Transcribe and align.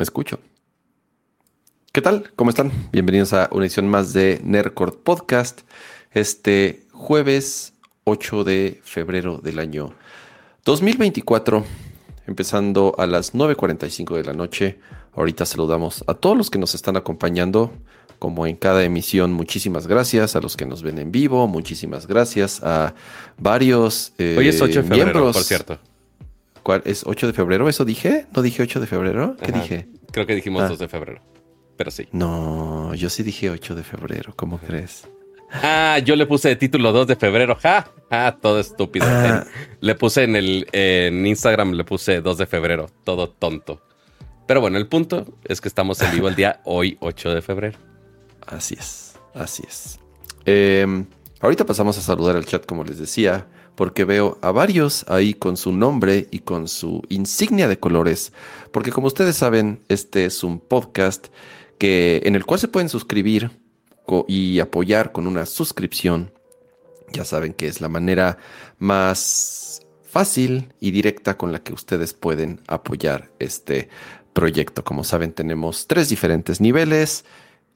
Me 0.00 0.04
escucho. 0.04 0.38
¿Qué 1.92 2.00
tal? 2.00 2.32
¿Cómo 2.34 2.48
están? 2.48 2.72
Bienvenidos 2.90 3.34
a 3.34 3.50
una 3.52 3.66
edición 3.66 3.86
más 3.86 4.14
de 4.14 4.40
Nerdcore 4.42 4.92
Podcast. 4.92 5.60
Este 6.12 6.86
jueves 6.90 7.74
8 8.04 8.44
de 8.44 8.80
febrero 8.82 9.42
del 9.44 9.58
año 9.58 9.92
2024, 10.64 11.66
empezando 12.26 12.94
a 12.96 13.06
las 13.06 13.34
9.45 13.34 14.16
de 14.16 14.24
la 14.24 14.32
noche. 14.32 14.78
Ahorita 15.12 15.44
saludamos 15.44 16.02
a 16.06 16.14
todos 16.14 16.34
los 16.34 16.48
que 16.48 16.58
nos 16.58 16.74
están 16.74 16.96
acompañando, 16.96 17.70
como 18.18 18.46
en 18.46 18.56
cada 18.56 18.82
emisión. 18.82 19.34
Muchísimas 19.34 19.86
gracias 19.86 20.34
a 20.34 20.40
los 20.40 20.56
que 20.56 20.64
nos 20.64 20.82
ven 20.82 20.98
en 20.98 21.12
vivo. 21.12 21.46
Muchísimas 21.46 22.06
gracias 22.06 22.62
a 22.62 22.94
varios 23.36 24.14
eh, 24.16 24.34
Hoy 24.38 24.48
es 24.48 24.62
8 24.62 24.82
de 24.82 24.88
febrero, 24.88 25.30
por 25.30 25.42
cierto. 25.42 25.78
¿Cuál 26.62 26.82
es 26.84 27.04
8 27.06 27.26
de 27.26 27.32
febrero? 27.32 27.68
¿Eso 27.68 27.84
dije? 27.84 28.26
¿No 28.34 28.42
dije 28.42 28.62
8 28.62 28.80
de 28.80 28.86
febrero? 28.86 29.36
¿Qué 29.42 29.52
dije? 29.52 29.88
Creo 30.12 30.26
que 30.26 30.34
dijimos 30.34 30.68
2 30.68 30.72
ah. 30.72 30.82
de 30.82 30.88
febrero. 30.88 31.22
Pero 31.76 31.90
sí. 31.90 32.08
No, 32.12 32.94
yo 32.94 33.08
sí 33.08 33.22
dije 33.22 33.50
8 33.50 33.74
de 33.74 33.82
febrero. 33.82 34.32
¿Cómo 34.36 34.58
crees? 34.58 35.08
Ah, 35.52 35.98
yo 36.04 36.14
le 36.14 36.26
puse 36.26 36.48
de 36.48 36.56
título 36.56 36.92
2 36.92 37.06
de 37.06 37.16
febrero. 37.16 37.56
Ja, 37.56 37.90
ja 38.10 38.36
todo 38.40 38.60
estúpido. 38.60 39.06
Ah. 39.08 39.44
Le 39.80 39.94
puse 39.94 40.24
en 40.24 40.36
el 40.36 40.66
en 40.72 41.26
Instagram, 41.26 41.72
le 41.72 41.84
puse 41.84 42.20
2 42.20 42.38
de 42.38 42.46
febrero. 42.46 42.90
Todo 43.04 43.30
tonto. 43.30 43.82
Pero 44.46 44.60
bueno, 44.60 44.78
el 44.78 44.88
punto 44.88 45.26
es 45.44 45.60
que 45.60 45.68
estamos 45.68 46.00
en 46.02 46.12
vivo 46.12 46.28
el 46.28 46.34
día 46.34 46.60
hoy, 46.64 46.98
8 47.00 47.34
de 47.34 47.42
febrero. 47.42 47.78
Así 48.46 48.76
es, 48.78 49.14
así 49.34 49.62
es. 49.66 49.98
Eh, 50.44 51.04
ahorita 51.40 51.64
pasamos 51.64 51.96
a 51.98 52.00
saludar 52.00 52.36
al 52.36 52.44
chat, 52.44 52.66
como 52.66 52.84
les 52.84 52.98
decía 52.98 53.46
porque 53.80 54.04
veo 54.04 54.36
a 54.42 54.52
varios 54.52 55.06
ahí 55.08 55.32
con 55.32 55.56
su 55.56 55.72
nombre 55.72 56.28
y 56.30 56.40
con 56.40 56.68
su 56.68 57.00
insignia 57.08 57.66
de 57.66 57.78
colores, 57.78 58.30
porque 58.72 58.92
como 58.92 59.06
ustedes 59.06 59.36
saben, 59.36 59.80
este 59.88 60.26
es 60.26 60.44
un 60.44 60.60
podcast 60.60 61.28
que, 61.78 62.20
en 62.26 62.36
el 62.36 62.44
cual 62.44 62.60
se 62.60 62.68
pueden 62.68 62.90
suscribir 62.90 63.50
y 64.28 64.60
apoyar 64.60 65.12
con 65.12 65.26
una 65.26 65.46
suscripción. 65.46 66.30
Ya 67.10 67.24
saben 67.24 67.54
que 67.54 67.68
es 67.68 67.80
la 67.80 67.88
manera 67.88 68.36
más 68.78 69.80
fácil 70.04 70.74
y 70.78 70.90
directa 70.90 71.38
con 71.38 71.50
la 71.50 71.62
que 71.62 71.72
ustedes 71.72 72.12
pueden 72.12 72.60
apoyar 72.66 73.30
este 73.38 73.88
proyecto. 74.34 74.84
Como 74.84 75.04
saben, 75.04 75.32
tenemos 75.32 75.86
tres 75.86 76.10
diferentes 76.10 76.60
niveles 76.60 77.24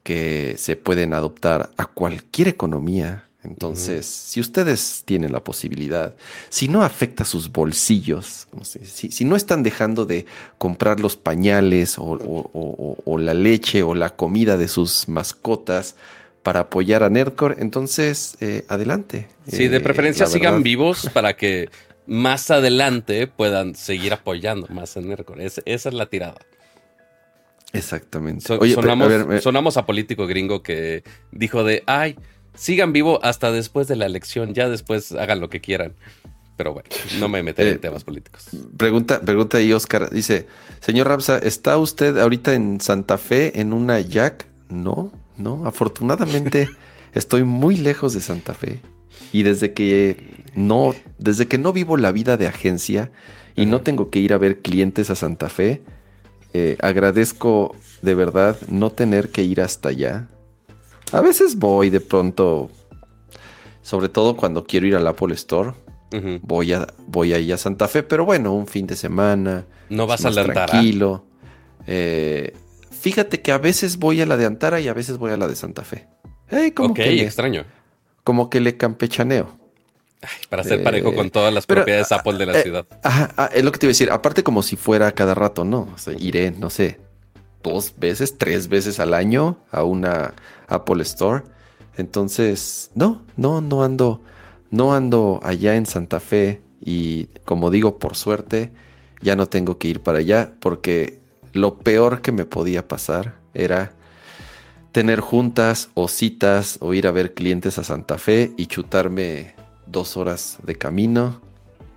que 0.02 0.56
se 0.58 0.76
pueden 0.76 1.14
adoptar 1.14 1.70
a 1.78 1.86
cualquier 1.86 2.48
economía 2.48 3.30
entonces, 3.44 4.06
si 4.06 4.40
ustedes 4.40 5.02
tienen 5.04 5.30
la 5.32 5.44
posibilidad, 5.44 6.14
si 6.48 6.68
no 6.68 6.82
afecta 6.82 7.24
sus 7.24 7.52
bolsillos, 7.52 8.48
si, 8.62 9.24
no 9.24 9.36
están 9.36 9.62
dejando 9.62 10.06
de 10.06 10.24
comprar 10.56 10.98
los 10.98 11.16
pañales 11.16 11.96
o, 11.98 13.18
la 13.18 13.34
leche 13.34 13.82
o 13.82 13.94
la 13.94 14.10
comida 14.10 14.56
de 14.56 14.68
sus 14.68 15.08
mascotas 15.08 15.94
para 16.42 16.60
apoyar 16.60 17.02
a 17.02 17.10
Nerdcore, 17.10 17.56
entonces 17.58 18.36
eh, 18.40 18.64
adelante. 18.68 19.28
Sí, 19.46 19.68
de 19.68 19.76
eh, 19.76 19.80
preferencia 19.80 20.26
sigan 20.26 20.62
vivos 20.62 21.10
para 21.12 21.36
que 21.36 21.68
más 22.06 22.50
adelante 22.50 23.26
puedan 23.26 23.74
seguir 23.74 24.12
apoyando 24.14 24.66
más 24.68 24.96
a 24.96 25.00
Nerdcore. 25.00 25.44
esa 25.44 25.62
es 25.64 25.94
la 25.94 26.06
tirada. 26.06 26.40
Exactamente. 27.74 28.46
sonamos, 28.46 29.42
sonamos 29.42 29.76
a 29.76 29.84
político 29.84 30.26
gringo 30.26 30.62
que 30.62 31.02
dijo 31.32 31.64
de, 31.64 31.82
ay, 31.86 32.16
sigan 32.54 32.92
vivo 32.92 33.20
hasta 33.22 33.52
después 33.52 33.88
de 33.88 33.96
la 33.96 34.06
elección, 34.06 34.54
ya 34.54 34.68
después 34.68 35.12
hagan 35.12 35.40
lo 35.40 35.48
que 35.48 35.60
quieran. 35.60 35.94
Pero 36.56 36.72
bueno, 36.72 36.88
no 37.18 37.28
me 37.28 37.42
meteré 37.42 37.70
en 37.70 37.76
eh, 37.76 37.78
temas 37.80 38.04
políticos. 38.04 38.46
Pregunta, 38.76 39.20
pregunta 39.20 39.58
ahí 39.58 39.72
Oscar, 39.72 40.10
dice, 40.10 40.46
señor 40.80 41.08
Ramsa, 41.08 41.38
¿está 41.38 41.76
usted 41.78 42.16
ahorita 42.16 42.54
en 42.54 42.80
Santa 42.80 43.18
Fe 43.18 43.60
en 43.60 43.72
una 43.72 44.00
Jack? 44.00 44.46
No, 44.68 45.12
no, 45.36 45.66
afortunadamente 45.66 46.68
estoy 47.12 47.42
muy 47.42 47.76
lejos 47.76 48.14
de 48.14 48.20
Santa 48.20 48.54
Fe. 48.54 48.80
Y 49.32 49.42
desde 49.42 49.72
que 49.72 50.44
no, 50.54 50.94
desde 51.18 51.48
que 51.48 51.58
no 51.58 51.72
vivo 51.72 51.96
la 51.96 52.12
vida 52.12 52.36
de 52.36 52.46
agencia 52.46 53.10
y 53.56 53.66
no 53.66 53.80
tengo 53.80 54.10
que 54.10 54.20
ir 54.20 54.32
a 54.32 54.38
ver 54.38 54.60
clientes 54.60 55.10
a 55.10 55.16
Santa 55.16 55.48
Fe, 55.48 55.82
eh, 56.52 56.76
agradezco 56.80 57.74
de 58.02 58.14
verdad 58.14 58.56
no 58.68 58.90
tener 58.90 59.30
que 59.30 59.42
ir 59.42 59.60
hasta 59.60 59.88
allá 59.88 60.28
a 61.14 61.20
veces 61.20 61.56
voy 61.56 61.90
de 61.90 62.00
pronto, 62.00 62.70
sobre 63.82 64.08
todo 64.08 64.36
cuando 64.36 64.64
quiero 64.64 64.86
ir 64.86 64.96
al 64.96 65.06
Apple 65.06 65.34
Store. 65.34 65.72
Voy 66.42 66.72
a 66.72 66.86
voy 67.08 67.32
ahí 67.32 67.50
a 67.50 67.56
Santa 67.56 67.88
Fe, 67.88 68.04
pero 68.04 68.24
bueno, 68.24 68.52
un 68.52 68.68
fin 68.68 68.86
de 68.86 68.94
semana. 68.94 69.64
No 69.88 70.06
vas 70.06 70.24
a 70.24 70.30
la 70.30 70.44
Tranquilo. 70.44 71.24
Eh, 71.88 72.52
fíjate 72.92 73.42
que 73.42 73.50
a 73.50 73.58
veces 73.58 73.98
voy 73.98 74.20
a 74.20 74.26
la 74.26 74.36
de 74.36 74.46
Antara 74.46 74.80
y 74.80 74.86
a 74.86 74.94
veces 74.94 75.18
voy 75.18 75.32
a 75.32 75.36
la 75.36 75.48
de 75.48 75.56
Santa 75.56 75.82
Fe. 75.82 76.06
como 76.74 76.94
que 76.94 77.22
extraño. 77.22 77.64
Como 78.22 78.48
que 78.48 78.60
le 78.60 78.76
campechaneo. 78.76 79.58
para 80.48 80.62
ser 80.62 80.84
parejo 80.84 81.14
con 81.14 81.30
todas 81.30 81.52
las 81.52 81.66
propiedades 81.66 82.12
ah, 82.12 82.16
Apple 82.16 82.38
de 82.38 82.46
la 82.46 82.60
eh, 82.60 82.62
ciudad. 82.62 82.86
Ajá, 83.02 83.32
ah, 83.36 83.50
es 83.52 83.64
lo 83.64 83.72
que 83.72 83.78
te 83.80 83.86
iba 83.86 83.90
a 83.90 83.94
decir. 83.94 84.10
Aparte, 84.12 84.44
como 84.44 84.62
si 84.62 84.76
fuera 84.76 85.10
cada 85.12 85.34
rato, 85.34 85.64
¿no? 85.64 85.94
iré, 86.16 86.52
no 86.52 86.70
sé, 86.70 87.00
dos 87.64 87.94
veces, 87.98 88.38
tres 88.38 88.68
veces 88.68 89.00
al 89.00 89.14
año 89.14 89.58
a 89.72 89.82
una 89.82 90.34
Apple 90.68 91.02
Store. 91.02 91.44
Entonces, 91.96 92.90
no, 92.94 93.22
no, 93.36 93.60
no 93.60 93.82
ando, 93.82 94.20
no 94.70 94.94
ando 94.94 95.40
allá 95.42 95.76
en 95.76 95.86
Santa 95.86 96.20
Fe 96.20 96.62
y 96.80 97.26
como 97.44 97.70
digo, 97.70 97.98
por 97.98 98.16
suerte, 98.16 98.72
ya 99.20 99.36
no 99.36 99.46
tengo 99.46 99.78
que 99.78 99.88
ir 99.88 100.00
para 100.00 100.18
allá 100.18 100.52
porque 100.60 101.20
lo 101.52 101.78
peor 101.78 102.20
que 102.20 102.32
me 102.32 102.44
podía 102.44 102.88
pasar 102.88 103.36
era 103.54 103.92
tener 104.92 105.20
juntas 105.20 105.90
o 105.94 106.08
citas 106.08 106.78
o 106.80 106.94
ir 106.94 107.06
a 107.06 107.10
ver 107.10 107.34
clientes 107.34 107.78
a 107.78 107.84
Santa 107.84 108.18
Fe 108.18 108.52
y 108.56 108.66
chutarme 108.66 109.54
dos 109.86 110.16
horas 110.16 110.58
de 110.62 110.76
camino. 110.76 111.40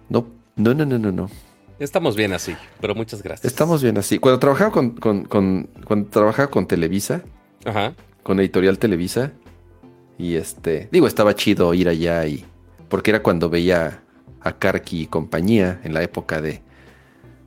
No, 0.10 0.28
no, 0.56 0.74
no, 0.74 0.86
no, 0.86 0.98
no, 0.98 1.12
no. 1.12 1.30
Estamos 1.80 2.16
bien 2.16 2.34
así, 2.34 2.56
pero 2.82 2.96
muchas 2.96 3.22
gracias. 3.22 3.46
Estamos 3.52 3.84
bien 3.84 3.98
así. 3.98 4.18
Cuando 4.18 4.40
trabajaba 4.40 4.72
con, 4.72 4.92
cuando 4.92 6.10
trabajaba 6.10 6.50
con 6.50 6.66
Televisa, 6.66 7.22
con 8.28 8.42
Editorial 8.42 8.78
Televisa, 8.78 9.32
y 10.18 10.36
este, 10.36 10.90
digo, 10.92 11.08
estaba 11.08 11.34
chido 11.34 11.74
ir 11.74 11.88
allá 11.88 12.28
y 12.28 12.44
porque 12.90 13.12
era 13.12 13.24
cuando 13.24 13.50
veía 13.50 14.04
a 14.42 14.52
Karki 14.52 15.04
y 15.04 15.08
compañía 15.08 15.80
en 15.86 15.94
la 15.94 16.04
época 16.04 16.42
de, 16.42 16.62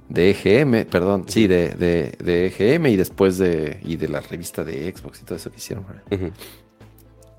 de 0.08 0.30
EGM, 0.30 0.86
perdón, 0.86 1.26
sí, 1.28 1.46
de, 1.46 1.68
de, 2.18 2.46
EGM 2.46 2.86
y 2.86 2.96
después 2.96 3.36
de, 3.36 3.78
y 3.84 3.96
de 3.96 4.08
la 4.08 4.20
revista 4.20 4.64
de 4.64 4.90
Xbox 4.90 5.20
y 5.20 5.24
todo 5.26 5.36
eso 5.36 5.50
que 5.50 5.58
hicieron. 5.58 5.84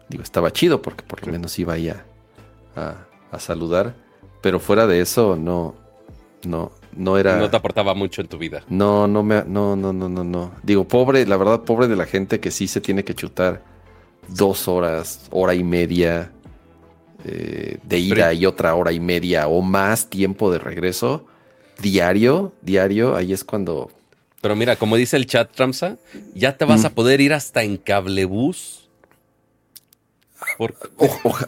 Digo, 0.08 0.22
estaba 0.22 0.54
chido 0.54 0.84
porque 0.84 1.04
por 1.04 1.26
lo 1.26 1.32
menos 1.32 1.58
iba 1.58 1.74
ahí 1.74 1.90
a, 1.90 2.06
a 2.76 3.40
saludar, 3.40 3.96
pero 4.44 4.60
fuera 4.60 4.86
de 4.86 5.02
eso, 5.02 5.36
no, 5.36 5.74
no, 6.46 6.74
no 6.96 7.18
era. 7.18 7.38
No 7.38 7.50
te 7.50 7.58
aportaba 7.58 7.94
mucho 7.94 8.22
en 8.22 8.28
tu 8.28 8.38
vida. 8.38 8.64
No, 8.70 9.08
no 9.08 9.24
me, 9.24 9.44
no, 9.46 9.76
no, 9.76 9.94
no, 9.94 10.10
no, 10.10 10.24
no. 10.24 10.52
Digo, 10.64 10.88
pobre, 10.88 11.26
la 11.26 11.38
verdad, 11.38 11.62
pobre 11.62 11.88
de 11.88 11.96
la 11.96 12.06
gente 12.06 12.40
que 12.40 12.52
sí 12.52 12.68
se 12.68 12.82
tiene 12.82 13.04
que 13.04 13.16
chutar 13.16 13.64
dos 14.28 14.68
horas, 14.68 15.28
hora 15.32 15.54
y 15.54 15.64
media 15.64 16.32
eh, 17.26 17.78
de 17.84 18.00
ida 18.00 18.34
y 18.34 18.46
otra 18.46 18.76
hora 18.76 18.92
y 18.92 19.00
media 19.00 19.48
o 19.48 19.62
más 19.62 20.10
tiempo 20.10 20.52
de 20.52 20.60
regreso 20.60 21.26
diario, 21.82 22.54
diario. 22.62 23.16
Ahí 23.16 23.34
es 23.34 23.44
cuando. 23.44 23.92
Pero 24.42 24.56
mira, 24.56 24.76
como 24.76 24.96
dice 24.96 25.18
el 25.18 25.28
chat, 25.28 25.52
Tramsa, 25.52 25.98
ya 26.34 26.58
te 26.58 26.66
vas 26.66 26.86
a 26.86 26.90
poder 26.92 27.22
ir 27.22 27.34
hasta 27.34 27.64
en 27.64 27.78
cablebús 27.78 28.81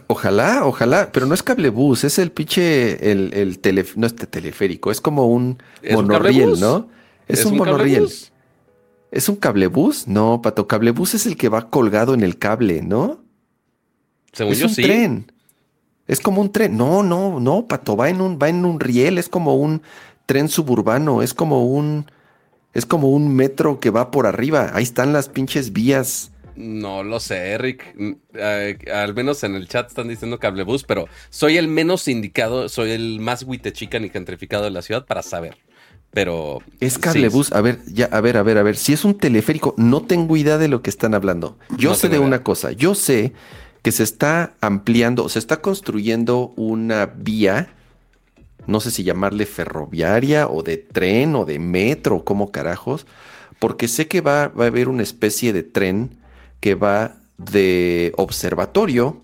ojalá, 0.07 0.65
ojalá, 0.65 1.11
pero 1.11 1.25
no 1.25 1.33
es 1.33 1.43
cablebús, 1.43 2.03
es 2.03 2.19
el 2.19 2.31
pinche, 2.31 3.11
el, 3.11 3.33
el 3.33 3.87
no 3.95 4.07
es 4.07 4.15
teleférico, 4.15 4.91
es 4.91 5.01
como 5.01 5.27
un 5.27 5.61
monorriel, 5.91 6.59
¿no? 6.59 6.87
Es, 7.27 7.45
un, 7.45 7.57
monorriel. 7.57 8.09
¿Es 9.11 9.29
un 9.29 9.35
cablebús? 9.35 10.07
No, 10.07 10.41
Pato, 10.41 10.67
cablebús 10.67 11.13
es 11.13 11.25
el 11.25 11.37
que 11.37 11.49
va 11.49 11.69
colgado 11.69 12.13
en 12.13 12.21
el 12.21 12.37
cable, 12.37 12.81
¿no? 12.81 13.19
Según 14.31 14.53
es 14.53 14.63
un 14.63 14.75
tren. 14.75 15.31
Es 16.07 16.19
como 16.19 16.41
un 16.41 16.51
tren. 16.51 16.75
No, 16.75 17.03
no, 17.03 17.39
no, 17.39 17.67
Pato, 17.67 17.95
va 17.95 18.09
en 18.09 18.21
un, 18.21 18.37
va 18.41 18.49
en 18.49 18.65
un 18.65 18.79
riel, 18.79 19.17
es 19.17 19.29
como 19.29 19.55
un 19.55 19.81
tren 20.25 20.49
suburbano, 20.49 21.21
es 21.21 21.33
como 21.33 21.65
un, 21.65 22.07
es 22.73 22.85
como 22.85 23.09
un 23.09 23.33
metro 23.33 23.79
que 23.79 23.89
va 23.89 24.11
por 24.11 24.27
arriba. 24.27 24.71
Ahí 24.73 24.83
están 24.83 25.13
las 25.13 25.29
pinches 25.29 25.71
vías 25.71 26.32
no 26.55 27.03
lo 27.03 27.19
sé, 27.19 27.51
Eric. 27.51 27.93
Mm, 27.95 28.11
eh, 28.33 28.77
al 28.93 29.13
menos 29.13 29.43
en 29.43 29.55
el 29.55 29.67
chat 29.67 29.87
están 29.87 30.07
diciendo 30.07 30.39
cablebús, 30.39 30.83
pero 30.83 31.07
soy 31.29 31.57
el 31.57 31.67
menos 31.67 32.07
indicado, 32.07 32.69
soy 32.69 32.91
el 32.91 33.19
más 33.19 33.45
chican 33.73 34.05
y 34.05 34.09
gentrificado 34.09 34.63
de 34.63 34.71
la 34.71 34.81
ciudad 34.81 35.05
para 35.05 35.21
saber. 35.21 35.57
Pero. 36.11 36.61
Es 36.79 36.97
cablebús. 36.97 37.51
A 37.53 37.61
ver, 37.61 37.79
ya, 37.87 38.05
a 38.05 38.21
ver, 38.21 38.37
a 38.37 38.43
ver, 38.43 38.57
a 38.57 38.63
ver. 38.63 38.75
Si 38.75 38.93
es 38.93 39.03
un 39.03 39.17
teleférico, 39.17 39.73
no 39.77 40.03
tengo 40.03 40.37
idea 40.37 40.57
de 40.57 40.67
lo 40.67 40.81
que 40.81 40.89
están 40.89 41.13
hablando. 41.13 41.57
Yo 41.77 41.95
sé 41.95 42.09
de 42.09 42.19
una 42.19 42.43
cosa. 42.43 42.71
Yo 42.71 42.93
sé 42.93 43.33
que 43.81 43.91
se 43.91 44.03
está 44.03 44.53
ampliando, 44.61 45.27
se 45.27 45.39
está 45.39 45.61
construyendo 45.61 46.53
una 46.55 47.07
vía 47.07 47.73
no 48.65 48.79
sé 48.79 48.91
si 48.91 49.03
llamarle 49.03 49.45
ferroviaria 49.45 50.47
o 50.47 50.63
de 50.63 50.77
tren 50.77 51.35
o 51.35 51.45
de 51.45 51.59
metro, 51.59 52.23
como 52.23 52.51
carajos, 52.51 53.05
porque 53.59 53.87
sé 53.87 54.07
que 54.07 54.21
va, 54.21 54.47
va 54.49 54.65
a 54.65 54.67
haber 54.67 54.87
una 54.87 55.03
especie 55.03 55.53
de 55.53 55.63
tren 55.63 56.17
que 56.63 56.75
va 56.75 57.17
de 57.37 58.13
observatorio, 58.15 59.21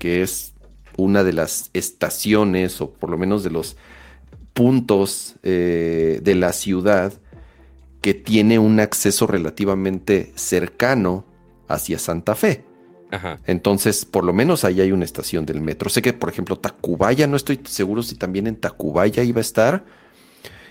que 0.00 0.22
es 0.22 0.54
una 0.96 1.22
de 1.22 1.32
las 1.32 1.70
estaciones 1.72 2.80
o 2.80 2.90
por 2.90 3.10
lo 3.10 3.16
menos 3.16 3.44
de 3.44 3.50
los 3.50 3.76
puntos 4.54 5.36
eh, 5.44 6.18
de 6.20 6.34
la 6.34 6.52
ciudad 6.52 7.12
que 8.00 8.12
tiene 8.12 8.58
un 8.58 8.80
acceso 8.80 9.28
relativamente 9.28 10.32
cercano 10.34 11.24
hacia 11.68 11.96
Santa 12.00 12.34
Fe. 12.34 12.64
Entonces, 13.46 14.04
por 14.04 14.24
lo 14.24 14.32
menos 14.32 14.64
ahí 14.64 14.80
hay 14.80 14.90
una 14.90 15.04
estación 15.04 15.46
del 15.46 15.60
metro. 15.60 15.90
Sé 15.90 16.02
que, 16.02 16.12
por 16.12 16.28
ejemplo, 16.28 16.58
Tacubaya, 16.58 17.28
no 17.28 17.36
estoy 17.36 17.60
seguro 17.66 18.02
si 18.02 18.16
también 18.16 18.48
en 18.48 18.56
Tacubaya 18.56 19.22
iba 19.22 19.38
a 19.38 19.42
estar. 19.42 19.84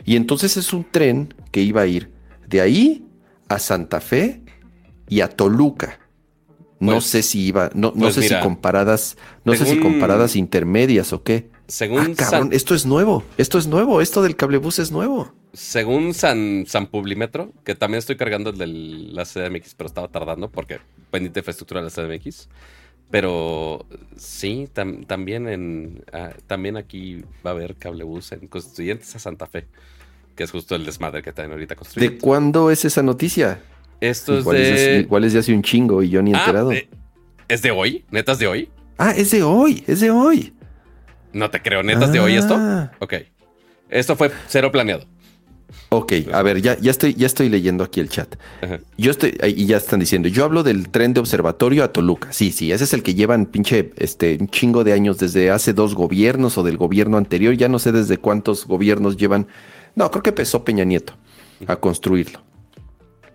Y 0.03 0.17
entonces 0.17 0.57
es 0.57 0.73
un 0.73 0.83
tren 0.83 1.33
que 1.49 1.61
iba 1.61 1.79
a 1.79 1.87
ir 1.87 2.11
de 2.45 2.59
ahí 2.59 3.07
a 3.47 3.57
Santa 3.57 4.01
Fe 4.01 4.41
y 5.07 5.21
a 5.21 5.29
Toluca. 5.29 6.08
No 6.79 6.93
pues, 6.93 7.05
sé 7.05 7.23
si 7.23 7.41
iba, 7.41 7.69
no, 7.73 7.91
no 7.93 8.03
pues 8.03 8.15
sé 8.15 8.23
si 8.23 8.39
comparadas, 8.39 9.17
no 9.43 9.53
sé 9.53 9.65
si 9.65 9.79
comparadas 9.79 10.35
intermedias 10.35 11.11
o 11.11 11.23
qué. 11.23 11.49
Según 11.67 12.15
ah, 12.17 12.49
esto 12.51 12.73
es 12.73 12.85
nuevo, 12.85 13.23
esto 13.37 13.57
es 13.57 13.67
nuevo, 13.67 14.01
esto 14.01 14.23
del 14.23 14.35
cablebús 14.35 14.79
es 14.79 14.91
nuevo. 14.91 15.31
Según 15.53 16.13
San, 16.13 16.65
San 16.67 16.87
Publimetro, 16.87 17.51
que 17.63 17.75
también 17.75 17.99
estoy 17.99 18.15
cargando 18.15 18.49
el 18.49 18.57
de 18.57 18.67
la 18.67 19.25
CDMX, 19.25 19.75
pero 19.75 19.87
estaba 19.87 20.07
tardando 20.07 20.49
porque 20.49 20.79
pendiente 21.11 21.35
de 21.35 21.41
infraestructura 21.41 21.81
de 21.81 21.89
la 21.89 21.91
CDMX. 21.91 22.47
Pero 23.11 23.85
sí, 24.15 24.69
también 24.73 25.47
en 25.47 26.03
ah, 26.13 26.31
también 26.47 26.77
aquí 26.77 27.23
va 27.45 27.51
a 27.51 27.53
haber 27.53 27.75
cablebús 27.75 28.31
en 28.31 28.47
Constituyentes 28.47 29.15
a 29.15 29.19
Santa 29.19 29.47
Fe, 29.47 29.65
que 30.35 30.43
es 30.43 30.51
justo 30.51 30.75
el 30.75 30.85
desmadre 30.85 31.23
que 31.23 31.29
están 31.29 31.51
ahorita 31.51 31.75
construyendo. 31.75 32.15
¿De 32.15 32.21
cuándo 32.21 32.71
es 32.71 32.85
esa 32.85 33.01
noticia? 33.01 33.61
Esto 34.01 34.37
es 34.37 34.45
de. 34.45 34.99
igual 35.01 35.25
es 35.25 35.33
de 35.33 35.39
hace 35.39 35.53
un 35.53 35.61
chingo 35.61 36.01
y 36.01 36.09
yo 36.09 36.21
ni 36.21 36.31
he 36.31 36.35
ah, 36.35 36.39
enterado. 36.39 36.71
Eh, 36.71 36.87
¿Es 37.47 37.61
de 37.61 37.71
hoy? 37.71 38.05
¿Netas 38.11 38.39
de 38.39 38.47
hoy? 38.47 38.69
Ah, 38.97 39.13
es 39.15 39.31
de 39.31 39.43
hoy, 39.43 39.83
es 39.87 39.99
de 39.99 40.11
hoy. 40.11 40.53
No 41.33 41.49
te 41.49 41.61
creo, 41.61 41.83
¿netas 41.83 42.11
de 42.11 42.19
hoy 42.19 42.35
esto? 42.35 42.55
Ah. 42.57 42.91
Ok. 42.99 43.15
Esto 43.89 44.15
fue 44.15 44.31
cero 44.47 44.71
planeado. 44.71 45.05
Ok, 45.89 46.13
a 46.31 46.41
ver, 46.41 46.61
ya, 46.61 46.77
ya, 46.79 46.91
estoy, 46.91 47.13
ya 47.15 47.25
estoy 47.25 47.49
leyendo 47.49 47.83
aquí 47.83 47.99
el 47.99 48.09
chat. 48.09 48.35
Yo 48.97 49.11
estoy, 49.11 49.37
y 49.43 49.65
ya 49.65 49.77
están 49.77 49.99
diciendo, 49.99 50.27
yo 50.27 50.43
hablo 50.43 50.63
del 50.63 50.89
tren 50.89 51.13
de 51.13 51.19
observatorio 51.19 51.83
a 51.83 51.91
Toluca. 51.91 52.31
Sí, 52.31 52.51
sí, 52.51 52.71
ese 52.71 52.83
es 52.83 52.93
el 52.93 53.03
que 53.03 53.15
llevan 53.15 53.45
pinche, 53.47 53.91
este, 53.97 54.37
un 54.39 54.47
chingo 54.49 54.83
de 54.83 54.93
años 54.93 55.17
desde 55.17 55.49
hace 55.49 55.73
dos 55.73 55.95
gobiernos 55.95 56.57
o 56.57 56.63
del 56.63 56.77
gobierno 56.77 57.17
anterior. 57.17 57.55
Ya 57.55 57.69
no 57.69 57.79
sé 57.79 57.91
desde 57.91 58.17
cuántos 58.17 58.65
gobiernos 58.65 59.17
llevan. 59.17 59.47
No, 59.95 60.09
creo 60.11 60.23
que 60.23 60.29
empezó 60.29 60.63
Peña 60.63 60.83
Nieto 60.83 61.13
a 61.67 61.75
construirlo 61.75 62.48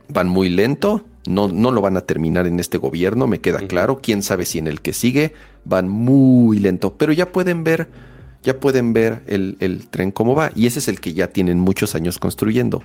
van 0.09 0.29
muy 0.29 0.49
lento, 0.49 1.05
no, 1.27 1.49
no 1.49 1.71
lo 1.71 1.81
van 1.81 1.97
a 1.97 2.03
terminar 2.03 2.47
en 2.47 2.61
este 2.61 2.79
gobierno, 2.79 3.27
me 3.27 3.41
queda 3.41 3.61
claro, 3.67 4.01
quién 4.03 4.23
sabe 4.23 4.45
si 4.45 4.59
en 4.59 4.67
el 4.67 4.81
que 4.81 4.93
sigue 4.93 5.33
van 5.65 5.89
muy 5.89 6.59
lento, 6.59 6.95
pero 6.97 7.13
ya 7.13 7.33
pueden 7.33 7.65
ver, 7.65 7.89
ya 8.43 8.61
pueden 8.61 8.93
ver 8.93 9.23
el, 9.27 9.87
tren 9.91 10.11
cómo 10.11 10.35
va, 10.35 10.53
y 10.55 10.67
ese 10.67 10.79
es 10.79 10.89
el 10.89 11.01
que 11.01 11.15
ya 11.15 11.29
tienen 11.29 11.59
muchos 11.59 11.95
años 11.95 12.19
construyendo. 12.19 12.83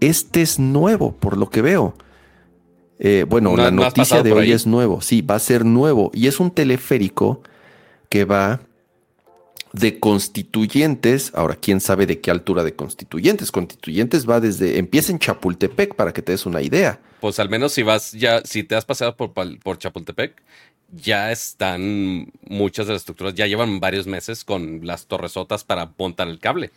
Este 0.00 0.42
es 0.42 0.58
nuevo, 0.58 1.12
por 1.16 1.36
lo 1.36 1.48
que 1.48 1.62
veo. 1.62 1.94
Eh, 2.98 3.24
bueno, 3.28 3.56
la 3.56 3.70
noticia 3.70 4.22
de 4.22 4.32
hoy 4.32 4.52
es 4.52 4.66
nuevo, 4.66 5.00
sí, 5.00 5.22
va 5.22 5.36
a 5.36 5.40
ser 5.40 5.64
nuevo, 5.64 6.10
y 6.14 6.26
es 6.26 6.40
un 6.40 6.50
teleférico 6.50 7.42
que 8.08 8.24
va 8.24 8.60
de 9.74 9.98
constituyentes. 9.98 11.32
Ahora, 11.34 11.56
quién 11.56 11.80
sabe 11.80 12.06
de 12.06 12.20
qué 12.20 12.30
altura 12.30 12.62
de 12.62 12.74
constituyentes. 12.74 13.50
Constituyentes 13.50 14.28
va 14.28 14.40
desde, 14.40 14.78
empieza 14.78 15.10
en 15.10 15.18
Chapultepec 15.18 15.96
para 15.96 16.12
que 16.12 16.22
te 16.22 16.32
des 16.32 16.46
una 16.46 16.62
idea. 16.62 17.00
Pues 17.20 17.40
al 17.40 17.48
menos 17.48 17.72
si 17.72 17.82
vas 17.82 18.12
ya, 18.12 18.40
si 18.44 18.62
te 18.62 18.76
has 18.76 18.84
paseado 18.84 19.16
por, 19.16 19.32
por 19.32 19.78
Chapultepec, 19.78 20.40
ya 20.92 21.32
están 21.32 22.30
muchas 22.48 22.86
de 22.86 22.92
las 22.92 23.02
estructuras, 23.02 23.34
ya 23.34 23.46
llevan 23.46 23.80
varios 23.80 24.06
meses 24.06 24.44
con 24.44 24.86
las 24.86 25.06
torresotas 25.06 25.64
para 25.64 25.92
montar 25.98 26.28
el 26.28 26.38
cable. 26.38 26.70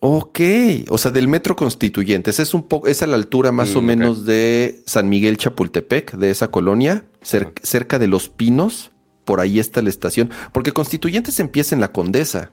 Ok, 0.00 0.40
o 0.90 0.98
sea, 0.98 1.12
del 1.12 1.28
metro 1.28 1.54
constituyentes, 1.56 2.40
es 2.40 2.52
un 2.52 2.64
poco, 2.64 2.88
es 2.88 3.02
a 3.02 3.06
la 3.06 3.14
altura 3.14 3.52
más 3.52 3.74
o 3.76 3.80
mm, 3.80 3.84
menos 3.84 4.26
de 4.26 4.82
San 4.86 5.08
Miguel 5.08 5.38
Chapultepec, 5.38 6.16
de 6.16 6.30
esa 6.30 6.48
colonia, 6.48 7.04
cerca 7.22 7.98
de 7.98 8.06
Los 8.08 8.28
Pinos 8.28 8.90
por 9.24 9.40
ahí 9.40 9.58
está 9.58 9.82
la 9.82 9.88
estación, 9.88 10.30
porque 10.52 10.72
Constituyentes 10.72 11.40
empieza 11.40 11.74
en 11.74 11.80
la 11.80 11.92
Condesa. 11.92 12.50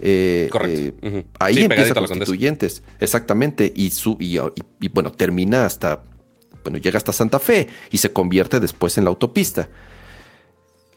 Eh, 0.00 0.48
Correcto. 0.50 1.06
Eh, 1.06 1.26
ahí 1.38 1.60
empieza 1.60 1.94
Constituyentes, 1.94 2.82
exactamente, 3.00 3.72
y, 3.74 3.90
su, 3.90 4.16
y, 4.18 4.38
bueno, 4.88 5.12
termina 5.12 5.64
hasta, 5.64 6.04
bueno, 6.62 6.78
llega 6.78 6.98
hasta 6.98 7.12
Santa 7.12 7.38
Fe 7.38 7.68
y 7.90 7.98
se 7.98 8.12
convierte 8.12 8.60
después 8.60 8.98
en 8.98 9.04
la 9.04 9.10
autopista. 9.10 9.68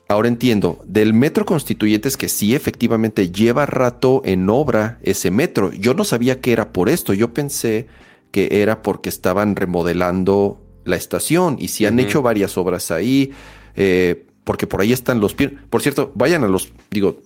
Ahora 0.07 0.27
entiendo, 0.27 0.83
del 0.85 1.13
metro 1.13 1.45
Constituyentes 1.45 2.15
que 2.15 2.29
sí 2.29 2.53
efectivamente 2.53 3.31
lleva 3.31 3.65
rato 3.65 4.21
en 4.23 4.50
obra 4.50 5.00
ese 5.01 5.31
metro. 5.31 5.71
Yo 5.73 5.95
no 5.95 6.03
sabía 6.03 6.39
que 6.41 6.51
era 6.51 6.71
por 6.71 6.89
esto, 6.89 7.13
yo 7.13 7.33
pensé 7.33 7.88
que 8.31 8.62
era 8.62 8.83
porque 8.83 9.09
estaban 9.09 9.56
remodelando 9.56 10.62
la 10.83 10.95
estación 10.95 11.57
y 11.59 11.69
si 11.69 11.88
han 11.88 12.00
hecho 12.00 12.21
varias 12.21 12.57
obras 12.57 12.91
ahí. 12.91 13.31
Eh, 13.75 14.27
porque 14.45 14.68
por 14.68 14.80
ahí 14.80 14.94
están 14.94 15.19
los 15.19 15.33
pies. 15.33 15.51
Por 15.69 15.81
cierto, 15.81 16.13
vayan 16.15 16.45
a 16.45 16.47
los, 16.47 16.71
digo, 16.89 17.19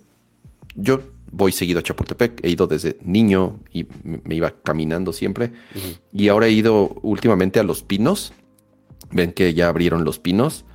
yo 0.76 1.02
voy 1.32 1.52
seguido 1.52 1.80
a 1.80 1.84
Chapultepec, 1.84 2.44
he 2.44 2.50
ido 2.50 2.66
desde 2.66 2.98
niño 3.04 3.60
y 3.72 3.86
me 4.04 4.36
iba 4.36 4.52
caminando 4.64 5.14
siempre. 5.14 5.52
Y 6.12 6.30
ahora 6.30 6.48
he 6.48 6.52
ido 6.52 6.98
últimamente 7.04 7.60
a 7.60 7.64
Los 7.64 7.84
Pinos. 7.84 8.34
Ven 9.12 9.34
que 9.34 9.54
ya 9.54 9.68
abrieron 9.68 10.04
Los 10.04 10.18
Pinos. 10.18 10.66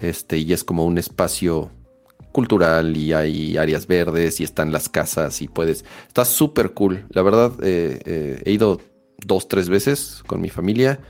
Este, 0.00 0.38
y 0.38 0.52
es 0.52 0.62
como 0.62 0.84
un 0.84 0.98
espacio 0.98 1.70
cultural 2.32 2.96
y 2.96 3.14
hay 3.14 3.56
áreas 3.56 3.86
verdes 3.86 4.40
y 4.40 4.44
están 4.44 4.70
las 4.70 4.88
casas 4.88 5.40
y 5.40 5.48
puedes. 5.48 5.84
Está 6.06 6.24
súper 6.24 6.72
cool. 6.72 7.06
La 7.08 7.22
verdad, 7.22 7.52
eh, 7.62 8.00
eh, 8.04 8.42
he 8.44 8.52
ido 8.52 8.80
dos, 9.24 9.48
tres 9.48 9.68
veces 9.68 10.22
con 10.26 10.40
mi 10.40 10.50
familia. 10.50 11.00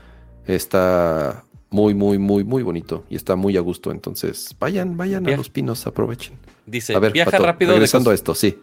Está 0.45 1.43
muy, 1.69 1.93
muy, 1.93 2.17
muy, 2.17 2.43
muy 2.43 2.63
bonito 2.63 3.05
y 3.09 3.15
está 3.15 3.35
muy 3.35 3.57
a 3.57 3.61
gusto. 3.61 3.91
Entonces, 3.91 4.55
vayan, 4.59 4.97
vayan 4.97 5.27
a 5.27 5.37
los 5.37 5.49
pinos, 5.49 5.85
aprovechen. 5.87 6.37
Dice, 6.65 6.99
viaja 6.99 7.37
rápido. 7.37 7.71
Regresando 7.71 8.11
a 8.11 8.13
esto, 8.13 8.35
sí. 8.35 8.59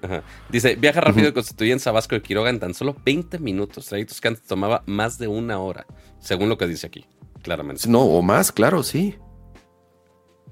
Dice, 0.51 0.77
viaja 0.77 1.01
rápido 1.01 1.27
de 1.27 1.33
Constituyente 1.33 1.89
a 1.89 1.93
Vasco 1.93 2.15
de 2.15 2.23
Quiroga 2.23 2.51
en 2.51 2.61
tan 2.61 2.75
solo 2.75 2.95
20 3.05 3.39
minutos. 3.39 3.87
Trayectos 3.87 4.21
que 4.21 4.29
antes 4.29 4.45
tomaba 4.45 4.83
más 4.87 5.19
de 5.19 5.29
una 5.29 5.59
hora, 5.59 5.87
según 6.19 6.49
lo 6.49 6.59
que 6.59 6.67
dice 6.67 6.87
aquí, 6.87 7.07
claramente. 7.43 7.89
No, 7.89 8.03
o 8.03 8.21
más, 8.21 8.53
claro, 8.53 8.83
sí. 8.83 9.17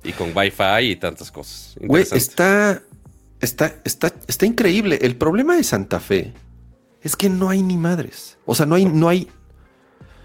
Y 0.02 0.12
con 0.12 0.36
Wi-Fi 0.36 0.90
y 0.90 0.96
tantas 0.96 1.30
cosas. 1.30 1.76
Güey, 1.80 2.04
está, 2.10 2.82
está, 3.40 3.76
está, 3.84 4.12
está 4.26 4.46
increíble. 4.46 4.98
El 5.02 5.16
problema 5.16 5.54
de 5.54 5.62
Santa 5.62 6.00
Fe 6.00 6.32
es 7.02 7.16
que 7.16 7.28
no 7.28 7.50
hay 7.50 7.62
ni 7.62 7.76
madres. 7.76 8.38
O 8.46 8.54
sea, 8.54 8.64
no 8.64 8.76
hay, 8.76 8.86
no 8.86 9.08
hay, 9.08 9.28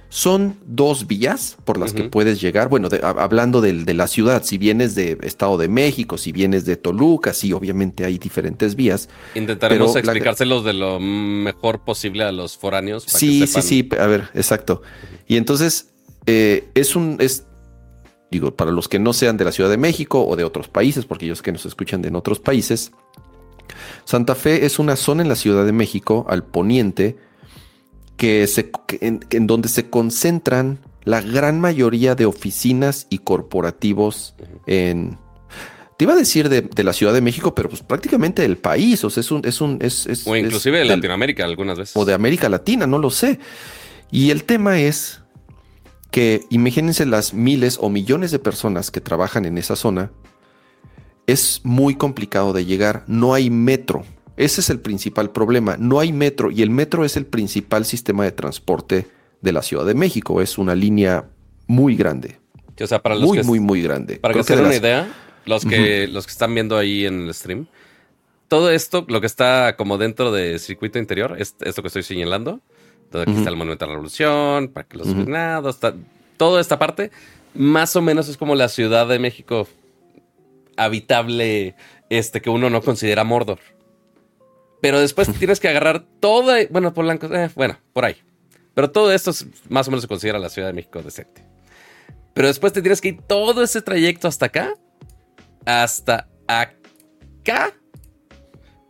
son 0.10 0.58
dos 0.66 1.08
vías 1.08 1.58
por 1.66 1.78
las 1.78 1.94
que 1.94 2.04
puedes 2.04 2.40
llegar. 2.40 2.70
Bueno, 2.70 2.88
hablando 3.02 3.62
de, 3.62 3.94
la 3.94 4.08
ciudad, 4.08 4.44
si 4.44 4.58
vienes 4.58 4.96
de 4.96 5.18
Estado 5.22 5.58
de 5.58 5.68
México, 5.68 6.18
si 6.18 6.32
vienes 6.32 6.66
de 6.66 6.78
Toluca, 6.78 7.34
sí, 7.34 7.52
obviamente 7.54 8.06
hay 8.06 8.18
diferentes 8.18 8.76
vías. 8.76 9.10
Intentaremos 9.36 9.96
explicárselos 9.96 10.64
de 10.64 10.74
lo 10.74 11.00
mejor 11.00 11.84
posible 11.84 12.24
a 12.24 12.32
los 12.32 12.58
foráneos. 12.58 13.04
sí, 13.08 13.46
sí, 13.48 13.62
sí. 13.62 13.90
A 14.00 14.08
ver, 14.08 14.30
exacto. 14.34 14.82
Y 15.28 15.36
entonces 15.36 15.90
eh, 16.26 16.70
es 16.74 16.96
un, 16.96 17.18
es, 17.20 17.46
digo, 18.32 18.56
para 18.56 18.72
los 18.72 18.88
que 18.88 19.00
no 19.00 19.14
sean 19.14 19.38
de 19.38 19.46
la 19.46 19.52
Ciudad 19.52 19.70
de 19.70 19.78
México 19.78 20.26
o 20.26 20.36
de 20.36 20.44
otros 20.44 20.68
países, 20.68 21.06
porque 21.06 21.26
ellos 21.26 21.42
que 21.42 21.52
nos 21.52 21.66
escuchan 21.66 22.02
de 22.02 22.10
en 22.10 22.16
otros 22.16 22.40
países, 22.40 22.92
Santa 24.06 24.36
Fe 24.36 24.66
es 24.66 24.80
una 24.80 24.96
zona 24.96 25.22
en 25.24 25.30
la 25.30 25.36
Ciudad 25.36 25.66
de 25.66 25.72
México 25.72 26.26
al 26.30 26.44
poniente 26.44 27.18
que 28.18 28.48
se, 28.48 28.72
en, 29.00 29.48
donde 29.48 29.70
se 29.70 29.90
concentran 29.90 30.80
la 31.04 31.22
gran 31.22 31.62
mayoría 31.62 32.16
de 32.16 32.26
oficinas 32.26 33.08
y 33.10 33.20
corporativos 33.20 34.36
en... 34.66 35.18
Te 35.98 36.04
iba 36.04 36.14
a 36.14 36.18
decir 36.18 36.50
de, 36.50 36.84
la 36.84 36.94
Ciudad 36.94 37.14
de 37.14 37.22
México, 37.22 37.56
pero 37.56 37.70
pues 37.70 37.82
prácticamente 37.82 38.42
del 38.44 38.58
país. 38.58 39.04
O 39.04 39.10
sea, 39.10 39.22
es 39.22 39.32
un... 39.32 39.42
Es 39.46 39.62
un 39.62 39.80
es, 39.82 40.28
o 40.28 40.36
inclusive 40.36 40.80
de 40.80 40.86
Latinoamérica 40.86 41.46
algunas 41.46 41.78
veces. 41.78 41.96
O 41.96 42.06
de 42.06 42.14
América 42.14 42.50
Latina, 42.50 42.86
no 42.86 43.00
lo 43.00 43.10
sé. 43.10 43.40
Y 44.12 44.30
el 44.32 44.44
tema 44.44 44.80
es 44.80 45.22
que 46.12 46.42
imagínense 46.50 47.06
las 47.06 47.34
miles 47.34 47.78
o 47.82 47.90
millones 47.90 48.32
de 48.32 48.40
personas 48.40 48.92
que 48.92 49.02
trabajan 49.02 49.46
en 49.46 49.58
esa 49.58 49.76
zona. 49.76 50.12
Es 51.26 51.62
muy 51.64 51.96
complicado 51.96 52.54
de 52.54 52.66
llegar. 52.66 53.04
No 53.08 53.34
hay 53.34 53.50
metro. 53.50 54.06
Ese 54.38 54.62
es 54.62 54.70
el 54.70 54.80
principal 54.80 55.32
problema. 55.32 55.76
No 55.78 56.00
hay 56.00 56.14
metro 56.14 56.52
y 56.52 56.62
el 56.62 56.70
metro 56.70 57.04
es 57.04 57.18
el 57.18 57.26
principal 57.26 57.86
sistema 57.86 58.24
de 58.24 58.32
transporte 58.32 59.08
de 59.42 59.52
la 59.52 59.64
Ciudad 59.64 59.86
de 59.86 59.96
México. 59.96 60.42
Es 60.42 60.58
una 60.58 60.76
línea 60.76 61.26
muy 61.66 61.96
grande. 61.96 62.40
O 62.80 62.88
sea, 62.88 63.02
para 63.02 63.16
los 63.16 63.26
muy, 63.26 63.44
muy, 63.44 63.60
muy 63.60 63.82
grande. 63.82 64.18
Para 64.18 64.36
que 64.36 64.44
se 64.44 64.56
den 64.56 64.66
una 64.66 64.76
idea, 64.76 65.12
los 65.46 65.66
que, 65.66 66.08
los 66.08 66.28
que 66.28 66.32
están 66.32 66.54
viendo 66.54 66.78
ahí 66.78 67.08
en 67.08 67.22
el 67.22 67.34
stream, 67.34 67.68
todo 68.48 68.70
esto, 68.70 69.06
lo 69.08 69.20
que 69.20 69.28
está 69.28 69.76
como 69.76 69.98
dentro 69.98 70.32
del 70.32 70.60
circuito 70.60 71.00
interior, 71.00 71.36
es 71.40 71.56
esto 71.62 71.82
que 71.82 71.88
estoy 71.88 72.04
señalando. 72.04 72.62
Todo 73.12 73.24
aquí 73.24 73.32
está 73.32 73.50
el 73.50 73.56
Monumento 73.56 73.86
a 73.86 73.88
la 73.88 73.94
Revolución, 73.94 74.68
para 74.68 74.88
que 74.88 74.98
los 74.98 75.08
uh 75.08 75.70
está, 75.70 75.96
toda 76.36 76.60
esta 76.60 76.78
parte, 76.78 77.10
más 77.56 77.96
o 77.96 78.02
menos 78.02 78.28
es 78.28 78.38
como 78.38 78.54
la 78.54 78.68
Ciudad 78.68 79.08
de 79.08 79.18
México 79.18 79.68
habitable, 80.76 81.76
este, 82.10 82.42
que 82.42 82.50
uno 82.50 82.70
no 82.70 82.82
considera 82.82 83.24
Mordor. 83.24 83.60
Pero 84.82 85.00
después 85.00 85.32
tienes 85.40 85.60
que 85.60 85.68
agarrar 85.68 86.06
toda, 86.20 86.58
bueno, 86.70 86.94
por 86.94 87.06
blanco, 87.06 87.28
eh, 87.34 87.50
bueno, 87.56 87.78
por 87.94 88.06
ahí. 88.06 88.16
Pero 88.74 88.92
todo 88.92 89.12
esto 89.12 89.32
más 89.70 89.88
o 89.88 89.92
menos 89.92 90.04
se 90.04 90.08
considera 90.08 90.38
la 90.38 90.50
Ciudad 90.50 90.68
de 90.68 90.74
México 90.74 91.02
decente. 91.02 91.44
Pero 92.34 92.48
después 92.48 92.74
te 92.74 92.82
tienes 92.82 93.02
que 93.02 93.10
ir 93.10 93.22
todo 93.22 93.64
ese 93.64 93.82
trayecto 93.82 94.28
hasta 94.28 94.46
acá, 94.46 94.74
hasta 95.66 96.30
acá, 96.48 97.74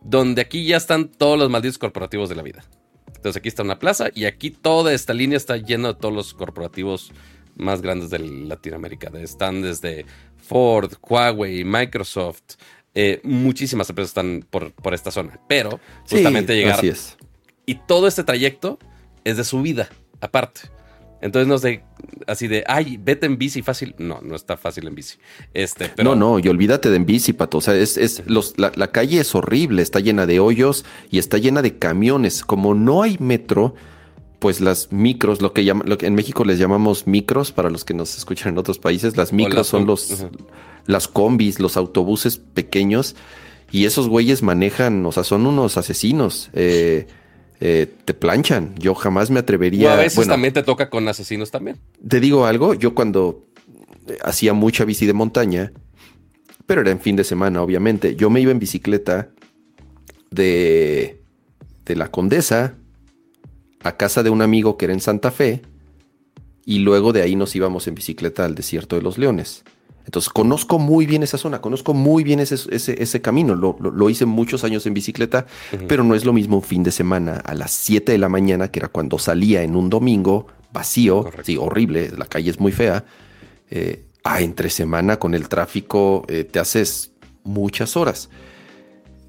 donde 0.02 0.42
aquí 0.42 0.66
ya 0.66 0.76
están 0.76 1.08
todos 1.08 1.38
los 1.38 1.48
malditos 1.48 1.78
corporativos 1.78 2.28
de 2.28 2.34
la 2.34 2.42
vida. 2.42 2.62
Entonces 3.06 3.40
aquí 3.40 3.48
está 3.48 3.62
una 3.62 3.78
plaza 3.78 4.10
y 4.14 4.26
aquí 4.26 4.50
toda 4.50 4.92
esta 4.92 5.14
línea 5.14 5.36
está 5.36 5.56
llena 5.56 5.88
de 5.88 5.94
todos 5.94 6.14
los 6.14 6.34
corporativos 6.34 7.10
más 7.56 7.82
grandes 7.82 8.10
de 8.10 8.18
Latinoamérica. 8.20 9.10
Están 9.18 9.62
desde 9.62 10.06
Ford, 10.36 10.92
Huawei, 11.02 11.64
Microsoft. 11.64 12.56
Eh, 13.00 13.20
muchísimas 13.22 13.88
empresas 13.88 14.10
están 14.10 14.44
por, 14.50 14.72
esta 14.92 15.12
zona. 15.12 15.38
Pero 15.46 15.78
justamente 16.10 16.56
llegar. 16.56 16.84
Y 17.64 17.76
todo 17.76 18.08
este 18.08 18.24
trayecto 18.24 18.80
es 19.22 19.36
de 19.36 19.44
subida, 19.44 19.88
aparte. 20.20 20.62
Entonces 21.20 21.46
no 21.46 21.58
sé, 21.58 21.84
así 22.26 22.48
de, 22.48 22.64
ay, 22.66 22.98
vete 23.00 23.26
en 23.26 23.38
bici 23.38 23.62
fácil. 23.62 23.94
No, 23.98 24.18
no 24.20 24.34
está 24.34 24.56
fácil 24.56 24.88
en 24.88 24.96
bici. 24.96 25.16
Este, 25.54 25.92
No, 26.02 26.16
no, 26.16 26.40
y 26.40 26.48
olvídate 26.48 26.90
de 26.90 26.96
en 26.96 27.06
bici, 27.06 27.32
pato. 27.34 27.58
O 27.58 27.60
sea, 27.60 27.76
es, 27.76 27.96
es 27.96 28.24
los, 28.26 28.58
la, 28.58 28.72
la, 28.74 28.90
calle 28.90 29.20
es 29.20 29.32
horrible, 29.32 29.82
está 29.82 30.00
llena 30.00 30.26
de 30.26 30.40
hoyos 30.40 30.84
y 31.08 31.20
está 31.20 31.38
llena 31.38 31.62
de 31.62 31.78
camiones. 31.78 32.42
Como 32.44 32.74
no 32.74 33.04
hay 33.04 33.16
metro, 33.20 33.76
pues 34.38 34.60
las 34.60 34.92
micros, 34.92 35.42
lo 35.42 35.52
que, 35.52 35.64
llama, 35.64 35.84
lo 35.86 35.98
que 35.98 36.06
en 36.06 36.14
México 36.14 36.44
les 36.44 36.58
llamamos 36.58 37.06
micros, 37.06 37.52
para 37.52 37.70
los 37.70 37.84
que 37.84 37.94
nos 37.94 38.16
escuchan 38.16 38.52
en 38.52 38.58
otros 38.58 38.78
países, 38.78 39.16
las 39.16 39.32
micros 39.32 39.66
son 39.66 39.86
los, 39.86 40.26
las 40.86 41.08
combis, 41.08 41.58
los 41.58 41.76
autobuses 41.76 42.38
pequeños, 42.38 43.16
y 43.70 43.84
esos 43.84 44.08
güeyes 44.08 44.42
manejan, 44.42 45.04
o 45.04 45.12
sea, 45.12 45.24
son 45.24 45.46
unos 45.46 45.76
asesinos. 45.76 46.50
Eh, 46.52 47.06
eh, 47.60 47.92
te 48.04 48.14
planchan. 48.14 48.74
Yo 48.78 48.94
jamás 48.94 49.30
me 49.30 49.40
atrevería. 49.40 49.94
a 49.94 49.96
veces 49.96 50.28
también 50.28 50.54
te 50.54 50.62
toca 50.62 50.88
con 50.88 51.08
asesinos 51.08 51.50
también. 51.50 51.76
Te 52.06 52.20
digo 52.20 52.46
algo, 52.46 52.74
yo 52.74 52.94
cuando 52.94 53.44
hacía 54.22 54.52
mucha 54.54 54.84
bici 54.84 55.06
de 55.06 55.12
montaña, 55.12 55.72
pero 56.66 56.82
era 56.82 56.92
en 56.92 57.00
fin 57.00 57.16
de 57.16 57.24
semana, 57.24 57.60
obviamente. 57.60 58.14
Yo 58.14 58.30
me 58.30 58.40
iba 58.40 58.52
en 58.52 58.60
bicicleta 58.60 59.30
de, 60.30 61.20
de 61.84 61.96
la 61.96 62.10
Condesa 62.10 62.76
a 63.82 63.96
casa 63.96 64.22
de 64.22 64.30
un 64.30 64.42
amigo 64.42 64.76
que 64.76 64.86
era 64.86 64.94
en 64.94 65.00
Santa 65.00 65.30
Fe 65.30 65.62
y 66.64 66.80
luego 66.80 67.12
de 67.12 67.22
ahí 67.22 67.36
nos 67.36 67.54
íbamos 67.56 67.86
en 67.86 67.94
bicicleta 67.94 68.44
al 68.44 68.54
desierto 68.54 68.96
de 68.96 69.02
los 69.02 69.18
leones. 69.18 69.64
Entonces 70.04 70.30
conozco 70.30 70.78
muy 70.78 71.04
bien 71.04 71.22
esa 71.22 71.36
zona, 71.36 71.60
conozco 71.60 71.92
muy 71.92 72.24
bien 72.24 72.40
ese, 72.40 72.56
ese, 72.70 73.20
camino. 73.20 73.54
Lo, 73.54 74.10
hice 74.10 74.24
muchos 74.24 74.64
años 74.64 74.86
en 74.86 74.94
bicicleta, 74.94 75.46
pero 75.86 76.02
no 76.02 76.14
es 76.14 76.24
lo 76.24 76.32
mismo 76.32 76.56
un 76.56 76.62
fin 76.62 76.82
de 76.82 76.92
semana 76.92 77.42
a 77.44 77.54
las 77.54 77.72
7 77.72 78.12
de 78.12 78.16
la 78.16 78.30
mañana, 78.30 78.70
que 78.70 78.78
era 78.78 78.88
cuando 78.88 79.18
salía 79.18 79.62
en 79.62 79.76
un 79.76 79.90
domingo 79.90 80.46
vacío, 80.72 81.30
sí, 81.42 81.58
horrible, 81.58 82.10
la 82.16 82.24
calle 82.24 82.50
es 82.50 82.58
muy 82.58 82.72
fea. 82.72 83.04
Eh, 83.70 84.06
a 84.24 84.40
entre 84.40 84.70
semana 84.70 85.18
con 85.18 85.34
el 85.34 85.48
tráfico 85.48 86.24
eh, 86.28 86.44
te 86.44 86.58
haces 86.58 87.12
muchas 87.44 87.94
horas. 87.96 88.30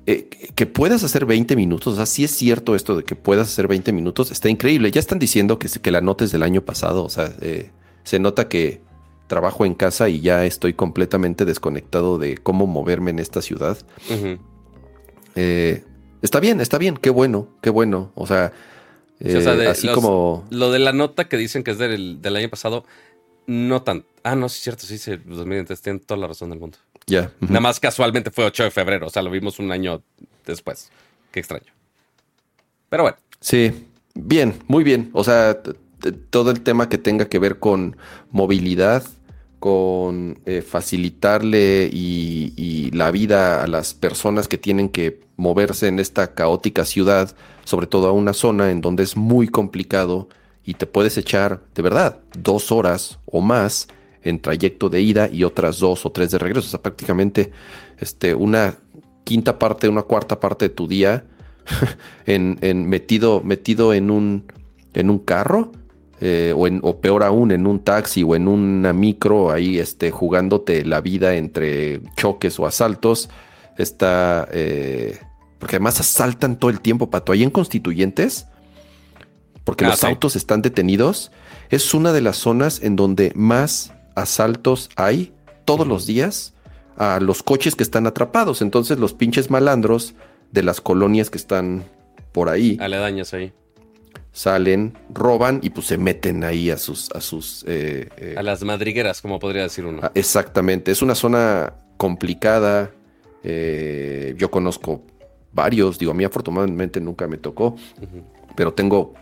Eh, 0.06 0.30
que 0.56 0.66
puedas 0.66 1.04
hacer 1.04 1.26
20 1.26 1.56
minutos, 1.56 1.94
o 1.94 1.96
sea, 1.96 2.06
sí 2.06 2.24
es 2.24 2.32
cierto 2.32 2.76
esto 2.76 2.96
de 2.96 3.04
que 3.04 3.16
puedas 3.16 3.48
hacer 3.48 3.68
20 3.68 3.92
minutos, 3.92 4.32
está 4.32 4.50
increíble. 4.50 4.92
Ya 4.92 5.00
están 5.00 5.20
diciendo 5.20 5.60
que, 5.60 5.68
que 5.68 5.92
la 5.92 6.02
nota 6.02 6.24
es 6.24 6.32
del 6.32 6.44
año 6.44 6.62
pasado, 6.62 7.04
o 7.04 7.10
sea, 7.10 7.34
eh, 7.42 7.70
se 8.04 8.20
nota 8.20 8.48
que 8.48 8.82
trabajo 9.28 9.66
en 9.66 9.76
casa 9.76 10.10
y 10.10 10.20
ya 10.20 10.46
estoy 10.46 10.74
completamente 10.74 11.46
desconectado 11.46 12.18
de 12.18 12.38
cómo 12.38 12.68
moverme 12.68 13.12
en 13.12 13.20
esta 13.20 13.42
ciudad. 13.42 13.78
Eh, 15.36 15.84
está 16.22 16.42
bien, 16.42 16.60
está 16.60 16.78
bien, 16.78 16.98
qué 16.98 17.12
bueno, 17.12 17.48
qué 17.62 17.70
bueno. 17.70 18.12
O 18.16 18.28
sea, 18.28 18.52
así 19.70 19.88
como... 19.90 20.46
Lo 20.50 20.72
de 20.72 20.80
la 20.80 20.92
nota 20.92 21.30
que 21.30 21.38
dicen 21.38 21.64
que 21.64 21.72
es 21.72 21.78
del, 21.78 22.22
del 22.22 22.36
año 22.36 22.50
pasado, 22.50 22.84
no 23.46 23.84
tan... 23.84 24.06
Ah, 24.24 24.36
no, 24.36 24.50
sí 24.50 24.58
es 24.58 24.64
cierto, 24.64 24.86
sí, 24.86 24.98
sí, 24.98 25.12
2023, 25.12 25.82
tienen 25.82 26.00
toda 26.02 26.20
la 26.20 26.28
razón 26.28 26.50
del 26.50 26.60
mundo. 26.60 26.78
Nada 27.10 27.60
más 27.60 27.80
casualmente 27.80 28.32
fue 28.32 28.46
8 28.46 28.66
de 28.66 28.72
febrero, 28.72 29.08
o 29.08 29.10
sea, 29.10 29.22
lo 29.22 29.32
vimos 29.32 29.60
un 29.60 29.72
año 29.72 30.02
después. 30.46 30.92
Qué 31.32 31.40
extraño. 31.40 31.72
Pero 32.90 33.04
bueno. 33.04 33.18
Sí, 33.40 33.88
bien, 34.14 34.56
muy 34.68 34.84
bien. 34.84 35.10
O 35.14 35.24
sea, 35.24 35.60
todo 36.30 36.52
el 36.52 36.62
tema 36.62 36.90
que 36.90 36.98
tenga 36.98 37.26
que 37.26 37.40
ver 37.40 37.60
con 37.60 37.98
movilidad, 38.32 39.04
con 39.60 40.40
eh, 40.46 40.62
facilitarle 40.62 41.90
y, 41.92 42.90
la 42.92 43.12
vida 43.12 43.64
a 43.64 43.68
las 43.68 43.94
personas 43.94 44.48
que 44.48 44.58
tienen 44.58 44.90
que 44.90 45.22
moverse 45.38 45.88
en 45.88 46.00
esta 46.00 46.34
caótica 46.34 46.84
ciudad, 46.84 47.34
sobre 47.64 47.88
todo 47.88 48.08
a 48.08 48.12
una 48.12 48.34
zona 48.34 48.72
en 48.72 48.82
donde 48.82 49.04
es 49.04 49.16
muy 49.16 49.48
complicado 49.48 50.28
y 50.66 50.74
te 50.74 50.86
puedes 50.86 51.18
echar, 51.18 51.62
de 51.76 51.82
verdad, 51.82 52.18
dos 52.38 52.72
horas 52.72 53.20
o 53.26 53.42
más 53.42 53.88
en 54.24 54.40
trayecto 54.40 54.90
de 54.90 55.02
ida 55.02 55.30
y 55.32 55.44
otras 55.44 55.80
dos 55.80 56.06
o 56.06 56.12
tres 56.12 56.32
de 56.32 56.38
regreso. 56.38 56.68
O 56.68 56.70
sea, 56.70 56.82
prácticamente 56.82 57.52
este, 58.00 58.34
una 58.36 58.78
quinta 59.24 59.60
parte, 59.60 59.90
una 59.90 60.04
cuarta 60.04 60.40
parte 60.40 60.66
de 60.66 60.70
tu 60.70 60.88
día 60.88 61.26
en, 62.26 62.90
metido, 62.90 63.42
metido 63.42 63.94
en 63.94 64.12
un, 64.12 64.46
en 64.94 65.10
un 65.10 65.20
carro. 65.20 65.72
Eh, 66.22 66.54
o, 66.54 66.68
en, 66.68 66.82
o 66.84 67.00
peor 67.00 67.24
aún, 67.24 67.52
en 67.52 67.66
un 67.66 67.80
taxi 67.80 68.24
o 68.24 68.36
en 68.36 68.50
una 68.50 68.92
micro, 68.92 69.52
ahí 69.52 69.80
este, 69.80 70.12
jugándote 70.12 70.84
la 70.84 71.00
vida 71.00 71.36
entre 71.36 72.02
choques 72.18 72.60
o 72.60 72.66
asaltos. 72.66 73.30
Está. 73.78 74.46
Eh, 74.52 75.18
porque 75.60 75.76
además 75.76 76.00
asaltan 76.00 76.58
todo 76.58 76.72
el 76.72 76.82
tiempo, 76.82 77.10
Pato. 77.10 77.32
Ahí 77.32 77.44
en 77.44 77.52
Constituyentes, 77.52 78.48
porque 79.64 79.86
ah, 79.86 79.90
los 79.90 80.04
autos 80.04 80.36
están 80.36 80.62
detenidos, 80.62 81.32
es 81.70 81.94
una 81.94 82.12
de 82.12 82.22
las 82.22 82.38
zonas 82.38 82.82
en 82.82 82.96
donde 82.96 83.32
más 83.36 83.94
asaltos 84.22 84.90
hay 84.96 85.34
todos 85.66 85.88
los 85.88 86.06
días 86.06 86.54
a 86.98 87.20
los 87.20 87.44
coches 87.44 87.76
que 87.76 87.84
están 87.84 88.08
atrapados. 88.08 88.62
Entonces 88.62 89.00
los 89.00 89.14
pinches 89.14 89.50
malandros 89.50 90.16
de 90.52 90.64
las 90.64 90.82
colonias 90.82 91.30
que 91.30 91.38
están 91.38 91.86
por 92.32 92.50
ahí. 92.50 92.78
Aledañas 92.80 93.34
ahí. 93.34 93.54
Salen, 94.32 94.98
roban 95.10 95.60
y 95.64 95.72
pues 95.72 95.88
se 95.88 95.98
meten 95.98 96.44
ahí 96.44 96.70
a 96.70 96.78
sus... 96.78 97.10
A, 97.12 97.22
sus, 97.22 97.66
eh, 97.68 98.10
eh, 98.18 98.36
a 98.38 98.44
las 98.44 98.64
madrigueras, 98.64 99.22
como 99.22 99.40
podría 99.40 99.64
decir 99.64 99.86
uno. 99.86 100.02
Ah, 100.04 100.12
exactamente. 100.14 100.92
Es 100.92 101.02
una 101.02 101.16
zona 101.16 101.74
complicada. 101.98 102.92
Eh, 103.44 104.36
yo 104.38 104.52
conozco 104.52 105.04
varios. 105.52 105.98
Digo, 105.98 106.12
a 106.12 106.16
mí 106.16 106.24
afortunadamente 106.24 107.02
nunca 107.02 107.28
me 107.28 107.38
tocó. 107.38 107.76
Pero 108.56 108.74
tengo 108.74 109.14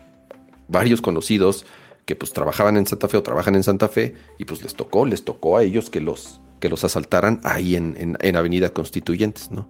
varios 0.68 1.02
conocidos 1.02 1.66
que 2.08 2.16
pues 2.16 2.32
trabajaban 2.32 2.78
en 2.78 2.88
Santa 2.88 3.10
Fe 3.10 3.18
o 3.18 3.22
trabajan 3.22 3.54
en 3.56 3.64
Santa 3.64 3.90
Fe 3.90 4.16
y 4.40 4.46
pues 4.46 4.64
les 4.64 4.74
tocó, 4.74 5.06
les 5.06 5.26
tocó 5.26 5.58
a 5.58 5.64
ellos 5.64 5.90
que 5.90 6.00
los, 6.00 6.40
que 6.62 6.70
los 6.70 6.86
asaltaran 6.86 7.42
ahí 7.44 7.76
en, 7.76 8.18
en, 8.20 8.36
Avenida 8.38 8.70
Constituyentes, 8.70 9.52
¿no? 9.52 9.68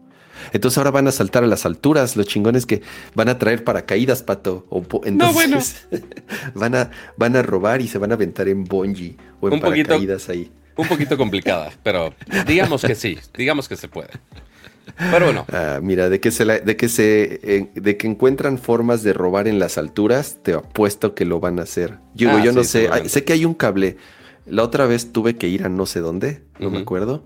Entonces 0.54 0.78
ahora 0.78 0.92
van 0.92 1.08
a 1.08 1.12
saltar 1.12 1.44
a 1.44 1.48
las 1.48 1.66
alturas, 1.66 2.16
los 2.16 2.28
chingones 2.28 2.68
que 2.68 2.84
van 3.16 3.28
a 3.28 3.40
traer 3.40 3.64
paracaídas, 3.64 4.22
pato. 4.22 4.68
O, 4.70 4.86
no, 5.12 5.34
bueno. 5.34 5.58
van, 6.54 6.76
a, 6.76 6.92
van 7.18 7.36
a 7.36 7.42
robar 7.42 7.82
y 7.82 7.88
se 7.88 7.98
van 7.98 8.12
a 8.12 8.14
aventar 8.14 8.48
en 8.48 8.64
bungee 8.64 9.18
o 9.42 9.50
en 9.50 9.60
paracaídas 9.60 10.30
ahí. 10.30 10.52
Un 10.76 10.88
poquito 10.88 11.18
complicada, 11.18 11.72
pero 11.82 12.14
digamos 12.46 12.84
que 12.84 12.94
sí, 12.94 13.18
digamos 13.36 13.68
que 13.68 13.76
se 13.76 13.88
puede. 13.88 14.12
Pero 14.96 15.26
bueno. 15.26 15.46
Ah, 15.52 15.80
mira, 15.82 16.10
de 16.10 16.20
que 16.20 16.32
se 16.32 16.46
de 16.46 16.78
que 16.78 16.90
se 16.90 17.70
de 17.74 17.98
que 17.98 18.08
encuentran 18.08 18.58
formas 18.58 19.04
de 19.04 19.14
robar 19.14 19.48
en 19.48 19.60
las 19.60 19.78
alturas, 19.78 20.40
te 20.42 20.54
apuesto 20.54 21.14
que 21.14 21.26
lo 21.26 21.40
van 21.40 21.60
a 21.60 21.64
hacer. 21.64 22.00
Yo, 22.16 22.32
ah, 22.32 22.44
yo 22.44 22.52
no 22.52 22.64
sé, 22.64 22.90
sé 23.10 23.24
que 23.24 23.34
hay 23.34 23.46
un 23.46 23.54
cable. 23.54 23.98
La 24.46 24.64
otra 24.64 24.86
vez 24.86 25.12
tuve 25.12 25.36
que 25.36 25.50
ir 25.50 25.66
a 25.66 25.70
no 25.70 25.86
sé 25.86 26.00
dónde, 26.00 26.42
no 26.60 26.70
me 26.70 26.80
acuerdo. 26.80 27.24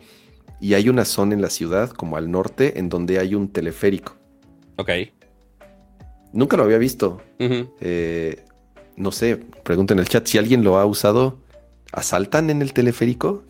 Y 0.59 0.73
hay 0.73 0.89
una 0.89 1.05
zona 1.05 1.33
en 1.33 1.41
la 1.41 1.49
ciudad, 1.49 1.89
como 1.89 2.17
al 2.17 2.29
norte, 2.29 2.79
en 2.79 2.89
donde 2.89 3.19
hay 3.19 3.35
un 3.35 3.47
teleférico. 3.47 4.15
Ok. 4.77 4.89
Nunca 6.33 6.57
lo 6.57 6.63
había 6.63 6.77
visto. 6.77 7.21
Eh, 7.39 8.45
no 8.95 9.11
sé, 9.11 9.37
pregunten 9.63 9.97
en 9.97 10.03
el 10.03 10.09
chat 10.09 10.25
si 10.27 10.37
alguien 10.37 10.63
lo 10.63 10.77
ha 10.77 10.85
usado. 10.85 11.39
¿Asaltan 11.91 12.49
en 12.49 12.61
el 12.61 12.73
teleférico? 12.73 13.43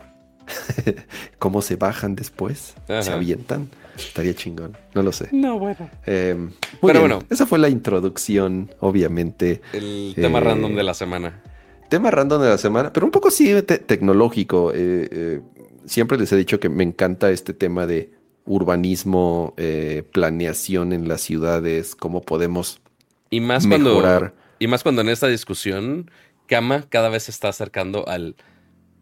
¿Cómo 1.40 1.62
se 1.62 1.76
bajan 1.76 2.16
después? 2.16 2.76
¿Se 2.88 3.12
avientan? 3.12 3.70
Estaría 3.96 4.34
chingón, 4.34 4.78
no 4.94 5.04
lo 5.04 5.12
sé. 5.12 5.30
No, 5.32 5.60
bueno. 5.60 5.90
Em, 6.06 6.52
Pero 6.82 7.02
bueno. 7.02 7.24
Esa 7.30 7.46
fue 7.46 7.60
la 7.60 7.70
introducción, 7.70 8.74
obviamente. 8.80 9.62
El 9.74 10.14
tema 10.16 10.40
eh, 10.40 10.42
random 10.42 10.76
de 10.76 10.84
la 10.84 10.94
semana. 10.94 11.42
Tema 11.90 12.10
random 12.10 12.42
de 12.42 12.50
la 12.50 12.58
semana, 12.58 12.94
pero 12.94 13.06
un 13.06 13.12
poco 13.12 13.30
sí 13.32 13.54
tecnológico. 13.64 14.72
Eh, 14.74 15.10
eh, 15.12 15.42
siempre 15.86 16.18
les 16.18 16.32
he 16.32 16.38
dicho 16.38 16.60
que 16.60 16.70
me 16.70 16.84
encanta 16.84 17.32
este 17.32 17.54
tema 17.54 17.86
de 17.86 18.12
urbanismo, 18.46 19.54
eh, 19.58 20.04
planeación 20.12 20.94
en 20.94 21.08
las 21.08 21.22
ciudades, 21.22 21.96
cómo 21.96 22.22
podemos 22.22 22.82
y 23.30 23.40
más 23.40 23.66
mejorar. 23.66 24.20
Cuando, 24.20 24.36
y 24.60 24.68
más 24.68 24.84
cuando 24.84 25.02
en 25.02 25.10
esta 25.10 25.28
discusión, 25.28 26.10
Kama 26.48 26.86
cada 26.90 27.10
vez 27.10 27.24
se 27.24 27.32
está 27.32 27.50
acercando 27.50 28.08
al, 28.08 28.36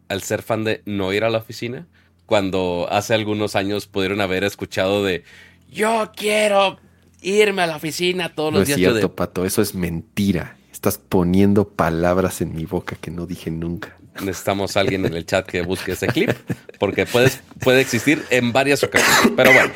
al 0.09 0.23
ser 0.23 0.41
fan 0.41 0.63
de 0.63 0.81
no 0.85 1.13
ir 1.13 1.23
a 1.23 1.29
la 1.29 1.37
oficina, 1.37 1.87
cuando 2.25 2.87
hace 2.91 3.13
algunos 3.13 3.55
años 3.55 3.87
pudieron 3.87 4.21
haber 4.21 4.43
escuchado 4.43 5.03
de 5.03 5.23
yo 5.71 6.11
quiero 6.15 6.79
irme 7.21 7.61
a 7.61 7.67
la 7.67 7.75
oficina 7.75 8.33
todos 8.33 8.53
los 8.53 8.67
días. 8.67 8.79
No 8.79 8.87
es 8.87 8.93
cierto, 8.93 9.15
Pato, 9.15 9.45
eso 9.45 9.61
es 9.61 9.75
mentira. 9.75 10.57
Estás 10.71 10.97
poniendo 10.97 11.69
palabras 11.69 12.41
en 12.41 12.55
mi 12.55 12.65
boca 12.65 12.95
que 12.99 13.11
no 13.11 13.25
dije 13.25 13.51
nunca. 13.51 13.97
Necesitamos 14.21 14.75
a 14.77 14.81
alguien 14.81 15.05
en 15.05 15.13
el 15.13 15.25
chat 15.25 15.45
que 15.45 15.61
busque 15.61 15.93
ese 15.93 16.07
clip, 16.07 16.31
porque 16.79 17.05
puedes, 17.05 17.41
puede 17.59 17.81
existir 17.81 18.23
en 18.29 18.51
varias 18.51 18.83
ocasiones. 18.83 19.33
Pero 19.35 19.53
bueno. 19.53 19.73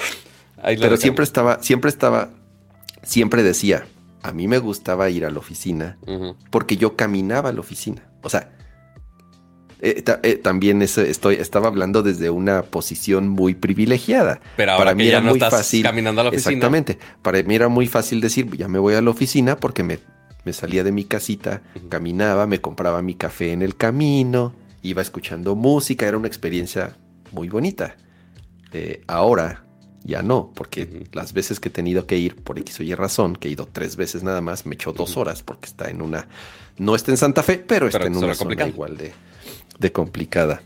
Pero 0.64 0.98
siempre 0.98 1.24
estaba, 1.24 1.62
siempre 1.62 1.90
estaba, 1.90 2.30
siempre 3.04 3.44
decía, 3.44 3.86
a 4.22 4.32
mí 4.32 4.48
me 4.48 4.58
gustaba 4.58 5.10
ir 5.10 5.26
a 5.26 5.30
la 5.30 5.40
oficina 5.40 5.98
porque 6.50 6.78
yo 6.78 6.96
caminaba 6.96 7.50
a 7.50 7.54
la 7.54 7.60
oficina. 7.60 8.04
O 8.22 8.30
sea, 8.30 8.50
eh, 9.86 10.02
eh, 10.24 10.36
también 10.38 10.82
estoy, 10.82 11.36
estaba 11.36 11.68
hablando 11.68 12.04
desde 12.04 12.30
una 12.30 12.64
posición 12.64 13.28
muy 13.28 13.54
privilegiada. 13.54 14.40
Pero 14.56 14.72
ahora 14.72 14.86
para 14.86 14.96
mí 14.96 15.06
era 15.10 15.20
muy 15.20 15.38
fácil. 15.38 15.84
Caminando 15.84 16.22
a 16.22 16.24
la 16.24 16.30
oficina. 16.30 16.52
Exactamente. 16.52 16.98
Para 17.22 17.44
mí 17.44 17.54
era 17.54 17.68
muy 17.68 17.88
fácil 17.88 18.22
decir, 18.22 18.50
ya 18.56 18.70
me 18.70 18.80
voy 18.80 18.94
a 18.94 19.02
la 19.02 19.10
oficina 19.10 19.58
porque 19.58 19.84
me, 19.84 20.00
me 20.46 20.54
salía 20.54 20.86
de 20.86 20.94
mi 20.94 21.04
casita, 21.04 21.64
caminaba, 21.90 22.48
me 22.48 22.62
compraba 22.62 23.02
mi 23.02 23.16
café 23.16 23.52
en 23.52 23.62
el 23.62 23.76
camino, 23.76 24.54
iba 24.84 25.02
escuchando 25.02 25.54
música, 25.54 26.08
era 26.08 26.18
una 26.18 26.30
experiencia 26.30 26.96
muy 27.34 27.50
bonita. 27.50 27.98
Eh, 28.72 29.02
ahora 29.08 29.66
ya 30.06 30.22
no, 30.22 30.54
porque 30.56 31.08
las 31.12 31.34
veces 31.34 31.60
que 31.60 31.68
he 31.68 31.72
tenido 31.74 32.08
que 32.08 32.18
ir 32.18 32.38
por 32.38 32.58
X 32.58 32.80
o 32.80 32.84
Y 32.84 32.96
razón, 32.96 33.36
que 33.36 33.50
he 33.50 33.52
ido 33.52 33.68
tres 33.70 33.98
veces 33.98 34.24
nada 34.24 34.40
más, 34.40 34.66
me 34.66 34.76
echó 34.76 34.94
dos 34.94 35.18
horas 35.18 35.44
porque 35.44 35.66
está 35.66 35.90
en 35.90 36.02
una, 36.02 36.28
no 36.78 36.96
está 36.96 37.12
en 37.12 37.18
Santa 37.18 37.44
Fe, 37.44 37.58
pero, 37.58 37.88
está 37.88 38.06
en 38.06 38.16
una 38.16 38.34
zona 38.34 38.66
igual 38.66 38.96
de, 38.96 39.14
de 39.80 39.92
complicada. 39.92 40.62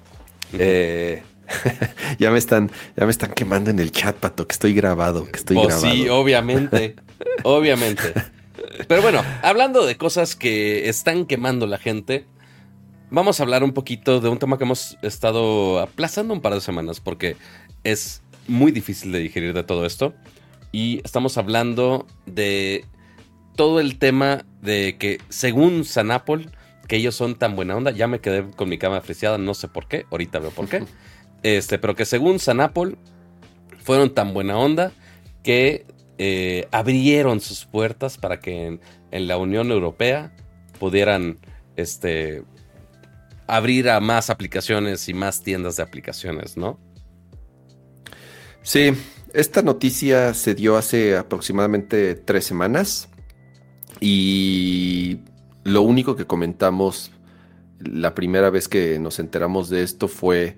Eh, 0.53 1.23
ya 2.19 2.31
me 2.31 2.37
están, 2.37 2.71
ya 2.95 3.05
me 3.05 3.11
están 3.11 3.31
quemando 3.31 3.69
en 3.69 3.79
el 3.79 3.91
chat, 3.91 4.15
pato, 4.15 4.47
que 4.47 4.53
estoy 4.53 4.73
grabado, 4.73 5.25
que 5.25 5.37
estoy 5.37 5.55
pues 5.55 5.67
grabado. 5.67 5.91
Sí, 5.91 6.09
obviamente, 6.09 6.95
obviamente. 7.43 8.13
Pero 8.87 9.01
bueno, 9.01 9.23
hablando 9.41 9.85
de 9.85 9.97
cosas 9.97 10.35
que 10.35 10.89
están 10.89 11.25
quemando 11.25 11.67
la 11.67 11.77
gente, 11.77 12.25
vamos 13.09 13.39
a 13.39 13.43
hablar 13.43 13.63
un 13.63 13.73
poquito 13.73 14.19
de 14.19 14.29
un 14.29 14.39
tema 14.39 14.57
que 14.57 14.63
hemos 14.63 14.97
estado 15.01 15.79
aplazando 15.79 16.33
un 16.33 16.41
par 16.41 16.53
de 16.53 16.61
semanas 16.61 16.99
porque 16.99 17.37
es 17.83 18.21
muy 18.47 18.71
difícil 18.71 19.11
de 19.11 19.19
digerir 19.19 19.53
de 19.53 19.63
todo 19.63 19.85
esto. 19.85 20.13
Y 20.71 21.01
estamos 21.03 21.37
hablando 21.37 22.05
de 22.25 22.85
todo 23.55 23.79
el 23.79 23.97
tema 23.97 24.45
de 24.61 24.97
que 24.97 25.19
según 25.29 25.85
Sanapol, 25.85 26.51
que 26.87 26.97
ellos 26.97 27.15
son 27.15 27.35
tan 27.35 27.55
buena 27.55 27.75
onda, 27.75 27.91
ya 27.91 28.07
me 28.07 28.19
quedé 28.19 28.49
con 28.51 28.69
mi 28.69 28.77
cama 28.77 29.01
friseada, 29.01 29.37
no 29.37 29.53
sé 29.53 29.67
por 29.67 29.87
qué, 29.87 30.05
ahorita 30.11 30.39
veo 30.39 30.51
por 30.51 30.67
qué. 30.67 30.83
Este, 31.43 31.77
pero 31.77 31.95
que 31.95 32.05
según 32.05 32.39
Sanapol 32.39 32.97
fueron 33.83 34.11
tan 34.15 34.33
buena 34.33 34.57
onda 34.57 34.91
que 35.43 35.85
eh, 36.17 36.67
abrieron 36.71 37.41
sus 37.41 37.65
puertas 37.65 38.17
para 38.17 38.39
que 38.39 38.65
en, 38.65 38.81
en, 39.11 39.27
la 39.27 39.37
Unión 39.37 39.69
Europea 39.69 40.35
pudieran 40.79 41.37
este, 41.75 42.43
abrir 43.45 43.87
a 43.89 43.99
más 43.99 44.31
aplicaciones 44.31 45.07
y 45.09 45.13
más 45.13 45.43
tiendas 45.43 45.75
de 45.77 45.83
aplicaciones, 45.83 46.57
¿no? 46.57 46.79
Sí, 48.63 48.91
esta 49.33 49.61
noticia 49.61 50.33
se 50.33 50.55
dio 50.55 50.75
hace 50.75 51.15
aproximadamente 51.15 52.15
tres 52.15 52.45
semanas 52.45 53.09
y 53.99 55.19
lo 55.67 55.81
único 55.81 56.15
que 56.15 56.25
comentamos 56.25 57.11
la 57.79 58.15
primera 58.15 58.49
vez 58.49 58.69
que 58.69 58.99
nos 58.99 59.19
enteramos 59.19 59.69
de 59.69 59.83
esto 59.83 60.07
fue 60.07 60.55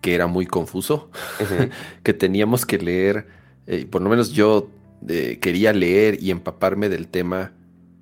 que 0.00 0.14
era 0.14 0.26
muy 0.26 0.46
confuso, 0.46 1.10
que 2.02 2.14
teníamos 2.14 2.64
que 2.64 2.78
leer, 2.78 3.28
eh, 3.66 3.84
por 3.84 4.00
lo 4.00 4.08
menos 4.08 4.32
yo 4.32 4.70
eh, 5.06 5.38
quería 5.40 5.74
leer 5.74 6.16
y 6.22 6.30
empaparme 6.30 6.88
del 6.88 7.08
tema 7.08 7.52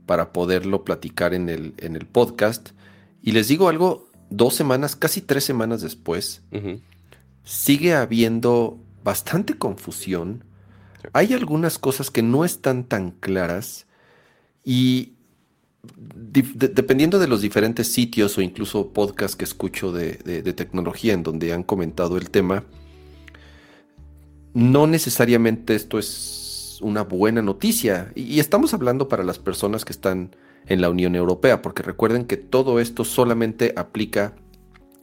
para 0.06 0.32
poderlo 0.32 0.84
platicar 0.84 1.34
en 1.34 1.48
el, 1.48 1.74
en 1.78 1.96
el 1.96 2.06
podcast. 2.06 2.70
Y 3.20 3.32
les 3.32 3.48
digo 3.48 3.68
algo, 3.68 4.08
dos 4.30 4.54
semanas, 4.54 4.94
casi 4.94 5.20
tres 5.20 5.42
semanas 5.42 5.82
después, 5.82 6.42
sigue 7.42 7.94
habiendo 7.94 8.78
bastante 9.02 9.58
confusión. 9.58 10.44
Hay 11.12 11.32
algunas 11.32 11.80
cosas 11.80 12.12
que 12.12 12.22
no 12.22 12.44
están 12.44 12.84
tan 12.84 13.10
claras 13.10 13.86
y 14.64 15.13
dependiendo 15.86 17.18
de 17.18 17.28
los 17.28 17.40
diferentes 17.42 17.92
sitios 17.92 18.36
o 18.38 18.42
incluso 18.42 18.92
podcasts 18.92 19.36
que 19.36 19.44
escucho 19.44 19.92
de, 19.92 20.16
tecnología 20.54 21.12
en 21.12 21.22
donde 21.22 21.52
han 21.52 21.62
comentado 21.62 22.16
el 22.16 22.30
tema, 22.30 22.64
no 24.52 24.86
necesariamente 24.86 25.74
esto 25.74 25.98
es 25.98 26.78
una 26.80 27.02
buena 27.02 27.42
noticia. 27.42 28.12
y 28.14 28.40
estamos 28.40 28.74
hablando 28.74 29.08
para 29.08 29.24
las 29.24 29.38
personas 29.38 29.84
que 29.84 29.92
están 29.92 30.34
en 30.66 30.80
la 30.80 30.90
Unión 30.90 31.14
Europea, 31.14 31.62
porque 31.62 31.82
recuerden 31.82 32.24
que 32.24 32.36
todo 32.36 32.80
esto 32.80 33.04
solamente 33.04 33.72
aplica 33.76 34.34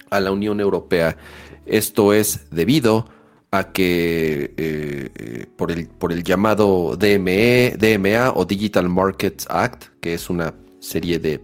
a 0.10 0.20
la 0.20 0.32
Unión 0.32 0.60
Europea. 0.60 1.17
Esto 1.65 2.13
es 2.13 2.50
debido 2.52 3.06
a 3.52 3.72
que 3.72 4.54
eh, 4.58 5.46
por, 5.56 5.72
el, 5.72 5.88
por 5.88 6.12
el 6.12 6.24
llamado 6.24 6.96
DME, 6.98 7.76
DMA 7.78 8.32
o 8.34 8.46
Digital 8.46 8.89
Markets 8.89 9.46
Act, 9.50 9.86
que 10.00 10.13
es 10.13 10.30
una 10.30 10.54
serie 10.82 11.20
de 11.20 11.41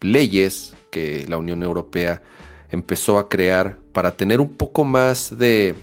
leyes 0.00 0.74
que 0.90 1.26
la 1.28 1.36
Unión 1.36 1.62
Europea 1.62 2.22
empezó 2.70 3.18
a 3.18 3.28
crear 3.28 3.78
para 3.92 4.16
tener 4.16 4.40
un 4.40 4.54
poco 4.54 4.84
más 4.84 5.36
de, 5.36 5.74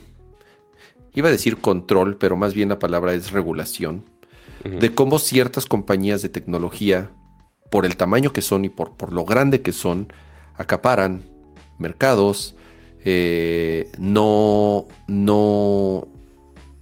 iba 1.13 1.28
a 1.28 1.32
decir 1.32 1.58
control, 1.58 2.18
pero 2.18 2.36
más 2.36 2.56
bien 2.56 2.70
la 2.70 2.80
palabra 2.80 3.13
es 3.13 3.32
regulación, 3.32 4.04
de 4.63 4.96
cómo 4.96 5.20
ciertas 5.20 5.66
compañías 5.66 6.22
de 6.22 6.30
tecnología, 6.30 7.12
por 7.70 7.86
el 7.86 7.98
tamaño 7.98 8.32
que 8.32 8.42
son 8.42 8.63
y 8.63 8.70
por, 8.70 8.96
por 8.96 9.12
lo 9.12 9.26
grande 9.26 9.62
que 9.62 9.74
son, 9.74 10.13
acaparan 10.56 11.24
mercados, 11.80 12.56
eh, 13.04 13.92
no, 13.98 14.86
no, 15.08 16.08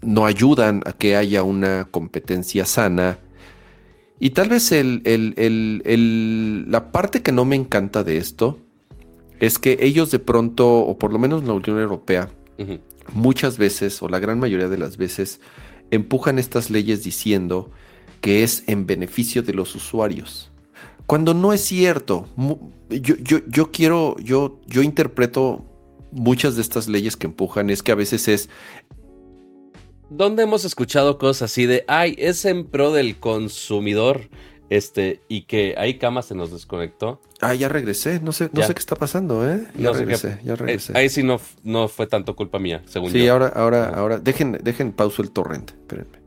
no 0.02 0.26
ayudan 0.26 0.84
a 0.86 0.94
que 0.94 1.16
haya 1.16 1.44
una 1.44 1.88
competencia 1.90 2.66
sana. 2.66 3.18
Y 4.24 4.30
tal 4.30 4.50
vez 4.50 4.72
la 4.72 6.92
parte 6.92 7.24
que 7.24 7.32
no 7.32 7.44
me 7.44 7.56
encanta 7.56 8.04
de 8.04 8.18
esto 8.18 8.60
es 9.40 9.58
que 9.58 9.80
ellos 9.82 10.12
de 10.12 10.20
pronto, 10.20 10.78
o 10.78 11.00
por 11.00 11.12
lo 11.12 11.18
menos 11.18 11.44
la 11.44 11.54
Unión 11.54 11.80
Europea, 11.80 12.30
muchas 13.14 13.58
veces, 13.58 14.00
o 14.04 14.10
la 14.10 14.20
gran 14.20 14.38
mayoría 14.38 14.70
de 14.70 14.78
las 14.78 14.98
veces, 14.98 15.42
empujan 15.90 16.38
estas 16.38 16.70
leyes 16.70 17.04
diciendo 17.04 17.72
que 18.22 18.44
es 18.44 18.64
en 18.68 18.86
beneficio 18.86 19.42
de 19.42 19.56
los 19.56 19.74
usuarios. 19.74 20.52
Cuando 21.08 21.34
no 21.34 21.52
es 21.52 21.62
cierto, 21.62 22.28
yo, 22.92 23.16
yo, 23.16 23.40
yo 23.48 23.72
quiero, 23.72 24.18
yo, 24.20 24.62
yo 24.68 24.84
interpreto 24.84 25.66
muchas 26.12 26.56
de 26.56 26.62
estas 26.62 26.88
leyes 26.88 27.18
que 27.18 27.26
empujan 27.26 27.72
es 27.72 27.82
que 27.82 27.92
a 27.92 27.96
veces 27.96 28.28
es... 28.28 28.50
¿Dónde 30.12 30.44
hemos 30.44 30.66
escuchado 30.66 31.18
cosas 31.18 31.50
así 31.50 31.66
de, 31.66 31.86
ay, 31.88 32.16
es 32.18 32.44
en 32.44 32.66
pro 32.66 32.92
del 32.92 33.18
consumidor? 33.18 34.28
Este, 34.70 35.22
y 35.30 35.44
que 35.44 35.74
ahí 35.78 35.98
cama 35.98 36.22
se 36.22 36.36
nos 36.36 36.52
desconectó. 36.52 37.22
Ah, 37.40 37.54
ya 37.54 37.70
regresé, 37.70 38.20
no 38.20 38.34
sé, 38.34 38.50
no 38.52 38.62
sé 38.62 38.74
qué 38.74 38.80
está 38.80 38.98
pasando, 38.98 39.50
¿eh? 39.50 39.66
Ya 39.78 39.94
regresé, 39.94 40.40
ya 40.44 40.58
regresé. 40.58 40.92
Eh, 40.92 40.98
ahí 40.98 41.08
sí 41.08 41.24
no, 41.24 41.40
no 41.64 41.88
fue 41.88 42.08
tanto 42.08 42.36
culpa 42.36 42.60
mía, 42.60 42.82
según 42.88 43.14
yo. 43.14 43.20
Sí, 43.20 43.28
ahora, 43.30 43.48
ahora, 43.56 43.88
ahora, 43.88 44.20
dejen, 44.20 44.60
dejen 44.62 44.92
pauso 44.92 45.22
el 45.22 45.32
torrente, 45.32 45.74
espérenme. 45.80 46.20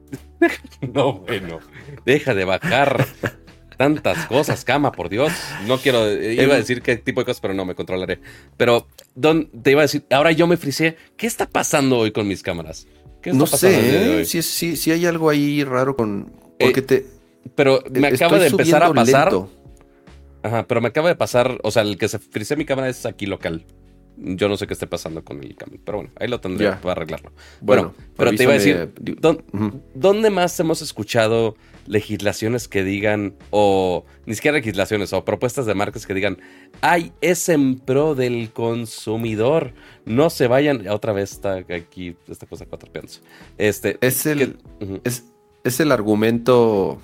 no, 0.94 1.18
bueno, 1.20 1.58
deja 2.06 2.32
de 2.34 2.46
bajar 2.46 3.06
tantas 3.76 4.24
cosas, 4.28 4.64
cama, 4.64 4.92
por 4.92 5.10
Dios. 5.10 5.30
No 5.66 5.76
quiero, 5.76 6.10
iba 6.10 6.54
a 6.54 6.58
decir 6.58 6.80
qué 6.80 6.96
tipo 6.96 7.20
de 7.20 7.26
cosas, 7.26 7.42
pero 7.42 7.52
no 7.52 7.66
me 7.66 7.74
controlaré. 7.74 8.20
Pero 8.56 8.86
Don, 9.14 9.50
te 9.62 9.72
iba 9.72 9.82
a 9.82 9.84
decir, 9.84 10.06
ahora 10.10 10.32
yo 10.32 10.46
me 10.46 10.56
frisé. 10.56 10.96
¿Qué 11.18 11.26
está 11.26 11.48
pasando 11.48 11.98
hoy 11.98 12.12
con 12.12 12.26
mis 12.26 12.42
cámaras? 12.42 12.86
¿Qué 13.24 13.32
no 13.32 13.46
sé, 13.46 14.20
¿eh? 14.20 14.24
si, 14.26 14.90
hay 14.90 15.06
algo 15.06 15.30
ahí 15.30 15.64
raro 15.64 15.96
con. 15.96 16.30
Porque 16.60 16.80
eh, 16.80 16.82
te. 16.82 17.06
Pero 17.54 17.82
me 17.90 18.08
acaba 18.08 18.38
de 18.38 18.48
empezar 18.48 18.82
a 18.82 18.92
pasar. 18.92 19.32
Ajá, 20.42 20.66
pero 20.66 20.82
me 20.82 20.88
acaba 20.88 21.08
de 21.08 21.14
pasar. 21.14 21.58
O 21.62 21.70
sea, 21.70 21.84
el 21.84 21.96
que 21.96 22.06
se 22.06 22.18
frisé 22.18 22.54
mi 22.54 22.66
cámara 22.66 22.90
es 22.90 23.06
aquí 23.06 23.24
local. 23.24 23.64
Yo 24.18 24.46
no 24.50 24.58
sé 24.58 24.66
qué 24.66 24.74
esté 24.74 24.86
pasando 24.86 25.24
con 25.24 25.42
el 25.42 25.56
cambio, 25.56 25.80
pero 25.82 25.98
bueno, 25.98 26.12
ahí 26.20 26.28
lo 26.28 26.38
tendré 26.38 26.70
para 26.72 26.92
arreglarlo. 26.92 27.32
Bueno, 27.62 27.94
pero 28.14 28.30
te 28.34 28.42
iba 28.42 28.52
a 28.52 28.56
decir, 28.56 28.92
¿dónde 29.94 30.28
más 30.28 30.60
hemos 30.60 30.82
escuchado 30.82 31.56
legislaciones 31.86 32.68
que 32.68 32.84
digan, 32.84 33.34
o 33.50 34.04
ni 34.26 34.34
siquiera 34.34 34.56
legislaciones, 34.56 35.12
o 35.12 35.24
propuestas 35.24 35.66
de 35.66 35.74
marcas 35.74 36.06
que 36.06 36.14
digan, 36.14 36.38
ay, 36.80 37.12
es 37.20 37.48
en 37.48 37.78
pro 37.78 38.14
del 38.14 38.52
consumidor, 38.52 39.74
no 40.04 40.30
se 40.30 40.46
vayan, 40.46 40.88
otra 40.88 41.12
vez 41.12 41.32
está 41.32 41.64
aquí 41.74 42.16
esta 42.28 42.46
cosa 42.46 42.66
cuatro 42.66 42.90
pienso. 42.92 43.20
Este, 43.58 43.98
es 44.00 44.26
el, 44.26 44.58
es, 45.04 45.80
el 45.80 45.92
argumento 45.92 47.00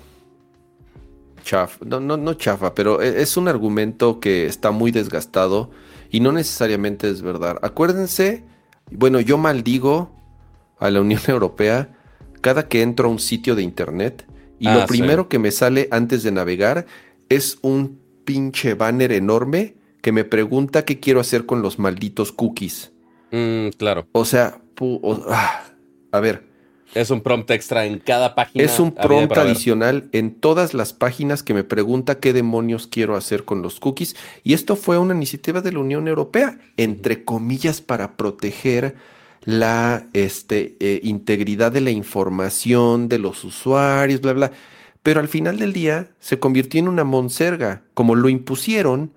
chafa, 1.43 1.83
no, 1.85 1.99
no, 1.99 2.17
no 2.17 2.33
chafa, 2.33 2.75
pero 2.75 3.01
e, 3.01 3.21
es 3.21 3.37
un 3.37 3.47
argumento 3.47 4.19
que 4.19 4.45
está 4.45 4.71
muy 4.71 4.91
desgastado 4.91 5.71
y 6.09 6.19
no 6.19 6.31
necesariamente 6.31 7.09
es 7.09 7.21
verdad. 7.21 7.57
Acuérdense, 7.61 8.43
bueno, 8.91 9.19
yo 9.19 9.37
maldigo 9.37 10.11
a 10.79 10.89
la 10.89 11.01
Unión 11.01 11.21
Europea 11.27 11.97
cada 12.41 12.67
que 12.67 12.81
entro 12.81 13.07
a 13.07 13.11
un 13.11 13.19
sitio 13.19 13.55
de 13.55 13.61
internet 13.61 14.25
y 14.61 14.65
lo 14.65 14.83
ah, 14.83 14.85
primero 14.85 15.27
que 15.27 15.39
me 15.39 15.49
sale 15.49 15.87
antes 15.89 16.21
de 16.21 16.31
navegar 16.31 16.85
es 17.29 17.57
un 17.63 17.99
pinche 18.25 18.75
banner 18.75 19.11
enorme 19.11 19.73
que 20.03 20.11
me 20.11 20.23
pregunta 20.23 20.85
qué 20.85 20.99
quiero 20.99 21.19
hacer 21.19 21.47
con 21.47 21.63
los 21.63 21.79
malditos 21.79 22.31
cookies. 22.31 22.91
Mm, 23.31 23.69
claro. 23.69 24.05
O 24.11 24.23
sea, 24.23 24.61
ah, 25.29 25.63
a 26.11 26.19
ver. 26.19 26.43
Es 26.93 27.09
un 27.09 27.21
prompt 27.21 27.49
extra 27.49 27.87
en 27.87 27.97
cada 27.97 28.35
página. 28.35 28.63
Es 28.63 28.79
un 28.79 28.91
prompt 28.91 29.35
adicional 29.35 30.09
en 30.11 30.35
todas 30.35 30.75
las 30.75 30.93
páginas 30.93 31.41
que 31.41 31.55
me 31.55 31.63
pregunta 31.63 32.19
qué 32.19 32.31
demonios 32.31 32.85
quiero 32.85 33.15
hacer 33.15 33.45
con 33.45 33.63
los 33.63 33.79
cookies. 33.79 34.15
Y 34.43 34.53
esto 34.53 34.75
fue 34.75 34.99
una 34.99 35.15
iniciativa 35.15 35.61
de 35.61 35.71
la 35.71 35.79
Unión 35.79 36.07
Europea, 36.07 36.59
entre 36.77 37.23
comillas, 37.23 37.81
para 37.81 38.15
proteger 38.15 38.95
la 39.43 40.07
este, 40.13 40.75
eh, 40.79 40.99
integridad 41.03 41.71
de 41.71 41.81
la 41.81 41.91
información 41.91 43.09
de 43.09 43.19
los 43.19 43.43
usuarios, 43.43 44.21
bla, 44.21 44.33
bla. 44.33 44.51
Pero 45.03 45.19
al 45.19 45.27
final 45.27 45.57
del 45.57 45.73
día 45.73 46.11
se 46.19 46.39
convirtió 46.39 46.79
en 46.79 46.87
una 46.87 47.03
monserga. 47.03 47.83
Como 47.93 48.15
lo 48.15 48.29
impusieron, 48.29 49.11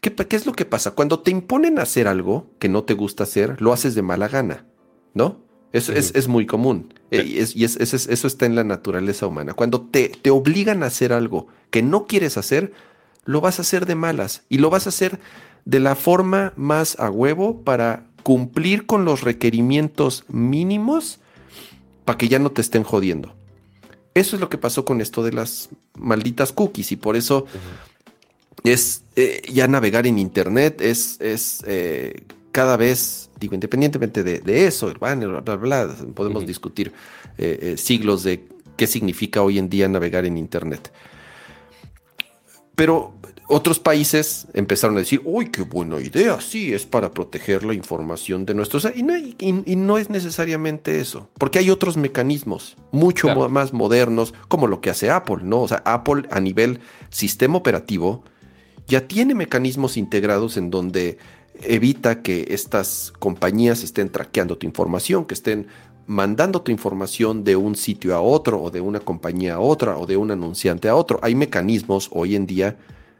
¿qué, 0.00 0.14
¿qué, 0.14 0.36
es 0.36 0.46
lo 0.46 0.52
que 0.52 0.64
pasa? 0.64 0.92
Cuando 0.92 1.20
te 1.20 1.30
imponen 1.30 1.78
hacer 1.78 2.08
algo 2.08 2.50
que 2.58 2.68
no 2.68 2.84
te 2.84 2.94
gusta 2.94 3.24
hacer, 3.24 3.60
lo 3.60 3.72
haces 3.72 3.94
de 3.94 4.02
mala 4.02 4.28
gana, 4.28 4.64
¿no? 5.12 5.46
Eso 5.72 5.92
es, 5.92 6.28
muy 6.28 6.46
común. 6.46 6.94
Eh, 7.10 7.22
y, 7.54 7.64
es, 7.64 7.76
eso 7.76 8.26
está 8.26 8.46
en 8.46 8.54
la 8.54 8.64
naturaleza 8.64 9.26
humana. 9.26 9.52
Cuando 9.52 9.82
te, 9.82 10.08
te 10.08 10.30
obligan 10.30 10.82
a 10.82 10.86
hacer 10.86 11.12
algo 11.12 11.48
que 11.70 11.82
no 11.82 12.06
quieres 12.06 12.38
hacer, 12.38 12.72
lo 13.26 13.42
vas 13.42 13.58
a 13.58 13.62
hacer 13.62 13.84
de 13.84 13.94
malas. 13.94 14.44
Y 14.48 14.58
lo 14.58 14.70
vas 14.70 14.86
a 14.86 14.88
hacer 14.88 15.20
de 15.66 15.80
la 15.80 15.94
forma 15.94 16.54
más 16.56 16.98
a 16.98 17.10
huevo 17.10 17.62
para 17.64 18.07
cumplir 18.28 18.84
con 18.84 19.06
los 19.06 19.22
requerimientos 19.22 20.26
mínimos 20.28 21.18
para 22.04 22.18
que 22.18 22.28
ya 22.28 22.38
no 22.38 22.52
te 22.52 22.60
estén 22.60 22.82
jodiendo. 22.82 23.32
Eso 24.12 24.36
es 24.36 24.40
lo 24.40 24.50
que 24.50 24.58
pasó 24.58 24.84
con 24.84 25.00
esto 25.00 25.22
de 25.22 25.32
las 25.32 25.70
malditas 25.94 26.52
cookies 26.52 26.92
y 26.92 26.96
por 26.96 27.16
eso 27.16 27.46
es 28.64 29.02
eh, 29.16 29.40
ya 29.50 29.66
navegar 29.66 30.06
en 30.06 30.18
internet 30.18 30.82
es, 30.82 31.18
es 31.22 31.64
eh, 31.66 32.22
cada 32.52 32.76
vez, 32.76 33.30
digo, 33.40 33.54
independientemente 33.54 34.22
de, 34.22 34.66
eso, 34.66 34.90
el 34.90 34.98
banner, 34.98 35.28
bla, 35.30 35.40
bla, 35.40 35.56
bla 35.56 35.96
podemos 36.14 36.46
discutir 36.46 36.92
eh, 37.38 37.76
siglos 37.78 38.24
de 38.24 38.46
qué 38.76 38.86
significa 38.86 39.40
hoy 39.40 39.56
en 39.56 39.70
día 39.70 39.88
navegar 39.88 40.26
en 40.26 40.36
internet. 40.36 40.92
Pero 42.74 43.14
otros 43.48 43.80
países 43.80 44.46
empezaron 44.52 44.96
a 44.96 45.00
decir, 45.00 45.22
uy, 45.24 45.50
qué 45.50 45.62
buena 45.62 45.98
idea, 46.00 46.38
sí, 46.40 46.74
es 46.74 46.84
para 46.84 47.10
proteger 47.12 47.64
la 47.64 47.72
información 47.72 48.44
de 48.44 48.54
nuestros... 48.54 48.86
Y 48.94 49.02
no, 49.02 49.16
y, 49.16 49.76
no 49.76 49.96
es 49.96 50.10
necesariamente 50.10 51.00
eso, 51.00 51.30
porque 51.38 51.58
hay 51.58 51.70
otros 51.70 51.96
mecanismos 51.96 52.76
mucho 52.92 53.48
más 53.48 53.72
modernos, 53.72 54.34
como 54.48 54.66
lo 54.66 54.82
que 54.82 54.90
hace 54.90 55.10
Apple, 55.10 55.38
¿no? 55.42 55.62
O 55.62 55.68
sea, 55.68 55.82
Apple 55.86 56.24
a 56.30 56.40
nivel 56.40 56.80
sistema 57.08 57.56
operativo 57.56 58.22
ya 58.86 59.08
tiene 59.08 59.34
mecanismos 59.34 59.96
integrados 59.96 60.58
en 60.58 60.70
donde 60.70 61.16
evita 61.62 62.22
que 62.22 62.48
estas 62.50 63.14
compañías 63.18 63.82
estén 63.82 64.10
traqueando 64.10 64.58
tu 64.58 64.66
información, 64.66 65.24
que 65.24 65.34
estén 65.34 65.68
mandando 66.06 66.60
tu 66.60 66.70
información 66.70 67.44
de 67.44 67.56
un 67.56 67.76
sitio 67.76 68.14
a 68.14 68.20
otro, 68.20 68.62
o 68.62 68.70
de 68.70 68.82
una 68.82 69.00
compañía 69.00 69.54
a 69.54 69.60
otra, 69.60 69.96
o 69.96 70.06
de 70.06 70.18
un 70.18 70.30
anunciante 70.30 70.88
a 70.88 70.94
otro. 70.94 71.18
Hay 71.22 71.34
mecanismos 71.34 72.10
hoy 72.12 72.36
en 72.36 72.46
día 72.46 72.76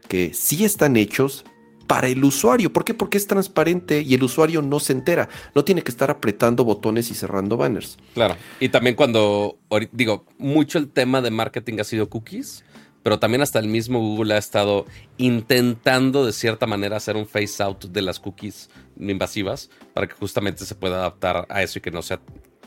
que 0.09 0.33
sí 0.35 0.64
están 0.64 0.97
hechos 0.97 1.44
para 1.88 2.07
el 2.09 2.23
usuario. 2.23 2.73
¿Por 2.73 2.85
qué? 2.85 2.94
Porque 2.94 3.18
es 3.18 3.27
transparente 3.27 4.03
y 4.03 4.14
el 4.14 4.23
usuario 4.23 4.62
no 4.62 4.79
se 4.79 4.92
entera. 4.92 5.29
No 5.55 5.64
tiene 5.64 5.83
que 5.83 5.90
estar 5.90 6.11
apretando 6.11 6.64
botones 6.64 7.11
y 7.11 7.14
cerrando 7.14 7.57
banners. 7.57 7.97
Claro. 8.14 8.37
Y 8.61 8.68
también 8.68 8.94
cuando, 8.94 9.59
digo, 9.92 10.27
mucho 10.37 10.79
el 10.79 10.88
tema 10.88 11.23
de 11.23 11.31
marketing 11.31 11.81
ha 11.81 11.85
sido 11.85 12.09
cookies, 12.09 12.62
pero 13.03 13.18
también 13.18 13.40
hasta 13.40 13.59
el 13.59 13.68
mismo 13.68 14.01
Google 14.01 14.35
ha 14.35 14.38
estado 14.38 14.85
intentando 15.16 16.27
de 16.27 16.33
cierta 16.33 16.66
manera 16.66 16.99
hacer 16.99 17.16
un 17.16 17.27
face 17.27 17.62
out 17.62 17.87
de 17.87 18.03
las 18.03 18.21
cookies 18.21 18.68
invasivas 19.01 19.71
para 19.94 20.07
que 20.07 20.14
justamente 20.14 20.66
se 20.66 20.75
pueda 20.75 20.97
adaptar 20.97 21.47
a 21.49 21.62
eso 21.62 21.79
y 21.79 21.83
que 21.83 21.90
no 21.90 22.03
sea 22.03 22.21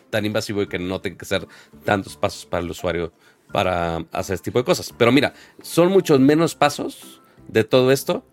tan 0.09 0.25
invasivo 0.25 0.63
y 0.63 0.67
que 0.67 0.79
no 0.79 0.99
tenga 0.99 1.17
que 1.17 1.25
ser 1.25 1.47
tantos 1.85 2.17
pasos 2.17 2.45
para 2.45 2.63
el 2.63 2.71
usuario 2.71 3.13
para 3.53 3.97
hacer 4.11 4.33
este 4.35 4.45
tipo 4.45 4.59
de 4.59 4.65
cosas. 4.65 4.93
Pero 4.97 5.11
mira, 5.11 5.33
son 5.61 5.89
muchos 5.89 6.19
menos 6.19 6.55
pasos 6.55 7.20
de 7.51 7.63
todo 7.63 7.91
esto 7.91 8.23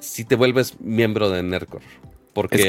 si 0.00 0.24
te 0.24 0.36
vuelves 0.36 0.80
miembro 0.80 1.30
de 1.30 1.42
NERCOR. 1.42 1.82
Porque 2.34 2.68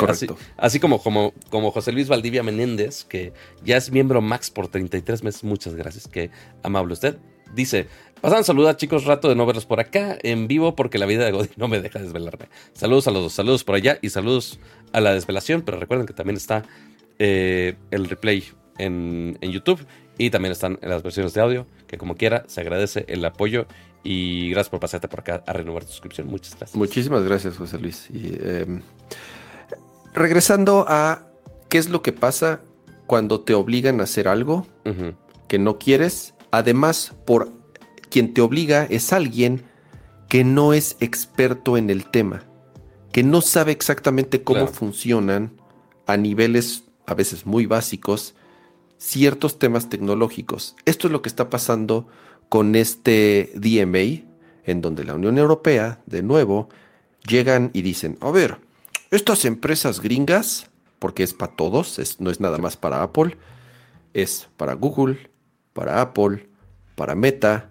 así, 0.58 0.79
como, 0.79 1.01
como, 1.01 1.34
como 1.49 1.71
José 1.71 1.91
Luis 1.91 2.08
Valdivia 2.08 2.43
Menéndez, 2.43 3.03
que 3.03 3.34
ya 3.63 3.77
es 3.77 3.91
miembro 3.91 4.21
Max 4.21 4.51
por 4.51 4.67
33 4.67 5.23
meses, 5.23 5.43
muchas 5.43 5.73
gracias, 5.73 6.08
qué 6.08 6.29
amable 6.62 6.93
usted. 6.93 7.17
Dice, 7.55 7.88
pasan 8.21 8.43
saludar 8.43 8.77
chicos, 8.77 9.05
rato 9.05 9.27
de 9.27 9.36
no 9.36 9.45
verlos 9.47 9.65
por 9.65 9.79
acá 9.79 10.19
en 10.21 10.47
vivo 10.47 10.75
porque 10.75 10.99
la 10.99 11.08
vida 11.08 11.25
de 11.25 11.31
Godín 11.31 11.51
no 11.58 11.67
me 11.67 11.81
deja 11.81 11.99
desvelarme. 11.99 12.47
Saludos 12.73 13.08
a 13.08 13.12
los 13.12 13.23
dos, 13.23 13.34
saludos 13.34 13.63
por 13.63 13.73
allá 13.73 13.97
y 14.03 14.10
saludos 14.10 14.60
a 14.93 15.01
la 15.01 15.13
desvelación, 15.13 15.63
pero 15.63 15.79
recuerden 15.79 16.05
que 16.05 16.13
también 16.13 16.38
está 16.38 16.63
eh, 17.17 17.75
el 17.89 18.08
replay 18.08 18.43
en, 18.77 19.39
en 19.41 19.51
YouTube 19.51 19.79
y 20.17 20.30
también 20.30 20.51
están 20.51 20.80
en 20.82 20.89
las 20.89 21.04
versiones 21.04 21.34
de 21.34 21.41
audio, 21.41 21.67
que 21.88 21.97
como 21.97 22.15
quiera 22.15 22.45
se 22.47 22.62
agradece 22.62 23.06
el 23.08 23.23
apoyo 23.25 23.65
y 24.04 24.49
gracias 24.51 24.69
por 24.69 24.80
pasarte 24.80 25.08
por 25.08 25.21
acá 25.21 25.43
a 25.45 25.54
renovar 25.54 25.84
tu 25.84 25.91
suscripción. 25.91 26.28
Muchas 26.28 26.56
gracias. 26.56 26.75
Muchísimas 26.75 27.23
gracias, 27.23 27.58
José 27.58 27.80
Luis. 27.80 28.10
Y, 28.12 28.38
em, 28.39 28.82
regresando 30.13 30.86
a 30.88 31.28
qué 31.69 31.78
es 31.78 31.89
lo 31.89 32.01
que 32.01 32.13
pasa 32.13 32.62
cuando 33.08 33.41
te 33.41 33.54
obligan 33.54 33.99
a 33.99 34.04
hacer 34.04 34.28
algo 34.28 34.67
que 35.47 35.60
no 35.60 35.78
quieres. 35.78 36.34
Además, 36.51 37.13
por 37.25 37.51
quien 38.10 38.34
te 38.34 38.41
obliga 38.41 38.86
es 38.86 39.12
alguien 39.12 39.63
que 40.30 40.43
no 40.43 40.73
es 40.73 40.97
experto 40.99 41.78
en 41.78 41.89
el 41.89 42.10
tema, 42.10 42.43
que 43.12 43.23
no 43.23 43.41
sabe 43.41 43.71
exactamente 43.71 44.43
cómo 44.43 44.67
funcionan 44.67 45.51
a 46.08 46.17
niveles 46.17 46.86
a 47.06 47.13
veces 47.13 47.45
muy 47.45 47.65
básicos 47.65 48.36
ciertos 48.97 49.60
temas 49.60 49.89
tecnológicos. 49.89 50.75
Esto 50.86 51.08
es 51.08 51.12
lo 51.12 51.21
que 51.21 51.29
está 51.29 51.49
pasando 51.49 52.08
con 52.49 52.75
este 52.75 53.51
DMA, 53.55 54.23
en 54.65 54.81
donde 54.81 55.03
la 55.03 55.15
Unión 55.15 55.38
Europea, 55.38 56.01
de 56.05 56.23
nuevo, 56.23 56.69
llegan 57.27 57.71
y 57.73 57.81
dicen, 57.81 58.17
a 58.21 58.31
ver, 58.31 58.58
estas 59.12 59.45
empresas 59.45 59.99
gringas, 59.99 60.69
porque 60.99 61.23
es 61.23 61.34
para 61.34 61.55
todos, 61.55 61.99
no 62.19 62.29
es 62.29 62.39
nada 62.39 62.58
más 62.58 62.77
para 62.77 63.03
Apple, 63.03 63.38
es 64.13 64.47
para 64.58 64.73
Google, 64.73 65.29
para 65.73 66.01
Apple, 66.01 66.47
para 66.95 67.15
Meta, 67.15 67.69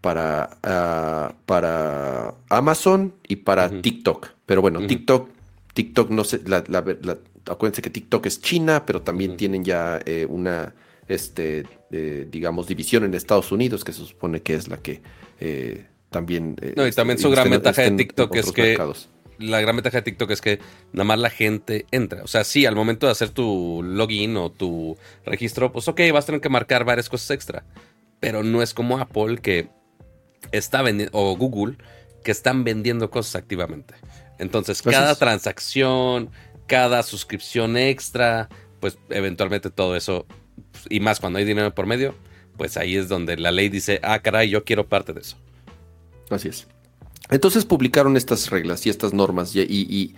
para, 0.00 0.58
ah, 0.62 1.34
para 1.46 2.34
Amazon 2.48 3.14
y 3.26 3.36
para 3.36 3.80
TikTok. 3.82 4.28
Pero 4.46 4.62
bueno, 4.62 4.86
TikTok, 4.86 5.28
TikTok 5.74 6.10
no 6.10 6.24
sé, 6.24 6.40
la, 6.46 6.62
acuérdense 7.48 7.82
que 7.82 7.90
TikTok 7.90 8.26
es 8.26 8.40
China, 8.40 8.84
pero 8.86 9.02
también 9.02 9.36
tienen 9.36 9.64
ya 9.64 10.00
eh, 10.04 10.26
una 10.28 10.74
este, 11.08 11.64
eh, 11.90 12.26
digamos, 12.30 12.66
división 12.66 13.04
en 13.04 13.14
Estados 13.14 13.52
Unidos, 13.52 13.84
que 13.84 13.92
se 13.92 14.04
supone 14.04 14.42
que 14.42 14.54
es 14.54 14.68
la 14.68 14.78
que 14.78 15.02
eh, 15.40 15.86
también... 16.10 16.56
No, 16.76 16.86
y 16.86 16.92
también 16.92 17.18
su 17.18 17.30
gran 17.30 17.50
ventaja 17.50 17.82
de 17.82 17.90
TikTok 17.92 18.34
es 18.36 18.52
que... 18.52 18.78
La 19.38 19.60
gran 19.60 19.76
ventaja 19.76 19.98
de 19.98 20.02
TikTok 20.02 20.30
es 20.30 20.40
que 20.40 20.60
nada 20.92 21.04
más 21.04 21.18
la 21.18 21.28
gente 21.28 21.84
entra. 21.90 22.22
O 22.22 22.26
sea, 22.26 22.42
sí, 22.42 22.64
al 22.64 22.74
momento 22.74 23.04
de 23.04 23.12
hacer 23.12 23.28
tu 23.28 23.82
login 23.84 24.34
o 24.38 24.50
tu 24.50 24.96
registro, 25.26 25.72
pues 25.72 25.86
ok, 25.88 26.00
vas 26.10 26.24
a 26.24 26.26
tener 26.26 26.40
que 26.40 26.48
marcar 26.48 26.84
varias 26.84 27.10
cosas 27.10 27.32
extra. 27.32 27.62
Pero 28.18 28.42
no 28.42 28.62
es 28.62 28.72
como 28.72 28.96
Apple 28.98 29.36
que 29.42 29.68
está 30.52 30.80
vendiendo, 30.80 31.18
o 31.18 31.36
Google, 31.36 31.76
que 32.24 32.30
están 32.30 32.64
vendiendo 32.64 33.10
cosas 33.10 33.36
activamente. 33.36 33.92
Entonces, 34.38 34.80
cada 34.80 35.14
transacción, 35.14 36.30
cada 36.66 37.02
suscripción 37.02 37.76
extra, 37.76 38.48
pues 38.80 38.98
eventualmente 39.10 39.70
todo 39.70 39.96
eso 39.96 40.26
y 40.88 41.00
más 41.00 41.20
cuando 41.20 41.38
hay 41.38 41.44
dinero 41.44 41.74
por 41.74 41.86
medio, 41.86 42.14
pues 42.56 42.76
ahí 42.76 42.96
es 42.96 43.08
donde 43.08 43.36
la 43.36 43.50
ley 43.50 43.68
dice, 43.68 44.00
ah, 44.02 44.20
caray, 44.20 44.48
yo 44.48 44.64
quiero 44.64 44.88
parte 44.88 45.12
de 45.12 45.20
eso. 45.20 45.36
Así 46.30 46.48
es. 46.48 46.66
Entonces 47.30 47.64
publicaron 47.64 48.16
estas 48.16 48.50
reglas 48.50 48.86
y 48.86 48.90
estas 48.90 49.12
normas 49.12 49.52
y, 49.54 50.14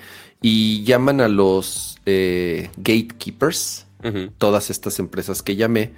llaman 0.85 1.21
a 1.21 1.29
los 1.29 1.99
eh, 2.07 2.71
gatekeepers, 2.77 3.87
todas 4.37 4.71
estas 4.71 4.99
empresas 4.99 5.43
que 5.43 5.57
llamé. 5.57 5.93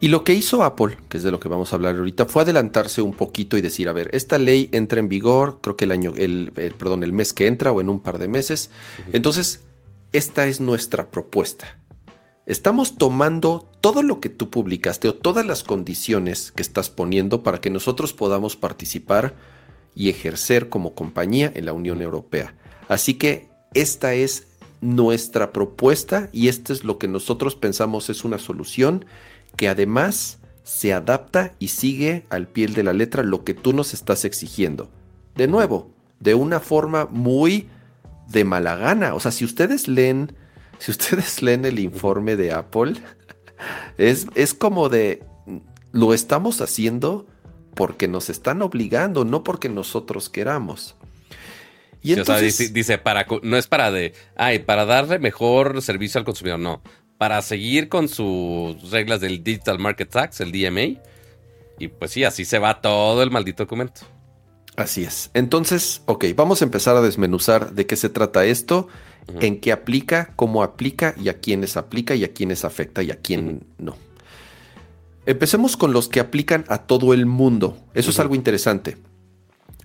Y 0.00 0.08
lo 0.08 0.22
que 0.22 0.32
hizo 0.32 0.62
Apple, 0.62 0.96
que 1.08 1.16
es 1.16 1.24
de 1.24 1.32
lo 1.32 1.40
que 1.40 1.48
vamos 1.48 1.72
a 1.72 1.76
hablar 1.76 1.96
ahorita, 1.96 2.26
fue 2.26 2.42
adelantarse 2.42 3.02
un 3.02 3.14
poquito 3.14 3.58
y 3.58 3.62
decir, 3.62 3.88
a 3.88 3.92
ver, 3.92 4.10
esta 4.12 4.38
ley 4.38 4.68
entra 4.70 5.00
en 5.00 5.08
vigor, 5.08 5.58
creo 5.60 5.76
que 5.76 5.86
el 5.86 5.90
año, 5.90 6.12
el, 6.16 6.52
perdón, 6.78 7.02
el 7.02 7.12
mes 7.12 7.32
que 7.32 7.48
entra 7.48 7.72
o 7.72 7.80
en 7.80 7.88
un 7.88 7.98
par 7.98 8.18
de 8.18 8.28
meses. 8.28 8.70
Entonces, 9.12 9.64
esta 10.12 10.46
es 10.46 10.60
nuestra 10.60 11.10
propuesta. 11.10 11.78
Estamos 12.46 12.96
tomando 12.96 13.68
todo 13.80 14.02
lo 14.02 14.20
que 14.20 14.30
tú 14.30 14.48
publicaste 14.48 15.08
o 15.08 15.14
todas 15.14 15.44
las 15.44 15.62
condiciones 15.62 16.50
que 16.50 16.62
estás 16.62 16.88
poniendo 16.88 17.42
para 17.42 17.60
que 17.60 17.68
nosotros 17.68 18.14
podamos 18.14 18.56
participar 18.56 19.34
y 19.94 20.08
ejercer 20.08 20.70
como 20.70 20.94
compañía 20.94 21.52
en 21.54 21.66
la 21.66 21.74
Unión 21.74 22.00
Europea. 22.00 22.54
Así 22.88 23.14
que 23.14 23.48
esta 23.74 24.14
es 24.14 24.46
nuestra 24.80 25.52
propuesta 25.52 26.30
y 26.32 26.48
esto 26.48 26.72
es 26.72 26.84
lo 26.84 26.98
que 26.98 27.08
nosotros 27.08 27.54
pensamos 27.54 28.08
es 28.08 28.24
una 28.24 28.38
solución 28.38 29.04
que 29.56 29.68
además 29.68 30.38
se 30.62 30.94
adapta 30.94 31.54
y 31.58 31.68
sigue 31.68 32.24
al 32.30 32.48
pie 32.48 32.68
de 32.68 32.82
la 32.82 32.92
letra 32.92 33.22
lo 33.22 33.44
que 33.44 33.54
tú 33.54 33.72
nos 33.72 33.92
estás 33.92 34.24
exigiendo. 34.24 34.88
De 35.34 35.48
nuevo, 35.48 35.90
de 36.20 36.34
una 36.34 36.60
forma 36.60 37.06
muy 37.10 37.68
de 38.28 38.44
mala 38.44 38.76
gana. 38.76 39.14
O 39.14 39.20
sea, 39.20 39.32
si 39.32 39.44
ustedes 39.44 39.88
leen, 39.88 40.32
si 40.78 40.90
ustedes 40.90 41.42
leen 41.42 41.64
el 41.64 41.78
informe 41.78 42.36
de 42.36 42.52
Apple, 42.52 42.94
es, 43.98 44.26
es 44.34 44.54
como 44.54 44.88
de 44.88 45.22
lo 45.92 46.14
estamos 46.14 46.60
haciendo 46.60 47.26
porque 47.74 48.08
nos 48.08 48.28
están 48.28 48.62
obligando, 48.62 49.24
no 49.24 49.44
porque 49.44 49.68
nosotros 49.68 50.28
queramos. 50.28 50.96
Y 52.02 52.12
entonces, 52.12 52.72
dice, 52.72 52.98
para, 52.98 53.26
no 53.42 53.56
es 53.56 53.66
para 53.66 53.90
de, 53.90 54.14
ay, 54.36 54.60
para 54.60 54.84
darle 54.84 55.18
mejor 55.18 55.80
servicio 55.82 56.18
al 56.18 56.24
consumidor, 56.24 56.58
no. 56.58 56.82
Para 57.18 57.42
seguir 57.42 57.88
con 57.88 58.08
sus 58.08 58.90
reglas 58.90 59.20
del 59.20 59.42
Digital 59.42 59.78
Market 59.78 60.08
Tax, 60.08 60.40
el 60.40 60.52
DMA. 60.52 61.00
Y 61.78 61.88
pues 61.88 62.12
sí, 62.12 62.24
así 62.24 62.44
se 62.44 62.58
va 62.58 62.80
todo 62.80 63.22
el 63.22 63.30
maldito 63.30 63.64
documento. 63.64 64.02
Así 64.78 65.02
es. 65.02 65.30
Entonces, 65.34 66.02
ok, 66.06 66.26
vamos 66.36 66.62
a 66.62 66.64
empezar 66.64 66.96
a 66.96 67.02
desmenuzar 67.02 67.72
de 67.72 67.86
qué 67.86 67.96
se 67.96 68.08
trata 68.08 68.44
esto, 68.44 68.86
en 69.40 69.60
qué 69.60 69.72
aplica, 69.72 70.32
cómo 70.36 70.62
aplica 70.62 71.16
y 71.20 71.28
a 71.28 71.40
quiénes 71.40 71.76
aplica 71.76 72.14
y 72.14 72.22
a 72.22 72.32
quiénes 72.32 72.64
afecta 72.64 73.02
y 73.02 73.10
a 73.10 73.16
quién 73.16 73.64
no. 73.78 73.96
Empecemos 75.26 75.76
con 75.76 75.92
los 75.92 76.08
que 76.08 76.20
aplican 76.20 76.64
a 76.68 76.78
todo 76.78 77.12
el 77.12 77.26
mundo. 77.26 77.76
Eso 77.92 78.10
es 78.10 78.20
algo 78.20 78.36
interesante. 78.36 78.96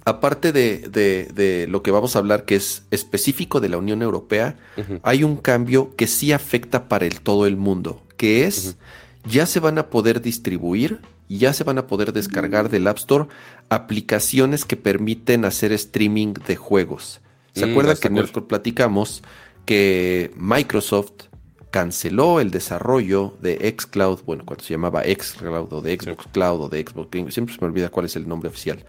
Aparte 0.05 0.51
de, 0.51 1.65
lo 1.69 1.81
que 1.81 1.89
vamos 1.89 2.15
a 2.15 2.19
hablar, 2.19 2.45
que 2.45 2.55
es 2.55 2.83
específico 2.91 3.59
de 3.59 3.69
la 3.69 3.77
Unión 3.77 4.03
Europea, 4.03 4.57
hay 5.01 5.23
un 5.23 5.37
cambio 5.37 5.95
que 5.95 6.05
sí 6.05 6.33
afecta 6.33 6.87
para 6.87 7.07
el, 7.07 7.19
todo 7.21 7.47
el 7.47 7.57
mundo, 7.57 8.03
que 8.15 8.45
es 8.45 8.77
ya 9.25 9.47
se 9.47 9.59
van 9.59 9.79
a 9.79 9.89
poder 9.89 10.21
distribuir, 10.21 10.99
ya 11.37 11.53
se 11.53 11.63
van 11.63 11.77
a 11.77 11.87
poder 11.87 12.13
descargar 12.13 12.69
del 12.69 12.87
App 12.87 12.97
Store 12.97 13.27
aplicaciones 13.69 14.65
que 14.65 14.75
permiten 14.75 15.45
hacer 15.45 15.71
streaming 15.71 16.33
de 16.47 16.55
juegos. 16.55 17.21
¿Se 17.53 17.65
mm, 17.65 17.71
acuerdan 17.71 17.97
que 17.97 18.09
nosotros 18.09 18.45
platicamos 18.45 19.23
que 19.65 20.31
Microsoft 20.35 21.29
canceló 21.73 22.39
el 22.39 22.51
desarrollo 22.51 23.33
de 23.41 23.75
xCloud, 23.75 24.19
bueno, 24.25 24.43
cuando 24.45 24.63
se 24.63 24.75
llamaba 24.75 25.01
xCloud 25.01 25.73
o 25.73 25.81
de 25.81 25.97
Xbox 25.97 26.27
Cloud 26.31 26.61
o 26.61 26.69
de 26.69 26.85
Xbox 26.85 27.09
Game, 27.09 27.31
siempre 27.31 27.55
se 27.55 27.61
me 27.61 27.67
olvida 27.67 27.89
cuál 27.89 28.05
es 28.05 28.15
el 28.15 28.27
nombre 28.27 28.49
oficial, 28.49 28.85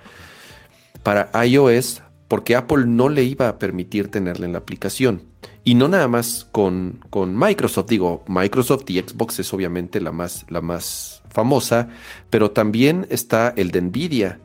para 1.02 1.30
iOS, 1.46 2.02
porque 2.28 2.56
Apple 2.56 2.84
no 2.86 3.08
le 3.08 3.24
iba 3.24 3.48
a 3.48 3.58
permitir 3.58 4.10
tenerla 4.10 4.44
en 4.44 4.52
la 4.52 4.58
aplicación. 4.58 5.22
Y 5.64 5.76
no 5.76 5.88
nada 5.88 6.08
más 6.08 6.46
con, 6.52 7.00
con 7.08 7.38
Microsoft, 7.38 7.88
digo, 7.88 8.22
Microsoft 8.28 8.84
y 8.88 9.00
Xbox 9.00 9.38
es 9.38 9.54
obviamente 9.54 9.98
la 10.02 10.12
más, 10.12 10.44
la 10.50 10.60
más 10.60 11.22
famosa, 11.34 11.88
pero 12.30 12.52
también 12.52 13.06
está 13.10 13.52
el 13.56 13.70
de 13.70 13.82
Nvidia, 13.82 14.40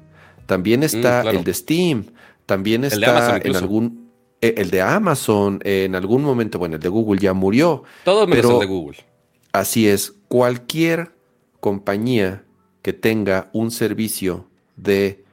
también 0.48 0.82
mm, 0.82 0.84
está 0.84 1.22
el 1.22 1.44
de 1.44 1.54
Steam, 1.54 2.06
también 2.46 2.84
está 2.84 3.38
en 3.38 3.56
algún 3.56 4.10
eh, 4.42 4.56
el 4.58 4.72
de 4.72 4.82
Amazon 4.82 5.60
en 5.64 5.96
algún 5.96 6.24
momento, 6.24 6.60
bueno, 6.60 6.76
el 6.76 6.82
de 6.82 6.90
Google 6.90 7.22
ya 7.22 7.34
murió. 7.34 7.84
Todo 8.04 8.26
menos 8.26 8.52
el 8.52 8.60
de 8.60 8.66
Google. 8.66 8.98
Así 9.52 9.88
es, 9.88 10.14
cualquier 10.28 11.12
compañía 11.60 12.44
que 12.82 12.94
tenga 12.94 13.50
un 13.54 13.72
servicio 13.72 14.48
de 14.76 15.24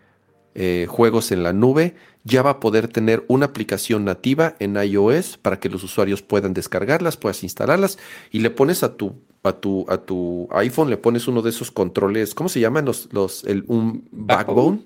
eh, 0.54 0.86
juegos 0.88 1.32
en 1.32 1.42
la 1.42 1.52
nube 1.52 1.94
ya 2.24 2.42
va 2.42 2.50
a 2.50 2.60
poder 2.60 2.88
tener 2.88 3.24
una 3.28 3.46
aplicación 3.46 4.04
nativa 4.04 4.56
en 4.58 4.74
iOS 4.76 5.38
para 5.38 5.60
que 5.60 5.68
los 5.68 5.84
usuarios 5.84 6.22
puedan 6.22 6.54
descargarlas, 6.54 7.16
puedas 7.16 7.44
instalarlas 7.44 7.98
y 8.32 8.40
le 8.40 8.50
pones 8.50 8.82
a 8.82 8.96
tu 8.96 9.14
a 9.46 9.60
tu 9.60 9.84
a 9.88 9.98
tu 9.98 10.48
iPhone 10.52 10.90
le 10.90 10.96
pones 10.96 11.28
uno 11.28 11.42
de 11.42 11.50
esos 11.50 11.70
controles, 11.70 12.34
¿cómo 12.34 12.48
se 12.48 12.60
llaman 12.60 12.84
los 12.84 13.08
los 13.12 13.44
el, 13.44 13.64
un 13.68 14.08
backbone? 14.10 14.82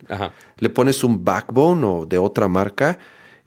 Le 0.59 0.71
pones 0.71 1.03
un 1.05 1.25
backbone 1.25 1.85
o 1.87 2.07
de 2.07 2.19
otra 2.19 2.49
marca 2.49 2.99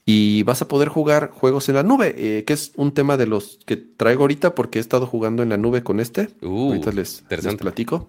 y 0.06 0.44
vas 0.44 0.62
a 0.62 0.68
poder 0.68 0.90
jugar 0.90 1.32
juegos 1.32 1.70
en 1.70 1.76
la 1.76 1.84
nube, 1.84 2.14
eh, 2.18 2.44
que 2.44 2.54
es 2.54 2.74
un 2.76 2.94
tema 2.94 3.16
de 3.16 3.26
los 3.26 3.60
que 3.66 3.78
traigo 3.78 4.24
ahorita 4.24 4.54
porque 4.54 4.80
he 4.80 4.82
estado 4.82 5.08
jugando 5.08 5.44
en 5.44 5.50
la 5.50 5.58
nube 5.58 5.84
con 5.84 6.00
este. 6.00 6.30
Uh, 6.42 6.70
ahorita 6.70 6.92
les, 6.92 7.24
platico. 7.58 8.08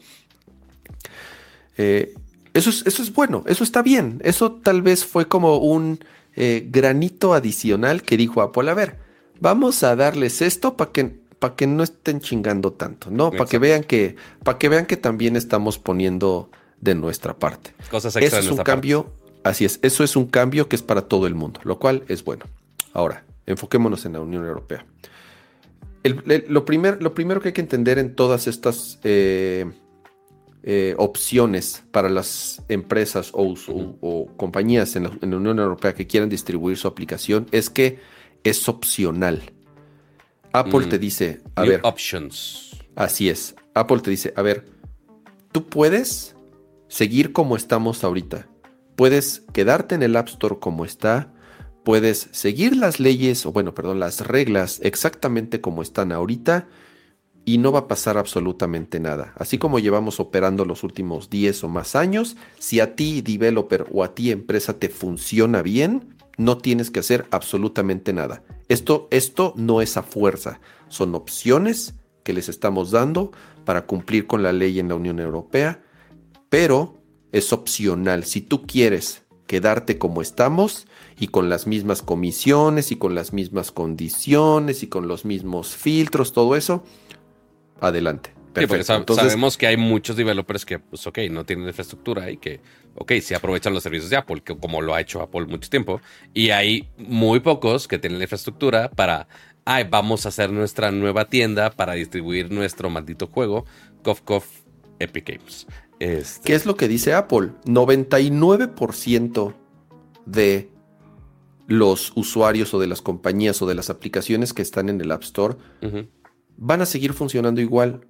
Eh, 1.76 2.14
eso, 2.52 2.70
es, 2.70 2.84
eso 2.86 3.02
es 3.02 3.12
bueno, 3.12 3.44
eso 3.46 3.62
está 3.62 3.82
bien. 3.82 4.20
Eso 4.24 4.52
tal 4.52 4.82
vez 4.82 5.04
fue 5.04 5.28
como 5.28 5.58
un 5.58 6.00
eh, 6.36 6.66
granito 6.68 7.32
adicional 7.32 8.02
que 8.02 8.16
dijo 8.16 8.42
Apple, 8.42 8.68
a 8.68 8.74
ver, 8.74 8.98
vamos 9.40 9.84
a 9.84 9.94
darles 9.94 10.42
esto 10.42 10.76
para 10.76 10.90
que, 10.90 11.20
para 11.38 11.56
que 11.56 11.66
no 11.66 11.82
estén 11.82 12.20
chingando 12.20 12.72
tanto, 12.72 13.10
¿no? 13.10 13.30
Para 13.30 13.46
que 13.46 13.58
vean 13.58 13.84
que, 13.84 14.16
para 14.42 14.58
que 14.58 14.68
vean 14.68 14.86
que 14.86 14.96
también 14.96 15.36
estamos 15.36 15.78
poniendo 15.78 16.50
de 16.80 16.94
nuestra 16.94 17.38
parte. 17.38 17.74
Cosas 17.90 18.16
extra 18.16 18.40
Eso 18.40 18.52
es 18.52 18.58
un 18.58 18.64
cambio 18.64 19.12
Así 19.44 19.66
es, 19.66 19.78
eso 19.82 20.02
es 20.02 20.16
un 20.16 20.26
cambio 20.26 20.68
que 20.68 20.74
es 20.74 20.82
para 20.82 21.02
todo 21.02 21.26
el 21.26 21.34
mundo, 21.34 21.60
lo 21.64 21.78
cual 21.78 22.02
es 22.08 22.24
bueno. 22.24 22.46
Ahora, 22.94 23.24
enfoquémonos 23.44 24.06
en 24.06 24.14
la 24.14 24.20
Unión 24.20 24.44
Europea. 24.44 24.86
lo, 26.02 26.22
lo, 26.48 26.64
primero 26.64 27.40
que 27.40 27.48
hay 27.48 27.52
que 27.52 27.60
entender 27.60 27.98
en 27.98 28.14
todas 28.14 28.46
estas 28.46 28.98
eh, 29.04 29.70
eh, 30.62 30.94
opciones 30.96 31.84
para 31.90 32.08
las 32.08 32.62
empresas 32.70 33.32
o, 33.34 34.28
compañías 34.38 34.96
en 34.96 35.02
la, 35.04 35.10
Unión 35.36 35.58
Europea 35.58 35.94
que 35.94 36.06
quieran 36.06 36.30
distribuir 36.30 36.78
su 36.78 36.88
aplicación 36.88 37.46
es 37.52 37.68
que 37.68 37.98
es 38.44 38.66
opcional. 38.66 39.42
Apple 40.54 40.86
te 40.86 40.96
mm. 40.96 41.00
dice, 41.00 41.42
a 41.54 41.62
ver. 41.62 41.80
Options. 41.82 42.80
Así 42.96 43.28
es. 43.28 43.54
Apple 43.74 44.00
te 44.00 44.10
dice, 44.10 44.32
a 44.36 44.42
ver, 44.42 44.64
tú 45.52 45.68
puedes 45.68 46.34
seguir 46.88 47.32
como 47.32 47.56
estamos 47.56 48.04
ahorita 48.04 48.48
Puedes 48.96 49.42
quedarte 49.52 49.96
en 49.96 50.02
el 50.02 50.16
App 50.16 50.28
Store 50.28 50.58
como 50.60 50.84
está, 50.84 51.32
puedes 51.84 52.28
seguir 52.30 52.76
las 52.76 53.00
leyes, 53.00 53.44
o 53.44 53.52
bueno, 53.52 53.74
perdón, 53.74 53.98
las 53.98 54.20
reglas 54.26 54.78
exactamente 54.82 55.60
como 55.60 55.82
están 55.82 56.12
ahorita 56.12 56.68
y 57.44 57.58
no 57.58 57.72
va 57.72 57.80
a 57.80 57.88
pasar 57.88 58.16
absolutamente 58.16 59.00
nada. 59.00 59.34
Así 59.36 59.58
como 59.58 59.80
llevamos 59.80 60.20
operando 60.20 60.64
los 60.64 60.84
últimos 60.84 61.28
10 61.28 61.64
o 61.64 61.68
más 61.68 61.96
años, 61.96 62.36
si 62.58 62.78
a 62.78 62.94
ti 62.94 63.20
developer 63.20 63.86
o 63.92 64.04
a 64.04 64.14
ti 64.14 64.30
empresa 64.30 64.78
te 64.78 64.88
funciona 64.88 65.60
bien, 65.60 66.13
no 66.36 66.58
tienes 66.58 66.90
que 66.90 67.00
hacer 67.00 67.26
absolutamente 67.30 68.12
nada. 68.12 68.42
Esto, 68.68 69.08
esto 69.10 69.52
no 69.56 69.80
es 69.80 69.96
a 69.96 70.02
fuerza, 70.02 70.60
son 70.88 71.14
opciones 71.14 71.94
que 72.22 72.32
les 72.32 72.48
estamos 72.48 72.90
dando 72.90 73.32
para 73.64 73.86
cumplir 73.86 74.26
con 74.26 74.42
la 74.42 74.52
ley 74.52 74.78
en 74.78 74.88
la 74.88 74.94
Unión 74.94 75.20
Europea, 75.20 75.82
pero 76.48 76.98
es 77.32 77.52
opcional. 77.52 78.24
Si 78.24 78.40
tú 78.40 78.62
quieres 78.66 79.22
quedarte 79.46 79.98
como 79.98 80.22
estamos 80.22 80.86
y 81.18 81.28
con 81.28 81.48
las 81.48 81.66
mismas 81.66 82.02
comisiones 82.02 82.90
y 82.92 82.96
con 82.96 83.14
las 83.14 83.32
mismas 83.32 83.72
condiciones 83.72 84.82
y 84.82 84.86
con 84.86 85.08
los 85.08 85.24
mismos 85.24 85.74
filtros, 85.76 86.32
todo 86.32 86.56
eso, 86.56 86.82
adelante. 87.80 88.32
Perfecto. 88.52 89.14
sabemos 89.14 89.58
que 89.58 89.66
hay 89.66 89.76
muchos 89.76 90.16
developers 90.16 90.64
que, 90.64 90.78
pues, 90.78 91.06
ok, 91.06 91.18
no 91.30 91.44
tienen 91.44 91.66
infraestructura 91.66 92.30
y 92.30 92.36
que, 92.36 92.60
ok, 92.96 93.12
sí 93.20 93.34
aprovechan 93.34 93.74
los 93.74 93.82
servicios 93.82 94.10
de 94.10 94.16
Apple, 94.16 94.42
que, 94.42 94.56
como 94.56 94.80
lo 94.80 94.94
ha 94.94 95.00
hecho 95.00 95.20
Apple 95.20 95.46
mucho 95.46 95.68
tiempo. 95.68 96.00
Y 96.32 96.50
hay 96.50 96.88
muy 96.96 97.40
pocos 97.40 97.88
que 97.88 97.98
tienen 97.98 98.18
la 98.18 98.24
infraestructura 98.24 98.90
para, 98.90 99.28
ay, 99.64 99.86
vamos 99.90 100.26
a 100.26 100.28
hacer 100.28 100.50
nuestra 100.50 100.90
nueva 100.90 101.26
tienda 101.26 101.70
para 101.70 101.94
distribuir 101.94 102.50
nuestro 102.50 102.90
maldito 102.90 103.26
juego, 103.28 103.64
Cof 104.02 104.20
Cof 104.22 104.46
Epic 104.98 105.28
Games. 105.28 105.66
Este. 105.98 106.46
¿Qué 106.46 106.54
es 106.54 106.66
lo 106.66 106.76
que 106.76 106.88
dice 106.88 107.14
Apple? 107.14 107.52
99% 107.64 109.54
de 110.26 110.70
los 111.66 112.12
usuarios 112.14 112.74
o 112.74 112.78
de 112.78 112.86
las 112.86 113.00
compañías 113.00 113.60
o 113.62 113.66
de 113.66 113.74
las 113.74 113.90
aplicaciones 113.90 114.52
que 114.52 114.62
están 114.62 114.88
en 114.88 115.00
el 115.00 115.10
App 115.10 115.22
Store 115.22 115.56
van 116.56 116.82
a 116.82 116.86
seguir 116.86 117.14
funcionando 117.14 117.60
igual 117.60 118.06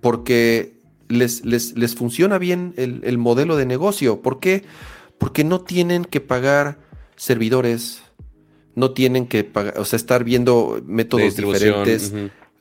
porque 0.00 0.79
les, 1.10 1.44
les, 1.44 1.94
funciona 1.94 2.38
bien 2.38 2.72
el, 2.76 3.18
modelo 3.18 3.56
de 3.56 3.66
negocio. 3.66 4.22
¿Por 4.22 4.40
qué? 4.40 4.64
porque 5.20 5.44
no 5.44 5.60
tienen 5.60 6.06
que 6.06 6.20
pagar 6.20 6.78
servidores, 7.14 8.02
no 8.74 8.92
tienen 8.92 9.26
que 9.26 9.44
pagar, 9.44 9.78
o 9.78 9.84
sea, 9.84 9.98
estar 9.98 10.24
viendo 10.24 10.82
métodos 10.86 11.36
diferentes 11.36 12.12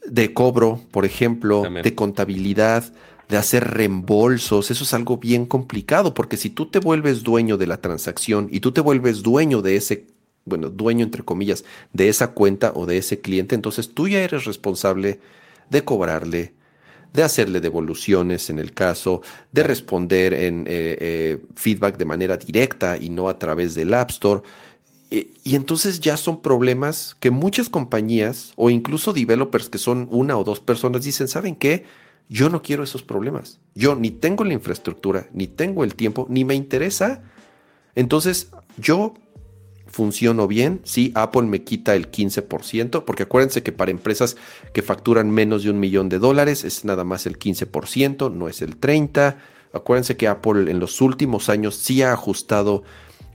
de 0.05 0.33
cobro, 0.33 0.81
por 0.91 1.05
ejemplo, 1.05 1.63
de 1.81 1.95
contabilidad, 1.95 2.93
de 3.29 3.37
hacer 3.37 3.63
reembolsos. 3.63 4.71
Eso 4.71 4.83
es 4.83 4.93
algo 4.93 5.17
bien 5.17 5.45
complicado, 5.45 6.13
porque 6.13 6.35
si 6.35 6.49
tú 6.49 6.65
te 6.65 6.79
vuelves 6.79 7.23
dueño 7.23 7.55
de 7.55 7.67
la 7.67 7.79
transacción 7.79 8.49
y 8.51 8.59
tú 8.59 8.73
te 8.73 8.81
vuelves 8.81 9.23
dueño 9.23 9.61
de 9.61 9.77
ese, 9.77 10.07
bueno, 10.43 10.69
dueño 10.69 11.05
entre 11.05 11.23
comillas, 11.23 11.63
de 11.93 12.09
esa 12.09 12.33
cuenta 12.33 12.73
o 12.75 12.85
de 12.85 12.97
ese 12.97 13.21
cliente, 13.21 13.55
entonces 13.55 13.93
tú 13.93 14.09
ya 14.09 14.19
eres 14.19 14.43
responsable 14.43 15.21
de 15.69 15.85
cobrarle, 15.85 16.55
de 17.13 17.23
hacerle 17.23 17.59
devoluciones 17.59 18.49
en 18.49 18.59
el 18.59 18.73
caso, 18.73 19.21
de 19.51 19.63
responder 19.63 20.33
en 20.33 20.61
eh, 20.67 20.97
eh, 20.99 21.43
feedback 21.55 21.97
de 21.97 22.05
manera 22.05 22.37
directa 22.37 22.97
y 22.97 23.09
no 23.09 23.29
a 23.29 23.39
través 23.39 23.75
del 23.75 23.93
App 23.93 24.11
Store. 24.11 24.41
y 25.11 25.55
entonces 25.55 25.99
ya 25.99 26.17
son 26.17 26.41
problemas 26.41 27.15
que 27.19 27.31
muchas 27.31 27.67
compañías 27.67 28.53
o 28.55 28.69
incluso 28.69 29.11
developers 29.11 29.67
que 29.69 29.79
son 29.79 30.07
una 30.11 30.37
o 30.37 30.43
dos 30.43 30.59
personas 30.59 31.03
dicen, 31.03 31.27
¿saben 31.27 31.55
qué? 31.55 31.85
Yo 32.29 32.49
no 32.49 32.61
quiero 32.61 32.83
esos 32.83 33.01
problemas. 33.01 33.59
Yo 33.73 33.95
ni 33.95 34.11
tengo 34.11 34.43
la 34.43 34.53
infraestructura, 34.53 35.27
ni 35.33 35.47
tengo 35.47 35.83
el 35.83 35.95
tiempo, 35.95 36.27
ni 36.29 36.45
me 36.45 36.53
interesa. 36.53 37.23
Entonces 37.95 38.51
yo 38.77 39.15
funciono 39.89 40.47
bien, 40.47 40.81
sí, 40.83 41.11
Apple 41.15 41.43
me 41.43 41.63
quita 41.63 41.95
el 41.95 42.11
15%, 42.11 43.03
porque 43.03 43.23
acuérdense 43.23 43.63
que 43.63 43.71
para 43.71 43.91
empresas 43.91 44.37
que 44.73 44.81
facturan 44.81 45.31
menos 45.31 45.63
de 45.63 45.71
un 45.71 45.79
millón 45.79 46.09
de 46.09 46.19
dólares 46.19 46.63
es 46.63 46.85
nada 46.85 47.03
más 47.03 47.25
el 47.25 47.37
15%, 47.37 48.31
no 48.31 48.47
es 48.47 48.61
el 48.61 48.79
30%. 48.79 49.35
Acuérdense 49.71 50.17
que 50.17 50.27
Apple 50.27 50.71
en 50.71 50.79
los 50.79 50.99
últimos 50.99 51.47
años 51.47 51.75
sí 51.75 52.01
ha 52.01 52.11
ajustado 52.11 52.81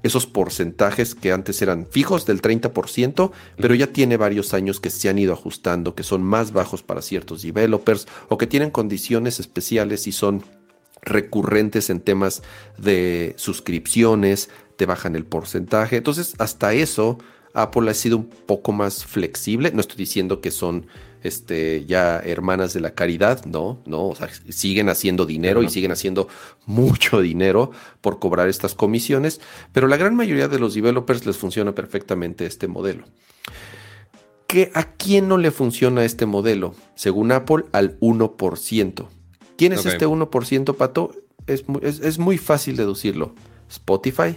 esos 0.03 0.27
porcentajes 0.27 1.15
que 1.15 1.33
antes 1.33 1.63
eran 1.63 1.87
fijos 1.87 2.27
del 2.27 2.43
30%, 2.43 3.31
pero 3.57 3.75
ya 3.75 3.87
tiene 3.87 4.17
varios 4.17 4.53
años 4.53 4.79
que 4.79 4.91
se 4.91 5.09
han 5.09 5.19
ido 5.19 5.33
ajustando, 5.33 5.95
que 5.95 6.03
son 6.03 6.23
más 6.23 6.53
bajos 6.53 6.83
para 6.83 7.03
ciertos 7.03 7.43
developers 7.43 8.07
o 8.29 8.37
que 8.37 8.47
tienen 8.47 8.71
condiciones 8.71 9.41
especiales 9.41 10.07
y 10.07 10.13
son 10.13 10.45
recurrentes 11.05 11.91
en 11.91 12.01
temas 12.01 12.43
de 12.79 13.35
suscripciones, 13.37 14.51
te 14.77 14.87
bajan 14.87 15.17
el 15.17 15.25
porcentaje. 15.25 15.97
Entonces, 15.97 16.35
hasta 16.39 16.73
eso, 16.73 17.19
Apple 17.53 17.91
ha 17.91 17.95
sido 17.95 18.17
un 18.19 18.27
poco 18.29 18.73
más 18.73 19.05
flexible. 19.05 19.71
No 19.73 19.81
estoy 19.81 19.97
diciendo 19.97 20.41
que 20.41 20.51
son 20.51 20.87
este, 21.25 21.85
ya 21.87 22.19
hermanas 22.19 22.75
de 22.75 22.81
la 22.81 22.95
caridad, 22.95 23.45
no, 23.47 23.81
no, 23.87 24.09
o 24.09 24.15
sea, 24.15 24.29
siguen 24.51 24.91
haciendo 24.91 25.25
dinero 25.25 25.63
y 25.63 25.71
siguen 25.71 25.91
haciendo 25.91 26.29
mucho 26.67 27.21
dinero 27.21 27.71
por 28.03 28.19
cobrar 28.19 28.49
estas 28.49 28.75
comisiones, 28.75 29.41
pero 29.73 29.89
la 29.89 29.97
gran 29.97 30.15
mayoría 30.15 30.49
de 30.49 30.59
los 30.59 30.75
developers 30.75 31.25
les 31.25 31.39
funciona 31.39 31.75
perfectamente 31.75 32.45
este 32.45 32.69
modelo. 32.69 33.07
¿Qué, 34.47 34.71
¿A 34.75 34.93
quién 34.93 35.27
no 35.27 35.39
le 35.39 35.51
funciona 35.51 36.05
este 36.05 36.27
modelo? 36.27 36.75
Según 36.95 37.33
Apple, 37.33 37.65
al 37.73 37.99
1%. 38.01 39.09
¿Quién 39.57 39.73
es 39.73 39.87
este 39.87 40.07
1%, 40.07 40.77
Pato? 40.77 41.13
Es, 41.47 41.65
es 41.83 42.19
muy 42.19 42.37
fácil 42.37 42.77
deducirlo. 42.77 43.35
Spotify, 43.69 44.37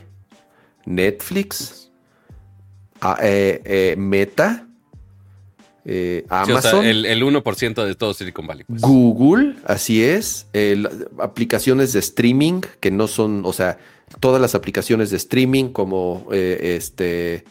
Netflix, 0.88 1.91
eh, 3.21 3.62
eh, 3.65 3.95
Meta, 3.97 4.67
eh, 5.86 6.26
Amazon. 6.30 6.86
el, 6.86 7.21
1% 7.21 7.86
de 7.86 7.95
todo 7.95 8.13
Silicon 8.13 8.47
Valley. 8.47 8.63
Pues. 8.63 8.82
Google, 8.82 9.56
así 9.65 10.04
es. 10.04 10.47
aplicaciones 11.19 11.93
de 11.93 12.00
streaming 12.00 12.62
que 12.80 12.89
no 12.89 13.08
son, 13.08 13.45
o 13.45 13.54
sea, 13.54 13.78
todas 14.21 14.41
las 14.41 14.56
aplicaciones 14.56 15.12
de 15.12 15.17
streaming 15.17 15.69
como 15.69 16.28
este 16.32 17.43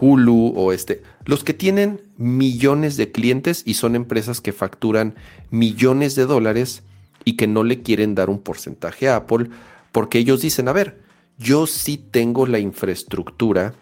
Hulu 0.00 0.52
o 0.54 0.72
este, 0.72 1.02
los 1.24 1.44
que 1.44 1.54
tienen 1.54 2.02
millones 2.18 2.98
de 2.98 3.10
clientes 3.10 3.62
y 3.64 3.74
son 3.74 3.96
empresas 3.96 4.42
que 4.42 4.52
facturan 4.52 5.14
millones 5.50 6.14
de 6.14 6.26
dólares 6.26 6.82
y 7.24 7.36
que 7.36 7.46
no 7.46 7.64
le 7.64 7.82
quieren 7.82 8.14
dar 8.14 8.28
un 8.28 8.38
porcentaje 8.38 9.08
a 9.08 9.16
Apple 9.16 9.48
porque 9.92 10.18
ellos 10.18 10.40
dicen, 10.40 10.68
a 10.68 10.72
ver, 10.72 11.02
yo 11.38 11.66
sí 11.66 11.98
tengo 11.98 12.46
la 12.46 12.58
infraestructura 12.58 13.74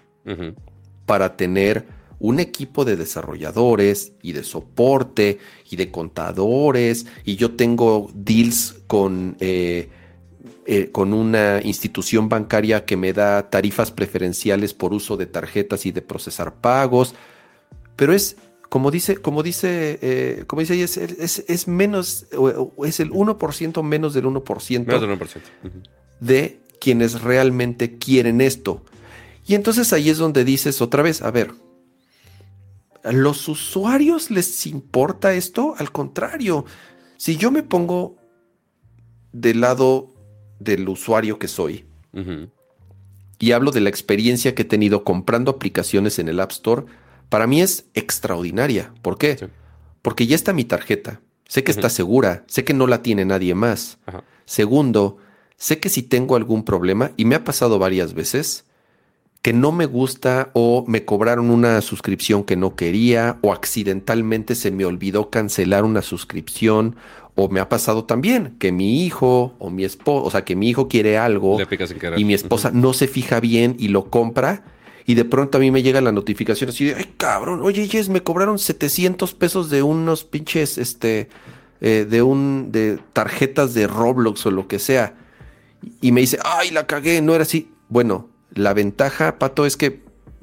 para 1.06 1.36
tener 1.36 1.86
un 2.20 2.38
equipo 2.38 2.84
de 2.84 2.96
desarrolladores 2.96 4.12
y 4.22 4.32
de 4.32 4.44
soporte 4.44 5.38
y 5.68 5.76
de 5.76 5.90
contadores 5.90 7.06
y 7.24 7.36
yo 7.36 7.52
tengo 7.56 8.10
deals 8.14 8.76
con, 8.86 9.36
eh, 9.40 9.88
eh, 10.66 10.90
con 10.92 11.14
una 11.14 11.60
institución 11.64 12.28
bancaria 12.28 12.84
que 12.84 12.96
me 12.96 13.14
da 13.14 13.48
tarifas 13.48 13.90
preferenciales 13.90 14.74
por 14.74 14.92
uso 14.92 15.16
de 15.16 15.26
tarjetas 15.26 15.86
y 15.86 15.92
de 15.92 16.02
procesar 16.02 16.54
pagos, 16.60 17.14
pero 17.96 18.12
es 18.12 18.36
como 18.68 18.92
dice, 18.92 19.16
como 19.16 19.42
dice, 19.42 19.98
eh, 20.00 20.44
como 20.46 20.60
dice 20.60 20.80
es, 20.80 20.96
es, 20.96 21.68
menos, 21.68 22.26
es 22.84 23.00
el 23.00 23.10
1% 23.10 23.82
menos 23.82 24.14
del 24.14 24.26
1%, 24.26 24.84
menos 24.84 25.00
del 25.00 25.10
1%. 25.10 25.40
de 26.20 26.60
quienes 26.80 27.22
realmente 27.22 27.98
quieren 27.98 28.40
esto. 28.40 28.82
Y 29.46 29.54
entonces 29.54 29.92
ahí 29.92 30.10
es 30.10 30.18
donde 30.18 30.44
dices 30.44 30.80
otra 30.80 31.02
vez, 31.02 31.22
a 31.22 31.30
ver, 31.30 31.52
¿a 33.04 33.12
los 33.12 33.48
usuarios 33.48 34.30
les 34.30 34.66
importa 34.66 35.34
esto? 35.34 35.74
Al 35.78 35.92
contrario, 35.92 36.64
si 37.16 37.36
yo 37.36 37.50
me 37.50 37.62
pongo 37.62 38.16
del 39.32 39.60
lado 39.60 40.14
del 40.58 40.88
usuario 40.88 41.38
que 41.38 41.48
soy 41.48 41.84
y 43.38 43.52
hablo 43.52 43.70
de 43.70 43.80
la 43.80 43.88
experiencia 43.88 44.54
que 44.54 44.62
he 44.62 44.66
tenido 44.66 45.04
comprando 45.04 45.50
aplicaciones 45.52 46.18
en 46.18 46.28
el 46.28 46.40
App 46.40 46.50
Store, 46.52 46.84
para 47.28 47.46
mí 47.46 47.62
es 47.62 47.86
extraordinaria. 47.94 48.92
¿Por 49.02 49.16
qué? 49.16 49.48
Porque 50.02 50.26
ya 50.26 50.34
está 50.34 50.52
mi 50.52 50.64
tarjeta. 50.64 51.20
Sé 51.48 51.64
que 51.64 51.72
está 51.72 51.88
segura, 51.88 52.44
sé 52.46 52.64
que 52.64 52.74
no 52.74 52.86
la 52.86 53.02
tiene 53.02 53.24
nadie 53.24 53.54
más. 53.54 53.98
Segundo, 54.44 55.18
sé 55.60 55.78
que 55.78 55.90
si 55.90 56.02
tengo 56.02 56.36
algún 56.36 56.64
problema, 56.64 57.12
y 57.18 57.26
me 57.26 57.34
ha 57.34 57.44
pasado 57.44 57.78
varias 57.78 58.14
veces, 58.14 58.64
que 59.42 59.52
no 59.52 59.72
me 59.72 59.84
gusta 59.84 60.50
o 60.54 60.84
me 60.88 61.04
cobraron 61.04 61.50
una 61.50 61.82
suscripción 61.82 62.44
que 62.44 62.56
no 62.56 62.76
quería 62.76 63.38
o 63.42 63.52
accidentalmente 63.52 64.54
se 64.54 64.70
me 64.70 64.86
olvidó 64.86 65.30
cancelar 65.30 65.84
una 65.84 66.02
suscripción 66.02 66.96
o 67.34 67.48
me 67.48 67.60
ha 67.60 67.68
pasado 67.68 68.04
también 68.04 68.56
que 68.58 68.72
mi 68.72 69.04
hijo 69.04 69.54
o 69.58 69.70
mi 69.70 69.84
esposa, 69.84 70.26
o 70.26 70.30
sea, 70.30 70.44
que 70.44 70.56
mi 70.56 70.68
hijo 70.68 70.88
quiere 70.88 71.16
algo 71.16 71.58
y 72.16 72.24
mi 72.24 72.34
esposa 72.34 72.70
no 72.70 72.92
se 72.92 73.06
fija 73.06 73.40
bien 73.40 73.76
y 73.78 73.88
lo 73.88 74.10
compra 74.10 74.64
y 75.06 75.14
de 75.14 75.24
pronto 75.24 75.58
a 75.58 75.60
mí 75.60 75.70
me 75.70 75.82
llega 75.82 76.00
la 76.00 76.12
notificación 76.12 76.70
así 76.70 76.86
de, 76.86 76.94
ay 76.96 77.14
cabrón, 77.16 77.60
oye, 77.62 77.86
Jess, 77.86 78.08
me 78.08 78.22
cobraron 78.22 78.58
700 78.58 79.34
pesos 79.34 79.70
de 79.70 79.82
unos 79.82 80.24
pinches, 80.24 80.76
este, 80.76 81.28
eh, 81.80 82.06
de 82.08 82.22
un, 82.22 82.72
de 82.72 82.98
tarjetas 83.12 83.72
de 83.72 83.86
Roblox 83.86 84.44
o 84.46 84.50
lo 84.50 84.68
que 84.68 84.78
sea 84.78 85.16
y 86.00 86.12
me 86.12 86.20
dice, 86.20 86.38
ay, 86.44 86.70
la 86.70 86.86
cagué, 86.86 87.20
no 87.22 87.34
era 87.34 87.42
así. 87.42 87.72
Bueno, 87.88 88.28
la 88.54 88.74
ventaja, 88.74 89.38
Pato, 89.38 89.66
es 89.66 89.76
que 89.76 90.02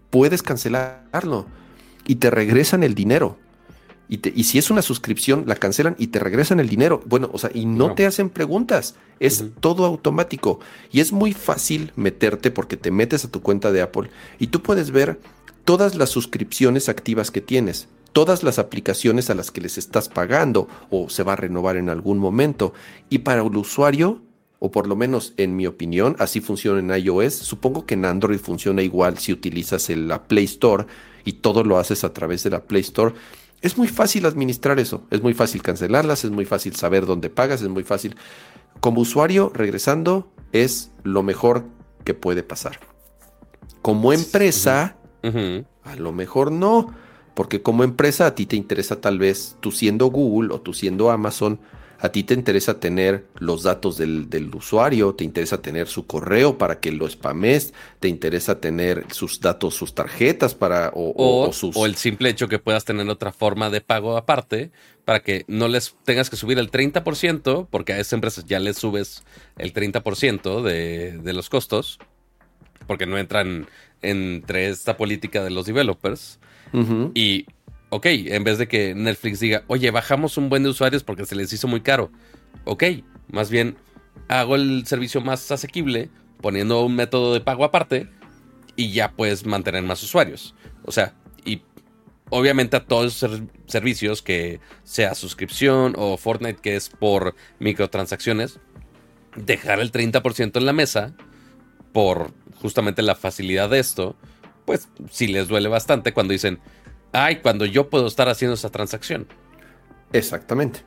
puedes 0.09 0.41
cancelarlo 0.41 1.45
y 2.05 2.15
te 2.15 2.29
regresan 2.29 2.83
el 2.83 2.95
dinero. 2.95 3.37
Y, 4.09 4.21
y, 4.39 4.45
si 4.45 4.57
es 4.57 4.71
una 4.71 4.81
suscripción, 4.81 5.43
la 5.47 5.55
cancelan 5.55 5.95
y 5.99 6.07
te 6.07 6.19
regresan 6.19 6.61
el 6.61 6.69
dinero. 6.69 7.03
Bueno, 7.05 7.29
o 7.33 7.37
sea, 7.37 7.51
y 7.53 7.65
no, 7.65 7.93
te 7.93 8.05
hacen 8.05 8.29
preguntas. 8.29 8.95
Es 9.19 9.43
todo 9.59 9.83
automático. 9.83 10.61
Y 10.91 11.01
es 11.01 11.11
muy 11.11 11.33
fácil 11.33 11.91
meterte 11.97 12.49
porque 12.49 12.77
te 12.77 12.89
metes 12.89 13.25
a 13.25 13.31
tu 13.31 13.41
cuenta 13.41 13.73
de 13.73 13.81
Apple 13.81 14.09
y 14.39 14.47
tú 14.47 14.61
puedes 14.61 14.91
ver 14.91 15.19
todas 15.65 15.95
las 15.95 16.09
suscripciones 16.09 16.87
activas 16.87 17.31
que 17.31 17.41
tienes, 17.41 17.89
todas 18.13 18.43
las 18.43 18.59
aplicaciones 18.59 19.29
a 19.29 19.35
las 19.35 19.51
que 19.51 19.59
les 19.59 19.77
estás 19.77 20.07
pagando 20.07 20.69
o 20.89 21.09
se 21.09 21.23
va 21.23 21.33
a 21.33 21.35
renovar 21.35 21.75
en 21.75 21.89
algún 21.89 22.17
momento. 22.17 22.73
Y 23.09 23.19
para 23.19 23.41
el 23.41 23.57
usuario 23.57 24.21
o 24.59 24.71
por 24.71 24.87
lo 24.87 24.95
menos 24.95 25.33
en 25.37 25.55
mi 25.55 25.67
opinión, 25.67 26.15
así 26.19 26.41
funciona 26.41 26.79
en 26.79 27.03
iOS. 27.03 27.35
Supongo 27.35 27.85
que 27.85 27.93
en 27.93 28.05
Android 28.05 28.39
funciona 28.39 28.81
igual 28.81 29.17
si 29.17 29.31
utilizas 29.31 29.89
la 29.89 30.23
Play 30.23 30.45
Store 30.45 30.85
y 31.25 31.33
todo 31.33 31.63
lo 31.63 31.77
haces 31.77 32.03
a 32.03 32.13
través 32.13 32.43
de 32.43 32.49
la 32.49 32.63
Play 32.63 32.81
Store. 32.81 33.13
Es 33.61 33.77
muy 33.77 33.87
fácil 33.87 34.25
administrar 34.25 34.79
eso, 34.79 35.03
es 35.09 35.21
muy 35.21 35.33
fácil 35.33 35.61
cancelarlas, 35.61 36.23
es 36.23 36.31
muy 36.31 36.45
fácil 36.45 36.75
saber 36.75 37.05
dónde 37.05 37.29
pagas, 37.29 37.61
es 37.61 37.69
muy 37.69 37.83
fácil. 37.83 38.15
Como 38.79 39.01
usuario, 39.01 39.51
regresando, 39.53 40.31
es 40.51 40.91
lo 41.03 41.23
mejor 41.23 41.65
que 42.03 42.13
puede 42.13 42.43
pasar. 42.43 42.79
Como 43.81 44.13
empresa, 44.13 44.97
a 45.83 45.95
lo 45.95 46.11
mejor 46.13 46.51
no, 46.51 46.93
porque 47.33 47.61
como 47.61 47.83
empresa 47.83 48.27
a 48.27 48.35
ti 48.35 48.45
te 48.45 48.55
interesa 48.55 49.01
tal 49.01 49.19
vez, 49.19 49.57
tú 49.59 49.71
siendo 49.71 50.07
Google 50.07 50.53
o 50.53 50.61
tú 50.61 50.73
siendo 50.73 51.11
Amazon, 51.11 51.59
A 51.99 52.09
ti 52.09 52.23
te 52.23 52.33
interesa 52.33 52.79
tener 52.79 53.25
los 53.39 53.63
datos 53.63 53.97
del, 53.97 54.51
usuario, 54.53 55.15
te 55.15 55.23
interesa 55.23 55.61
tener 55.61 55.87
su 55.87 56.05
correo 56.05 56.57
para 56.57 56.79
que 56.79 56.91
lo 56.91 57.09
spames, 57.09 57.73
te 57.99 58.07
interesa 58.07 58.59
tener 58.59 59.05
sus 59.11 59.39
datos, 59.39 59.73
sus 59.73 59.95
tarjetas 59.95 60.53
para 60.53 60.91
o, 60.93 61.51
o 61.73 61.85
el 61.85 61.95
simple 61.95 62.29
hecho 62.29 62.47
que 62.47 62.59
puedas 62.59 62.85
tener 62.85 63.07
otra 63.09 63.31
forma 63.31 63.69
de 63.69 63.81
pago 63.81 64.17
aparte 64.17 64.71
para 65.05 65.21
que 65.21 65.45
no 65.47 65.67
les 65.67 65.95
tengas 66.03 66.29
que 66.29 66.35
subir 66.35 66.59
el 66.59 66.69
30%, 66.69 67.67
porque 67.69 67.93
a 67.93 67.99
esas 67.99 68.13
empresas 68.13 68.45
ya 68.45 68.59
les 68.59 68.77
subes 68.77 69.23
el 69.57 69.73
30% 69.73 70.61
de, 70.61 71.17
de 71.17 71.33
los 71.33 71.49
costos, 71.49 71.97
porque 72.87 73.05
no 73.05 73.17
entran 73.17 73.67
entre 74.01 74.67
esta 74.67 74.97
política 74.97 75.43
de 75.43 75.49
los 75.49 75.65
developers. 75.65 76.39
Y, 77.13 77.45
ok, 77.89 78.05
en 78.05 78.43
vez 78.43 78.57
de 78.57 78.67
que 78.67 78.95
Netflix 78.95 79.39
diga, 79.39 79.63
oye, 79.67 79.91
bajamos 79.91 80.37
un 80.37 80.49
buen 80.49 80.63
de 80.63 80.69
usuarios 80.69 81.03
porque 81.03 81.25
se 81.25 81.35
les 81.35 81.51
hizo 81.53 81.67
muy 81.67 81.81
caro. 81.81 82.11
Ok, 82.65 82.83
más 83.31 83.49
bien 83.49 83.77
hago 84.27 84.55
el 84.55 84.85
servicio 84.85 85.21
más 85.21 85.49
asequible 85.51 86.09
poniendo 86.41 86.83
un 86.85 86.95
método 86.95 87.33
de 87.33 87.41
pago 87.41 87.63
aparte 87.63 88.09
y 88.75 88.91
ya 88.91 89.11
puedes 89.11 89.45
mantener 89.45 89.83
más 89.83 90.03
usuarios. 90.03 90.55
O 90.83 90.91
sea, 90.91 91.13
obviamente 92.29 92.75
a 92.77 92.85
todos 92.85 93.15
esos 93.23 93.41
servicios 93.67 94.21
que 94.21 94.59
sea 94.83 95.15
suscripción 95.15 95.93
o 95.97 96.17
Fortnite 96.17 96.61
que 96.61 96.75
es 96.75 96.89
por 96.89 97.35
microtransacciones, 97.59 98.59
dejar 99.35 99.79
el 99.79 99.91
30% 99.91 100.57
en 100.57 100.65
la 100.65 100.73
mesa 100.73 101.15
por 101.93 102.31
justamente 102.55 103.01
la 103.01 103.15
facilidad 103.15 103.69
de 103.69 103.79
esto, 103.79 104.15
pues 104.65 104.89
sí 105.09 105.27
les 105.27 105.47
duele 105.47 105.69
bastante 105.69 106.13
cuando 106.13 106.33
dicen, 106.33 106.59
ay, 107.11 107.37
cuando 107.37 107.65
yo 107.65 107.89
puedo 107.89 108.07
estar 108.07 108.29
haciendo 108.29 108.55
esa 108.55 108.69
transacción. 108.69 109.27
Exactamente. 110.13 110.83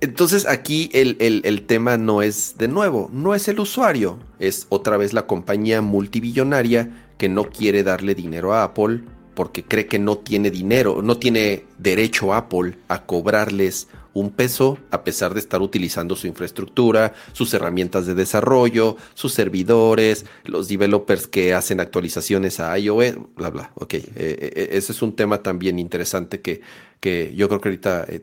Entonces, 0.00 0.46
aquí 0.46 0.90
el, 0.92 1.16
el, 1.18 1.62
tema 1.66 1.96
no 1.96 2.22
es 2.22 2.56
de 2.56 2.68
nuevo, 2.68 3.10
no 3.12 3.34
es 3.34 3.48
el 3.48 3.60
usuario, 3.60 4.18
es 4.38 4.66
otra 4.68 4.96
vez 4.96 5.12
la 5.12 5.26
compañía 5.26 5.82
multibillonaria 5.82 6.90
que 7.18 7.28
no 7.28 7.50
quiere 7.50 7.82
darle 7.82 8.14
dinero 8.14 8.54
a 8.54 8.62
Apple 8.62 9.02
porque 9.34 9.64
cree 9.64 9.86
que 9.86 9.98
no 9.98 10.18
tiene 10.18 10.50
dinero, 10.50 11.00
no 11.02 11.16
tiene 11.16 11.64
derecho 11.78 12.34
Apple 12.34 12.78
a 12.88 13.06
cobrarles 13.06 13.88
un 14.18 14.30
peso 14.30 14.78
a 14.90 15.04
pesar 15.04 15.34
de 15.34 15.40
estar 15.40 15.62
utilizando 15.62 16.16
su 16.16 16.26
infraestructura, 16.26 17.14
sus 17.32 17.52
herramientas 17.54 18.06
de 18.06 18.14
desarrollo, 18.14 18.96
sus 19.14 19.32
servidores, 19.32 20.26
los 20.44 20.68
developers 20.68 21.26
que 21.26 21.54
hacen 21.54 21.80
actualizaciones 21.80 22.60
a 22.60 22.78
iOS, 22.78 23.16
bla, 23.36 23.50
bla. 23.50 23.72
Ok, 23.74 23.94
eh, 23.94 24.04
eh, 24.16 24.68
ese 24.72 24.92
es 24.92 25.02
un 25.02 25.14
tema 25.14 25.42
también 25.42 25.78
interesante 25.78 26.40
que, 26.40 26.60
que 27.00 27.32
yo 27.34 27.48
creo 27.48 27.60
que 27.60 27.68
ahorita 27.68 28.04
eh, 28.08 28.20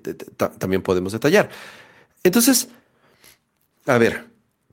también 0.58 0.82
podemos 0.82 1.14
detallar. 1.14 1.50
Entonces, 2.24 2.70
a 3.86 3.98
ver, 3.98 4.26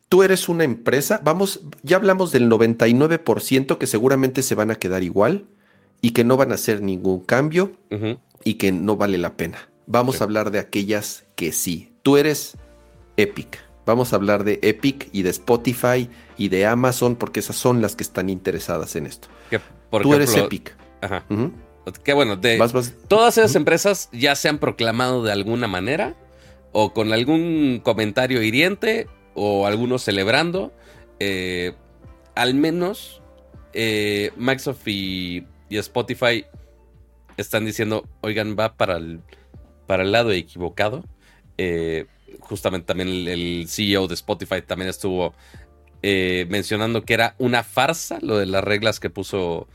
tú 0.08 0.22
eres 0.22 0.48
una 0.48 0.64
empresa, 0.64 1.20
vamos, 1.22 1.60
ya 1.82 1.96
hablamos 1.96 2.32
del 2.32 2.50
99% 2.50 3.78
que 3.78 3.86
seguramente 3.86 4.42
se 4.42 4.54
van 4.54 4.70
a 4.70 4.76
quedar 4.76 5.02
igual 5.02 5.46
y 6.00 6.10
que 6.10 6.24
no 6.24 6.36
van 6.36 6.50
a 6.52 6.56
hacer 6.56 6.82
ningún 6.82 7.20
cambio 7.20 7.72
y 8.44 8.54
que 8.54 8.72
no 8.72 8.96
vale 8.96 9.18
la 9.18 9.36
pena. 9.36 9.71
Vamos 9.86 10.20
a 10.20 10.24
hablar 10.24 10.50
de 10.50 10.58
aquellas 10.58 11.24
que 11.36 11.52
sí. 11.52 11.92
Tú 12.02 12.16
eres 12.16 12.56
Epic. 13.16 13.58
Vamos 13.84 14.12
a 14.12 14.16
hablar 14.16 14.44
de 14.44 14.60
Epic 14.62 15.08
y 15.12 15.22
de 15.22 15.30
Spotify 15.30 16.08
y 16.38 16.48
de 16.48 16.66
Amazon 16.66 17.16
porque 17.16 17.40
esas 17.40 17.56
son 17.56 17.82
las 17.82 17.96
que 17.96 18.04
están 18.04 18.30
interesadas 18.30 18.96
en 18.96 19.06
esto. 19.06 19.28
Tú 19.90 20.14
eres 20.14 20.34
Epic. 20.36 20.76
Ajá. 21.00 21.24
Qué 22.04 22.12
bueno, 22.12 22.36
de 22.36 22.60
todas 23.08 23.38
esas 23.38 23.56
empresas 23.56 24.08
ya 24.12 24.36
se 24.36 24.48
han 24.48 24.58
proclamado 24.58 25.24
de 25.24 25.32
alguna 25.32 25.66
manera 25.66 26.14
o 26.70 26.92
con 26.92 27.12
algún 27.12 27.80
comentario 27.82 28.40
hiriente 28.40 29.08
o 29.34 29.66
algunos 29.66 30.02
celebrando. 30.02 30.72
Eh, 31.18 31.74
al 32.36 32.54
menos 32.54 33.20
eh, 33.72 34.30
Microsoft 34.36 34.86
y 34.86 35.44
y 35.72 35.78
Spotify 35.78 36.44
están 37.38 37.64
diciendo, 37.64 38.06
oigan, 38.20 38.56
va 38.58 38.76
para 38.76 38.98
el, 38.98 39.22
para 39.92 40.04
el 40.04 40.12
lado 40.12 40.32
equivocado. 40.32 41.04
Eh, 41.58 42.06
justamente 42.40 42.86
también 42.86 43.28
el, 43.28 43.66
CEO 43.68 44.08
de 44.08 44.14
Spotify 44.14 44.62
también 44.66 44.88
estuvo 44.88 45.34
eh, 46.00 46.46
mencionando 46.48 47.04
que 47.04 47.12
era 47.12 47.34
una 47.36 47.62
farsa 47.62 48.18
lo 48.22 48.38
de 48.38 48.46
las 48.46 48.64
reglas 48.64 49.00
que 49.00 49.10
puso 49.10 49.68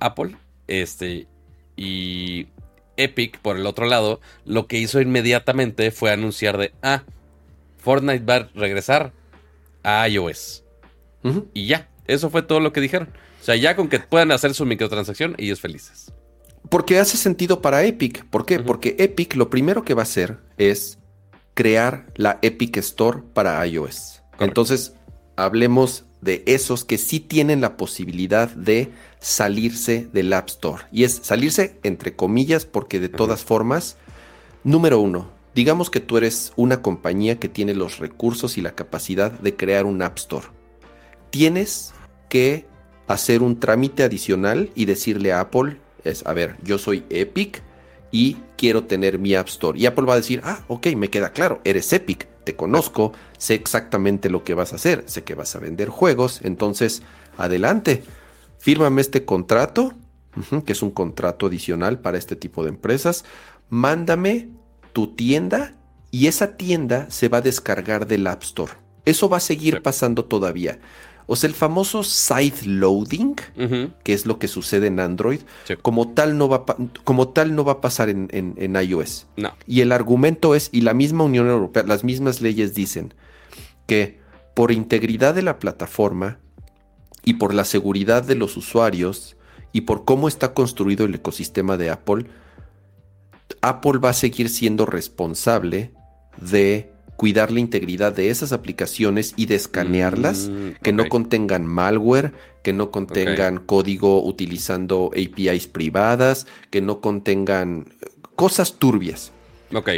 Apple. 0.00 0.34
Este, 0.66 1.28
y 1.76 2.48
Epic, 2.96 3.38
por 3.38 3.56
el 3.56 3.66
otro 3.66 3.86
lado, 3.86 4.20
lo 4.44 4.66
que 4.66 4.78
hizo 4.78 5.00
inmediatamente 5.00 5.92
fue 5.92 6.10
anunciar 6.10 6.58
de, 6.58 6.72
ah, 6.82 7.04
Fortnite 7.78 8.24
va 8.24 8.34
a 8.34 8.48
regresar 8.52 9.12
a 9.84 10.08
iOS. 10.08 10.64
Y 11.54 11.68
ya, 11.68 11.88
eso 12.08 12.30
fue 12.30 12.42
todo 12.42 12.58
lo 12.58 12.72
que 12.72 12.80
dijeron. 12.80 13.10
O 13.40 13.44
sea, 13.44 13.54
ya 13.54 13.76
con 13.76 13.88
que 13.88 14.00
puedan 14.00 14.32
hacer 14.32 14.54
su 14.54 14.66
microtransacción, 14.66 15.36
ellos 15.38 15.60
felices. 15.60 16.12
Porque 16.68 16.98
hace 16.98 17.16
sentido 17.16 17.62
para 17.62 17.84
Epic. 17.84 18.24
¿Por 18.26 18.46
qué? 18.46 18.58
Porque 18.58 18.96
Epic 18.98 19.34
lo 19.36 19.50
primero 19.50 19.84
que 19.84 19.94
va 19.94 20.02
a 20.02 20.04
hacer 20.04 20.38
es 20.58 20.98
crear 21.54 22.06
la 22.16 22.38
Epic 22.42 22.76
Store 22.78 23.22
para 23.32 23.64
iOS. 23.66 24.22
Entonces, 24.38 24.94
hablemos 25.36 26.04
de 26.20 26.42
esos 26.46 26.84
que 26.84 26.98
sí 26.98 27.20
tienen 27.20 27.60
la 27.60 27.76
posibilidad 27.76 28.48
de 28.50 28.90
salirse 29.20 30.08
del 30.12 30.32
App 30.32 30.48
Store. 30.48 30.84
Y 30.92 31.04
es 31.04 31.20
salirse 31.22 31.78
entre 31.82 32.16
comillas 32.16 32.66
porque 32.66 33.00
de 33.00 33.08
todas 33.08 33.44
formas, 33.44 33.96
número 34.64 35.00
uno, 35.00 35.30
digamos 35.54 35.88
que 35.88 36.00
tú 36.00 36.18
eres 36.18 36.52
una 36.56 36.82
compañía 36.82 37.38
que 37.38 37.48
tiene 37.48 37.74
los 37.74 37.98
recursos 37.98 38.58
y 38.58 38.60
la 38.60 38.74
capacidad 38.74 39.30
de 39.30 39.56
crear 39.56 39.86
un 39.86 40.02
App 40.02 40.18
Store. 40.18 40.48
Tienes 41.30 41.94
que 42.28 42.66
hacer 43.06 43.42
un 43.42 43.60
trámite 43.60 44.02
adicional 44.02 44.70
y 44.74 44.86
decirle 44.86 45.32
a 45.32 45.40
Apple, 45.40 45.78
es, 46.06 46.26
a 46.26 46.32
ver, 46.32 46.56
yo 46.62 46.78
soy 46.78 47.04
Epic 47.10 47.62
y 48.10 48.36
quiero 48.56 48.84
tener 48.84 49.18
mi 49.18 49.34
App 49.34 49.48
Store. 49.48 49.78
Y 49.78 49.86
Apple 49.86 50.06
va 50.06 50.14
a 50.14 50.16
decir, 50.16 50.40
ah, 50.44 50.64
ok, 50.68 50.88
me 50.96 51.10
queda 51.10 51.32
claro, 51.32 51.60
eres 51.64 51.92
Epic, 51.92 52.28
te 52.44 52.56
conozco, 52.56 53.12
sé 53.38 53.54
exactamente 53.54 54.30
lo 54.30 54.44
que 54.44 54.54
vas 54.54 54.72
a 54.72 54.76
hacer, 54.76 55.04
sé 55.06 55.24
que 55.24 55.34
vas 55.34 55.54
a 55.56 55.58
vender 55.58 55.88
juegos, 55.88 56.40
entonces, 56.42 57.02
adelante, 57.36 58.04
fírmame 58.58 59.00
este 59.00 59.24
contrato, 59.24 59.92
que 60.64 60.72
es 60.72 60.82
un 60.82 60.90
contrato 60.90 61.46
adicional 61.46 62.00
para 62.00 62.18
este 62.18 62.36
tipo 62.36 62.62
de 62.62 62.70
empresas, 62.70 63.24
mándame 63.68 64.48
tu 64.92 65.14
tienda 65.14 65.74
y 66.10 66.28
esa 66.28 66.56
tienda 66.56 67.10
se 67.10 67.28
va 67.28 67.38
a 67.38 67.42
descargar 67.42 68.06
del 68.06 68.26
App 68.26 68.42
Store. 68.42 68.72
Eso 69.04 69.28
va 69.28 69.36
a 69.36 69.40
seguir 69.40 69.82
pasando 69.82 70.24
todavía. 70.24 70.78
O 71.26 71.34
sea, 71.34 71.48
el 71.48 71.54
famoso 71.54 72.04
side 72.04 72.66
loading, 72.66 73.34
que 74.04 74.12
es 74.12 74.26
lo 74.26 74.38
que 74.38 74.46
sucede 74.46 74.86
en 74.86 75.00
Android, 75.00 75.40
como, 75.82 76.12
tal 76.12 76.38
no 76.38 76.48
va 76.48 76.64
como 77.04 77.28
tal 77.28 77.56
no 77.56 77.64
va 77.64 77.72
a 77.72 77.80
pasar 77.80 78.08
en, 78.08 78.28
en, 78.30 78.76
iOS. 78.76 79.26
No. 79.36 79.52
Y 79.66 79.80
el 79.80 79.90
argumento 79.90 80.54
es, 80.54 80.68
y 80.72 80.82
la 80.82 80.94
misma 80.94 81.24
Unión 81.24 81.48
Europea, 81.48 81.82
las 81.82 82.04
mismas 82.04 82.40
leyes 82.40 82.74
dicen 82.74 83.12
que 83.86 84.20
por 84.54 84.70
integridad 84.70 85.34
de 85.34 85.42
la 85.42 85.58
plataforma 85.58 86.38
y 87.24 87.34
por 87.34 87.52
la 87.52 87.64
seguridad 87.64 88.22
de 88.22 88.36
los 88.36 88.56
usuarios 88.56 89.36
y 89.72 89.82
por 89.82 90.04
cómo 90.04 90.28
está 90.28 90.54
construido 90.54 91.04
el 91.04 91.14
ecosistema 91.14 91.76
de 91.76 91.90
Apple, 91.90 92.26
Apple 93.62 93.98
va 93.98 94.10
a 94.10 94.14
seguir 94.14 94.48
siendo 94.48 94.86
responsable 94.86 95.92
de 96.40 96.92
cuidar 97.16 97.50
la 97.50 97.60
integridad 97.60 98.12
de 98.12 98.30
esas 98.30 98.52
aplicaciones 98.52 99.32
y 99.36 99.46
de 99.46 99.54
escanearlas, 99.54 100.48
mm, 100.48 100.82
que 100.82 100.92
no 100.92 101.08
contengan 101.08 101.66
malware, 101.66 102.32
que 102.62 102.72
no 102.72 102.90
contengan 102.90 103.58
código 103.58 104.24
utilizando 104.24 105.10
APIs 105.12 105.66
privadas, 105.66 106.46
que 106.70 106.80
no 106.80 107.00
contengan 107.00 107.86
eh, 108.00 108.06
cosas 108.34 108.74
turbias. 108.74 109.32
Ok. 109.72 109.90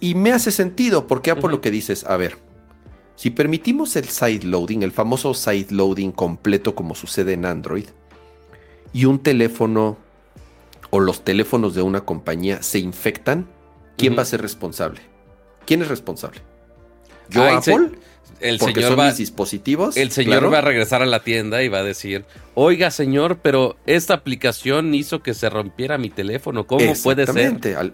Y, 0.00 0.14
me 0.14 0.32
hace 0.32 0.50
sentido, 0.50 1.06
porque 1.06 1.30
Apple 1.30 1.50
lo 1.50 1.60
que 1.60 1.70
dices, 1.70 2.04
a 2.04 2.16
ver, 2.16 2.38
si 3.16 3.28
permitimos 3.28 3.96
el 3.96 4.06
side 4.06 4.46
loading, 4.46 4.82
el 4.82 4.92
famoso 4.92 5.34
side 5.34 5.66
loading 5.68 6.10
completo 6.10 6.74
como 6.74 6.94
sucede 6.94 7.34
en 7.34 7.44
Android, 7.44 7.84
y 8.94 9.04
un 9.04 9.18
teléfono 9.18 9.98
o 10.88 11.00
los 11.00 11.22
teléfonos 11.22 11.74
de 11.74 11.82
una 11.82 12.00
compañía 12.00 12.62
se 12.62 12.78
infectan, 12.78 13.46
¿quién 13.98 14.16
va 14.16 14.22
a 14.22 14.24
ser 14.24 14.40
responsable? 14.40 15.02
¿Quién 15.66 15.82
es 15.82 15.88
responsable? 15.88 16.40
¿Yo, 17.30 17.44
Apple? 17.44 17.90
el 18.40 18.60
señor 18.60 18.98
va, 18.98 19.12
dispositivos. 19.12 19.96
El 19.96 20.10
señor 20.10 20.52
va 20.52 20.58
a 20.58 20.60
regresar 20.60 21.02
a 21.02 21.06
la 21.06 21.20
tienda 21.20 21.62
y 21.62 21.68
va 21.68 21.78
a 21.78 21.82
decir, 21.82 22.24
oiga 22.54 22.90
señor, 22.90 23.38
pero 23.42 23.76
esta 23.86 24.14
aplicación 24.14 24.94
hizo 24.94 25.22
que 25.22 25.34
se 25.34 25.48
rompiera 25.48 25.98
mi 25.98 26.10
teléfono. 26.10 26.66
¿Cómo 26.66 26.92
puede 27.02 27.26
ser? 27.26 27.92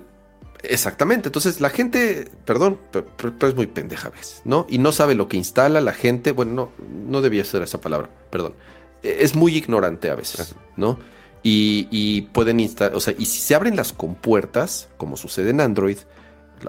exactamente. 0.62 1.28
Entonces 1.28 1.60
la 1.60 1.70
gente, 1.70 2.28
perdón, 2.44 2.78
pero, 2.90 3.48
es 3.48 3.54
muy 3.54 3.66
pendeja 3.66 4.08
a 4.08 4.10
veces, 4.10 4.42
¿no? 4.44 4.66
Y 4.68 4.78
no 4.78 4.92
sabe 4.92 5.14
lo 5.14 5.28
que 5.28 5.36
instala 5.36 5.80
la 5.80 5.92
gente. 5.92 6.32
Bueno, 6.32 6.52
no, 6.52 6.72
no 7.06 7.22
debía 7.22 7.44
ser 7.44 7.62
esa 7.62 7.80
palabra, 7.80 8.10
perdón. 8.30 8.54
E, 9.02 9.18
es 9.20 9.34
muy 9.34 9.56
ignorante 9.56 10.10
a 10.10 10.14
veces, 10.16 10.54
¿no? 10.76 10.98
Y, 11.42 11.88
y 11.90 12.22
pueden 12.22 12.60
instalar, 12.60 12.94
o 12.94 13.00
sea, 13.00 13.14
y 13.16 13.24
si 13.24 13.40
se 13.40 13.54
abren 13.54 13.74
las 13.74 13.94
compuertas, 13.94 14.88
como 14.98 15.16
sucede 15.16 15.50
en 15.50 15.62
Android, 15.62 15.96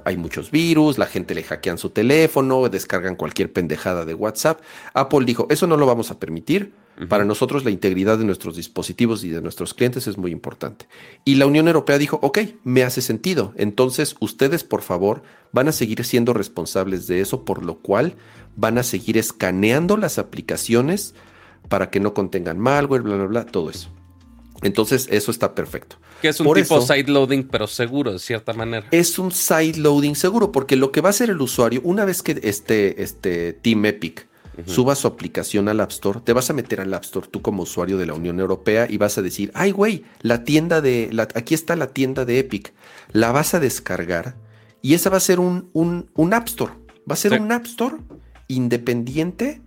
hay 0.06 0.18
muchos 0.18 0.52
virus, 0.52 0.98
la 0.98 1.06
gente 1.06 1.36
le 1.36 1.44
hackean 1.44 1.78
su 1.78 1.90
teléfono, 1.90 2.68
descargan 2.70 3.16
cualquier 3.16 3.52
pendejada 3.52 4.06
de 4.06 4.14
WhatsApp. 4.14 4.62
Apple 4.94 5.26
dijo, 5.26 5.48
eso 5.50 5.68
no 5.68 5.78
lo 5.78 5.86
vamos 5.86 6.12
a 6.12 6.20
permitir. 6.20 6.74
Para 7.08 7.26
nosotros 7.26 7.64
la 7.66 7.72
integridad 7.72 8.18
de 8.20 8.26
nuestros 8.26 8.56
dispositivos 8.56 9.24
y 9.24 9.30
de 9.30 9.42
nuestros 9.42 9.74
clientes 9.74 10.06
es 10.08 10.18
muy 10.18 10.32
importante. 10.32 10.88
Y 11.26 11.36
la 11.36 11.48
Unión 11.48 11.68
Europea 11.68 11.98
dijo, 11.98 12.20
ok, 12.22 12.40
me 12.64 12.84
hace 12.84 13.02
sentido. 13.02 13.54
Entonces 13.56 14.16
ustedes, 14.20 14.64
por 14.64 14.82
favor, 14.82 15.24
van 15.52 15.68
a 15.68 15.72
seguir 15.72 16.04
siendo 16.06 16.34
responsables 16.34 17.08
de 17.08 17.22
eso, 17.22 17.44
por 17.44 17.64
lo 17.64 17.80
cual 17.80 18.16
van 18.56 18.78
a 18.78 18.84
seguir 18.84 19.18
escaneando 19.18 19.98
las 19.98 20.20
aplicaciones 20.20 21.16
para 21.70 21.90
que 21.90 22.00
no 22.00 22.14
contengan 22.14 22.60
malware, 22.60 23.02
bla, 23.02 23.16
bla, 23.16 23.26
bla, 23.26 23.46
todo 23.46 23.70
eso. 23.70 23.90
Entonces, 24.62 25.08
eso 25.10 25.32
está 25.32 25.56
perfecto. 25.56 25.98
Que 26.22 26.30
es 26.30 26.40
un 26.40 26.54
tipo 26.54 26.82
side 26.82 27.12
loading, 27.12 27.44
pero 27.44 27.68
seguro, 27.68 28.14
de 28.14 28.20
cierta 28.20 28.54
manera. 28.54 28.88
Es 28.92 29.18
un 29.18 29.32
side 29.32 29.78
loading 29.78 30.16
seguro, 30.16 30.52
porque 30.52 30.76
lo 30.76 30.92
que 30.92 31.02
va 31.02 31.10
a 31.10 31.12
hacer 31.12 31.30
el 31.30 31.42
usuario, 31.42 31.82
una 31.84 32.06
vez 32.06 32.22
que 32.22 32.40
este, 32.44 33.02
este 33.02 33.54
Team 33.54 33.86
Epic 33.86 34.28
suba 34.66 34.96
su 34.96 35.08
aplicación 35.08 35.70
al 35.70 35.80
App 35.80 35.92
Store, 35.92 36.20
te 36.24 36.34
vas 36.34 36.50
a 36.50 36.54
meter 36.54 36.82
al 36.82 36.94
App 36.94 37.04
Store 37.04 37.28
tú 37.28 37.42
como 37.42 37.64
usuario 37.64 37.98
de 37.98 38.06
la 38.06 38.14
Unión 38.14 38.40
Europea 38.40 38.86
y 38.90 38.98
vas 38.98 39.18
a 39.18 39.22
decir, 39.22 39.52
ay, 39.56 39.72
güey, 39.72 40.04
la 40.22 40.44
tienda 40.44 40.82
de, 40.82 41.10
la, 41.12 41.24
aquí 41.34 41.54
está 41.54 41.76
la 41.76 41.88
tienda 41.88 42.26
de 42.26 42.40
Epic. 42.40 42.74
La 43.12 43.32
vas 43.32 43.54
a 43.54 43.60
descargar 43.60 44.36
y 44.82 44.94
esa 44.94 45.10
va 45.10 45.18
a 45.18 45.22
ser 45.22 45.40
un, 45.40 45.70
un, 45.74 46.34
App 46.34 46.48
Store. 46.48 46.74
Va 47.10 47.14
a 47.14 47.18
ser 47.18 47.40
un 47.40 47.52
App 47.52 47.66
Store 47.66 47.98
independiente 48.48 49.62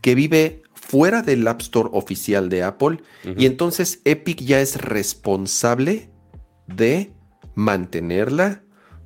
que 0.00 0.14
vive 0.14 0.62
fuera 0.88 1.20
del 1.20 1.46
App 1.46 1.60
Store 1.60 1.90
oficial 1.92 2.48
de 2.48 2.62
Apple 2.62 3.02
y 3.36 3.44
entonces 3.44 4.00
Epic 4.04 4.40
ya 4.40 4.60
es 4.62 4.80
responsable 4.80 6.10
de 6.66 7.12
mantenerla, 7.54 8.62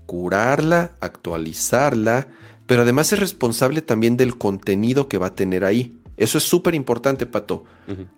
curarla, 0.07 0.93
actualizarla, 1.01 2.29
pero 2.67 2.83
además 2.83 3.13
es 3.13 3.19
responsable 3.19 3.83
también 3.83 4.17
del 4.17 4.39
contenido 4.39 5.09
que 5.09 5.19
va 5.19 5.29
a 5.29 5.35
tener 5.35 5.65
ahí. 5.65 5.99
Eso 6.17 6.39
es 6.39 6.45
súper 6.45 6.77
importante, 6.77 7.27
Pato. 7.27 7.65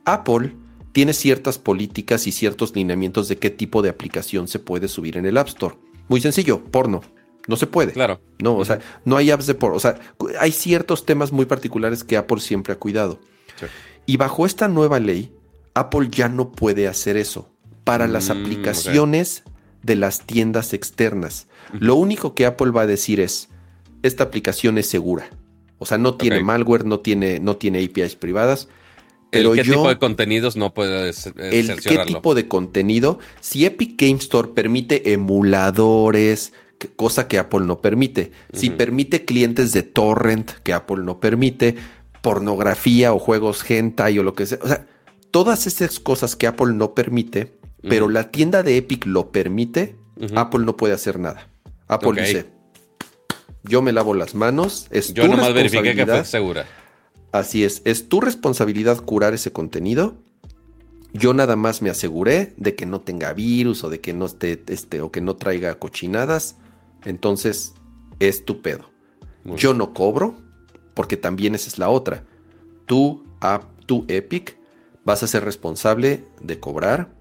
Apple 0.05 0.55
tiene 0.93 1.15
ciertas 1.15 1.59
políticas 1.59 2.27
y 2.27 2.33
ciertos 2.33 2.77
lineamientos 2.77 3.29
de 3.29 3.39
qué 3.39 3.49
tipo 3.49 3.81
de 3.81 3.89
aplicación 3.89 4.47
se 4.47 4.59
puede 4.59 4.89
subir 4.89 5.17
en 5.17 5.25
el 5.25 5.39
App 5.39 5.49
Store. 5.49 5.77
Muy 6.09 6.21
sencillo, 6.21 6.62
porno. 6.62 7.01
No 7.49 7.57
se 7.57 7.67
puede. 7.67 7.93
Claro. 7.93 8.21
No, 8.43 8.57
o 8.57 8.65
sea, 8.65 8.81
no 9.07 9.17
hay 9.17 9.31
apps 9.31 9.47
de 9.47 9.55
porno. 9.55 9.77
O 9.77 9.81
sea, 9.81 9.99
hay 10.39 10.53
ciertos 10.53 11.07
temas 11.07 11.33
muy 11.33 11.47
particulares 11.47 12.05
que 12.05 12.19
Apple 12.19 12.41
siempre 12.41 12.75
ha 12.75 12.79
cuidado. 12.79 13.21
Y 14.07 14.17
bajo 14.17 14.47
esta 14.47 14.69
nueva 14.69 15.01
ley, 15.01 15.33
Apple 15.75 16.09
ya 16.11 16.29
no 16.29 16.53
puede 16.53 16.89
hacer 16.89 17.17
eso 17.17 17.51
para 17.85 18.07
las 18.07 18.29
mm, 18.29 18.33
aplicaciones 18.33 19.45
de 19.83 19.97
las 19.97 20.27
tiendas 20.27 20.73
externas. 20.73 21.47
Lo 21.79 21.97
único 21.97 22.35
que 22.35 22.47
Apple 22.47 22.71
va 22.71 22.83
a 22.83 22.87
decir 22.87 23.21
es, 23.21 23.49
esta 24.03 24.25
aplicación 24.25 24.79
es 24.79 24.89
segura. 24.89 25.29
O 25.79 25.87
sea, 25.87 25.99
no 25.99 26.15
tiene 26.15 26.43
malware, 26.43 26.85
no 26.85 27.01
tiene, 27.01 27.41
no 27.41 27.57
tiene 27.57 27.85
APIs 27.85 28.17
privadas. 28.17 28.69
Pero 29.31 29.53
¿El 29.55 29.63
¿Qué 29.63 29.71
tipo 29.73 29.89
de 29.89 29.99
contenidos 29.99 30.57
no 30.57 30.73
puedes 30.73 31.27
el 31.27 31.81
qué 31.81 31.99
tipo 32.07 32.35
de 32.35 32.47
contenido? 32.47 33.19
Si 33.41 33.67
Epic 33.67 34.01
Game 34.01 34.19
Store 34.19 34.49
permite 34.55 35.13
emuladores, 35.13 36.53
cosa 36.97 37.27
que 37.27 37.39
Apple 37.39 37.61
no 37.61 37.81
permite. 37.81 38.31
Si 38.53 38.71
permite 38.71 39.25
clientes 39.25 39.73
de 39.73 39.83
torrent, 39.83 40.53
que 40.63 40.73
Apple 40.73 41.03
no 41.03 41.19
permite, 41.19 41.77
pornografía 42.25 43.12
o 43.12 43.18
juegos 43.18 43.70
hentai 43.70 44.18
o 44.18 44.22
lo 44.22 44.35
que 44.35 44.47
sea. 44.47 44.59
O 44.62 44.66
sea, 44.66 44.87
todas 45.31 45.66
esas 45.66 46.01
cosas 46.01 46.37
que 46.37 46.47
Apple 46.47 46.72
no 46.72 46.95
permite, 46.95 47.59
pero 47.83 48.09
la 48.09 48.31
tienda 48.31 48.62
de 48.62 48.79
Epic 48.79 49.05
lo 49.05 49.31
permite, 49.31 49.95
Apple 50.35 50.64
no 50.64 50.75
puede 50.75 50.95
hacer 50.95 51.18
nada. 51.18 51.51
Apple 51.87 52.22
dice, 52.22 52.47
yo 53.62 53.83
me 53.83 53.93
lavo 53.93 54.14
las 54.14 54.35
manos, 54.35 54.87
es 54.91 55.12
yo 55.12 55.29
nomás 55.29 55.53
verifiqué 55.53 55.95
que 55.95 56.07
fue 56.07 56.25
segura. 56.25 56.64
Así 57.31 57.62
es, 57.62 57.83
es 57.85 58.09
tu 58.09 58.22
responsabilidad 58.22 58.97
curar 59.05 59.35
ese 59.35 59.53
contenido. 59.53 60.14
Yo 61.12 61.35
nada 61.35 61.57
más 61.57 61.83
me 61.83 61.91
aseguré 61.91 62.55
de 62.57 62.75
que 62.75 62.87
no 62.87 63.03
tenga 63.03 63.35
virus 63.35 63.85
o 63.85 63.91
de 63.91 64.01
que 64.01 64.14
no 64.14 64.25
esté 64.25 64.62
este 64.68 65.03
o 65.03 65.12
que 65.12 65.20
no 65.20 65.37
traiga 65.37 65.75
cochinadas. 65.79 66.57
Entonces, 67.05 67.75
es 68.18 68.47
tu 68.47 68.62
pedo. 68.62 68.91
yo 69.45 69.75
no 69.75 69.93
cobro, 69.93 70.44
porque 70.95 71.17
también 71.17 71.55
esa 71.55 71.69
es 71.69 71.79
la 71.79 71.91
otra. 71.91 72.25
Tú, 72.87 73.25
App, 73.41 73.65
tú 73.87 74.05
Epic, 74.09 74.57
vas 75.05 75.23
a 75.23 75.27
ser 75.27 75.45
responsable 75.45 76.25
de 76.41 76.59
cobrar, 76.61 77.13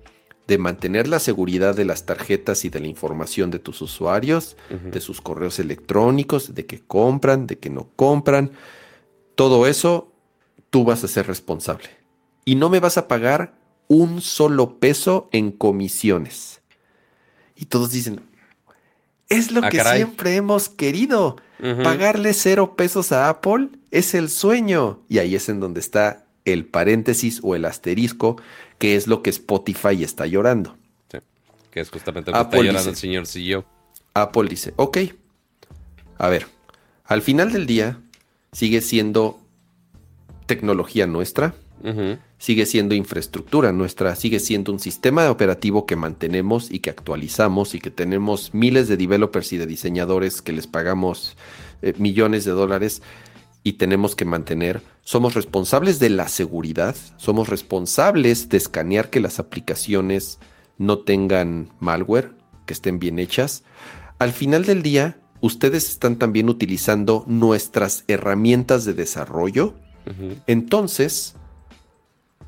de 0.48 0.58
mantener 0.58 1.08
la 1.08 1.20
seguridad 1.20 1.76
de 1.76 1.86
las 1.86 2.06
tarjetas 2.06 2.66
y 2.66 2.70
de 2.70 2.80
la 2.80 2.88
información 2.88 3.50
de 3.52 3.60
tus 3.60 3.82
usuarios, 3.82 4.58
de 4.70 5.00
sus 5.00 5.22
correos 5.22 5.60
electrónicos, 5.60 6.54
de 6.54 6.66
que 6.66 6.80
compran, 6.80 7.48
de 7.48 7.58
que 7.60 7.70
no 7.70 7.90
compran. 7.96 8.52
Todo 9.36 9.68
eso, 9.68 10.12
tú 10.70 10.84
vas 10.84 11.04
a 11.04 11.08
ser 11.08 11.28
responsable. 11.28 11.90
Y 12.46 12.56
no 12.56 12.70
me 12.70 12.80
vas 12.80 12.98
a 12.98 13.08
pagar 13.08 13.54
un 13.88 14.22
solo 14.22 14.80
peso 14.80 15.30
en 15.32 15.52
comisiones. 15.52 16.62
Y 17.56 17.66
todos 17.66 17.92
dicen, 17.92 18.22
es 19.38 19.52
lo 19.52 19.64
ah, 19.64 19.70
que 19.70 19.84
siempre 19.84 20.36
hemos 20.36 20.70
querido. 20.70 21.38
Pagarle 21.82 22.34
cero 22.34 22.76
pesos 22.76 23.14
a 23.14 23.30
Apple 23.30 23.70
es 23.90 24.14
el 24.16 24.30
sueño. 24.30 25.00
Y 25.08 25.20
ahí 25.20 25.36
es 25.36 25.48
en 25.48 25.62
donde 25.62 25.80
está 25.80 26.26
el 26.44 26.66
paréntesis 26.66 27.40
o 27.42 27.56
el 27.56 27.64
asterisco, 27.64 28.36
que 28.80 28.98
es 28.98 29.08
lo 29.08 29.24
que 29.24 29.30
Spotify 29.30 30.04
está 30.04 30.26
llorando. 30.26 30.76
Sí, 31.10 31.20
que 31.72 31.80
es 31.80 31.90
justamente 31.90 32.32
lo 32.32 32.38
que 32.38 32.44
está 32.44 32.58
llorando 32.58 32.90
el 32.90 32.96
señor 32.98 33.28
CEO. 33.28 33.66
Apple 34.14 34.50
dice, 34.50 34.74
ok, 34.76 34.98
a 36.18 36.28
ver, 36.28 36.48
al 37.06 37.22
final 37.22 37.52
del 37.52 37.66
día 37.66 38.00
sigue 38.52 38.82
siendo 38.82 39.40
tecnología 40.46 41.08
nuestra, 41.08 41.56
sigue 42.44 42.66
siendo 42.66 42.94
infraestructura 42.94 43.72
nuestra, 43.72 44.18
sigue 44.18 44.42
siendo 44.42 44.74
un 44.74 44.80
sistema 44.80 45.32
operativo 45.32 45.86
que 45.86 45.96
mantenemos 45.96 46.70
y 46.70 46.80
que 46.80 46.90
actualizamos 46.90 47.74
y 47.74 47.80
que 47.80 47.90
tenemos 47.90 48.54
miles 48.54 48.90
de 48.90 48.98
developers 48.98 49.54
y 49.54 49.58
de 49.58 49.66
diseñadores 49.66 50.42
que 50.42 50.52
les 50.52 50.68
pagamos 50.68 51.38
eh, 51.82 51.94
millones 52.00 52.44
de 52.44 52.52
dólares 52.52 53.02
y 53.64 53.74
tenemos 53.74 54.18
que 54.18 54.26
mantener. 54.26 54.82
Somos 55.06 55.36
responsables 55.36 56.00
de 56.00 56.10
la 56.10 56.28
seguridad, 56.28 56.98
somos 57.16 57.48
responsables 57.48 58.50
de 58.50 58.58
escanear 58.58 59.10
que 59.10 59.22
las 59.22 59.40
aplicaciones 59.40 60.38
no 60.78 61.00
tengan 61.00 61.70
malware, 61.80 62.34
que 62.66 62.74
estén 62.74 63.00
bien 63.00 63.20
hechas. 63.20 63.64
Al 64.20 64.34
final 64.34 64.66
del 64.66 64.84
día, 64.84 65.18
ustedes 65.40 65.88
están 65.88 66.18
también 66.18 66.50
utilizando 66.50 67.24
nuestras 67.26 68.04
herramientas 68.10 68.84
de 68.84 68.96
desarrollo. 68.96 69.76
Entonces, 70.46 71.38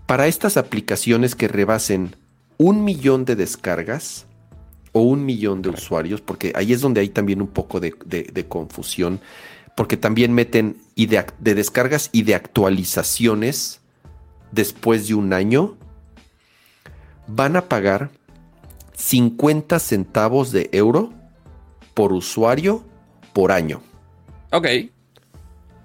para 0.05 0.27
estas 0.27 0.57
aplicaciones 0.57 1.35
que 1.35 1.47
rebasen 1.47 2.15
un 2.57 2.83
millón 2.83 3.25
de 3.25 3.35
descargas 3.35 4.25
o 4.91 5.01
un 5.01 5.25
millón 5.25 5.61
de 5.61 5.69
usuarios, 5.69 6.21
porque 6.21 6.53
ahí 6.55 6.71
es 6.71 6.81
donde 6.81 7.01
hay 7.01 7.09
también 7.09 7.41
un 7.41 7.47
poco 7.47 7.79
de, 7.79 8.45
confusión, 8.47 9.19
porque 9.75 9.97
también 9.97 10.33
meten 10.33 10.77
de, 10.95 11.25
de 11.39 11.55
descargas 11.55 12.09
y 12.13 12.23
de 12.23 12.35
actualizaciones 12.35 13.81
después 14.51 15.07
de 15.07 15.15
un 15.15 15.33
año, 15.33 15.75
van 17.27 17.55
a 17.57 17.67
pagar 17.67 18.09
50 18.95 19.79
centavos 19.79 20.51
de 20.51 20.69
euro 20.71 21.11
por 21.93 22.13
usuario 22.13 22.83
por 23.33 23.51
año. 23.51 23.81
Ok. 24.51 24.67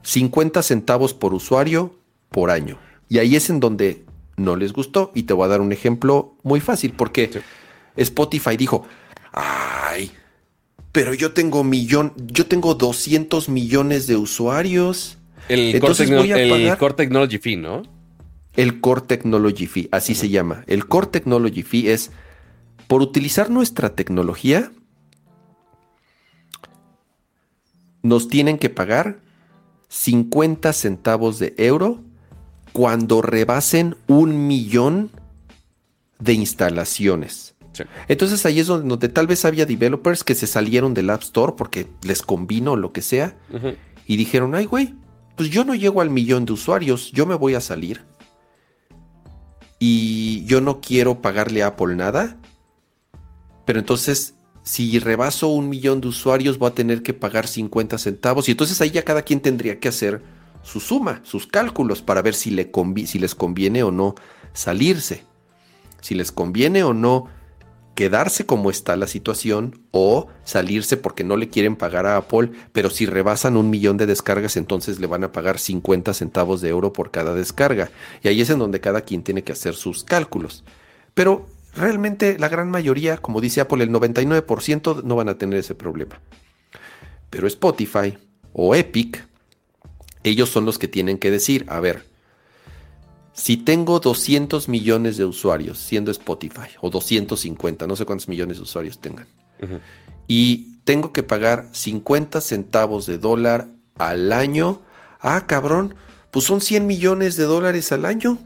50 0.02 0.62
centavos 0.62 1.14
por 1.14 1.34
usuario 1.34 1.96
por 2.30 2.50
año. 2.50 2.78
Y 3.08 3.18
ahí 3.18 3.34
es 3.34 3.50
en 3.50 3.58
donde 3.58 4.04
no 4.40 4.56
les 4.56 4.72
gustó. 4.72 5.12
Y 5.14 5.24
te 5.24 5.34
voy 5.34 5.44
a 5.44 5.48
dar 5.48 5.60
un 5.60 5.72
ejemplo 5.72 6.36
muy 6.42 6.60
fácil, 6.60 6.92
porque 6.92 7.30
Spotify 7.96 8.56
dijo, 8.56 8.86
ay, 9.32 10.10
pero 10.92 11.14
yo 11.14 11.32
tengo 11.32 11.62
millón, 11.62 12.12
yo 12.16 12.46
tengo 12.46 12.74
200 12.74 13.48
millones 13.48 14.06
de 14.06 14.16
usuarios. 14.16 15.18
El, 15.48 15.80
core, 15.80 15.94
Technology 15.94 17.38
Fee, 17.38 17.56
¿no? 17.56 17.82
El 18.56 18.80
Core 18.80 19.02
Technology 19.02 19.66
Fee, 19.66 19.88
así 19.92 20.14
se 20.14 20.28
llama. 20.28 20.64
El 20.66 20.86
Core 20.86 21.08
Technology 21.08 21.62
Fee 21.62 21.90
es 21.90 22.10
por 22.86 23.02
utilizar 23.02 23.50
nuestra 23.50 23.94
tecnología, 23.94 24.72
nos 28.02 28.28
tienen 28.28 28.58
que 28.58 28.70
pagar 28.70 29.20
50 29.88 30.72
centavos 30.72 31.38
de 31.38 31.54
euro 31.56 32.00
cuando 32.72 33.22
rebasen 33.22 33.96
un 34.06 34.46
millón 34.46 35.10
de 36.18 36.34
instalaciones. 36.34 37.54
Entonces 38.08 38.44
ahí 38.44 38.60
es 38.60 38.66
donde, 38.66 39.08
tal 39.08 39.26
vez 39.26 39.44
había 39.44 39.64
developers 39.64 40.24
que 40.24 40.34
se 40.34 40.46
salieron 40.46 40.92
del 40.92 41.10
App 41.10 41.22
Store 41.22 41.54
porque 41.56 41.88
les 42.02 42.20
convino 42.22 42.76
lo 42.76 42.92
que 42.92 43.00
sea 43.00 43.36
y 44.06 44.16
dijeron, 44.16 44.54
ay 44.54 44.66
güey, 44.66 44.94
pues 45.36 45.50
yo 45.50 45.64
no 45.64 45.74
llego 45.74 46.00
al 46.00 46.10
millón 46.10 46.44
de 46.44 46.52
usuarios, 46.52 47.10
yo 47.12 47.26
me 47.26 47.34
voy 47.34 47.54
a 47.54 47.60
salir 47.60 48.02
y 49.78 50.44
yo 50.44 50.60
no 50.60 50.80
quiero 50.80 51.22
pagarle 51.22 51.62
a 51.62 51.68
Apple 51.68 51.96
nada, 51.96 52.36
pero 53.64 53.78
entonces 53.78 54.34
si 54.62 54.98
rebaso 54.98 55.48
un 55.48 55.70
millón 55.70 56.02
de 56.02 56.08
usuarios 56.08 56.58
voy 56.58 56.70
a 56.70 56.74
tener 56.74 57.02
que 57.02 57.14
pagar 57.14 57.46
50 57.46 57.96
centavos 57.96 58.48
y 58.48 58.50
entonces 58.50 58.78
ahí 58.82 58.90
ya 58.90 59.04
cada 59.04 59.22
quien 59.22 59.40
tendría 59.40 59.80
que 59.80 59.88
hacer 59.88 60.22
su 60.62 60.80
suma, 60.80 61.20
sus 61.24 61.46
cálculos 61.46 62.02
para 62.02 62.22
ver 62.22 62.34
si, 62.34 62.56
si 63.06 63.18
les 63.18 63.34
conviene 63.34 63.82
o 63.82 63.90
no 63.90 64.14
salirse, 64.52 65.24
si 66.00 66.14
les 66.14 66.32
conviene 66.32 66.82
o 66.82 66.94
no 66.94 67.28
quedarse 67.94 68.46
como 68.46 68.70
está 68.70 68.96
la 68.96 69.06
situación 69.06 69.82
o 69.90 70.28
salirse 70.44 70.96
porque 70.96 71.24
no 71.24 71.36
le 71.36 71.50
quieren 71.50 71.76
pagar 71.76 72.06
a 72.06 72.16
Apple, 72.16 72.50
pero 72.72 72.88
si 72.88 73.04
rebasan 73.04 73.56
un 73.58 73.68
millón 73.68 73.98
de 73.98 74.06
descargas 74.06 74.56
entonces 74.56 75.00
le 75.00 75.06
van 75.06 75.24
a 75.24 75.32
pagar 75.32 75.58
50 75.58 76.14
centavos 76.14 76.60
de 76.60 76.70
euro 76.70 76.92
por 76.92 77.10
cada 77.10 77.34
descarga. 77.34 77.90
Y 78.22 78.28
ahí 78.28 78.40
es 78.40 78.48
en 78.48 78.58
donde 78.58 78.80
cada 78.80 79.02
quien 79.02 79.22
tiene 79.22 79.44
que 79.44 79.52
hacer 79.52 79.74
sus 79.74 80.02
cálculos. 80.02 80.64
Pero 81.12 81.46
realmente 81.74 82.38
la 82.38 82.48
gran 82.48 82.70
mayoría, 82.70 83.18
como 83.18 83.40
dice 83.40 83.60
Apple, 83.60 83.84
el 83.84 83.90
99% 83.90 85.02
no 85.02 85.16
van 85.16 85.28
a 85.28 85.36
tener 85.36 85.58
ese 85.58 85.74
problema. 85.74 86.20
Pero 87.28 87.46
Spotify 87.46 88.16
o 88.52 88.74
Epic, 88.74 89.28
ellos 90.24 90.48
son 90.50 90.64
los 90.64 90.78
que 90.78 90.88
tienen 90.88 91.18
que 91.18 91.30
decir, 91.30 91.64
a 91.68 91.80
ver, 91.80 92.04
si 93.32 93.56
tengo 93.56 94.00
200 94.00 94.68
millones 94.68 95.16
de 95.16 95.24
usuarios, 95.24 95.78
siendo 95.78 96.10
Spotify, 96.10 96.68
o 96.80 96.90
250, 96.90 97.86
no 97.86 97.96
sé 97.96 98.04
cuántos 98.04 98.28
millones 98.28 98.58
de 98.58 98.62
usuarios 98.64 98.98
tengan, 98.98 99.26
y 100.26 100.78
tengo 100.84 101.12
que 101.12 101.22
pagar 101.22 101.68
50 101.72 102.40
centavos 102.40 103.06
de 103.06 103.18
dólar 103.18 103.68
al 103.96 104.32
año, 104.32 104.80
ah, 105.20 105.46
cabrón, 105.46 105.94
pues 106.30 106.44
son 106.44 106.60
100 106.60 106.86
millones 106.86 107.36
de 107.36 107.44
dólares 107.44 107.92
al 107.92 108.04
año. 108.04 108.38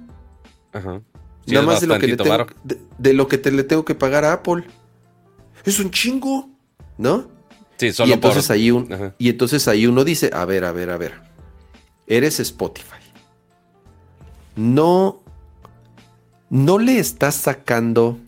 Ajá. 0.72 1.02
Nada 1.46 1.66
más 1.66 1.80
de 1.80 1.86
lo, 1.86 1.98
que 1.98 2.06
le 2.06 2.16
tengo, 2.16 2.46
de, 2.98 3.12
lo 3.12 3.28
que 3.28 3.38
te, 3.38 3.52
le 3.52 3.64
tengo 3.64 3.84
que 3.84 3.94
pagar 3.94 4.24
a 4.24 4.32
Apple. 4.32 4.64
Es 5.64 5.78
un 5.78 5.90
chingo, 5.90 6.48
¿no? 6.96 7.28
Sí, 7.76 7.92
solo 7.92 8.08
y 8.08 8.12
entonces 8.12 8.50
ahí 8.50 8.72
Y 9.18 9.28
entonces 9.28 9.68
ahí 9.68 9.86
uno 9.86 10.04
dice, 10.04 10.30
a 10.32 10.44
ver, 10.44 10.64
a 10.64 10.72
ver, 10.72 10.90
a 10.90 10.96
ver. 10.96 11.33
Eres 12.06 12.40
Spotify. 12.40 13.02
No, 14.56 15.22
no 16.50 16.78
le 16.78 16.98
estás 16.98 17.34
sacando 17.34 18.18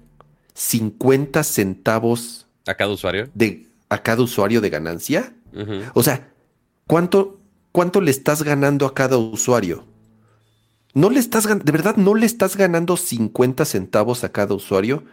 50 0.55 1.45
centavos 1.45 2.47
a 2.67 2.75
cada 2.75 2.93
usuario 2.93 3.29
de 3.35 3.67
a 3.89 4.03
cada 4.03 4.23
usuario 4.23 4.61
de 4.61 4.71
ganancia. 4.71 5.33
O 5.95 6.03
sea, 6.03 6.29
¿cuánto, 6.87 7.41
¿cuánto 7.73 8.03
le 8.03 8.11
estás 8.11 8.43
ganando 8.43 8.85
a 8.85 8.95
cada 8.95 9.17
usuario? 9.17 9.85
No 10.93 11.09
le 11.09 11.19
estás 11.19 11.47
de 11.47 11.73
verdad 11.73 11.97
no 11.97 12.15
le 12.15 12.27
estás 12.27 12.57
ganando 12.57 12.97
50 12.97 13.65
centavos 13.65 14.25
a 14.25 14.33
cada 14.33 14.55
usuario, 14.55 15.05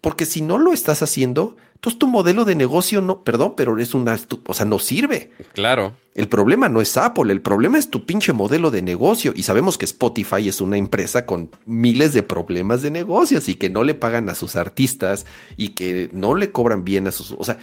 porque 0.00 0.26
si 0.26 0.42
no 0.42 0.58
lo 0.58 0.72
estás 0.72 1.02
haciendo, 1.02 1.56
entonces 1.84 1.98
tu 1.98 2.06
modelo 2.06 2.46
de 2.46 2.54
negocio 2.54 3.02
no, 3.02 3.24
perdón, 3.24 3.52
pero 3.56 3.78
es 3.78 3.92
una, 3.92 4.18
o 4.46 4.54
sea, 4.54 4.64
no 4.64 4.78
sirve. 4.78 5.32
Claro. 5.52 5.94
El 6.14 6.28
problema 6.28 6.70
no 6.70 6.80
es 6.80 6.96
Apple, 6.96 7.30
el 7.30 7.42
problema 7.42 7.76
es 7.76 7.90
tu 7.90 8.06
pinche 8.06 8.32
modelo 8.32 8.70
de 8.70 8.80
negocio. 8.80 9.34
Y 9.36 9.42
sabemos 9.42 9.76
que 9.76 9.84
Spotify 9.84 10.48
es 10.48 10.62
una 10.62 10.78
empresa 10.78 11.26
con 11.26 11.50
miles 11.66 12.14
de 12.14 12.22
problemas 12.22 12.80
de 12.80 12.90
negocios 12.90 13.50
y 13.50 13.56
que 13.56 13.68
no 13.68 13.84
le 13.84 13.94
pagan 13.94 14.30
a 14.30 14.34
sus 14.34 14.56
artistas 14.56 15.26
y 15.58 15.70
que 15.70 16.08
no 16.12 16.34
le 16.34 16.52
cobran 16.52 16.84
bien 16.84 17.06
a 17.06 17.12
sus, 17.12 17.32
o 17.32 17.44
sea, 17.44 17.58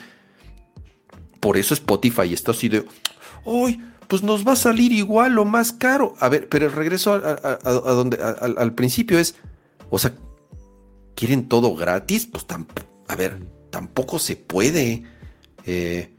por 1.39 1.57
eso 1.57 1.73
Spotify 1.73 2.31
está 2.31 2.51
así 2.51 2.69
de, 2.69 2.85
¡ay! 3.45 3.81
pues 4.07 4.21
nos 4.21 4.45
va 4.45 4.51
a 4.51 4.57
salir 4.57 4.91
igual 4.91 5.39
o 5.39 5.45
más 5.45 5.71
caro. 5.71 6.13
A 6.19 6.29
ver, 6.29 6.47
pero 6.47 6.67
el 6.67 6.73
regreso 6.73 7.13
a, 7.13 7.71
donde 7.71 8.19
al 8.21 8.73
principio 8.75 9.17
es, 9.17 9.35
o 9.89 9.97
sea, 9.97 10.13
quieren 11.21 11.47
todo 11.47 11.75
gratis, 11.75 12.25
pues 12.25 12.47
a 13.07 13.15
ver, 13.15 13.45
tampoco 13.69 14.17
se 14.17 14.35
puede. 14.35 15.03
Eh, 15.67 16.15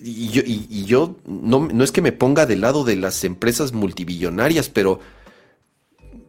y 0.00 0.28
yo, 0.28 0.42
y, 0.46 0.84
yo 0.84 1.16
no, 1.26 1.66
no, 1.66 1.82
es 1.82 1.90
que 1.90 2.00
me 2.00 2.12
ponga 2.12 2.46
del 2.46 2.60
lado 2.60 2.84
de 2.84 2.94
las 2.94 3.24
empresas 3.24 3.72
multibillonarias, 3.72 4.68
pero, 4.68 5.00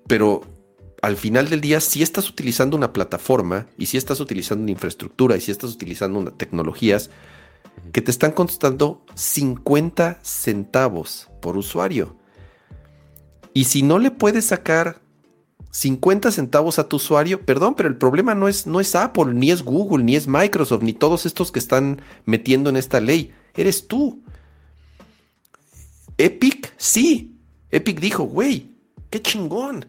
pero 0.08 0.42
al 1.04 1.16
final 1.16 1.48
del 1.48 1.62
día, 1.62 1.80
si 1.80 2.02
estás 2.02 2.28
utilizando 2.28 2.76
una 2.76 2.92
plataforma 2.92 3.68
y 3.78 3.86
si 3.86 3.98
estás 3.98 4.20
utilizando 4.20 4.64
una 4.64 4.72
infraestructura 4.72 5.38
y 5.38 5.42
si 5.42 5.52
estás 5.52 5.70
utilizando 5.70 6.18
una, 6.18 6.32
tecnologías, 6.32 7.12
que 7.94 8.02
te 8.02 8.10
están 8.10 8.32
costando 8.32 9.06
50 9.14 10.22
centavos 10.24 11.30
por 11.40 11.56
usuario. 11.56 12.18
Y 13.54 13.66
si 13.66 13.84
no 13.84 14.00
le 14.00 14.10
puedes 14.10 14.46
sacar 14.46 15.06
50 15.78 16.32
centavos 16.32 16.80
a 16.80 16.90
tu 16.90 16.96
usuario, 16.96 17.46
perdón, 17.46 17.76
pero 17.76 17.88
el 17.88 17.98
problema 17.98 18.34
no 18.34 18.48
es, 18.48 18.66
no 18.66 18.80
es 18.80 18.96
Apple, 18.96 19.36
ni 19.36 19.52
es 19.52 19.62
Google, 19.62 20.04
ni 20.04 20.16
es 20.16 20.28
Microsoft, 20.28 20.82
ni 20.82 20.92
todos 20.92 21.28
estos 21.28 21.52
que 21.52 21.60
están 21.60 22.02
metiendo 22.26 22.72
en 22.72 22.78
esta 22.78 23.00
ley. 23.00 23.32
Eres 23.56 23.88
tú. 23.88 24.24
Epic, 26.18 26.74
sí. 26.78 27.36
Epic 27.70 28.00
dijo, 28.00 28.24
güey, 28.24 28.72
qué 29.12 29.22
chingón. 29.22 29.86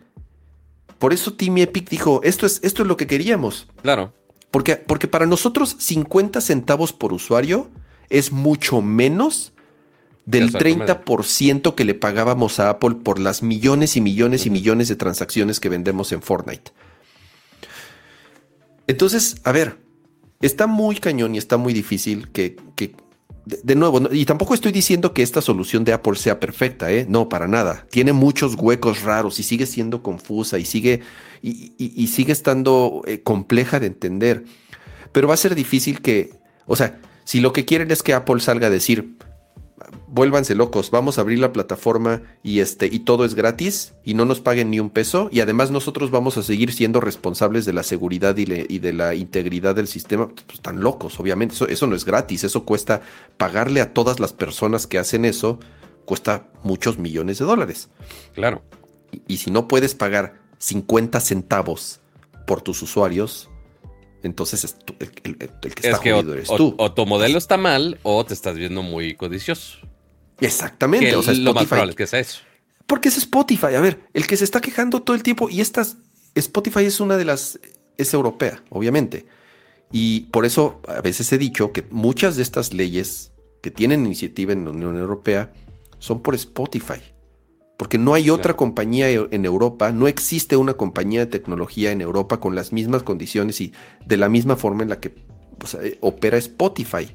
Por 0.98 1.14
eso 1.14 1.32
Team 1.32 1.56
Epic 1.56 1.88
dijo, 1.88 2.20
esto 2.22 2.44
es, 2.44 2.60
esto 2.62 2.82
es 2.82 2.88
lo 2.88 2.98
que 2.98 3.06
queríamos. 3.06 3.66
Claro. 3.80 4.12
Porque, 4.50 4.76
porque 4.76 5.08
para 5.08 5.24
nosotros 5.24 5.74
50 5.78 6.42
centavos 6.42 6.92
por 6.92 7.14
usuario 7.14 7.70
es 8.10 8.30
mucho 8.30 8.82
menos 8.82 9.54
del 10.28 10.52
30% 10.52 11.74
que 11.74 11.86
le 11.86 11.94
pagábamos 11.94 12.60
a 12.60 12.68
Apple 12.68 12.96
por 13.02 13.18
las 13.18 13.42
millones 13.42 13.96
y 13.96 14.02
millones 14.02 14.44
y 14.44 14.50
millones 14.50 14.88
de 14.88 14.96
transacciones 14.96 15.58
que 15.58 15.70
vendemos 15.70 16.12
en 16.12 16.20
Fortnite. 16.20 16.70
Entonces, 18.86 19.36
a 19.44 19.52
ver, 19.52 19.78
está 20.42 20.66
muy 20.66 20.96
cañón 20.96 21.34
y 21.34 21.38
está 21.38 21.56
muy 21.56 21.72
difícil 21.72 22.28
que, 22.28 22.56
de, 23.46 23.74
nuevo, 23.74 24.02
y 24.12 24.26
tampoco 24.26 24.52
estoy 24.52 24.70
diciendo 24.70 25.14
que 25.14 25.22
esta 25.22 25.40
solución 25.40 25.82
de 25.84 25.94
Apple 25.94 26.16
sea 26.16 26.38
perfecta, 26.38 26.92
¿eh? 26.92 27.06
No, 27.08 27.30
para 27.30 27.48
nada. 27.48 27.86
Tiene 27.88 28.12
muchos 28.12 28.54
huecos 28.54 29.04
raros 29.04 29.40
y 29.40 29.42
sigue 29.42 29.64
siendo 29.64 30.02
confusa 30.02 30.58
y 30.58 30.66
sigue, 30.66 31.00
y, 31.40 32.06
sigue 32.08 32.32
estando 32.32 33.00
eh, 33.06 33.22
compleja 33.22 33.80
de 33.80 33.86
entender. 33.86 34.44
Pero 35.10 35.26
va 35.26 35.32
a 35.32 35.38
ser 35.38 35.54
difícil 35.54 36.02
que, 36.02 36.34
o 36.66 36.76
sea, 36.76 37.00
si 37.24 37.40
lo 37.40 37.54
que 37.54 37.64
quieren 37.64 37.90
es 37.90 38.02
que 38.02 38.12
Apple 38.12 38.40
salga 38.40 38.66
a 38.66 38.70
decir, 38.70 39.16
vuélvanse 40.06 40.54
locos, 40.54 40.90
vamos 40.90 41.18
a 41.18 41.20
abrir 41.20 41.38
la 41.38 41.52
plataforma 41.52 42.22
y 42.42 42.60
este 42.60 42.86
y 42.86 43.00
todo 43.00 43.24
es 43.24 43.34
gratis 43.34 43.94
y 44.04 44.14
no 44.14 44.24
nos 44.24 44.40
paguen 44.40 44.70
ni 44.70 44.80
un 44.80 44.90
peso. 44.90 45.28
Y 45.30 45.40
además 45.40 45.70
nosotros 45.70 46.10
vamos 46.10 46.36
a 46.38 46.42
seguir 46.42 46.72
siendo 46.72 47.00
responsables 47.00 47.64
de 47.64 47.72
la 47.72 47.82
seguridad 47.82 48.36
y, 48.36 48.44
de 48.44 48.92
la 48.92 49.14
integridad 49.14 49.74
del 49.74 49.88
sistema, 49.88 50.28
pues 50.28 50.54
están 50.54 50.80
locos, 50.80 51.18
obviamente, 51.20 51.54
eso, 51.54 51.68
eso 51.68 51.86
no 51.86 51.96
es 51.96 52.04
gratis, 52.04 52.44
eso 52.44 52.64
cuesta 52.64 53.02
pagarle 53.36 53.80
a 53.80 53.92
todas 53.92 54.20
las 54.20 54.32
personas 54.32 54.86
que 54.86 54.98
hacen 54.98 55.24
eso, 55.24 55.58
cuesta 56.04 56.48
muchos 56.62 56.98
millones 56.98 57.38
de 57.38 57.44
dólares. 57.44 57.90
Claro. 58.34 58.62
Y, 59.26 59.38
si 59.38 59.50
no 59.50 59.68
puedes 59.68 59.94
pagar 59.94 60.40
50 60.58 61.20
centavos 61.20 62.00
por 62.46 62.62
tus 62.62 62.82
usuarios, 62.82 63.50
entonces 64.22 64.64
es 64.64 64.76
el, 64.98 65.10
que 65.10 65.88
está 65.88 65.96
jodido 65.98 66.34
eres 66.34 66.48
tú. 66.48 66.74
O, 66.78 66.92
tu 66.92 67.06
modelo 67.06 67.38
está 67.38 67.56
mal 67.56 67.98
o 68.02 68.24
te 68.24 68.34
estás 68.34 68.56
viendo 68.56 68.82
muy 68.82 69.14
codicioso. 69.14 69.78
Exactamente. 70.40 71.14
o 71.16 71.22
sea, 71.22 71.34
lo 71.34 71.54
más 71.54 71.66
probable 71.66 71.90
es 71.90 71.96
que 71.96 72.06
sea 72.06 72.20
eso. 72.20 72.40
Porque 72.86 73.08
es 73.08 73.18
Spotify. 73.18 73.74
A 73.76 73.80
ver, 73.80 74.00
el 74.14 74.26
que 74.26 74.36
se 74.36 74.44
está 74.44 74.60
quejando 74.60 75.02
todo 75.02 75.14
el 75.16 75.22
tiempo 75.22 75.48
y 75.48 75.60
estas. 75.60 75.96
Spotify 76.34 76.84
es 76.84 77.00
una 77.00 77.16
de 77.16 77.24
las. 77.24 77.60
Es 77.96 78.14
europea, 78.14 78.62
obviamente. 78.70 79.26
Y 79.90 80.20
por 80.32 80.44
eso 80.44 80.80
a 80.86 81.00
veces 81.00 81.32
he 81.32 81.38
dicho 81.38 81.72
que 81.72 81.84
muchas 81.90 82.36
de 82.36 82.42
estas 82.42 82.72
leyes 82.72 83.32
que 83.62 83.70
tienen 83.70 84.06
iniciativa 84.06 84.52
en 84.52 84.64
la 84.64 84.70
Unión 84.70 84.96
Europea 84.96 85.52
son 85.98 86.22
por 86.22 86.34
Spotify 86.34 87.00
porque 87.78 87.96
no 87.96 88.12
hay 88.12 88.28
otra 88.28 88.56
compañía 88.56 89.08
e, 89.08 89.28
en 89.30 89.44
Europa, 89.46 89.92
no 89.92 90.08
existe 90.08 90.56
una 90.56 90.74
compañía 90.74 91.20
de 91.20 91.26
tecnología 91.26 91.92
en 91.92 92.00
Europa 92.00 92.40
con 92.40 92.56
las 92.56 92.72
mismas 92.72 93.04
condiciones 93.04 93.60
y 93.60 93.72
de 94.04 94.16
la 94.16 94.28
misma 94.28 94.56
forma 94.56 94.82
en 94.82 94.88
la 94.90 94.98
que 94.98 95.14
eh, 95.80 95.96
opera 96.00 96.36
Spotify. 96.38 97.08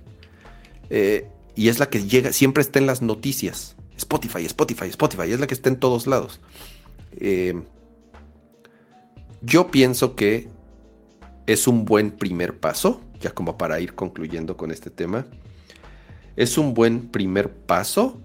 Eh, 0.89 1.27
y 1.55 1.67
es 1.67 1.79
la 1.79 1.89
que 1.89 2.07
llega, 2.07 2.31
siempre 2.31 2.61
está 2.61 2.79
en 2.79 2.87
las 2.87 3.01
noticias. 3.01 3.75
Spotify, 3.97 4.45
Spotify, 4.45 4.85
Spotify, 4.85 5.33
es 5.33 5.39
la 5.41 5.47
que 5.47 5.53
está 5.53 5.67
en 5.67 5.75
todos 5.75 6.07
lados. 6.07 6.39
Eh, 7.17 7.61
yo 9.41 9.69
pienso 9.69 10.15
que 10.15 10.47
es 11.45 11.67
un 11.67 11.83
buen 11.83 12.11
primer 12.11 12.57
paso, 12.57 13.01
ya 13.19 13.31
como 13.31 13.57
para 13.57 13.81
ir 13.81 13.95
concluyendo 13.95 14.55
con 14.55 14.71
este 14.71 14.89
tema. 14.89 15.25
Es 16.37 16.57
un 16.57 16.73
buen 16.73 17.09
primer 17.09 17.51
paso 17.51 18.21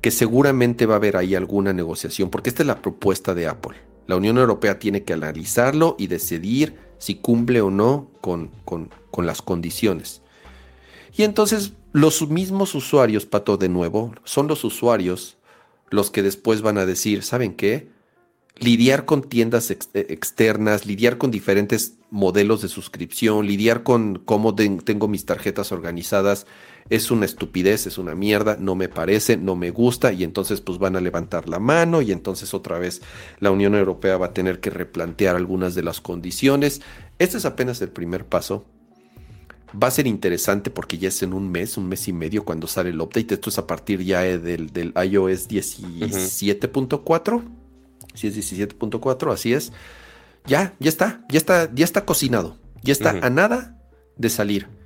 que 0.00 0.10
seguramente 0.10 0.86
va 0.86 0.94
a 0.94 0.96
haber 0.96 1.16
ahí 1.16 1.34
alguna 1.34 1.72
negociación, 1.72 2.30
porque 2.30 2.50
esta 2.50 2.62
es 2.62 2.66
la 2.66 2.82
propuesta 2.82 3.34
de 3.34 3.46
Apple. 3.46 3.76
La 4.06 4.16
Unión 4.16 4.38
Europea 4.38 4.78
tiene 4.78 5.04
que 5.04 5.12
analizarlo 5.12 5.96
y 5.98 6.06
decidir 6.06 6.76
si 6.98 7.16
cumple 7.16 7.60
o 7.60 7.70
no 7.70 8.10
con, 8.20 8.50
con, 8.64 8.90
las 9.26 9.42
condiciones. 9.42 10.22
Y 11.16 11.24
entonces 11.24 11.74
los 11.92 12.28
mismos 12.28 12.74
usuarios, 12.74 13.26
Pato, 13.26 13.56
de 13.56 13.68
nuevo, 13.68 14.14
son 14.24 14.48
los 14.48 14.64
usuarios 14.64 15.36
los 15.90 16.10
que 16.10 16.22
después 16.22 16.62
van 16.62 16.78
a 16.78 16.86
decir, 16.86 17.22
¿saben 17.22 17.54
qué? 17.54 17.88
lidiar 18.60 19.06
con 19.06 19.22
tiendas 19.22 19.70
eh, 19.70 19.78
externas, 19.94 20.86
lidiar 20.86 21.18
con 21.18 21.30
diferentes 21.30 21.94
modelos 22.10 22.62
de 22.62 22.68
suscripción, 22.68 23.46
lidiar 23.46 23.82
con 23.82 24.18
cómo 24.18 24.54
tengo 24.54 25.08
mis 25.08 25.24
tarjetas 25.24 25.72
organizadas, 25.72 26.46
es 26.90 27.12
una 27.12 27.24
estupidez, 27.24 27.86
es 27.86 27.98
una 27.98 28.16
mierda, 28.16 28.56
no 28.58 28.74
me 28.74 28.88
parece, 28.88 29.36
no 29.36 29.54
me 29.54 29.70
gusta 29.70 30.12
y 30.12 30.24
entonces 30.24 30.60
pues 30.60 30.78
van 30.78 30.96
a 30.96 31.00
levantar 31.00 31.48
la 31.48 31.60
mano 31.60 32.02
y 32.02 32.10
entonces 32.10 32.52
otra 32.52 32.80
vez 32.80 33.00
la 33.38 33.52
Unión 33.52 33.76
Europea 33.76 34.16
va 34.16 34.26
a 34.26 34.34
tener 34.34 34.58
que 34.58 34.70
replantear 34.70 35.36
algunas 35.36 35.76
de 35.76 35.84
las 35.84 36.00
condiciones. 36.00 36.82
Este 37.20 37.38
es 37.38 37.44
apenas 37.44 37.80
el 37.80 37.90
primer 37.90 38.26
paso. 38.26 38.66
Va 39.80 39.86
a 39.86 39.92
ser 39.92 40.08
interesante 40.08 40.68
porque 40.70 40.98
ya 40.98 41.08
es 41.08 41.22
en 41.22 41.32
un 41.32 41.48
mes, 41.48 41.76
un 41.76 41.88
mes 41.88 42.08
y 42.08 42.12
medio 42.12 42.44
cuando 42.44 42.66
sale 42.66 42.90
el 42.90 43.00
update. 43.00 43.34
Esto 43.34 43.50
es 43.50 43.58
a 43.58 43.68
partir 43.68 44.02
ya 44.02 44.22
del, 44.22 44.72
del 44.72 44.92
iOS 44.96 45.48
17.4. 45.48 47.42
Si 48.14 48.26
es 48.26 48.36
17.4, 48.36 49.32
así 49.32 49.52
es. 49.52 49.72
Ya, 50.44 50.74
ya 50.80 50.88
está, 50.88 51.24
ya 51.30 51.38
está, 51.38 51.72
ya 51.72 51.84
está 51.84 52.04
cocinado. 52.04 52.56
Ya 52.82 52.92
está 52.92 53.10
a 53.10 53.30
nada 53.30 53.80
de 54.16 54.28
salir. 54.28 54.79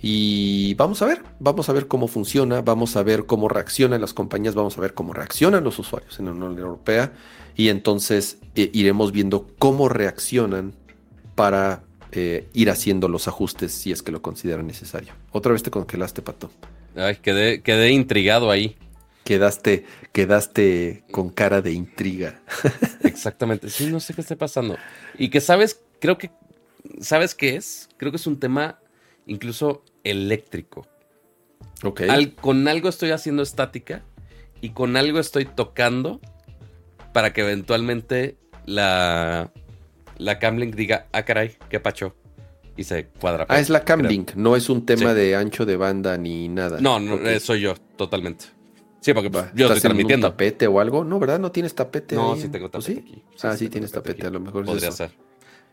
Y 0.00 0.74
vamos 0.74 1.00
a 1.00 1.06
ver, 1.06 1.22
vamos 1.38 1.68
a 1.68 1.72
ver 1.72 1.88
cómo 1.88 2.08
funciona, 2.08 2.60
vamos 2.60 2.96
a 2.96 3.02
ver 3.02 3.24
cómo 3.24 3.48
reaccionan 3.48 4.00
las 4.00 4.12
compañías, 4.12 4.54
vamos 4.54 4.76
a 4.76 4.80
ver 4.80 4.92
cómo 4.92 5.14
reaccionan 5.14 5.64
los 5.64 5.78
usuarios 5.78 6.18
en 6.18 6.26
la 6.26 6.32
Unión 6.32 6.58
Europea 6.58 7.12
y 7.56 7.68
entonces 7.68 8.38
eh, 8.54 8.70
iremos 8.74 9.12
viendo 9.12 9.48
cómo 9.58 9.88
reaccionan 9.88 10.74
para 11.34 11.84
eh, 12.12 12.46
ir 12.52 12.70
haciendo 12.70 13.08
los 13.08 13.28
ajustes 13.28 13.72
si 13.72 13.92
es 13.92 14.02
que 14.02 14.12
lo 14.12 14.22
consideran 14.22 14.66
necesario. 14.66 15.12
Otra 15.32 15.52
vez 15.52 15.62
te 15.62 15.70
congelaste, 15.70 16.22
Pato. 16.22 16.50
Ay, 16.96 17.16
quedé, 17.16 17.62
quedé 17.62 17.90
intrigado 17.90 18.50
ahí. 18.50 18.76
Quedaste, 19.24 19.86
quedaste 20.12 21.02
con 21.10 21.30
cara 21.30 21.62
de 21.62 21.72
intriga. 21.72 22.40
Exactamente. 23.02 23.70
Sí, 23.70 23.86
no 23.86 23.98
sé 23.98 24.12
qué 24.12 24.20
está 24.20 24.36
pasando. 24.36 24.76
Y 25.18 25.30
que 25.30 25.40
sabes, 25.40 25.80
creo 25.98 26.18
que, 26.18 26.30
¿sabes 27.00 27.34
qué 27.34 27.56
es? 27.56 27.88
Creo 27.96 28.12
que 28.12 28.16
es 28.16 28.26
un 28.26 28.38
tema 28.38 28.78
incluso 29.26 29.84
eléctrico. 30.02 30.86
Ok. 31.82 32.02
con 32.40 32.66
algo 32.68 32.88
estoy 32.88 33.10
haciendo 33.10 33.42
estática 33.42 34.02
y 34.60 34.70
con 34.70 34.96
algo 34.96 35.18
estoy 35.18 35.44
tocando 35.44 36.20
para 37.12 37.32
que 37.32 37.42
eventualmente 37.42 38.36
la, 38.64 39.52
la 40.16 40.38
Camlink 40.38 40.74
diga, 40.74 41.06
ah, 41.12 41.24
caray, 41.24 41.56
qué 41.68 41.80
pacho. 41.80 42.14
Y 42.76 42.84
se 42.84 43.06
cuadra. 43.06 43.46
Ah, 43.48 43.60
es 43.60 43.70
la 43.70 43.84
Camlink, 43.84 44.34
no 44.34 44.56
es 44.56 44.68
un 44.68 44.84
tema 44.84 45.14
de 45.14 45.36
ancho 45.36 45.64
de 45.64 45.76
banda 45.76 46.16
ni 46.18 46.48
nada. 46.48 46.80
No, 46.80 46.98
no, 46.98 47.18
soy 47.38 47.60
yo, 47.60 47.74
totalmente. 47.96 48.46
Sí, 49.00 49.12
porque 49.12 49.30
yo 49.54 49.66
estoy 49.66 49.80
transmitiendo. 49.80 50.28
Un 50.28 50.32
tapete 50.32 50.66
o 50.66 50.80
algo? 50.80 51.04
No, 51.04 51.18
¿verdad? 51.18 51.38
¿No 51.38 51.52
tienes 51.52 51.74
tapete? 51.74 52.16
No, 52.16 52.36
sí 52.36 52.48
tengo 52.48 52.70
tapete 52.70 53.00
aquí. 53.00 53.22
ah, 53.42 53.56
sí, 53.56 53.68
tienes 53.68 53.92
tapete, 53.92 54.26
a 54.26 54.30
lo 54.30 54.40
mejor 54.40 54.64
Podría 54.64 54.90
ser. 54.90 55.10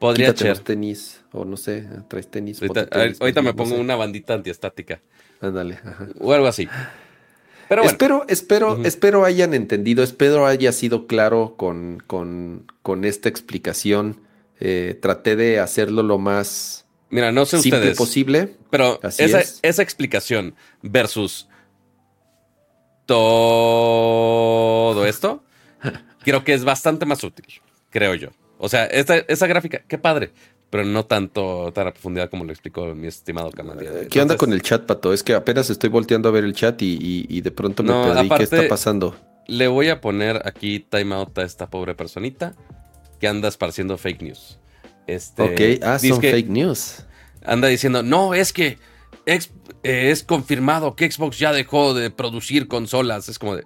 Podría 0.02 0.36
ser. 0.36 0.58
tenis, 0.58 1.22
o 1.32 1.46
no 1.46 1.58
sé, 1.58 1.88
traes 2.08 2.28
tenis. 2.28 2.60
Ahorita, 2.60 3.44
me 3.44 3.54
pongo 3.54 3.76
una 3.76 3.96
bandita 3.96 4.34
antiestática. 4.34 5.00
Ándale. 5.40 5.80
O 6.20 6.34
algo 6.34 6.48
así. 6.48 6.68
Pero 7.70 7.84
Espero, 7.84 8.26
espero, 8.28 8.84
espero 8.84 9.26
hayan 9.26 9.54
entendido, 9.54 10.04
espero 10.04 10.48
haya 10.48 10.72
sido 10.72 11.06
claro 11.06 11.54
con, 11.56 12.02
con, 12.08 12.66
con 12.82 13.06
esta 13.06 13.30
explicación. 13.30 14.22
Eh, 14.60 14.98
traté 15.00 15.36
de 15.36 15.60
hacerlo 15.60 16.02
lo 16.02 16.18
más 16.18 16.88
Mira, 17.12 17.32
no 17.32 17.46
sé 17.46 17.60
simple 17.60 17.94
posible. 17.94 18.56
Pero 18.72 19.00
esa, 19.04 19.42
esa 19.62 19.84
explicación 19.84 20.56
versus 20.82 21.48
todo 23.06 25.06
esto, 25.06 25.44
creo 26.24 26.44
que 26.44 26.56
es 26.56 26.64
bastante 26.64 27.06
más 27.06 27.24
útil, 27.24 27.46
creo 27.92 28.16
yo. 28.16 28.30
O 28.64 28.70
sea, 28.70 28.86
esa 28.86 29.48
gráfica, 29.48 29.82
qué 29.88 29.98
padre, 29.98 30.30
pero 30.70 30.86
no 30.86 31.04
tanto 31.06 31.72
tan 31.74 31.88
a 31.88 31.92
profundidad 31.94 32.30
como 32.30 32.46
lo 32.46 32.52
explicó 32.52 32.94
mi 32.94 33.08
estimado 33.08 33.50
canal. 33.50 34.08
¿Qué 34.08 34.22
onda 34.22 34.38
con 34.38 34.54
el 34.54 34.62
chat, 34.62 34.86
Pato? 34.86 35.14
Es 35.14 35.24
que 35.24 35.34
apenas 35.34 35.72
estoy 35.72 35.90
volteando 35.90 36.30
a 36.30 36.32
ver 36.32 36.44
el 36.44 36.54
chat 36.54 36.80
y, 36.80 37.42
de 37.42 37.52
pronto 37.52 37.82
me 37.82 37.92
perdí. 37.92 38.30
¿Qué 38.30 38.44
está 38.44 38.68
pasando? 38.68 39.16
Le 39.48 39.68
voy 39.68 39.90
a 39.90 40.00
poner 40.00 40.44
aquí 40.46 40.80
timeout 40.80 41.36
a 41.40 41.42
esta 41.42 41.72
pobre 41.72 41.96
personita 41.96 42.54
que 43.20 43.28
anda 43.28 43.48
esparciendo 43.48 43.98
fake 43.98 44.22
news. 44.22 44.60
Este, 45.08 45.42
ok, 45.42 45.84
ah, 45.84 45.98
son 45.98 46.22
fake 46.22 46.50
news. 46.50 47.04
Anda 47.44 47.68
diciendo, 47.68 48.04
no, 48.04 48.36
es 48.36 48.54
que 48.54 48.78
eh, 49.26 49.40
es 49.82 50.24
confirmado 50.24 50.96
que 50.96 51.12
Xbox 51.12 51.40
ya 51.40 51.52
dejó 51.52 51.96
de 51.96 52.12
producir 52.12 52.68
consolas. 52.68 53.28
Es 53.28 53.40
como 53.40 53.56
de, 53.56 53.66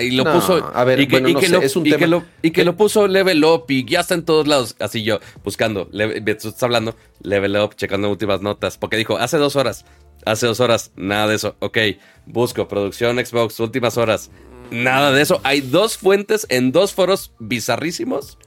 y 0.00 0.10
lo 0.12 0.24
puso. 0.24 0.70
A 0.74 0.84
ver, 0.84 1.00
y 1.00 1.06
que, 1.06 1.20
lo, 1.20 1.60
es 1.60 1.76
un 1.76 1.86
y 1.86 1.92
Que 1.92 2.06
lo, 2.06 2.24
y 2.42 2.50
que 2.50 2.64
lo 2.64 2.76
puso 2.76 3.08
Level 3.08 3.44
Up 3.44 3.64
y 3.68 3.84
ya 3.84 4.00
está 4.00 4.14
en 4.14 4.24
todos 4.24 4.46
lados. 4.46 4.76
Así 4.78 5.02
yo, 5.02 5.20
buscando. 5.44 5.88
estás 5.92 6.62
hablando, 6.62 6.96
Level 7.22 7.56
Up, 7.56 7.74
checando 7.76 8.10
últimas 8.10 8.42
notas. 8.42 8.78
Porque 8.78 8.96
dijo, 8.96 9.16
hace 9.16 9.38
dos 9.38 9.56
horas. 9.56 9.84
Hace 10.26 10.46
dos 10.46 10.60
horas, 10.60 10.92
nada 10.96 11.28
de 11.28 11.36
eso. 11.36 11.56
Ok, 11.60 11.78
busco 12.26 12.68
producción 12.68 13.24
Xbox, 13.24 13.58
últimas 13.60 13.96
horas. 13.96 14.30
Nada 14.70 15.12
de 15.12 15.22
eso. 15.22 15.40
Hay 15.44 15.60
dos 15.60 15.96
fuentes 15.96 16.46
en 16.50 16.72
dos 16.72 16.92
foros 16.92 17.32
bizarrísimos 17.38 18.38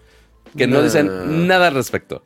que 0.58 0.68
no 0.68 0.82
dicen 0.82 1.48
nada 1.48 1.68
al 1.68 1.74
respecto. 1.74 2.24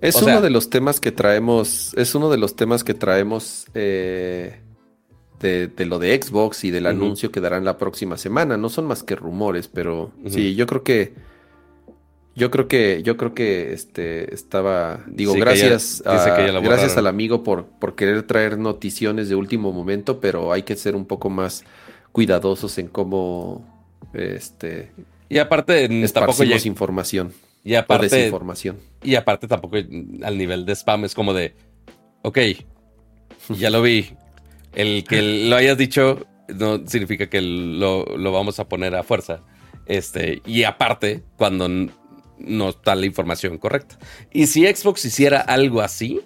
Es 0.00 0.16
uno 0.22 0.40
de 0.40 0.50
los 0.50 0.70
temas 0.70 1.00
que 1.00 1.12
traemos. 1.12 1.92
Es 1.96 2.14
uno 2.14 2.30
de 2.30 2.38
los 2.38 2.54
temas 2.54 2.84
que 2.84 2.94
traemos. 2.94 3.66
Eh, 3.74 4.60
de, 5.40 5.70
lo 5.86 5.98
de 5.98 6.20
Xbox 6.20 6.64
y 6.64 6.70
del 6.70 6.86
anuncio 6.86 7.30
que 7.30 7.40
darán 7.40 7.64
la 7.64 7.78
próxima 7.78 8.16
semana. 8.16 8.56
No 8.56 8.68
son 8.68 8.86
más 8.86 9.02
que 9.02 9.16
rumores, 9.16 9.68
pero 9.68 10.12
sí, 10.28 10.54
yo 10.54 10.66
creo 10.66 10.82
que. 10.82 11.14
Yo 12.34 12.50
creo 12.50 12.68
que, 12.68 13.02
yo 13.02 13.16
creo 13.16 13.32
que 13.32 13.72
este 13.72 14.34
estaba. 14.34 15.00
Digo, 15.06 15.32
gracias, 15.32 16.02
gracias 16.04 16.98
al 16.98 17.06
amigo 17.06 17.42
por, 17.42 17.64
por 17.64 17.94
querer 17.94 18.24
traer 18.24 18.58
noticiones 18.58 19.30
de 19.30 19.36
último 19.36 19.72
momento, 19.72 20.20
pero 20.20 20.52
hay 20.52 20.62
que 20.62 20.76
ser 20.76 20.96
un 20.96 21.06
poco 21.06 21.30
más 21.30 21.64
cuidadosos 22.16 22.78
en 22.78 22.88
cómo 22.88 23.62
este 24.14 24.90
y 25.28 25.36
aparte 25.36 25.86
tampoco 26.14 26.44
información 26.44 27.34
y 27.62 27.74
aparte 27.74 28.08
desinformación 28.08 28.78
y 29.02 29.16
aparte 29.16 29.46
tampoco 29.46 29.76
al 29.76 30.38
nivel 30.38 30.64
de 30.64 30.72
spam 30.74 31.04
es 31.04 31.14
como 31.14 31.34
de 31.34 31.54
ok 32.22 32.38
ya 33.50 33.68
lo 33.68 33.82
vi 33.82 34.08
el 34.76 35.04
que 35.04 35.48
lo 35.48 35.56
hayas 35.56 35.76
dicho 35.76 36.26
no 36.48 36.86
significa 36.86 37.28
que 37.28 37.40
lo, 37.40 38.04
vamos 38.32 38.60
a 38.60 38.68
poner 38.68 38.94
a 38.94 39.02
fuerza. 39.02 39.42
Este, 39.86 40.42
y 40.46 40.64
aparte, 40.64 41.24
cuando 41.36 41.68
no 41.68 42.68
está 42.68 42.94
la 42.94 43.06
información 43.06 43.58
correcta. 43.58 43.98
Y 44.32 44.46
si 44.46 44.66
Xbox 44.66 45.04
hiciera 45.04 45.40
algo 45.40 45.80
así, 45.80 46.20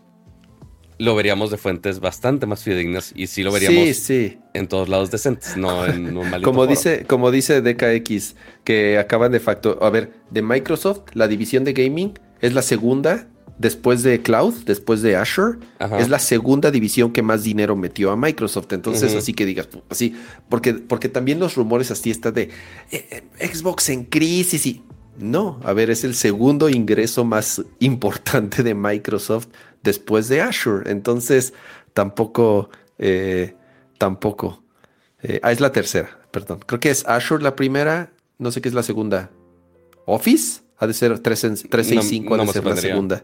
lo 0.98 1.14
veríamos 1.14 1.51
de 1.51 1.57
fuentes 1.57 2.01
bastante 2.01 2.46
más 2.46 2.62
fidedignas 2.62 3.12
y 3.14 3.28
sí 3.28 3.42
lo 3.42 3.53
veríamos 3.53 4.11
en 4.11 4.68
todos 4.68 4.88
lados 4.88 5.11
decentes, 5.11 5.57
no 5.57 5.86
en 5.86 6.16
un 6.16 6.28
malito 6.28 6.42
como 6.51 6.66
dice 6.66 7.05
Como 7.07 7.30
dice 7.30 7.62
DKX, 7.62 8.36
que 8.64 8.98
acaban 8.98 9.32
de 9.32 9.40
facto, 9.40 9.78
a 9.80 9.88
ver, 9.88 10.12
de 10.30 10.42
Microsoft, 10.42 11.03
la 11.14 11.28
división 11.28 11.64
de 11.64 11.72
gaming 11.72 12.18
es 12.40 12.53
la 12.53 12.62
segunda 12.62 13.28
después 13.61 14.02
de 14.02 14.22
Cloud, 14.22 14.54
después 14.64 15.02
de 15.02 15.16
Azure, 15.16 15.58
es 15.98 16.08
la 16.08 16.18
segunda 16.18 16.70
división 16.70 17.12
que 17.12 17.22
más 17.22 17.42
dinero 17.42 17.76
metió 17.76 18.11
a 18.11 18.16
Microsoft. 18.16 18.72
Entonces, 18.72 19.14
así 19.14 19.34
que 19.34 19.44
digas, 19.44 19.68
así, 19.90 20.16
porque, 20.48 20.72
porque 20.72 21.11
también 21.11 21.38
los 21.38 21.56
rumores 21.56 21.90
así 21.90 22.11
están 22.11 22.32
de 22.32 22.44
eh, 22.90 23.22
eh, 23.38 23.46
Xbox 23.46 23.90
en 23.90 24.04
crisis 24.04 24.64
y... 24.64 24.82
No, 25.18 25.61
a 25.64 25.74
ver, 25.74 25.90
es 25.90 26.04
el 26.04 26.14
segundo 26.14 26.70
ingreso 26.70 27.26
más 27.26 27.62
importante 27.80 28.62
de 28.62 28.74
Microsoft 28.74 29.48
después 29.82 30.28
de 30.28 30.40
Azure. 30.40 30.90
Entonces, 30.90 31.52
tampoco, 31.92 32.70
eh, 32.98 33.54
tampoco. 33.98 34.62
ah, 35.42 35.52
es 35.52 35.61
la 35.61 35.72
tercera, 35.72 36.18
perdón. 36.30 36.61
Creo 36.64 36.80
que 36.80 36.88
es 36.88 37.04
Azure 37.04 37.42
la 37.42 37.54
primera, 37.54 38.11
no 38.38 38.50
sé 38.50 38.62
qué 38.62 38.70
es 38.70 38.74
la 38.74 38.82
segunda. 38.82 39.30
Office, 40.06 40.62
ha 40.78 40.86
de 40.86 40.94
ser 40.94 41.18
365, 41.18 42.34
ha 42.34 42.38
de 42.38 42.46
ser 42.46 42.64
la 42.64 42.76
segunda 42.76 43.22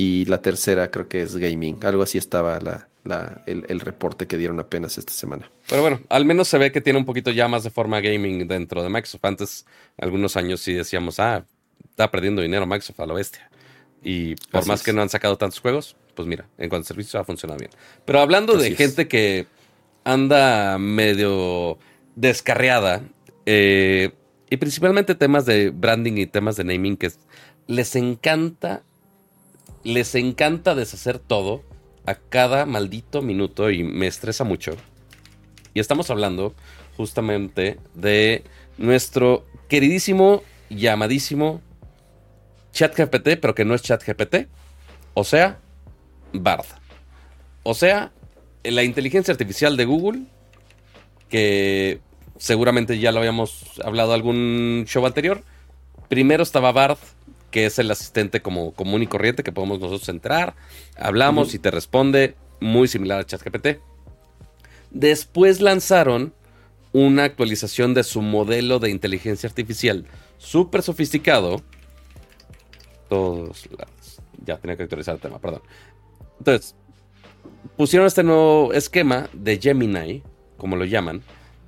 y 0.00 0.26
la 0.26 0.40
tercera 0.40 0.92
creo 0.92 1.08
que 1.08 1.22
es 1.22 1.36
gaming. 1.36 1.84
Algo 1.84 2.04
así 2.04 2.18
estaba 2.18 2.60
la, 2.60 3.42
el, 3.46 3.80
reporte 3.80 4.28
que 4.28 4.36
dieron 4.36 4.60
apenas 4.60 4.96
esta 4.96 5.12
semana. 5.12 5.50
Pero 5.68 5.82
bueno, 5.82 6.00
al 6.08 6.24
menos 6.24 6.46
se 6.46 6.56
ve 6.56 6.70
que 6.70 6.80
tiene 6.80 7.00
un 7.00 7.04
poquito 7.04 7.32
ya 7.32 7.48
más 7.48 7.64
de 7.64 7.70
forma 7.70 8.00
gaming 8.00 8.46
dentro 8.46 8.80
de 8.80 8.90
Microsoft. 8.90 9.24
Antes, 9.24 9.66
algunos 10.00 10.36
años 10.36 10.60
sí 10.60 10.72
decíamos, 10.72 11.18
ah, 11.18 11.44
está 11.82 12.12
perdiendo 12.12 12.42
dinero 12.42 12.64
Microsoft 12.64 13.00
a 13.00 13.06
la 13.06 13.14
bestia. 13.14 13.50
Y 14.00 14.36
por 14.52 14.68
más 14.68 14.84
que 14.84 14.92
no 14.92 15.02
han 15.02 15.08
sacado 15.08 15.36
tantos 15.36 15.58
juegos, 15.58 15.96
pues 16.14 16.28
mira, 16.28 16.46
en 16.58 16.68
cuanto 16.68 16.84
a 16.84 16.86
servicio 16.86 17.18
ha 17.18 17.24
funcionado 17.24 17.58
bien. 17.58 17.72
Pero 18.04 18.20
hablando 18.20 18.56
de 18.56 18.76
gente 18.76 19.08
que 19.08 19.48
anda 20.04 20.78
medio 20.78 21.76
descarriada, 22.14 23.02
eh, 23.46 24.12
y 24.48 24.58
principalmente 24.58 25.16
temas 25.16 25.44
de 25.44 25.70
branding 25.70 26.18
y 26.18 26.26
temas 26.26 26.54
de 26.54 26.62
naming 26.62 26.96
que 26.96 27.10
les 27.66 27.96
encanta 27.96 28.84
les 29.84 30.14
encanta 30.14 30.74
deshacer 30.74 31.18
todo 31.18 31.62
a 32.06 32.14
cada 32.14 32.66
maldito 32.66 33.22
minuto 33.22 33.70
y 33.70 33.82
me 33.82 34.06
estresa 34.06 34.44
mucho. 34.44 34.72
Y 35.74 35.80
estamos 35.80 36.10
hablando 36.10 36.54
justamente 36.96 37.78
de 37.94 38.42
nuestro 38.78 39.46
queridísimo, 39.68 40.42
llamadísimo 40.70 41.60
ChatGPT, 42.72 43.38
pero 43.40 43.54
que 43.54 43.64
no 43.64 43.74
es 43.74 43.82
ChatGPT, 43.82 44.48
o 45.14 45.24
sea, 45.24 45.58
Bard. 46.32 46.66
O 47.62 47.74
sea, 47.74 48.12
la 48.64 48.82
inteligencia 48.82 49.32
artificial 49.32 49.76
de 49.76 49.84
Google, 49.84 50.22
que 51.28 52.00
seguramente 52.36 52.98
ya 52.98 53.12
lo 53.12 53.18
habíamos 53.18 53.64
hablado 53.84 54.12
algún 54.12 54.84
show 54.86 55.04
anterior. 55.06 55.42
Primero 56.08 56.42
estaba 56.42 56.72
Bard, 56.72 56.98
que 57.50 57.66
es 57.66 57.78
el 57.78 57.90
asistente 57.90 58.42
como 58.42 58.72
común 58.72 59.02
y 59.02 59.06
corriente 59.06 59.42
que 59.42 59.52
podemos 59.52 59.80
nosotros 59.80 60.08
entrar, 60.08 60.54
hablamos 60.96 61.54
y 61.54 61.58
te 61.58 61.70
responde, 61.70 62.36
muy 62.60 62.88
similar 62.88 63.20
a 63.20 63.24
ChatGPT. 63.24 63.78
Después 64.90 65.60
lanzaron 65.60 66.34
una 66.92 67.24
actualización 67.24 67.94
de 67.94 68.04
su 68.04 68.22
modelo 68.22 68.78
de 68.78 68.90
inteligencia 68.90 69.48
artificial 69.48 70.06
súper 70.38 70.82
sofisticado. 70.82 71.62
Todos 73.08 73.68
ya 74.44 74.56
tenía 74.58 74.76
que 74.76 74.84
actualizar 74.84 75.14
el 75.14 75.20
tema, 75.20 75.38
perdón. 75.38 75.62
Entonces, 76.38 76.74
pusieron 77.76 78.06
este 78.06 78.22
nuevo 78.22 78.72
esquema 78.72 79.28
de 79.32 79.58
Gemini, 79.58 80.22
como 80.56 80.76
lo 80.76 80.84
llaman. 80.84 81.22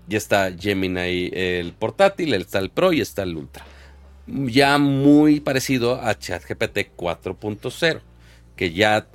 Ya 0.09 0.18
está 0.18 0.53
Gemini 0.53 1.31
el 1.33 1.72
portátil, 1.72 2.35
está 2.35 2.59
el 2.59 2.70
Pro 2.70 2.93
y 2.93 3.01
está 3.01 3.22
el 3.22 3.37
Ultra. 3.37 3.64
Ya 4.33 4.78
muy 4.78 5.41
parecido 5.41 6.01
a 6.01 6.16
ChatGPT 6.16 6.95
4.0, 6.97 8.01
que 8.55 8.72
ya 8.72 9.09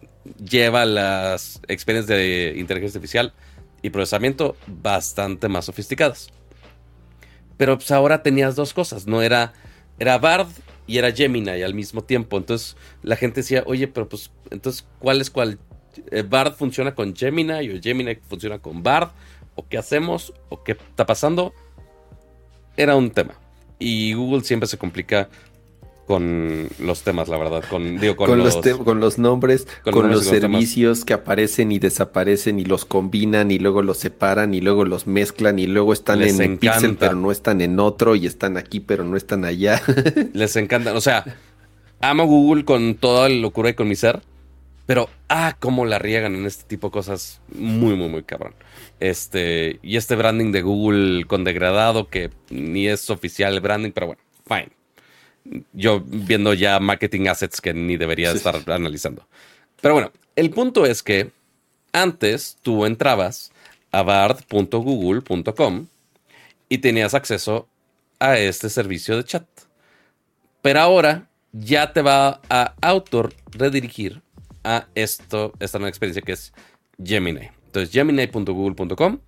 lleva 0.44 0.86
las 0.86 1.62
experiencias 1.68 2.18
de 2.18 2.56
inteligencia 2.58 2.98
artificial 2.98 3.34
y 3.82 3.92
procesamiento 3.92 4.58
bastante 4.68 5.48
más 5.48 5.66
sofisticadas. 5.66 6.30
Pero 7.58 7.78
pues 7.78 7.92
ahora 7.92 8.24
tenías 8.24 8.56
dos 8.56 8.74
cosas, 8.74 9.08
no 9.08 9.22
era 9.22 9.54
era 10.00 10.18
Bard 10.18 10.48
y 10.88 10.98
era 10.98 11.12
Gemini 11.12 11.62
al 11.62 11.74
mismo 11.74 12.04
tiempo. 12.04 12.38
Entonces 12.38 12.76
la 13.02 13.16
gente 13.16 13.42
decía, 13.42 13.64
"Oye, 13.66 13.88
pero 13.88 14.10
pues 14.10 14.32
entonces 14.52 14.86
¿cuál 15.00 15.22
es 15.22 15.30
cuál? 15.30 15.60
Eh, 16.12 16.24
¿Bard 16.24 16.56
funciona 16.56 16.94
con 16.94 17.16
Gemini 17.16 17.70
o 17.70 17.82
Gemini 17.82 18.16
funciona 18.16 18.60
con 18.60 18.84
Bard? 18.84 19.12
¿O 19.56 19.66
qué 19.68 19.78
hacemos? 19.78 20.34
¿O 20.50 20.64
qué 20.64 20.74
está 20.74 21.06
pasando?" 21.06 21.54
Era 22.76 22.96
un 22.98 23.12
tema. 23.12 23.45
Y 23.80 24.14
Google 24.14 24.44
siempre 24.44 24.68
se 24.68 24.78
complica 24.78 25.30
con 26.08 26.68
los 26.80 27.02
temas, 27.02 27.28
la 27.30 27.38
verdad. 27.38 27.64
Con, 27.70 28.00
digo, 28.00 28.16
con, 28.16 28.28
con 28.28 28.40
los, 28.40 28.64
los, 28.64 28.78
con 28.78 29.00
los 29.00 29.18
nombres, 29.18 29.68
con, 29.84 29.94
con 29.94 30.12
los 30.12 30.24
nombres 30.24 30.42
servicios 30.42 31.04
que 31.04 31.14
aparecen 31.14 31.72
y 31.72 31.80
desaparecen 31.80 32.60
y 32.60 32.66
los 32.66 32.86
combinan 32.86 33.50
y 33.50 33.58
luego 33.60 33.82
los 33.82 33.98
separan 33.98 34.54
y 34.54 34.62
luego 34.62 34.86
los 34.86 35.08
mezclan 35.08 35.58
y 35.58 35.66
luego 35.66 35.94
están 35.94 36.20
Les 36.20 36.40
en 36.40 36.58
Pixel 36.58 36.78
encanta. 36.92 37.00
pero 37.08 37.16
no 37.20 37.32
están 37.32 37.62
en 37.62 37.80
otro 37.80 38.16
y 38.16 38.28
están 38.28 38.58
aquí 38.58 38.80
pero 38.80 39.04
no 39.04 39.18
están 39.18 39.46
allá. 39.46 39.82
Les 40.34 40.56
encanta. 40.56 40.94
O 40.94 41.02
sea, 41.02 41.26
amo 42.02 42.26
Google 42.26 42.66
con 42.66 42.96
toda 42.96 43.28
la 43.28 43.36
locura 43.36 43.70
y 43.70 43.74
con 43.74 43.88
mi 43.88 43.96
ser. 43.96 44.22
Pero, 44.86 45.10
ah, 45.30 45.56
cómo 45.60 45.86
la 45.86 45.98
riegan 46.00 46.36
en 46.36 46.46
este 46.46 46.64
tipo 46.66 46.88
de 46.88 46.92
cosas. 46.92 47.42
Muy, 47.54 47.96
muy, 47.96 48.08
muy 48.08 48.24
cabrón. 48.24 48.54
Este, 49.00 49.80
y 49.82 49.98
este 49.98 50.16
branding 50.16 50.52
de 50.52 50.62
Google 50.62 51.26
con 51.26 51.44
degradado, 51.44 52.08
que 52.10 52.30
ni 52.50 52.88
es 52.88 53.10
oficial 53.10 53.54
el 53.56 53.62
branding, 53.62 53.92
pero 53.92 54.08
bueno, 54.08 54.22
fine. 54.48 54.70
Yo 55.74 56.02
viendo 56.06 56.54
ya 56.54 56.80
marketing 56.80 57.28
assets 57.28 57.62
que 57.62 57.74
ni 57.74 57.98
debería 57.98 58.32
Sí. 58.32 58.38
estar 58.38 58.62
analizando. 58.72 59.28
Pero 59.82 59.96
bueno, 59.96 60.12
el 60.36 60.50
punto 60.52 60.86
es 60.86 61.02
que 61.04 61.32
antes 61.92 62.58
tú 62.62 62.86
entrabas 62.86 63.52
a 63.92 64.02
bard.google.com 64.04 65.88
y 66.70 66.78
tenías 66.80 67.14
acceso 67.14 67.68
a 68.20 68.38
este 68.38 68.70
servicio 68.70 69.18
de 69.18 69.24
chat. 69.24 69.46
Pero 70.62 70.80
ahora 70.80 71.28
ya 71.52 71.94
te 71.94 72.02
va 72.02 72.42
a 72.50 72.74
auto 72.82 73.30
redirigir 73.52 74.22
a 74.66 74.88
esto, 74.96 75.54
esta 75.60 75.78
nueva 75.78 75.90
experiencia 75.90 76.22
que 76.22 76.34
es 76.34 76.52
Gemini. 77.02 77.50
Entonces, 77.68 77.94
gemini.google.com 77.94 79.20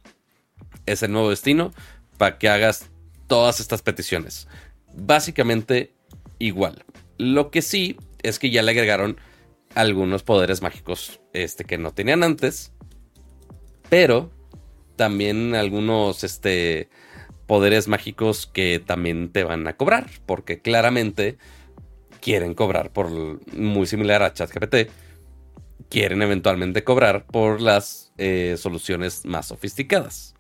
es 0.86 1.04
el 1.04 1.12
nuevo 1.12 1.30
destino 1.30 1.74
para 2.18 2.38
que 2.38 2.50
hagas 2.50 2.90
todas 3.28 3.60
estas 3.60 3.82
peticiones. 3.82 4.48
Básicamente 4.96 5.94
igual. 6.40 6.84
Lo 7.18 7.52
que 7.52 7.62
sí 7.62 7.98
es 8.24 8.40
que 8.40 8.50
ya 8.50 8.64
le 8.64 8.72
agregaron 8.72 9.18
algunos 9.76 10.24
poderes 10.24 10.62
mágicos 10.62 11.20
este, 11.34 11.66
que 11.66 11.78
no 11.78 11.92
tenían 11.92 12.24
antes. 12.24 12.74
Pero 13.90 14.32
también 14.96 15.56
algunos 15.56 16.24
este, 16.24 16.90
poderes 17.46 17.88
mágicos 17.88 18.48
que 18.48 18.82
también 18.84 19.30
te 19.32 19.44
van 19.44 19.68
a 19.68 19.78
cobrar. 19.78 20.10
Porque 20.26 20.62
claramente 20.62 21.38
quieren 22.22 22.56
cobrar 22.56 22.92
por 22.92 23.10
muy 23.54 23.86
similar 23.88 24.24
a 24.24 24.34
ChatGPT. 24.34 24.90
Quieren 25.90 26.22
eventualmente 26.22 26.84
cobrar 26.84 27.26
por 27.26 27.62
las 27.62 28.12
eh, 28.18 28.56
soluciones 28.58 29.26
más 29.26 29.48
sofisticadas. 29.48 30.36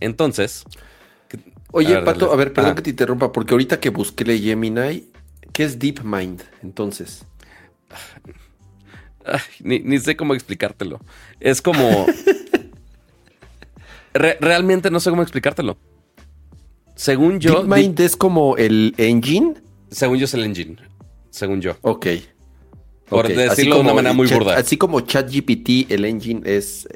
Entonces, 0.00 0.64
Oye, 1.70 1.96
A 1.96 2.04
Pato, 2.04 2.30
a 2.32 2.36
ver, 2.36 2.52
perdón 2.52 2.72
Ajá. 2.72 2.76
que 2.76 2.82
te 2.82 2.90
interrumpa, 2.90 3.32
porque 3.32 3.54
ahorita 3.54 3.80
que 3.80 3.88
busqué 3.88 4.26
la 4.26 4.36
Gemini, 4.36 5.08
¿qué 5.54 5.64
es 5.64 5.78
DeepMind? 5.78 6.42
Entonces, 6.62 7.24
Ay, 9.24 9.40
ni, 9.60 9.78
ni 9.78 9.98
sé 9.98 10.16
cómo 10.16 10.34
explicártelo. 10.34 11.00
Es 11.40 11.62
como. 11.62 12.06
Re- 14.14 14.36
realmente 14.40 14.90
no 14.90 15.00
sé 15.00 15.10
cómo 15.10 15.22
explicártelo. 15.22 15.76
Según 16.94 17.40
yo. 17.40 17.62
DeepMind 17.62 17.98
es 18.00 18.16
como 18.16 18.56
el 18.56 18.94
engine. 18.98 19.54
según 19.90 20.18
yo 20.18 20.26
es 20.26 20.34
el 20.34 20.44
engine. 20.44 20.76
Según 21.30 21.60
yo. 21.62 21.76
Ok. 21.82 22.06
Por 23.12 23.28
decirlo 23.28 23.52
así 23.52 23.66
de 23.68 23.74
una 23.80 23.94
manera 23.94 24.14
muy 24.14 24.26
Chat- 24.28 24.38
burda. 24.38 24.56
Así 24.56 24.76
como 24.76 25.00
ChatGPT, 25.00 25.90
el 25.90 26.04
engine 26.04 26.42
es 26.44 26.88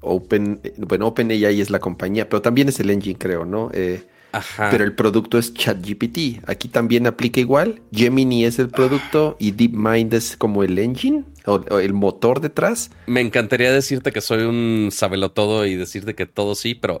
Open, 0.00 0.60
bueno, 0.78 1.06
OpenAI 1.08 1.60
es 1.60 1.70
la 1.70 1.78
compañía, 1.78 2.28
pero 2.28 2.42
también 2.42 2.68
es 2.68 2.78
el 2.80 2.90
engine, 2.90 3.16
creo, 3.18 3.44
¿no? 3.44 3.70
Eh, 3.72 4.02
Ajá. 4.32 4.68
pero 4.70 4.84
el 4.84 4.94
producto 4.94 5.38
es 5.38 5.54
ChatGPT. 5.54 6.42
Aquí 6.46 6.68
también 6.68 7.06
aplica 7.06 7.40
igual. 7.40 7.80
Gemini 7.92 8.44
es 8.44 8.58
el 8.58 8.68
producto 8.68 9.36
y 9.38 9.52
DeepMind 9.52 10.12
es 10.12 10.36
como 10.36 10.62
el 10.62 10.78
engine 10.78 11.24
o, 11.46 11.54
o 11.70 11.78
el 11.78 11.92
motor 11.94 12.40
detrás. 12.40 12.90
Me 13.06 13.20
encantaría 13.20 13.72
decirte 13.72 14.12
que 14.12 14.20
soy 14.20 14.42
un 14.42 14.90
sabelotodo 14.92 15.64
y 15.66 15.76
decirte 15.76 16.14
que 16.14 16.26
todo 16.26 16.54
sí, 16.54 16.74
pero 16.74 17.00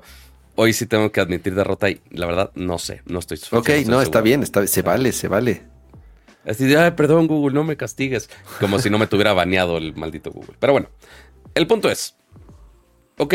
hoy 0.54 0.72
sí 0.72 0.86
tengo 0.86 1.10
que 1.12 1.20
admitir 1.20 1.54
derrota 1.54 1.90
y 1.90 2.00
la 2.10 2.26
verdad 2.26 2.52
no 2.54 2.78
sé, 2.78 3.02
no 3.06 3.18
estoy 3.18 3.38
Ok, 3.50 3.68
estoy 3.70 3.84
no, 3.92 4.00
está 4.00 4.20
bien, 4.20 4.42
está, 4.42 4.66
se 4.66 4.82
vale, 4.82 5.12
se 5.12 5.28
vale. 5.28 5.62
Así 6.46 6.64
de, 6.64 6.76
ay, 6.76 6.90
perdón, 6.92 7.26
Google, 7.26 7.54
no 7.54 7.64
me 7.64 7.76
castigues. 7.76 8.28
Como 8.60 8.78
si 8.78 8.90
no 8.90 8.98
me 8.98 9.06
tuviera 9.06 9.32
baneado 9.32 9.78
el 9.78 9.94
maldito 9.94 10.30
Google. 10.30 10.56
Pero 10.58 10.72
bueno, 10.74 10.88
el 11.54 11.66
punto 11.66 11.90
es, 11.90 12.16
ok, 13.18 13.34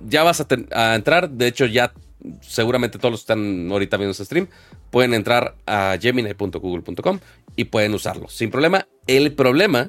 ya 0.00 0.22
vas 0.22 0.40
a, 0.40 0.94
entrar. 0.94 1.30
De 1.30 1.46
hecho, 1.46 1.66
ya 1.66 1.92
seguramente 2.40 2.98
todos 2.98 3.12
los 3.12 3.20
que 3.20 3.32
están 3.32 3.70
ahorita 3.70 3.96
viendo 3.96 4.12
este 4.12 4.24
stream 4.24 4.46
pueden 4.90 5.14
entrar 5.14 5.56
a 5.66 5.96
gemini.google.com 6.00 7.18
y 7.56 7.64
pueden 7.64 7.94
usarlo 7.94 8.28
sin 8.28 8.50
problema. 8.50 8.86
El 9.06 9.32
problema 9.32 9.88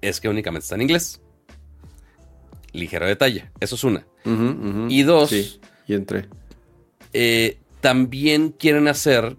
es 0.00 0.20
que 0.20 0.28
únicamente 0.28 0.64
está 0.64 0.74
en 0.76 0.82
inglés. 0.82 1.20
Ligero 2.72 3.06
detalle, 3.06 3.50
eso 3.60 3.74
es 3.74 3.84
una. 3.84 4.06
Y 4.88 5.02
dos, 5.02 5.30
Sí, 5.30 5.60
y 5.86 5.94
entré. 5.94 6.28
eh, 7.12 7.58
también 7.80 8.50
quieren 8.50 8.88
hacer 8.88 9.36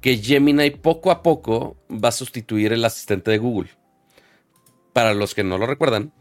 que 0.00 0.16
Gemini 0.16 0.70
poco 0.70 1.10
a 1.10 1.22
poco 1.22 1.76
va 1.90 2.08
a 2.08 2.12
sustituir 2.12 2.72
el 2.72 2.84
asistente 2.84 3.30
de 3.30 3.38
Google. 3.38 3.70
Para 4.92 5.14
los 5.14 5.34
que 5.34 5.44
no 5.44 5.58
lo 5.58 5.66
recuerdan, 5.66 6.12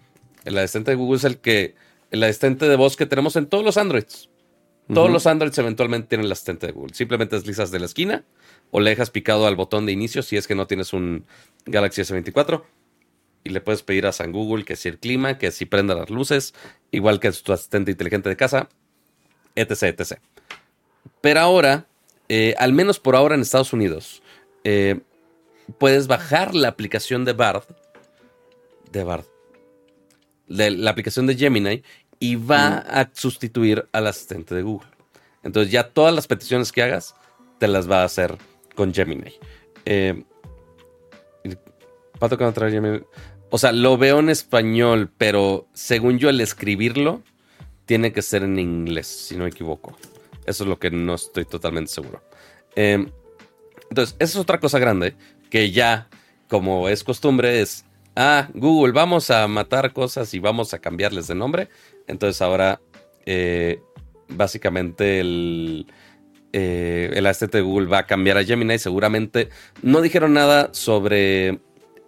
el 0.46 0.58
asistente 0.58 0.92
de 0.92 0.98
Google 0.98 1.18
es 1.18 1.24
el 1.24 1.38
que 1.40 1.76
el 2.12 2.24
asistente 2.24 2.68
de 2.68 2.76
voz 2.76 2.96
que 2.96 3.06
tenemos 3.06 3.36
en 3.36 3.48
todos 3.48 3.64
los 3.64 3.78
Androids. 3.78 4.30
Todos 4.92 5.12
los 5.12 5.28
Androids 5.28 5.56
eventualmente 5.60 6.08
tienen 6.08 6.26
el 6.26 6.32
asistente 6.32 6.66
de 6.66 6.74
Google. 6.74 6.96
Simplemente 6.96 7.36
deslizas 7.36 7.70
de 7.70 7.78
la 7.78 7.86
esquina 7.86 8.26
o 8.72 8.80
le 8.80 8.90
dejas 8.90 9.12
picado 9.12 9.46
al 9.46 9.56
botón 9.56 9.86
de 9.86 9.92
inicio 9.92 10.24
si 10.24 10.36
es 10.36 10.48
que 10.48 10.56
no 10.56 10.66
tienes 10.66 10.94
un 10.94 11.26
Galaxy 11.68 12.02
S24 12.02 12.64
y 13.44 13.50
le 13.50 13.62
puedes 13.62 13.84
pedir 13.84 14.08
a 14.08 14.12
San 14.12 14.32
Google 14.32 14.66
que 14.66 14.76
si 14.76 14.90
el 14.90 14.98
clima, 14.98 15.38
que 15.38 15.52
si 15.52 15.66
prenda 15.66 15.94
las 15.94 16.10
luces, 16.10 16.56
igual 16.90 17.20
que 17.20 17.32
tu 17.32 17.54
asistente 17.54 17.92
inteligente 17.92 18.30
de 18.30 18.36
casa, 18.36 18.68
etc, 19.56 19.84
etc. 19.84 20.20
Pero 21.22 21.40
ahora, 21.40 21.89
eh, 22.30 22.56
al 22.58 22.74
menos 22.74 23.00
por 23.00 23.16
ahora 23.16 23.36
en 23.36 23.42
Estados 23.42 23.74
Unidos, 23.74 24.22
eh, 24.64 25.00
puedes 25.78 26.08
bajar 26.08 26.56
la 26.56 26.68
aplicación 26.68 27.26
de 27.26 27.34
Bard, 27.34 27.64
de 28.92 29.04
Bard, 29.04 29.26
de 30.48 30.72
la 30.72 30.92
aplicación 30.92 31.28
de 31.28 31.36
Gemini, 31.36 31.84
y 32.20 32.36
va 32.36 32.78
a 32.78 33.10
sustituir 33.14 33.88
al 33.92 34.08
asistente 34.08 34.56
de 34.56 34.62
Google. 34.62 34.90
Entonces 35.44 35.72
ya 35.72 35.90
todas 35.90 36.14
las 36.14 36.28
peticiones 36.28 36.72
que 36.72 36.84
hagas, 36.84 37.16
te 37.60 37.68
las 37.68 37.90
va 37.90 38.02
a 38.02 38.06
hacer 38.06 38.38
con 38.76 38.94
Gemini. 38.94 39.34
Eh, 39.86 40.24
Pato 42.20 42.38
que 42.38 42.44
va 42.44 42.50
a 42.50 42.54
traer 42.54 42.74
Gemini. 42.74 43.02
O 43.50 43.58
sea, 43.58 43.72
lo 43.72 43.98
veo 43.98 44.20
en 44.20 44.30
español, 44.30 45.10
pero 45.18 45.68
según 45.74 46.20
yo 46.20 46.30
el 46.30 46.42
escribirlo 46.42 47.24
tiene 47.86 48.12
que 48.12 48.22
ser 48.22 48.44
en 48.44 48.60
inglés, 48.60 49.08
si 49.08 49.36
no 49.36 49.46
me 49.46 49.50
equivoco. 49.50 49.98
Eso 50.50 50.64
es 50.64 50.70
lo 50.70 50.80
que 50.80 50.90
no 50.90 51.14
estoy 51.14 51.46
totalmente 51.46 51.92
seguro. 51.92 52.24
Em, 52.76 53.12
entonces, 53.90 54.16
esa 54.18 54.32
es 54.32 54.42
otra 54.42 54.60
cosa 54.60 54.80
grande 54.80 55.16
que 55.52 55.70
ya, 55.70 56.10
como 56.48 56.90
es 56.90 57.04
costumbre, 57.04 57.62
es, 57.62 57.86
ah, 58.16 58.50
Google, 58.56 58.92
vamos 58.92 59.30
a 59.30 59.48
matar 59.48 59.94
cosas 59.94 60.34
y 60.34 60.40
vamos 60.40 60.74
a 60.74 60.80
cambiarles 60.80 61.28
de 61.28 61.36
nombre. 61.36 61.70
Entonces 62.08 62.42
ahora, 62.42 62.82
eh, 63.28 63.80
básicamente 64.28 65.20
el, 65.20 65.86
eh, 66.52 67.12
el 67.14 67.28
asistente 67.28 67.60
de 67.60 67.64
Google 67.64 67.88
va 67.88 68.00
a 68.00 68.08
cambiar 68.08 68.40
a 68.40 68.44
Gemini. 68.44 68.80
Seguramente 68.80 69.50
no 69.84 70.02
dijeron 70.02 70.34
nada 70.34 70.70
sobre 70.74 71.60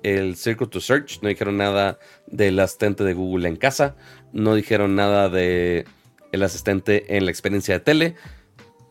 el 0.02 0.36
Circle 0.36 0.66
to 0.66 0.82
Search, 0.82 1.22
no 1.22 1.30
dijeron 1.30 1.58
nada 1.58 2.00
del 2.26 2.60
asistente 2.60 3.04
de 3.04 3.14
Google 3.14 3.48
en 3.48 3.56
casa, 3.56 3.96
no 4.34 4.56
dijeron 4.56 4.96
nada 4.96 5.30
de 5.30 5.86
el 6.32 6.44
asistente 6.44 7.18
en 7.18 7.26
la 7.26 7.32
experiencia 7.32 7.74
de 7.76 7.80
tele, 7.80 8.16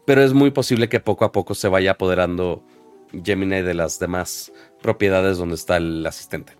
pero 0.07 0.22
es 0.22 0.32
muy 0.32 0.51
posible 0.51 0.88
que 0.88 1.01
poco 1.01 1.24
a 1.24 1.32
poco 1.32 1.55
se 1.55 1.68
vaya 1.68 1.93
apoderando 1.93 2.64
Gemini 3.24 3.62
de 3.62 3.74
las 3.74 3.99
demás 3.99 4.53
propiedades 4.82 5.38
donde 5.38 5.55
está 5.55 5.76
el 5.76 6.05
asistente. 6.07 6.55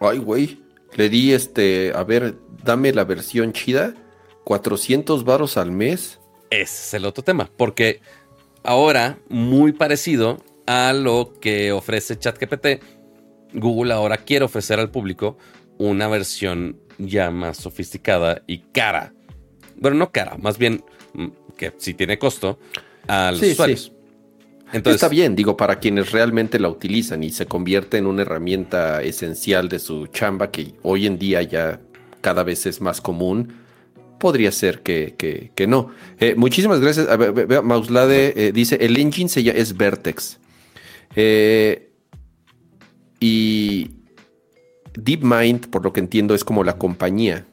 Ay, 0.00 0.18
güey, 0.18 0.62
le 0.94 1.08
di 1.08 1.32
este, 1.32 1.92
a 1.94 2.04
ver, 2.04 2.36
dame 2.64 2.92
la 2.92 3.04
versión 3.04 3.52
chida, 3.52 3.94
400 4.44 5.24
varos 5.24 5.56
al 5.56 5.72
mes. 5.72 6.20
Ese 6.50 6.62
es 6.62 6.94
el 6.94 7.04
otro 7.04 7.22
tema, 7.22 7.50
porque 7.56 8.00
ahora, 8.62 9.18
muy 9.28 9.72
parecido 9.72 10.38
a 10.66 10.92
lo 10.92 11.34
que 11.40 11.72
ofrece 11.72 12.18
ChatGPT, 12.18 12.82
Google 13.54 13.92
ahora 13.92 14.18
quiere 14.18 14.44
ofrecer 14.44 14.78
al 14.78 14.90
público 14.90 15.38
una 15.78 16.08
versión 16.08 16.80
ya 16.98 17.30
más 17.30 17.56
sofisticada 17.56 18.42
y 18.46 18.58
cara. 18.58 19.14
Bueno, 19.78 19.96
no 19.96 20.10
cara, 20.10 20.36
más 20.38 20.58
bien 20.58 20.84
mm, 21.14 21.26
que 21.56 21.72
si 21.78 21.94
tiene 21.94 22.18
costo 22.18 22.58
a 23.06 23.32
los 23.32 23.42
usuarios. 23.42 23.92
Entonces, 24.72 25.02
Está 25.02 25.08
bien, 25.08 25.34
digo, 25.34 25.56
para 25.56 25.78
quienes 25.78 26.12
realmente 26.12 26.58
la 26.58 26.68
utilizan 26.68 27.22
y 27.22 27.30
se 27.30 27.46
convierte 27.46 27.96
en 27.96 28.06
una 28.06 28.22
herramienta 28.22 29.02
esencial 29.02 29.68
de 29.70 29.78
su 29.78 30.08
chamba 30.08 30.50
que 30.50 30.74
hoy 30.82 31.06
en 31.06 31.18
día 31.18 31.42
ya 31.42 31.80
cada 32.20 32.42
vez 32.42 32.66
es 32.66 32.82
más 32.82 33.00
común, 33.00 33.54
podría 34.18 34.52
ser 34.52 34.82
que, 34.82 35.14
que, 35.54 35.66
no. 35.66 35.90
Eh, 36.18 36.34
muchísimas 36.36 36.80
gracias. 36.80 37.08
Mauslade 37.64 38.34
eh, 38.36 38.52
dice, 38.52 38.76
el 38.80 38.96
engine 38.98 39.28
se 39.28 39.42
llama, 39.42 39.58
es 39.58 39.76
Vertex. 39.76 40.38
Eh, 41.16 41.90
y 43.20 43.90
DeepMind, 44.94 45.68
por 45.68 45.84
lo 45.84 45.92
que 45.92 46.00
entiendo, 46.00 46.34
es 46.34 46.44
como 46.44 46.64
la 46.64 46.76
compañía 46.76 47.46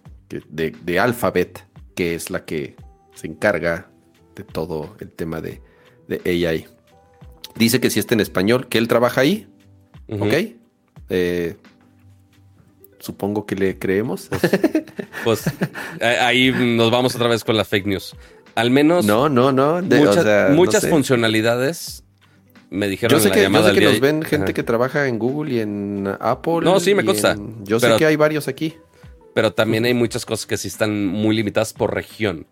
de, 0.50 1.00
Alphabet, 1.00 1.64
que 1.96 2.16
es 2.16 2.30
la 2.30 2.46
que 2.46 2.76
se 3.14 3.28
encarga 3.28 3.90
de 4.36 4.44
todo 4.44 4.96
el 5.00 5.12
tema 5.12 5.42
de, 5.42 5.62
AI. 6.26 6.68
Dice 7.56 7.80
que 7.80 7.90
si 7.90 8.00
está 8.00 8.14
en 8.14 8.20
español, 8.20 8.68
que 8.68 8.78
él 8.78 8.88
trabaja 8.88 9.22
ahí. 9.22 9.48
¿Ok? 10.10 10.34
Eh, 11.10 11.56
supongo 13.00 13.46
que 13.46 13.56
le 13.56 13.80
creemos. 13.80 14.30
Pues, 15.24 15.44
pues 15.44 15.44
ahí 16.02 16.52
nos 16.52 16.92
vamos 16.92 17.16
otra 17.16 17.28
vez 17.28 17.44
con 17.44 17.56
las 17.56 17.68
fake 17.68 17.88
news. 17.88 18.16
Al 18.56 18.72
menos. 18.72 19.06
No, 19.06 19.30
no, 19.30 19.52
no. 19.52 19.82
muchas 20.52 20.88
funcionalidades 20.88 22.04
me 22.70 22.88
dijeron 22.88 23.18
yo 23.18 23.24
sé 23.24 23.32
que, 23.32 23.48
nos 23.50 24.00
ven 24.00 24.24
gente 24.24 24.54
que 24.54 24.64
trabaja 24.64 25.08
en 25.08 25.20
Google 25.20 25.54
y 25.54 25.60
en 25.60 26.10
Apple. 26.20 26.62
No, 26.64 26.80
sí, 26.80 26.94
me 26.94 27.06
consta. 27.06 27.38
Yo 27.64 27.80
sé 27.80 27.96
que 27.98 28.06
hay 28.06 28.16
varios 28.16 28.48
aquí. 28.48 28.76
Pero 29.36 29.54
también 29.54 29.84
hay 29.84 29.94
muchas 29.94 30.26
cosas 30.26 30.46
que 30.46 30.56
sí 30.56 30.70
están 30.70 31.06
muy 31.08 31.36
limitadas 31.36 31.74
por 31.74 31.94
región. 31.94 32.48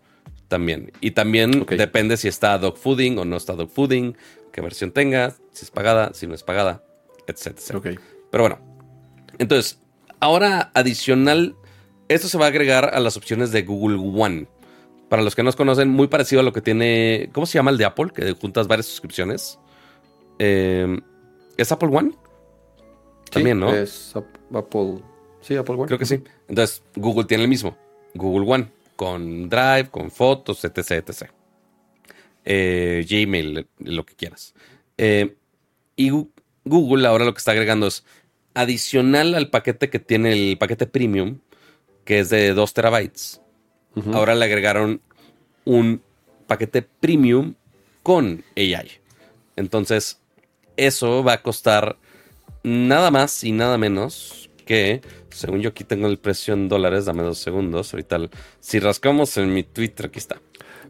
También. 0.50 0.92
Y 1.00 1.12
también 1.12 1.66
depende 1.66 2.18
si 2.18 2.28
está 2.28 2.58
dog 2.58 2.78
fooding 2.78 3.18
o 3.18 3.26
no 3.26 3.38
está 3.38 3.54
dog 3.54 3.72
fooding, 3.72 4.18
qué 4.52 4.60
versión 4.60 4.92
tenga, 4.92 5.34
si 5.54 5.64
es 5.64 5.72
pagada, 5.72 6.14
si 6.14 6.28
no 6.28 6.36
es 6.36 6.44
pagada, 6.44 6.84
etc. 7.26 7.58
Pero 8.30 8.44
bueno. 8.44 8.60
Entonces, 9.40 9.80
ahora 10.20 10.72
adicional, 10.74 11.56
esto 12.10 12.28
se 12.28 12.38
va 12.38 12.46
a 12.46 12.50
agregar 12.50 12.94
a 12.94 13.00
las 13.00 13.16
opciones 13.16 13.54
de 13.54 13.62
Google 13.62 13.98
One. 13.98 14.48
Para 15.08 15.24
los 15.24 15.36
que 15.36 15.44
no 15.44 15.54
conocen, 15.54 15.88
muy 15.88 16.08
parecido 16.08 16.42
a 16.42 16.44
lo 16.44 16.52
que 16.52 16.62
tiene. 16.62 17.30
¿Cómo 17.32 17.46
se 17.46 17.58
llama 17.58 17.72
el 17.72 17.78
de 17.78 17.86
Apple? 17.86 18.10
Que 18.14 18.34
juntas 18.34 18.68
varias 18.68 18.88
suscripciones. 18.88 19.58
Eh, 20.38 21.00
¿Es 21.56 21.72
Apple 21.72 21.90
One? 21.94 22.12
También, 23.32 23.58
¿no? 23.62 23.74
Es 23.74 24.14
Apple. 24.14 25.02
Sí, 25.44 25.56
Apple 25.56 25.76
One. 25.76 25.86
Creo 25.88 26.00
que 26.00 26.06
sí. 26.06 26.22
Entonces, 26.48 26.84
Google 26.96 27.26
tiene 27.26 27.44
el 27.44 27.50
mismo. 27.50 27.78
Google 28.14 28.52
One. 28.52 28.68
Con 28.96 29.50
Drive, 29.50 29.90
con 29.92 30.10
fotos, 30.10 30.64
etc. 30.64 30.92
etc. 30.92 31.30
Eh, 32.46 33.06
Gmail, 33.08 33.68
lo 33.80 34.06
que 34.06 34.16
quieras. 34.16 34.54
Eh, 34.98 35.36
y 35.96 36.12
Google 36.64 37.08
ahora 37.08 37.26
lo 37.26 37.34
que 37.34 37.40
está 37.40 37.52
agregando 37.52 37.88
es 37.88 38.04
adicional 38.54 39.36
al 39.36 39.50
paquete 39.50 39.90
que 39.90 40.00
tiene 40.00 40.32
el 40.34 40.58
paquete 40.58 40.88
premium, 40.88 41.40
que 42.06 42.20
es 42.20 42.30
de 42.30 42.54
2 42.54 42.74
terabytes. 42.74 43.42
Ahora 44.12 44.34
le 44.34 44.46
agregaron 44.46 45.02
un 45.66 46.02
paquete 46.48 46.82
premium 46.82 47.54
con 48.02 48.44
AI. 48.58 48.92
Entonces, 49.56 50.20
eso 50.78 51.24
va 51.24 51.34
a 51.34 51.42
costar 51.44 51.98
nada 52.64 53.12
más 53.12 53.44
y 53.44 53.52
nada 53.52 53.78
menos 53.78 54.50
que, 54.66 55.02
según 55.34 55.62
yo 55.62 55.70
aquí 55.70 55.84
tengo 55.84 56.08
el 56.08 56.18
precio 56.18 56.54
en 56.54 56.70
dólares, 56.70 57.06
dame 57.06 57.24
dos 57.24 57.38
segundos, 57.38 57.94
ahorita 57.94 58.30
si 58.60 58.80
rascamos 58.80 59.38
en 59.38 59.54
mi 59.54 59.64
Twitter, 59.64 60.08
aquí 60.08 60.20
está. 60.20 60.42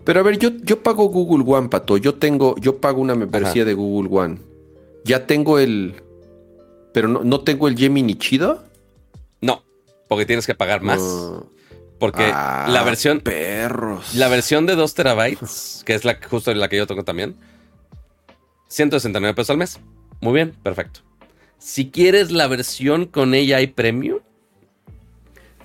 Pero 0.04 0.20
a 0.20 0.24
ver, 0.24 0.38
yo, 0.38 0.50
yo 0.62 0.84
pago 0.84 1.06
Google 1.06 1.44
One, 1.48 1.70
Pato, 1.70 1.98
yo 1.98 2.16
tengo, 2.16 2.56
yo 2.60 2.80
pago 2.80 3.02
una 3.02 3.16
membresía 3.16 3.66
de 3.66 3.74
Google 3.74 4.10
One. 4.12 4.38
Ya 5.06 5.26
tengo 5.26 5.60
el, 5.60 5.96
pero 6.94 7.08
no, 7.08 7.24
no 7.24 7.42
tengo 7.42 7.68
el 7.68 7.78
Gemini 7.78 8.16
chido. 8.16 8.64
No, 9.42 9.64
porque 10.08 10.26
tienes 10.26 10.46
que 10.46 10.56
pagar 10.56 10.82
más. 10.82 11.02
Porque 12.00 12.28
la 12.28 12.66
ah, 12.66 12.84
versión. 12.84 13.22
Perros. 13.22 14.14
La 14.16 14.28
versión 14.28 14.66
de 14.66 14.76
2 14.76 14.94
terabytes, 14.94 15.84
que 15.86 15.94
es 15.94 16.04
la 16.04 16.20
justo 16.30 16.54
la 16.54 16.68
que 16.68 16.78
yo 16.78 16.86
tengo 16.86 17.04
también, 17.04 17.38
169 18.68 19.34
pesos 19.34 19.50
al 19.52 19.58
mes. 19.58 19.80
Muy 20.20 20.34
bien, 20.34 20.52
perfecto. 20.64 21.02
Si 21.58 21.92
quieres 21.92 22.32
la 22.32 22.48
versión 22.48 23.06
con 23.06 23.34
AI 23.34 23.68
Premium, 23.68 24.20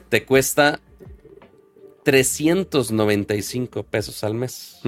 te 0.08 0.24
cuesta 0.24 0.80
395 2.04 3.82
pesos 3.82 4.24
al 4.24 4.34
mes. 4.34 4.80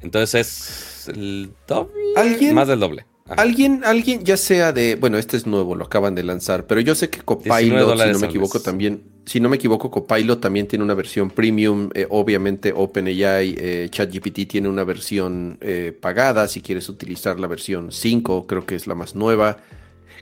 Entonces 0.00 0.34
es 0.34 1.08
el 1.08 1.50
doble. 1.66 2.52
Más 2.52 2.68
del 2.68 2.80
doble. 2.80 3.06
Alguien, 3.28 3.82
alguien, 3.84 4.24
ya 4.24 4.36
sea 4.36 4.72
de, 4.72 4.94
bueno, 4.94 5.18
este 5.18 5.36
es 5.36 5.48
nuevo, 5.48 5.74
lo 5.74 5.86
acaban 5.86 6.14
de 6.14 6.22
lanzar, 6.22 6.66
pero 6.68 6.80
yo 6.80 6.94
sé 6.94 7.10
que 7.10 7.22
Copilot, 7.22 7.98
si 7.98 8.12
no 8.12 8.18
me 8.20 8.26
equivoco, 8.28 8.60
también, 8.60 9.02
si 9.24 9.40
no 9.40 9.48
me 9.48 9.56
equivoco, 9.56 9.90
Copilot 9.90 10.40
también 10.40 10.68
tiene 10.68 10.84
una 10.84 10.94
versión 10.94 11.30
premium. 11.30 11.90
Eh, 11.94 12.06
obviamente, 12.08 12.72
OpenAI, 12.72 13.56
eh, 13.58 13.88
ChatGPT 13.90 14.46
tiene 14.48 14.68
una 14.68 14.84
versión 14.84 15.58
eh, 15.60 15.96
pagada. 16.00 16.46
Si 16.46 16.60
quieres 16.60 16.88
utilizar 16.88 17.40
la 17.40 17.48
versión 17.48 17.90
5, 17.90 18.46
creo 18.46 18.64
que 18.64 18.76
es 18.76 18.86
la 18.86 18.94
más 18.94 19.16
nueva. 19.16 19.58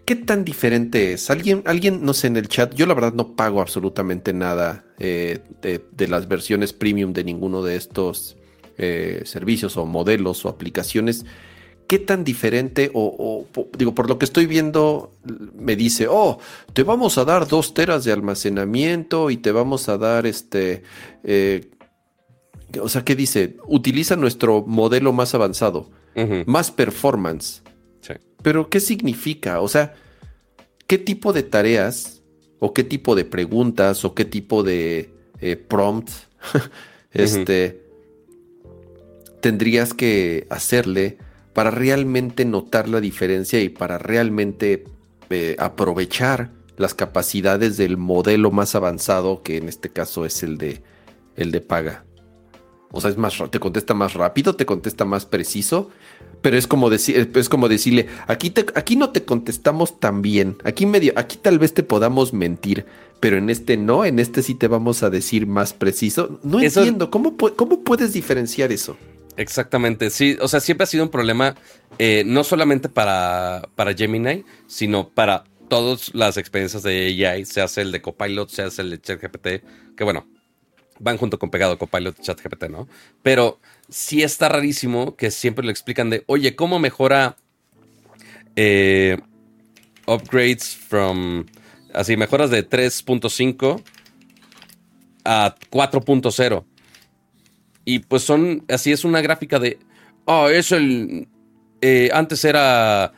¿Qué 0.06 0.16
tan 0.16 0.44
diferente 0.44 1.12
es? 1.12 1.30
Alguien, 1.30 1.62
alguien, 1.66 2.04
no 2.04 2.12
sé, 2.14 2.26
en 2.26 2.36
el 2.36 2.48
chat, 2.48 2.74
yo 2.74 2.86
la 2.86 2.94
verdad 2.94 3.14
no 3.14 3.36
pago 3.36 3.60
absolutamente 3.60 4.32
nada 4.32 4.84
de, 4.98 5.40
de, 5.62 6.08
las 6.08 6.28
versiones 6.28 6.72
premium 6.72 7.12
de 7.12 7.24
ninguno 7.24 7.62
de 7.62 7.76
estos 7.76 8.36
servicios 8.76 9.76
o 9.76 9.86
modelos 9.86 10.44
o 10.44 10.48
aplicaciones. 10.50 11.24
¿Qué 11.86 11.98
tan 11.98 12.24
diferente 12.24 12.90
o, 12.94 13.46
digo, 13.76 13.94
por 13.94 14.08
lo 14.08 14.18
que 14.18 14.24
estoy 14.24 14.46
viendo, 14.46 15.12
me 15.54 15.76
dice, 15.76 16.06
oh, 16.08 16.38
te 16.72 16.82
vamos 16.82 17.18
a 17.18 17.24
dar 17.26 17.46
dos 17.46 17.74
teras 17.74 18.04
de 18.04 18.12
almacenamiento 18.12 19.30
y 19.30 19.36
te 19.36 19.52
vamos 19.52 19.88
a 19.90 19.98
dar 19.98 20.26
este, 20.26 20.82
eh, 21.24 21.68
o 22.80 22.88
sea, 22.88 23.04
¿qué 23.04 23.14
dice? 23.14 23.56
Utiliza 23.66 24.16
nuestro 24.16 24.64
modelo 24.66 25.12
más 25.12 25.34
avanzado, 25.34 25.90
más 26.46 26.70
performance. 26.70 27.62
Pero, 28.44 28.70
¿qué 28.70 28.78
significa? 28.78 29.60
O 29.60 29.66
sea, 29.66 29.94
¿qué 30.86 30.98
tipo 30.98 31.32
de 31.32 31.42
tareas 31.42 32.22
o 32.60 32.72
qué 32.72 32.84
tipo 32.84 33.16
de 33.16 33.24
preguntas 33.24 34.04
o 34.04 34.14
qué 34.14 34.24
tipo 34.24 34.62
de 34.62 35.12
eh, 35.40 35.56
prompt 35.56 36.10
este, 37.12 37.82
tendrías 39.40 39.92
que 39.92 40.46
hacerle? 40.48 41.18
para 41.54 41.70
realmente 41.70 42.44
notar 42.44 42.88
la 42.88 43.00
diferencia 43.00 43.62
y 43.62 43.70
para 43.70 43.96
realmente 43.96 44.84
eh, 45.30 45.56
aprovechar 45.58 46.50
las 46.76 46.92
capacidades 46.92 47.76
del 47.76 47.96
modelo 47.96 48.50
más 48.50 48.74
avanzado, 48.74 49.42
que 49.42 49.56
en 49.56 49.68
este 49.68 49.88
caso 49.88 50.26
es 50.26 50.42
el 50.42 50.58
de, 50.58 50.82
el 51.36 51.52
de 51.52 51.60
paga. 51.60 52.04
O 52.90 53.00
sea, 53.00 53.10
es 53.10 53.16
más, 53.16 53.40
te 53.50 53.60
contesta 53.60 53.94
más 53.94 54.14
rápido, 54.14 54.56
te 54.56 54.66
contesta 54.66 55.04
más 55.04 55.24
preciso, 55.24 55.90
pero 56.44 56.58
es 56.58 56.66
como 56.66 56.90
decir, 56.90 57.30
es 57.34 57.48
como 57.48 57.70
decirle, 57.70 58.06
aquí 58.26 58.50
te, 58.50 58.66
aquí 58.74 58.96
no 58.96 59.08
te 59.08 59.24
contestamos 59.24 59.98
tan 59.98 60.20
bien, 60.20 60.58
aquí 60.62 60.84
medio, 60.84 61.14
aquí 61.16 61.38
tal 61.38 61.58
vez 61.58 61.72
te 61.72 61.82
podamos 61.82 62.34
mentir, 62.34 62.84
pero 63.18 63.38
en 63.38 63.48
este 63.48 63.78
no, 63.78 64.04
en 64.04 64.18
este 64.18 64.42
sí 64.42 64.54
te 64.54 64.68
vamos 64.68 65.02
a 65.02 65.08
decir 65.08 65.46
más 65.46 65.72
preciso. 65.72 66.38
No 66.42 66.60
entiendo, 66.60 67.10
¿cómo, 67.10 67.34
¿cómo 67.38 67.82
puedes 67.82 68.12
diferenciar 68.12 68.72
eso? 68.72 68.98
Exactamente, 69.38 70.10
sí, 70.10 70.36
o 70.38 70.46
sea, 70.46 70.60
siempre 70.60 70.82
ha 70.82 70.86
sido 70.86 71.04
un 71.04 71.10
problema, 71.10 71.54
eh, 71.98 72.24
no 72.26 72.44
solamente 72.44 72.90
para, 72.90 73.66
para 73.74 73.94
Gemini, 73.94 74.44
sino 74.66 75.08
para 75.08 75.44
todas 75.68 76.14
las 76.14 76.36
experiencias 76.36 76.82
de 76.82 77.26
AI, 77.26 77.46
se 77.46 77.62
hace 77.62 77.80
el 77.80 77.90
de 77.90 78.02
Copilot, 78.02 78.50
se 78.50 78.64
hace 78.64 78.82
el 78.82 78.90
de 78.90 79.00
ChatGPT, 79.00 79.46
que 79.96 80.04
bueno, 80.04 80.26
van 80.98 81.16
junto 81.16 81.38
con 81.38 81.50
pegado 81.50 81.78
Copilot 81.78 82.18
y 82.18 82.22
ChatGPT, 82.22 82.64
¿no? 82.64 82.86
Pero 83.22 83.60
sí 83.94 84.24
está 84.24 84.48
rarísimo 84.48 85.14
que 85.14 85.30
siempre 85.30 85.64
lo 85.64 85.70
explican 85.70 86.10
de, 86.10 86.24
oye, 86.26 86.56
¿cómo 86.56 86.80
mejora 86.80 87.36
eh, 88.56 89.18
upgrades 90.04 90.74
from, 90.74 91.46
así, 91.92 92.16
mejoras 92.16 92.50
de 92.50 92.68
3.5 92.68 93.80
a 95.24 95.54
4.0? 95.70 96.64
Y 97.84 98.00
pues 98.00 98.24
son, 98.24 98.64
así 98.68 98.90
es 98.90 99.04
una 99.04 99.20
gráfica 99.20 99.60
de, 99.60 99.78
oh, 100.24 100.48
es 100.48 100.72
el, 100.72 101.28
eh, 101.80 102.10
antes 102.12 102.44
era 102.44 103.12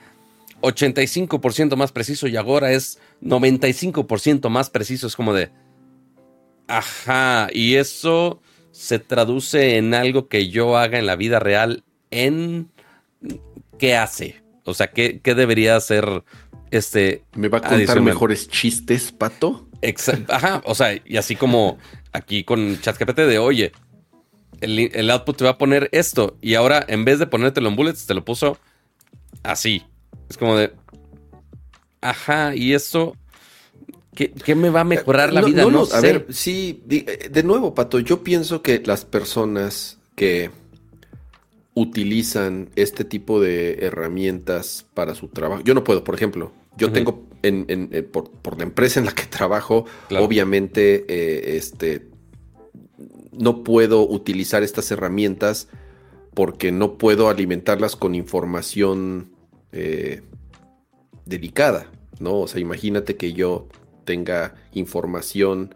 85% 0.60 1.74
más 1.76 1.90
preciso 1.90 2.28
y 2.28 2.36
ahora 2.36 2.72
es 2.72 2.98
95% 3.22 4.50
más 4.50 4.68
preciso. 4.68 5.06
Es 5.06 5.16
como 5.16 5.32
de, 5.32 5.50
ajá, 6.68 7.48
y 7.50 7.76
eso 7.76 8.42
se 8.76 8.98
traduce 8.98 9.78
en 9.78 9.94
algo 9.94 10.28
que 10.28 10.50
yo 10.50 10.76
haga 10.76 10.98
en 10.98 11.06
la 11.06 11.16
vida 11.16 11.38
real 11.38 11.82
en 12.10 12.70
qué 13.78 13.96
hace. 13.96 14.42
O 14.64 14.74
sea, 14.74 14.88
¿qué, 14.88 15.20
qué 15.22 15.34
debería 15.34 15.76
hacer 15.76 16.22
este... 16.70 17.22
¿Me 17.34 17.48
va 17.48 17.58
a 17.58 17.62
contar 17.62 18.02
mejores 18.02 18.48
chistes, 18.48 19.12
pato? 19.12 19.66
Ajá, 20.28 20.60
o 20.66 20.74
sea, 20.74 21.00
y 21.04 21.16
así 21.16 21.36
como 21.36 21.78
aquí 22.12 22.44
con 22.44 22.78
ChatGPT 22.78 23.20
de, 23.20 23.38
oye, 23.38 23.72
el, 24.60 25.10
output 25.10 25.38
te 25.38 25.44
va 25.44 25.50
a 25.50 25.58
poner 25.58 25.88
esto. 25.92 26.36
Y 26.42 26.54
ahora, 26.54 26.84
en 26.86 27.06
vez 27.06 27.18
de 27.18 27.26
ponértelo 27.26 27.70
en 27.70 27.76
bullets, 27.76 28.06
te 28.06 28.12
lo 28.12 28.26
puso 28.26 28.58
así. 29.42 29.84
Es 30.28 30.36
como 30.36 30.56
de. 30.56 30.72
Ajá, 32.02 32.54
y 32.54 32.74
eso. 32.74 33.16
¿Qué, 34.16 34.54
me 34.54 34.70
va 34.70 34.80
a 34.80 34.84
mejorar 34.84 35.32
la 35.32 35.42
vida? 35.42 35.64
No, 35.66 35.84
a 35.92 36.00
ver, 36.00 36.26
sí, 36.30 36.82
de 36.86 37.42
nuevo, 37.42 37.74
Pato, 37.74 38.00
yo 38.00 38.24
pienso 38.24 38.62
que 38.62 38.82
las 38.84 39.04
personas 39.04 39.98
que 40.16 40.50
utilizan 41.74 42.70
este 42.74 43.04
tipo 43.04 43.38
de 43.38 43.84
herramientas 43.84 44.86
para 44.94 45.14
su 45.14 45.28
trabajo. 45.28 45.62
Yo 45.62 45.74
no 45.74 45.84
puedo, 45.84 46.02
por 46.02 46.14
ejemplo, 46.14 46.50
yo 46.78 46.90
tengo 46.90 47.26
en, 47.42 47.66
eh, 47.92 48.02
por, 48.02 48.56
la 48.56 48.64
empresa 48.64 48.98
en 48.98 49.06
la 49.06 49.12
que 49.12 49.24
trabajo, 49.24 49.84
obviamente, 50.18 51.04
eh, 51.08 51.56
este, 51.56 52.08
no 53.32 53.62
puedo 53.62 54.08
utilizar 54.08 54.62
estas 54.62 54.90
herramientas 54.90 55.68
porque 56.32 56.72
no 56.72 56.96
puedo 56.96 57.28
alimentarlas 57.28 57.94
con 57.94 58.14
información 58.14 59.30
eh, 59.72 60.22
delicada, 61.26 61.90
¿no? 62.20 62.40
O 62.40 62.48
sea, 62.48 62.60
imagínate 62.60 63.16
que 63.16 63.34
yo 63.34 63.68
tenga 64.06 64.54
información 64.72 65.74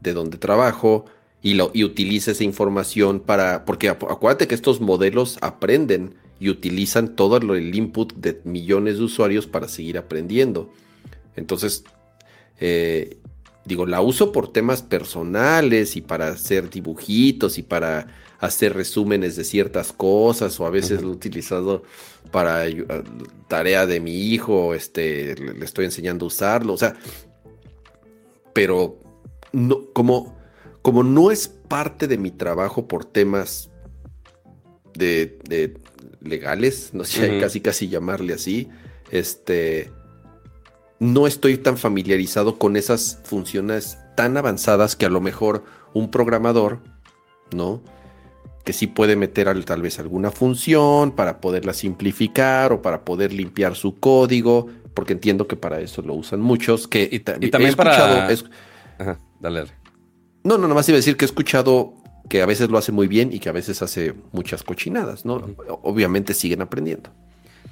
de 0.00 0.12
donde 0.12 0.36
trabajo 0.36 1.06
y, 1.40 1.54
lo, 1.54 1.70
y 1.72 1.84
utilice 1.84 2.32
esa 2.32 2.44
información 2.44 3.20
para, 3.20 3.64
porque 3.64 3.88
acuérdate 3.88 4.46
que 4.46 4.54
estos 4.54 4.82
modelos 4.82 5.38
aprenden 5.40 6.14
y 6.40 6.50
utilizan 6.50 7.16
todo 7.16 7.38
el 7.38 7.74
input 7.74 8.12
de 8.14 8.40
millones 8.44 8.98
de 8.98 9.04
usuarios 9.04 9.46
para 9.46 9.68
seguir 9.68 9.96
aprendiendo. 9.98 10.70
Entonces, 11.36 11.84
eh, 12.60 13.18
digo, 13.64 13.86
la 13.86 14.00
uso 14.00 14.32
por 14.32 14.52
temas 14.52 14.82
personales 14.82 15.96
y 15.96 16.00
para 16.00 16.28
hacer 16.28 16.70
dibujitos 16.70 17.58
y 17.58 17.62
para 17.62 18.06
hacer 18.40 18.74
resúmenes 18.74 19.34
de 19.34 19.44
ciertas 19.44 19.92
cosas 19.92 20.58
o 20.60 20.66
a 20.66 20.70
veces 20.70 21.02
lo 21.02 21.08
he 21.08 21.12
utilizado 21.12 21.82
para 22.30 22.64
tarea 23.48 23.86
de 23.86 24.00
mi 24.00 24.26
hijo, 24.32 24.74
este, 24.74 25.34
le 25.34 25.64
estoy 25.64 25.86
enseñando 25.86 26.26
a 26.26 26.28
usarlo, 26.28 26.74
o 26.74 26.76
sea, 26.76 26.96
pero 28.58 28.98
no, 29.52 29.92
como, 29.92 30.36
como 30.82 31.04
no 31.04 31.30
es 31.30 31.46
parte 31.46 32.08
de 32.08 32.18
mi 32.18 32.32
trabajo 32.32 32.88
por 32.88 33.04
temas 33.04 33.70
de, 34.94 35.78
legales, 36.20 36.90
no 36.92 37.04
sé, 37.04 37.38
casi 37.38 37.60
casi 37.60 37.88
llamarle 37.88 38.34
así, 38.34 38.68
este, 39.12 39.92
no 40.98 41.28
estoy 41.28 41.58
tan 41.58 41.78
familiarizado 41.78 42.58
con 42.58 42.76
esas 42.76 43.20
funciones 43.22 43.96
tan 44.16 44.36
avanzadas 44.36 44.96
que 44.96 45.06
a 45.06 45.10
lo 45.10 45.20
mejor 45.20 45.62
un 45.94 46.10
programador, 46.10 46.80
¿no? 47.54 47.80
Que 48.64 48.72
sí 48.72 48.88
puede 48.88 49.14
meter 49.14 49.46
tal 49.66 49.82
vez 49.82 50.00
alguna 50.00 50.32
función 50.32 51.12
para 51.12 51.40
poderla 51.40 51.74
simplificar 51.74 52.72
o 52.72 52.82
para 52.82 53.04
poder 53.04 53.32
limpiar 53.32 53.76
su 53.76 54.00
código, 54.00 54.66
porque 54.98 55.12
entiendo 55.12 55.46
que 55.46 55.54
para 55.54 55.80
eso 55.80 56.02
lo 56.02 56.14
usan 56.14 56.40
muchos. 56.40 56.88
Que, 56.88 57.08
y, 57.08 57.20
también 57.20 57.76
para... 57.76 58.26
Ajá, 58.98 59.20
dale, 59.38 59.66
No, 60.42 60.58
no, 60.58 60.62
nada 60.62 60.74
más 60.74 60.88
iba 60.88 60.96
a 60.96 60.98
decir 60.98 61.16
que 61.16 61.24
he 61.24 61.26
escuchado 61.26 61.94
que 62.28 62.42
a 62.42 62.46
veces 62.46 62.68
lo 62.68 62.78
hace 62.78 62.90
muy 62.90 63.06
bien 63.06 63.32
y 63.32 63.38
que 63.38 63.48
a 63.48 63.52
veces 63.52 63.80
hace 63.80 64.12
muchas 64.32 64.64
cochinadas, 64.64 65.24
¿no? 65.24 65.54
Obviamente 65.82 66.34
siguen 66.34 66.62
aprendiendo. 66.62 67.10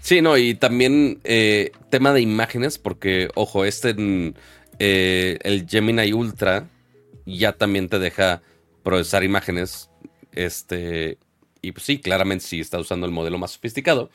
Sí, 0.00 0.22
no, 0.22 0.36
y 0.38 0.54
también 0.54 1.18
eh, 1.24 1.72
tema 1.90 2.12
de 2.12 2.20
imágenes, 2.20 2.78
porque, 2.78 3.28
ojo, 3.34 3.64
este, 3.64 3.92
mm, 3.94 4.34
eh, 4.78 5.38
el 5.42 5.66
Gemini 5.68 6.12
Ultra 6.12 6.68
ya 7.24 7.54
también 7.54 7.88
te 7.88 7.98
deja 7.98 8.40
procesar 8.84 9.24
imágenes. 9.24 9.90
Este, 10.30 11.18
y 11.60 11.72
pues 11.72 11.84
sí, 11.84 11.98
claramente 11.98 12.44
si 12.44 12.60
está 12.60 12.78
usando 12.78 13.04
el 13.04 13.10
modelo 13.10 13.36
más 13.36 13.50
sofisticado, 13.50 14.10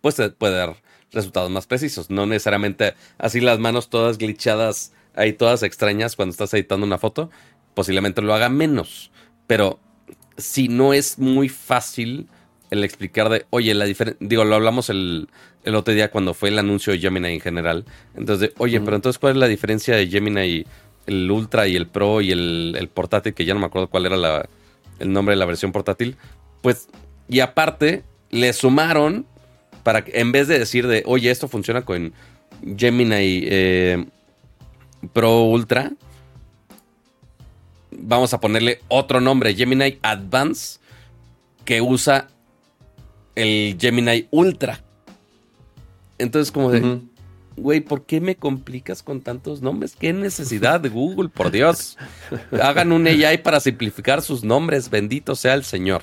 pues 0.00 0.16
te 0.16 0.28
puede 0.30 0.56
dar 0.56 0.85
resultados 1.16 1.50
más 1.50 1.66
precisos. 1.66 2.10
No 2.10 2.26
necesariamente 2.26 2.94
así 3.18 3.40
las 3.40 3.58
manos 3.58 3.88
todas 3.88 4.18
glitchadas, 4.18 4.92
ahí 5.14 5.32
todas 5.32 5.62
extrañas 5.62 6.14
cuando 6.14 6.30
estás 6.30 6.54
editando 6.54 6.86
una 6.86 6.98
foto, 6.98 7.30
posiblemente 7.74 8.22
lo 8.22 8.34
haga 8.34 8.48
menos. 8.48 9.10
Pero 9.46 9.80
si 10.36 10.68
no 10.68 10.92
es 10.92 11.18
muy 11.18 11.48
fácil 11.48 12.28
el 12.70 12.84
explicar 12.84 13.28
de, 13.28 13.46
oye, 13.50 13.74
la 13.74 13.84
diferencia, 13.84 14.18
digo, 14.26 14.44
lo 14.44 14.54
hablamos 14.54 14.90
el, 14.90 15.28
el, 15.64 15.74
otro 15.74 15.94
día 15.94 16.10
cuando 16.10 16.34
fue 16.34 16.48
el 16.48 16.58
anuncio 16.58 16.92
de 16.92 16.98
Gemini 16.98 17.28
en 17.28 17.40
general. 17.40 17.84
Entonces, 18.14 18.52
oye, 18.58 18.80
pero 18.80 18.96
entonces, 18.96 19.18
¿cuál 19.18 19.32
es 19.32 19.38
la 19.38 19.48
diferencia 19.48 19.96
de 19.96 20.08
Gemini, 20.08 20.64
el 21.06 21.30
Ultra 21.30 21.68
y 21.68 21.76
el 21.76 21.86
Pro 21.86 22.20
y 22.20 22.32
el, 22.32 22.90
portátil? 22.92 23.34
Que 23.34 23.44
ya 23.44 23.54
no 23.54 23.60
me 23.60 23.66
acuerdo 23.66 23.88
cuál 23.88 24.06
era 24.06 24.16
la, 24.16 24.48
el 24.98 25.12
nombre 25.12 25.34
de 25.34 25.38
la 25.38 25.46
versión 25.46 25.72
portátil. 25.72 26.16
Pues, 26.60 26.88
y 27.28 27.40
aparte, 27.40 28.02
le 28.30 28.52
sumaron 28.52 29.26
para 29.86 30.02
que, 30.02 30.18
en 30.18 30.32
vez 30.32 30.48
de 30.48 30.58
decir 30.58 30.88
de, 30.88 31.04
oye, 31.06 31.30
esto 31.30 31.46
funciona 31.46 31.82
con 31.82 32.12
Gemini 32.76 33.44
eh, 33.44 34.04
Pro 35.12 35.44
Ultra, 35.44 35.92
vamos 37.92 38.34
a 38.34 38.40
ponerle 38.40 38.80
otro 38.88 39.20
nombre, 39.20 39.54
Gemini 39.54 40.00
Advance, 40.02 40.80
que 41.64 41.80
usa 41.80 42.26
el 43.36 43.76
Gemini 43.80 44.26
Ultra. 44.32 44.82
Entonces, 46.18 46.50
como 46.50 46.72
de, 46.72 47.02
güey, 47.56 47.80
¿por 47.80 48.06
qué 48.06 48.20
me 48.20 48.34
complicas 48.34 49.04
con 49.04 49.20
tantos 49.20 49.62
nombres? 49.62 49.94
¿Qué 49.94 50.12
necesidad 50.12 50.80
de 50.80 50.88
Google? 50.88 51.28
Por 51.28 51.52
Dios. 51.52 51.96
Hagan 52.60 52.90
un 52.90 53.06
AI 53.06 53.38
para 53.38 53.60
simplificar 53.60 54.20
sus 54.20 54.42
nombres. 54.42 54.90
Bendito 54.90 55.36
sea 55.36 55.54
el 55.54 55.62
Señor. 55.62 56.02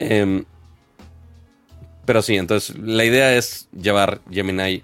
Em, 0.00 0.44
pero 2.04 2.22
sí, 2.22 2.36
entonces 2.36 2.76
la 2.78 3.04
idea 3.04 3.36
es 3.36 3.68
llevar 3.78 4.20
Gemini 4.30 4.82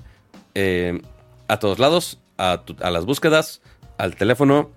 em, 0.54 1.02
a 1.48 1.58
todos 1.58 1.78
lados, 1.78 2.18
a, 2.36 2.62
a, 2.80 2.90
las 2.90 3.04
búsquedas, 3.04 3.60
al 3.96 4.16
teléfono. 4.16 4.70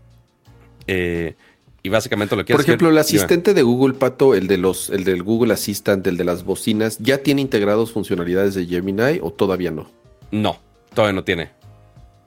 Eh, 0.88 1.36
y 1.84 1.90
básicamente 1.90 2.36
lo 2.36 2.46
que 2.46 2.54
Por 2.54 2.62
ejemplo, 2.62 2.90
el 2.90 2.98
asistente 2.98 3.54
de 3.54 3.64
Google, 3.64 3.96
Pato, 3.96 4.36
el 4.36 4.48
de 4.48 4.58
los, 4.58 4.90
el 4.90 5.04
del 5.04 5.24
Google 5.24 5.54
Assistant, 5.54 6.06
el 6.06 6.18
de 6.18 6.24
las 6.24 6.44
bocinas, 6.44 7.00
¿ya 7.00 7.20
tiene 7.20 7.42
integrados 7.42 7.92
funcionalidades 7.92 8.54
de 8.54 8.66
Gemini 8.66 9.20
o 9.22 9.32
todavía 9.32 9.72
no? 9.72 9.90
No, 10.30 10.60
todavía 10.94 11.14
no 11.14 11.24
tiene. 11.24 11.50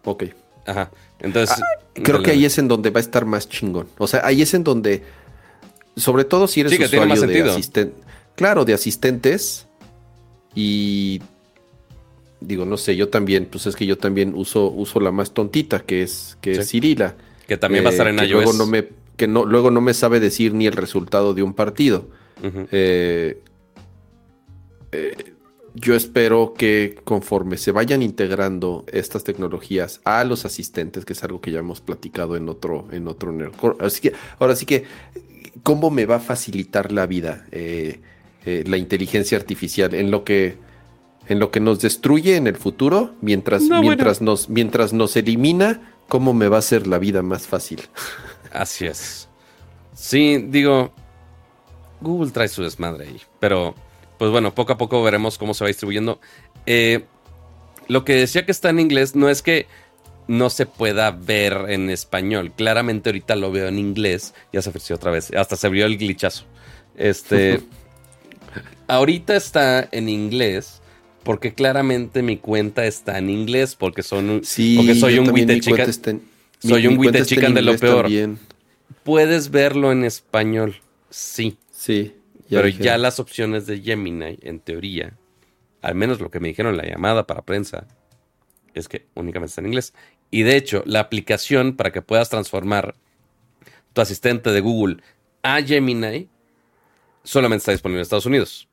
Ok. 0.05 0.25
Ajá. 0.67 0.91
Entonces. 1.21 1.57
Ah, 1.61 1.81
creo 1.95 2.23
que 2.23 2.33
ahí 2.33 2.45
es 2.45 2.59
en 2.59 2.69
donde 2.69 2.91
va 2.91 2.99
a 2.99 3.03
estar 3.03 3.25
más 3.25 3.49
chingón. 3.49 3.89
O 3.99 4.07
sea, 4.07 4.23
ahí 4.25 4.43
es 4.43 4.55
en 4.55 4.65
donde. 4.65 5.03
Sobre 5.97 6.25
todo 6.25 6.49
si 6.49 6.61
eres 6.61 6.73
usuario 6.79 7.27
de 7.27 7.51
asistente. 7.51 8.03
Claro, 8.35 8.65
de 8.65 8.75
asistentes. 8.75 9.69
Y. 10.55 11.21
Digo, 12.41 12.67
no 12.67 12.77
sé, 12.77 12.95
yo 12.95 13.09
también, 13.09 13.47
pues 13.47 13.67
es 13.67 13.75
que 13.75 13.87
yo 13.87 13.97
también 13.97 14.35
uso, 14.35 14.71
uso 14.71 15.01
la 15.01 15.11
más 15.11 15.33
tontita, 15.33 15.81
que 15.81 16.03
es, 16.03 16.37
que 16.43 16.53
es 16.53 16.69
Cirila. 16.69 17.17
Que 17.47 17.57
también 17.57 17.85
va 17.85 17.89
a 17.89 17.93
estar 17.93 18.07
en 18.07 18.19
eh, 18.19 18.27
iOS. 18.27 18.59
no 18.59 18.67
me 18.67 18.89
que 19.17 19.29
no, 19.29 19.45
luego 19.45 19.71
no 19.71 19.81
me 19.81 19.95
sabe 19.95 20.21
decir 20.21 20.55
ni 20.55 20.67
el 20.67 20.73
resultado 20.73 21.35
de 21.35 21.43
un 21.43 21.55
partido. 21.55 22.09
Eh, 22.73 23.41
eh, 24.93 25.35
yo 25.75 25.95
espero 25.95 26.55
que 26.57 27.01
conforme 27.05 27.57
se 27.57 27.73
vayan 27.73 28.03
integrando 28.03 28.85
estas 28.93 29.25
tecnologías 29.25 30.01
a 30.05 30.25
los 30.25 30.45
asistentes, 30.45 31.05
que 31.05 31.15
es 31.15 31.25
algo 31.25 31.41
que 31.41 31.51
ya 31.51 31.61
hemos 31.61 31.81
platicado 31.81 32.37
en 32.37 32.49
otro, 32.49 32.87
en 32.93 33.09
otro 33.09 33.35
Así 33.81 34.01
que, 34.01 34.13
ahora 34.39 34.57
sí 34.57 34.67
que, 34.67 34.85
¿cómo 35.63 35.91
me 35.91 36.07
va 36.07 36.17
a 36.17 36.21
facilitar 36.21 36.93
la 36.93 37.07
vida 37.07 37.47
eh, 37.51 38.01
la 38.45 38.77
inteligencia 38.77 39.39
artificial 39.39 39.95
en 39.95 40.11
lo 40.11 40.25
que 40.25 40.59
en 41.29 41.39
lo 41.39 41.51
que 41.51 41.61
nos 41.61 41.81
destruye 41.81 42.37
en 42.37 42.47
el 42.47 42.57
futuro, 42.57 43.15
mientras, 43.21 43.63
mientras, 43.63 44.21
nos, 44.21 44.49
mientras 44.49 44.93
nos 44.93 45.17
elimina, 45.17 45.95
¿cómo 46.09 46.35
me 46.35 46.49
va 46.49 46.57
a 46.57 46.59
hacer 46.59 46.87
la 46.87 46.99
vida 46.99 47.23
más 47.23 47.47
fácil? 47.47 47.83
Así 48.53 48.87
es. 48.87 49.29
Sí, 49.95 50.45
digo, 50.49 50.93
Google 52.01 52.31
trae 52.31 52.49
su 52.49 52.63
desmadre 52.63 53.07
ahí, 53.07 53.21
pero 53.41 53.75
pues 54.19 54.31
bueno, 54.31 54.55
poco 54.55 54.75
a 54.75 54.79
poco 54.79 55.03
veremos 55.03 55.39
cómo 55.39 55.55
se 55.55 55.65
va 55.65 55.69
distribuyendo. 55.69 56.21
Eh, 56.67 57.05
lo 57.89 58.05
que 58.05 58.15
decía 58.15 58.45
que 58.45 58.53
está 58.53 58.71
en 58.71 58.81
inglés 58.81 59.17
no 59.17 59.29
es 59.29 59.43
que 59.43 59.67
no 60.27 60.51
se 60.51 60.67
pueda 60.67 61.11
ver 61.11 61.67
en 61.69 61.91
español. 61.91 62.53
Claramente 62.53 63.11
ahorita 63.11 63.37
lo 63.37 63.53
veo 63.53 63.69
en 63.69 63.79
inglés. 63.79 64.35
Ya 64.53 64.63
se 64.63 64.71
ofreció 64.71 64.97
otra 64.97 65.11
vez. 65.11 65.31
Hasta 65.35 65.57
se 65.57 65.67
abrió 65.67 65.85
el 65.87 65.99
glitchazo. 65.99 66.45
Este. 66.97 67.61
ahorita 68.89 69.37
está 69.37 69.89
en 69.91 70.09
inglés 70.09 70.81
porque 71.25 71.55
claramente 71.55 72.23
mi 72.23 72.37
cuenta 72.37 72.85
está 72.85 73.19
en 73.19 73.31
inglés, 73.31 73.75
porque 73.75 74.03
son 74.03 74.43
porque 74.77 74.95
soy 74.95 75.19
un 75.19 75.31
Wite 75.31 75.59
chican. 75.61 76.21
soy 76.61 76.87
un 76.87 77.01
de 77.55 77.63
lo 77.63 77.77
peor. 77.79 78.09
Puedes 79.03 79.51
verlo 79.51 79.91
en 79.91 80.05
español, 80.05 80.77
sí. 81.11 81.59
Sí. 81.71 82.15
pero 82.49 82.69
ya 82.69 82.97
las 82.97 83.21
opciones 83.21 83.67
de 83.67 83.81
Gemini, 83.81 84.39
en 84.43 84.61
teoría, 84.61 85.15
al 85.83 85.95
menos 85.95 86.21
lo 86.21 86.31
que 86.31 86.41
me 86.41 86.49
dijeron 86.49 86.73
en 86.73 86.79
la 86.79 86.87
llamada 86.87 87.27
para 87.27 87.43
prensa, 87.43 87.87
es 88.75 88.89
que 88.89 89.07
únicamente 89.15 89.51
está 89.51 89.61
en 89.61 89.67
inglés. 89.67 89.93
Y 90.31 90.43
de 90.43 90.57
hecho, 90.57 90.83
la 90.87 91.01
aplicación 91.01 91.77
para 91.77 91.93
que 91.93 92.01
puedas 92.01 92.31
transformar 92.31 92.95
tu 93.93 94.01
asistente 94.01 94.51
de 94.51 94.61
Google 94.61 94.99
a 95.43 95.63
Gemini 95.63 96.29
solamente 97.25 97.63
está 97.63 97.73
disponible 97.73 98.01
en 98.01 98.03
Estados 98.03 98.27
Unidos. 98.27 98.69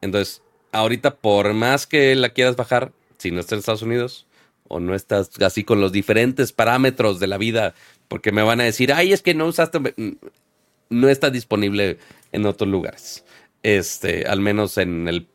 Entonces, 0.00 0.42
ahorita 0.72 1.16
por 1.16 1.54
más 1.54 1.86
que 1.86 2.14
la 2.14 2.30
quieras 2.30 2.56
bajar, 2.56 2.92
si 3.16 3.30
no 3.30 3.40
estás 3.40 3.52
en 3.52 3.58
Estados 3.60 3.82
Unidos 3.82 4.26
o 4.68 4.80
no 4.80 4.94
estás 4.94 5.30
así 5.40 5.64
con 5.64 5.80
los 5.80 5.92
diferentes 5.92 6.52
parámetros 6.52 7.20
de 7.20 7.26
la 7.26 7.38
vida, 7.38 7.74
porque 8.08 8.32
me 8.32 8.42
van 8.42 8.60
a 8.60 8.64
decir, 8.64 8.92
ay, 8.92 9.12
es 9.12 9.22
que 9.22 9.34
no 9.34 9.46
usaste, 9.46 9.94
no 10.90 11.08
está 11.08 11.30
disponible 11.30 11.98
en 12.32 12.46
otros 12.46 12.68
lugares. 12.68 13.24
Este, 13.62 14.26
al 14.26 14.40
menos 14.40 14.76
en 14.76 15.08
el 15.08 15.26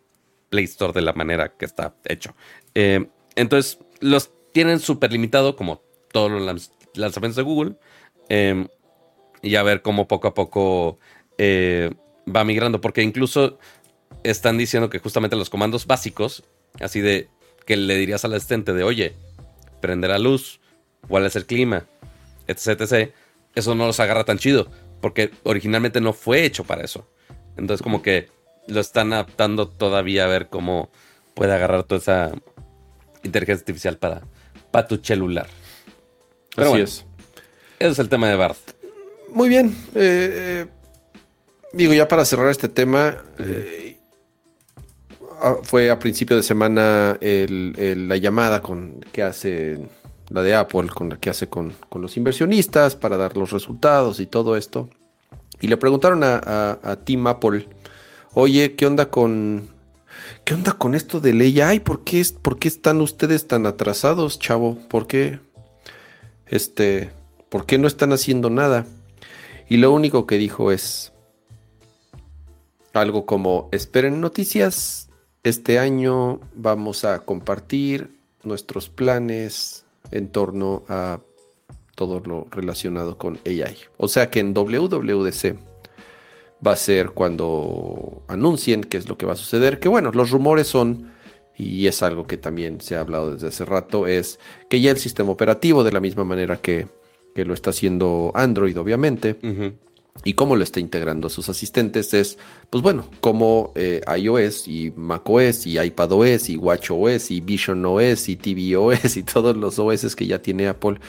Play 0.50 0.66
Store 0.66 0.94
de 0.94 1.02
la 1.02 1.14
manera 1.14 1.54
que 1.58 1.66
está 1.66 1.96
hecho. 2.06 2.36
Eh, 2.76 3.08
entonces, 3.36 3.80
los 4.00 4.32
tienen 4.52 4.80
súper 4.80 5.12
limitado, 5.12 5.56
como 5.56 5.82
todos 6.12 6.32
los 6.32 6.72
lanzamientos 6.94 7.36
de 7.36 7.42
Google. 7.42 7.76
Eh, 8.30 8.68
y 9.42 9.56
a 9.56 9.64
ver 9.64 9.82
cómo 9.82 10.08
poco 10.08 10.30
a 10.30 10.34
poco 10.34 11.00
eh, 11.38 11.92
va 12.28 12.44
migrando, 12.44 12.82
porque 12.82 13.02
incluso 13.02 13.58
están 14.24 14.58
diciendo 14.58 14.90
que 14.90 15.00
justamente 15.00 15.36
los 15.36 15.50
comandos 15.50 15.86
básicos, 15.86 16.44
así 16.80 17.02
de 17.02 17.28
que 17.66 17.76
le 17.78 17.98
dirías 17.98 18.26
al 18.26 18.34
asistente 18.34 18.74
de, 18.74 18.84
oye, 18.84 19.14
prende 19.82 20.08
la 20.08 20.20
luz, 20.20 20.60
cuál 21.08 21.26
es 21.26 21.36
el 21.36 21.46
clima, 21.46 21.86
etc, 22.48 22.82
etc, 22.82 23.12
eso 23.56 23.76
no 23.76 23.86
los 23.86 24.00
agarra 24.00 24.24
tan 24.24 24.38
chido, 24.38 24.70
porque 25.02 25.32
originalmente 25.44 26.02
no 26.02 26.14
fue 26.14 26.46
hecho 26.46 26.64
para 26.64 26.84
eso. 26.84 27.08
Entonces 27.58 27.84
como 27.84 28.02
que 28.02 28.30
lo 28.68 28.80
están 28.80 29.14
adaptando 29.14 29.68
todavía 29.68 30.24
a 30.24 30.28
ver 30.28 30.48
cómo 30.48 30.90
puede 31.34 31.54
agarrar 31.54 31.84
toda 31.84 32.00
esa 32.00 32.32
inteligencia 33.24 33.62
artificial 33.62 33.98
para, 33.98 34.22
para 34.72 34.88
tu 34.88 34.98
celular. 34.98 35.48
Pero 36.56 36.74
Así 36.74 36.82
es. 36.82 37.06
Ese 37.80 37.92
es 37.92 38.00
el 38.00 38.10
tema 38.10 38.30
de 38.30 38.36
Bart. 38.36 38.58
Muy 39.30 39.50
bien. 39.50 39.76
Eh, 39.96 40.66
eh, 40.66 40.68
digo, 41.74 41.94
ya 41.94 42.08
para 42.08 42.24
cerrar 42.24 42.50
este 42.50 42.70
tema, 42.70 43.18
eh, 43.40 43.98
fue 45.64 45.90
a 45.90 46.00
principio 46.00 46.38
de 46.38 46.44
semana 46.44 47.18
la 47.20 48.18
llamada 48.18 48.62
con 48.62 49.02
que 49.12 49.24
hace 49.24 49.80
la 50.30 50.42
de 50.42 50.56
Apple, 50.56 50.88
con 50.88 51.10
la 51.10 51.18
que 51.18 51.30
hace 51.30 51.48
con, 51.50 51.74
los 51.96 52.16
inversionistas 52.16 52.96
para 52.96 53.18
dar 53.18 53.36
los 53.36 53.52
resultados 53.52 54.20
y 54.20 54.26
todo 54.26 54.56
esto. 54.56 54.90
Y 55.60 55.68
le 55.68 55.78
preguntaron 55.78 56.24
a, 56.24 56.80
a, 56.82 56.96
Team 57.04 57.28
Apple, 57.28 57.68
oye, 58.34 58.76
¿qué 58.76 58.86
onda 58.86 59.10
con 59.10 59.70
qué 60.44 60.54
onda 60.54 60.74
con 60.74 60.96
esto 60.96 61.20
de 61.20 61.34
ley? 61.34 61.60
Ay, 61.62 61.80
¿por 61.80 62.04
qué, 62.04 62.26
¿por 62.42 62.58
qué 62.60 62.68
están 62.68 63.02
ustedes 63.02 63.48
tan 63.48 63.66
atrasados, 63.66 64.40
chavo? 64.40 64.78
¿Por 64.88 65.08
qué? 65.08 65.40
Este, 66.48 67.12
¿por 67.50 67.66
qué 67.66 67.78
no 67.78 67.88
están 67.88 68.14
haciendo 68.14 68.50
nada? 68.50 68.86
Y 69.70 69.78
lo 69.78 69.92
único 69.92 70.26
que 70.26 70.38
dijo 70.38 70.72
es 70.72 71.13
algo 72.94 73.26
como, 73.26 73.70
esperen 73.72 74.22
noticias 74.22 75.10
este 75.44 75.78
año 75.78 76.40
vamos 76.56 77.04
a 77.04 77.20
compartir 77.20 78.18
nuestros 78.44 78.90
planes 78.90 79.86
en 80.12 80.30
torno 80.30 80.84
a 80.88 81.20
todo 81.96 82.22
lo 82.22 82.48
relacionado 82.50 83.18
con 83.18 83.40
AI. 83.46 83.78
O 83.98 84.08
sea 84.08 84.30
que 84.30 84.40
en 84.40 84.54
WWDC 84.54 85.58
va 86.66 86.72
a 86.72 86.78
ser 86.78 87.12
cuando 87.12 88.24
anuncien 88.28 88.84
qué 88.84 88.98
es 88.98 89.10
lo 89.10 89.18
que 89.18 89.26
va 89.26 89.34
a 89.34 89.38
suceder. 89.38 89.80
Que 89.80 89.90
bueno, 89.90 90.12
los 90.12 90.32
rumores 90.32 90.68
son, 90.68 91.12
y 91.58 91.88
es 91.88 92.02
algo 92.02 92.26
que 92.26 92.38
también 92.38 92.80
se 92.80 92.96
ha 92.96 93.02
hablado 93.02 93.34
desde 93.34 93.48
hace 93.48 93.66
rato, 93.66 94.08
es 94.08 94.40
que 94.70 94.80
ya 94.80 94.92
el 94.92 94.98
sistema 94.98 95.32
operativo, 95.32 95.84
de 95.84 95.92
la 95.92 96.00
misma 96.00 96.24
manera 96.24 96.58
que, 96.58 96.88
lo 97.36 97.56
está 97.56 97.72
haciendo 97.72 98.32
Android, 98.36 98.80
obviamente, 98.80 99.36
y 100.24 100.34
cómo 100.34 100.56
lo 100.56 100.64
está 100.64 100.80
integrando 100.80 101.28
a 101.28 101.30
sus 101.30 101.50
asistentes 101.50 102.14
es, 102.14 102.38
pues 102.70 102.82
bueno, 102.84 103.10
como 103.20 103.74
eh, 103.76 104.02
iOS 104.18 104.68
y 104.68 104.94
macOS 104.96 105.66
y 105.66 105.80
iPadOS 105.80 106.50
y 106.50 106.58
WatchOS 106.58 107.32
y 107.32 107.42
VisionOS 107.42 108.30
y 108.30 108.36
tvOS 108.36 109.18
y 109.18 109.24
todos 109.24 109.58
los 109.58 109.80
OS 109.80 110.16
que 110.16 110.28
ya 110.28 110.42
tiene 110.42 110.68
Apple 110.68 111.00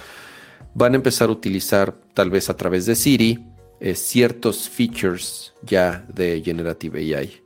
van 0.74 0.94
a 0.94 0.96
empezar 0.96 1.28
a 1.28 1.32
utilizar 1.32 1.94
tal 2.14 2.30
vez 2.30 2.50
a 2.50 2.56
través 2.56 2.86
de 2.86 2.96
Siri 2.96 3.44
eh, 3.80 3.94
ciertos 3.94 4.68
features 4.68 5.52
ya 5.62 6.06
de 6.12 6.42
Generative 6.44 6.98
AI. 6.98 7.40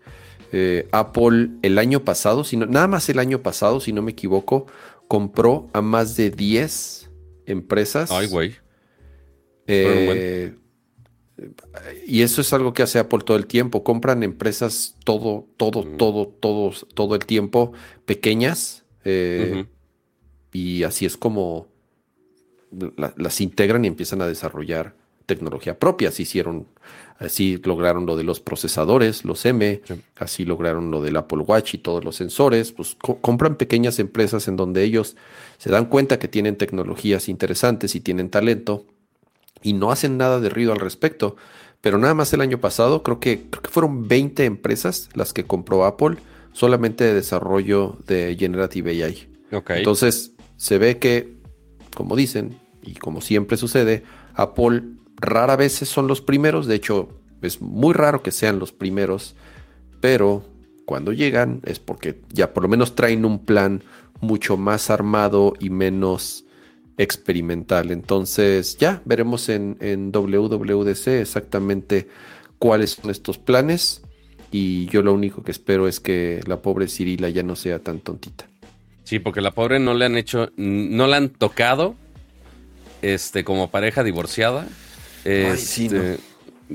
Eh, 0.52 0.88
Apple 0.92 1.50
el 1.60 1.78
año 1.78 2.04
pasado, 2.04 2.44
nada 2.68 2.86
más 2.86 3.08
el 3.10 3.18
año 3.18 3.42
pasado, 3.42 3.80
si 3.80 3.92
no 3.92 4.00
me 4.00 4.12
equivoco, 4.12 4.66
compró 5.06 5.68
a 5.74 5.82
más 5.82 6.16
de 6.16 6.30
10 6.30 7.10
empresas. 7.46 8.10
Ay, 8.10 8.28
güey 8.28 8.54
y 12.06 12.22
eso 12.22 12.40
es 12.40 12.52
algo 12.52 12.72
que 12.72 12.82
hace 12.82 12.98
Apple 12.98 13.20
todo 13.24 13.36
el 13.36 13.46
tiempo. 13.46 13.84
Compran 13.84 14.22
empresas 14.22 14.94
todo, 15.04 15.46
todo, 15.56 15.84
todo, 15.84 16.26
todo, 16.26 16.72
todo 16.94 17.14
el 17.14 17.24
tiempo, 17.24 17.72
pequeñas. 18.06 18.84
Eh, 19.04 19.66
y 20.52 20.82
así 20.82 21.06
es 21.06 21.16
como 21.16 21.68
las 23.16 23.40
integran 23.40 23.84
y 23.84 23.88
empiezan 23.88 24.20
a 24.20 24.26
desarrollar 24.26 24.94
tecnología 25.26 25.78
propia. 25.78 26.08
Así 26.08 26.24
hicieron, 26.24 26.66
así 27.18 27.58
lograron 27.58 28.06
lo 28.06 28.16
de 28.16 28.24
los 28.24 28.40
procesadores, 28.40 29.24
los 29.24 29.44
M, 29.46 29.80
así 30.16 30.44
lograron 30.44 30.90
lo 30.90 31.02
del 31.02 31.16
Apple 31.16 31.44
Watch 31.46 31.74
y 31.74 31.78
todos 31.78 32.04
los 32.04 32.16
sensores. 32.16 32.72
Pues 32.72 32.96
compran 32.96 33.56
pequeñas 33.56 33.98
empresas 34.00 34.48
en 34.48 34.56
donde 34.56 34.82
ellos 34.82 35.16
se 35.58 35.70
dan 35.70 35.86
cuenta 35.86 36.18
que 36.18 36.28
tienen 36.28 36.56
tecnologías 36.56 37.28
interesantes 37.28 37.94
y 37.94 38.00
tienen 38.00 38.30
talento 38.30 38.86
y 39.62 39.72
no 39.72 39.90
hacen 39.90 40.16
nada 40.16 40.40
de 40.40 40.48
ruido 40.48 40.72
al 40.72 40.80
respecto. 40.80 41.36
Pero 41.80 41.98
nada 41.98 42.14
más 42.14 42.32
el 42.32 42.40
año 42.40 42.58
pasado, 42.58 43.02
creo 43.02 43.20
que, 43.20 43.46
creo 43.50 43.62
que 43.62 43.70
fueron 43.70 44.08
20 44.08 44.44
empresas 44.44 45.08
las 45.14 45.32
que 45.32 45.44
compró 45.44 45.84
Apple 45.84 46.16
solamente 46.52 47.04
de 47.04 47.14
desarrollo 47.14 47.96
de 48.06 48.36
Generative 48.38 48.90
AI. 49.04 49.28
Entonces, 49.68 50.32
se 50.56 50.78
ve 50.78 50.98
que, 50.98 51.36
como 51.94 52.16
dicen, 52.16 52.58
y 52.82 52.94
como 52.94 53.20
siempre 53.20 53.56
sucede, 53.56 54.02
Apple 54.34 54.82
rara 55.16 55.56
vez 55.56 55.74
son 55.74 56.08
los 56.08 56.20
primeros. 56.20 56.66
De 56.66 56.74
hecho, 56.74 57.08
es 57.42 57.60
muy 57.60 57.94
raro 57.94 58.22
que 58.22 58.32
sean 58.32 58.58
los 58.58 58.72
primeros. 58.72 59.36
Pero 60.00 60.42
cuando 60.84 61.12
llegan 61.12 61.60
es 61.64 61.78
porque 61.78 62.20
ya 62.32 62.52
por 62.52 62.62
lo 62.62 62.68
menos 62.68 62.94
traen 62.94 63.24
un 63.24 63.44
plan 63.44 63.82
mucho 64.20 64.56
más 64.56 64.90
armado 64.90 65.54
y 65.60 65.70
menos 65.70 66.44
experimental. 66.98 67.90
Entonces 67.90 68.76
ya 68.76 69.00
veremos 69.04 69.48
en, 69.48 70.12
WWDC 70.12 71.08
exactamente 71.08 72.08
cuáles 72.58 72.90
son 72.90 73.10
estos 73.10 73.38
planes 73.38 74.02
y 74.50 74.86
yo 74.86 75.02
lo 75.02 75.14
único 75.14 75.42
que 75.42 75.52
espero 75.52 75.88
es 75.88 76.00
que 76.00 76.40
la 76.46 76.60
pobre 76.60 76.88
Cirila 76.88 77.30
ya 77.30 77.42
no 77.42 77.56
sea 77.56 77.78
tan 77.78 78.00
tontita. 78.00 78.46
Sí, 79.04 79.18
porque 79.18 79.40
la 79.40 79.52
pobre 79.52 79.78
no 79.78 79.94
le 79.94 80.04
han 80.04 80.16
hecho, 80.16 80.50
no 80.56 81.06
la 81.06 81.16
han 81.16 81.30
tocado 81.30 81.94
este, 83.00 83.44
como 83.44 83.70
pareja 83.70 84.04
divorciada 84.04 84.66
sí, 85.56 85.86
este, 85.86 86.18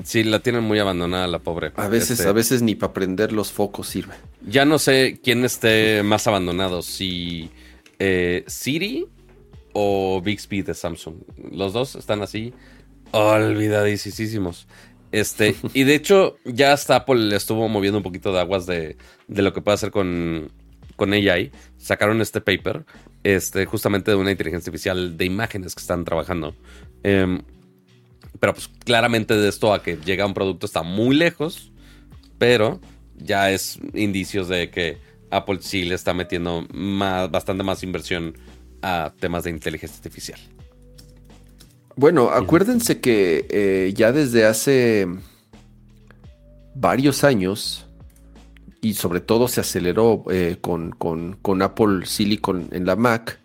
sí, 0.04 0.24
la 0.24 0.40
tienen 0.40 0.62
muy 0.64 0.78
abandonada 0.78 1.26
la 1.26 1.38
pobre. 1.38 1.72
A 1.76 1.88
veces, 1.88 2.18
este, 2.18 2.28
a 2.28 2.32
veces 2.32 2.62
ni 2.62 2.74
para 2.74 2.92
prender 2.92 3.32
los 3.32 3.52
focos 3.52 3.88
sirve. 3.88 4.14
Ya 4.46 4.64
no 4.64 4.78
sé 4.78 5.20
quién 5.22 5.44
esté 5.44 6.02
más 6.02 6.26
abandonado, 6.26 6.82
si 6.82 7.50
eh, 7.98 8.44
Siri 8.46 9.06
o 9.74 10.22
Bixby 10.22 10.62
de 10.62 10.72
Samsung. 10.72 11.16
Los 11.52 11.74
dos 11.74 11.94
están 11.96 12.22
así 12.22 12.54
olvidadísimos. 13.10 14.66
Este, 15.12 15.54
y 15.74 15.84
de 15.84 15.94
hecho, 15.94 16.38
ya 16.44 16.72
hasta 16.72 16.96
Apple 16.96 17.16
le 17.26 17.36
estuvo 17.36 17.68
moviendo 17.68 17.98
un 17.98 18.02
poquito 18.02 18.32
de 18.32 18.40
aguas 18.40 18.66
de, 18.66 18.96
de 19.28 19.42
lo 19.42 19.52
que 19.52 19.60
puede 19.60 19.74
hacer 19.74 19.90
con, 19.90 20.50
con 20.96 21.12
AI. 21.12 21.52
Sacaron 21.76 22.20
este 22.20 22.40
paper, 22.40 22.84
este, 23.22 23.66
justamente 23.66 24.10
de 24.10 24.16
una 24.16 24.30
inteligencia 24.30 24.70
artificial 24.70 25.16
de 25.16 25.24
imágenes 25.24 25.74
que 25.74 25.80
están 25.80 26.04
trabajando. 26.04 26.56
Em, 27.02 27.42
pero 28.40 28.54
pues 28.54 28.68
claramente 28.84 29.36
de 29.36 29.48
esto 29.48 29.72
a 29.72 29.82
que 29.82 29.96
llega 30.04 30.26
un 30.26 30.34
producto 30.34 30.66
está 30.66 30.82
muy 30.82 31.14
lejos, 31.14 31.72
pero 32.38 32.80
ya 33.16 33.50
es 33.50 33.78
indicios 33.94 34.48
de 34.48 34.70
que 34.70 34.98
Apple 35.30 35.58
sí 35.60 35.84
le 35.84 35.94
está 35.94 36.14
metiendo 36.14 36.66
más, 36.72 37.30
bastante 37.30 37.62
más 37.62 37.82
inversión 37.82 38.36
a 38.84 39.14
temas 39.18 39.44
de 39.44 39.50
inteligencia 39.50 39.96
artificial. 39.96 40.38
Bueno, 41.96 42.30
acuérdense 42.30 43.00
que 43.00 43.46
eh, 43.48 43.92
ya 43.96 44.12
desde 44.12 44.44
hace 44.44 45.06
varios 46.74 47.24
años, 47.24 47.86
y 48.82 48.94
sobre 48.94 49.20
todo 49.20 49.48
se 49.48 49.60
aceleró 49.60 50.24
eh, 50.30 50.58
con, 50.60 51.62
Apple 51.62 52.04
Silicon 52.04 52.68
en 52.72 52.84
la 52.84 52.96
Mac, 52.96 53.40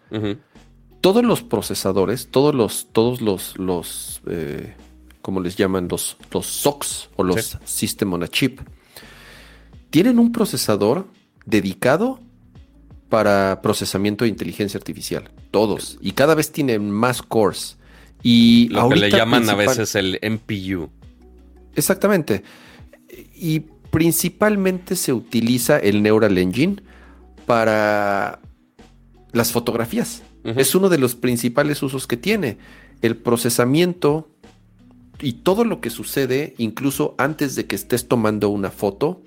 todos 1.00 1.24
los 1.24 1.42
procesadores, 1.42 2.28
todos 2.30 2.54
los, 2.54 2.88
todos 2.92 3.22
los, 3.22 3.58
los 3.58 4.22
eh, 4.28 4.76
¿cómo 5.22 5.40
les 5.40 5.56
llaman? 5.56 5.88
Los, 5.88 6.18
los 6.32 6.48
SOCs 6.48 7.10
o 7.16 7.24
los 7.24 7.58
System 7.64 8.12
on 8.14 8.24
a 8.24 8.28
Chip, 8.28 8.60
tienen 9.92 10.20
un 10.20 10.34
procesador 10.34 11.08
dedicado 11.46 12.20
para 13.10 13.62
procesamiento 13.62 14.24
de 14.24 14.30
inteligencia 14.30 14.78
artificial. 14.78 15.30
Todos. 15.52 15.98
Y 16.00 16.12
cada 16.12 16.36
vez 16.36 16.52
tienen 16.52 16.92
más 16.92 17.22
cores. 17.22 17.78
Y 18.22 18.70
Lo 18.70 18.90
que 18.90 18.98
le 18.98 19.12
llaman 19.12 19.50
a 19.50 19.56
veces 19.56 19.96
el 19.96 20.20
MPU. 20.22 20.90
Exactamente. 21.76 22.44
Y 23.36 23.62
principalmente 23.92 24.96
se 24.96 25.14
utiliza 25.14 25.78
el 25.80 26.04
Neural 26.04 26.38
Engine 26.38 26.78
para 27.46 28.40
las 29.32 29.52
fotografías. 29.52 30.22
Es 30.44 30.74
uno 30.76 30.90
de 30.90 30.98
los 30.98 31.16
principales 31.16 31.82
usos 31.84 32.08
que 32.08 32.18
tiene. 32.18 32.58
El 33.02 33.18
procesamiento 33.18 34.30
y 35.22 35.34
todo 35.34 35.64
lo 35.64 35.82
que 35.82 35.90
sucede, 35.90 36.54
incluso 36.58 37.16
antes 37.18 37.56
de 37.56 37.66
que 37.66 37.76
estés 37.76 38.08
tomando 38.08 38.50
una 38.50 38.72
foto, 38.72 39.22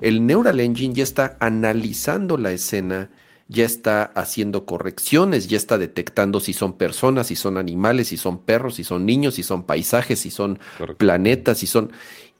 el 0.00 0.26
Neural 0.26 0.60
Engine 0.60 0.94
ya 0.94 1.02
está 1.02 1.36
analizando 1.40 2.36
la 2.36 2.52
escena 2.52 3.10
ya 3.48 3.64
está 3.64 4.02
haciendo 4.02 4.66
correcciones, 4.66 5.46
ya 5.46 5.56
está 5.56 5.78
detectando 5.78 6.40
si 6.40 6.52
son 6.52 6.72
personas, 6.72 7.28
si 7.28 7.36
son 7.36 7.58
animales, 7.58 8.08
si 8.08 8.16
son 8.16 8.38
perros, 8.38 8.74
si 8.76 8.84
son 8.84 9.06
niños, 9.06 9.34
si 9.34 9.42
son 9.42 9.62
paisajes, 9.62 10.20
si 10.20 10.30
son 10.30 10.58
planetas, 10.96 11.58
si 11.58 11.66
son... 11.66 11.92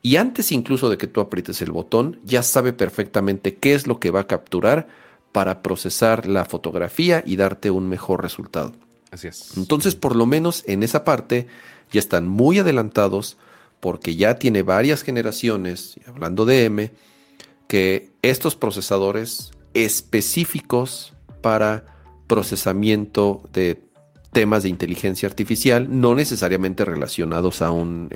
Y 0.03 0.17
antes 0.17 0.53
incluso 0.53 0.91
de 0.91 0.99
que 0.99 1.07
tú 1.07 1.21
aprietes 1.21 1.63
el 1.63 1.71
botón, 1.71 2.21
ya 2.25 2.43
sabe 2.43 2.73
perfectamente 2.73 3.57
qué 3.57 3.75
es 3.75 3.87
lo 3.87 3.99
que 4.01 4.11
va 4.11 4.21
a 4.21 4.27
capturar 4.27 4.89
para 5.33 5.63
procesar 5.63 6.27
la 6.27 6.45
fotografía 6.45 7.23
y 7.25 7.37
darte 7.37 7.71
un 7.71 7.89
mejor 7.89 8.23
resultado. 8.23 8.73
Así 9.11 9.29
es. 9.29 9.57
Entonces, 9.57 9.95
por 9.95 10.17
lo 10.17 10.27
menos 10.27 10.65
en 10.67 10.83
esa 10.83 11.05
parte, 11.05 11.47
ya 11.93 12.01
están 12.01 12.27
muy 12.27 12.59
adelantados 12.59 13.37
porque 13.81 14.17
ya 14.17 14.39
tiene 14.39 14.63
varias 14.63 15.03
generaciones, 15.03 15.97
hablando 16.07 16.45
de 16.45 16.65
M, 16.65 16.93
que 17.69 18.11
estos 18.23 18.57
procesadores 18.57 19.51
específicos 19.85 21.15
para 21.43 21.85
procesamiento 22.27 23.43
de 23.53 23.87
temas 24.33 24.65
de 24.65 24.69
inteligencia 24.69 25.29
artificial, 25.29 25.89
no 25.89 26.15
necesariamente 26.15 26.85
relacionados 26.85 27.63
a 27.63 27.71
un, 27.71 28.11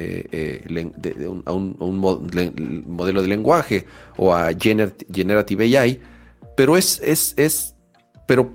modelo 2.86 3.22
de 3.22 3.28
lenguaje 3.28 3.86
o 4.16 4.34
a 4.34 4.50
Generative 4.52 5.78
AI, 5.78 6.00
pero 6.56 6.76
es, 6.76 7.00
es, 7.02 7.32
es, 7.38 7.74
pero 8.26 8.52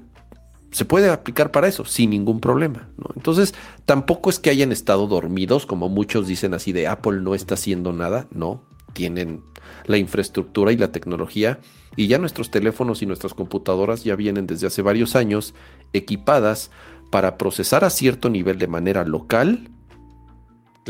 se 0.71 0.85
puede 0.85 1.09
aplicar 1.09 1.51
para 1.51 1.67
eso 1.67 1.85
sin 1.85 2.11
ningún 2.11 2.39
problema. 2.39 2.89
Entonces, 3.15 3.55
tampoco 3.85 4.29
es 4.29 4.37
que 4.37 4.51
hayan 4.51 4.71
estado 4.71 5.07
dormidos, 5.07 5.65
como 5.65 5.89
muchos 5.89 6.27
dicen 6.27 6.53
así 6.53 6.71
de 6.71 6.87
Apple 6.87 7.21
no 7.21 7.33
está 7.33 7.55
haciendo 7.55 7.93
nada, 7.93 8.27
no, 8.29 8.61
tienen 8.93 9.41
la 9.85 9.97
infraestructura 9.97 10.71
y 10.71 10.77
la 10.77 10.91
tecnología 10.91 11.59
y 11.95 12.07
ya 12.07 12.17
nuestros 12.17 12.51
teléfonos 12.51 13.01
y 13.01 13.05
nuestras 13.05 13.33
computadoras 13.33 14.03
ya 14.03 14.15
vienen 14.15 14.47
desde 14.47 14.67
hace 14.67 14.81
varios 14.81 15.15
años 15.15 15.53
equipadas 15.93 16.71
para 17.09 17.37
procesar 17.37 17.83
a 17.85 17.89
cierto 17.89 18.29
nivel 18.29 18.59
de 18.59 18.67
manera 18.67 19.05
local, 19.05 19.69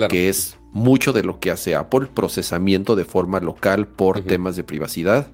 que 0.10 0.30
es 0.30 0.58
mucho 0.72 1.14
de 1.14 1.24
lo 1.24 1.40
que 1.40 1.52
hace 1.52 1.76
Apple, 1.76 2.08
procesamiento 2.14 2.96
de 2.96 3.06
forma 3.06 3.40
local 3.40 3.88
por 3.88 4.22
temas 4.22 4.56
de 4.56 4.64
privacidad 4.64 5.28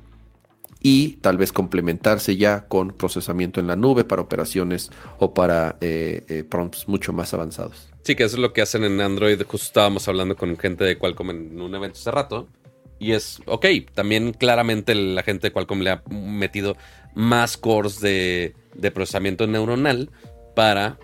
y 0.83 1.17
tal 1.21 1.37
vez 1.37 1.51
complementarse 1.51 2.37
ya 2.37 2.67
con 2.67 2.89
procesamiento 2.91 3.59
en 3.59 3.67
la 3.67 3.75
nube 3.75 4.03
para 4.03 4.21
operaciones 4.21 4.91
o 5.19 5.33
para 5.33 5.77
eh, 5.79 6.25
eh, 6.27 6.43
prompts 6.43 6.87
mucho 6.87 7.13
más 7.13 7.33
avanzados. 7.33 7.89
Sí, 8.03 8.15
que 8.15 8.23
eso 8.23 8.35
es 8.35 8.41
lo 8.41 8.51
que 8.51 8.63
hacen 8.63 8.83
en 8.83 8.99
Android. 8.99 9.39
Justo 9.43 9.67
estábamos 9.67 10.07
hablando 10.07 10.35
con 10.35 10.57
gente 10.57 10.83
de 10.83 10.97
Qualcomm 10.97 11.29
en 11.29 11.61
un 11.61 11.75
evento 11.75 11.99
hace 11.99 12.09
rato 12.09 12.47
y 13.01 13.13
es, 13.13 13.41
ok, 13.47 13.65
también 13.95 14.31
claramente 14.31 14.93
la 14.93 15.23
gente 15.23 15.47
de 15.47 15.51
Qualcomm 15.51 15.81
le 15.81 15.89
ha 15.89 16.03
metido 16.07 16.77
más 17.15 17.57
cores 17.57 17.99
de, 17.99 18.53
procesamiento 18.93 19.47
neuronal 19.47 20.11
para 20.55 20.99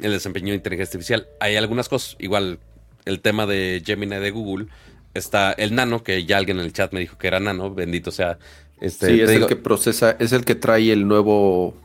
el 0.00 0.10
desempeño 0.10 0.48
de 0.48 0.56
inteligencia 0.56 0.98
artificial. 0.98 1.28
Hay 1.38 1.54
algunas 1.54 1.88
cosas, 1.88 2.16
igual 2.18 2.58
el 3.04 3.20
tema 3.20 3.46
de 3.46 3.80
Gemini 3.86 4.16
de 4.16 4.32
Google, 4.32 4.66
está 5.14 5.52
el 5.52 5.72
Nano, 5.72 6.02
que 6.02 6.24
ya 6.24 6.36
alguien 6.36 6.58
en 6.58 6.64
el 6.64 6.72
chat 6.72 6.92
me 6.92 6.98
dijo 6.98 7.16
que 7.16 7.28
era 7.28 7.38
Nano, 7.38 7.72
bendito 7.72 8.10
sea. 8.10 8.40
Este, 8.80 9.06
sí, 9.06 9.20
es 9.20 9.30
el 9.30 9.46
que 9.46 9.54
procesa, 9.54 10.16
es 10.18 10.32
el 10.32 10.44
que 10.44 10.56
trae 10.56 10.90
el 10.90 11.06
nuevo, 11.06 11.76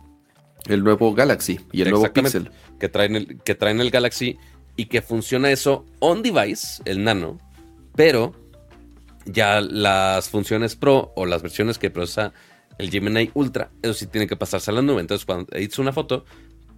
el 0.67 0.83
nuevo 0.83 1.13
Galaxy 1.13 1.59
y 1.71 1.83
el 1.83 1.91
nuevo 1.91 2.11
Pixel. 2.11 2.49
Que 2.79 2.89
traen 2.89 3.15
el, 3.15 3.37
que 3.43 3.53
traen 3.53 3.79
el 3.79 3.91
Galaxy 3.91 4.39
y 4.75 4.85
que 4.87 5.03
funciona 5.03 5.51
eso 5.51 5.85
on 5.99 6.23
device, 6.23 6.81
el 6.85 7.03
Nano, 7.03 7.37
pero 7.95 8.33
ya 9.25 9.61
las 9.61 10.29
funciones 10.29 10.75
Pro 10.75 11.11
o 11.15 11.25
las 11.25 11.41
versiones 11.41 11.77
que 11.77 11.89
procesa 11.89 12.33
el 12.77 12.89
Gemini 12.89 13.31
Ultra, 13.33 13.71
eso 13.81 13.93
sí 13.93 14.07
tiene 14.07 14.27
que 14.27 14.35
pasarse 14.35 14.71
a 14.71 14.73
la 14.73 14.81
nube. 14.81 15.01
Entonces, 15.01 15.25
cuando 15.25 15.47
editas 15.55 15.79
una 15.79 15.93
foto, 15.93 16.25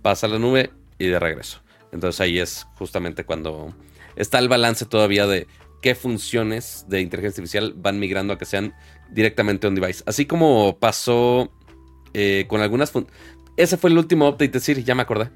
pasa 0.02 0.28
a 0.28 0.30
la 0.30 0.40
nube 0.40 0.72
y 1.00 1.08
de 1.08 1.20
regreso. 1.20 1.62
Entonces 1.92 2.22
ahí 2.22 2.40
es 2.40 2.68
justamente 2.76 3.24
cuando 3.24 3.74
está 4.16 4.40
el 4.40 4.50
balance 4.50 4.86
todavía 4.86 5.26
de 5.26 5.48
qué 5.82 5.96
funciones 5.96 6.86
de 6.88 7.02
inteligencia 7.02 7.42
artificial 7.42 7.74
van 7.76 8.00
migrando 8.00 8.34
a 8.34 8.38
que 8.38 8.46
sean 8.46 8.74
directamente 9.12 9.68
on 9.68 9.76
device. 9.76 10.04
Así 10.06 10.26
como 10.26 10.78
pasó 10.80 11.52
eh, 12.14 12.46
con 12.48 12.62
algunas 12.62 12.92
Ese 13.56 13.78
fue 13.78 13.90
el 13.90 13.98
último 13.98 14.28
update 14.28 14.50
de 14.50 14.60
Siri, 14.60 14.84
ya 14.84 14.96
me 14.96 15.04
acordé. 15.04 15.30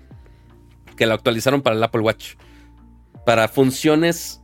Que 0.97 1.05
lo 1.05 1.13
actualizaron 1.13 1.61
para 1.61 1.75
el 1.75 1.83
Apple 1.83 2.01
Watch. 2.01 2.35
Para 3.25 3.47
funciones 3.47 4.41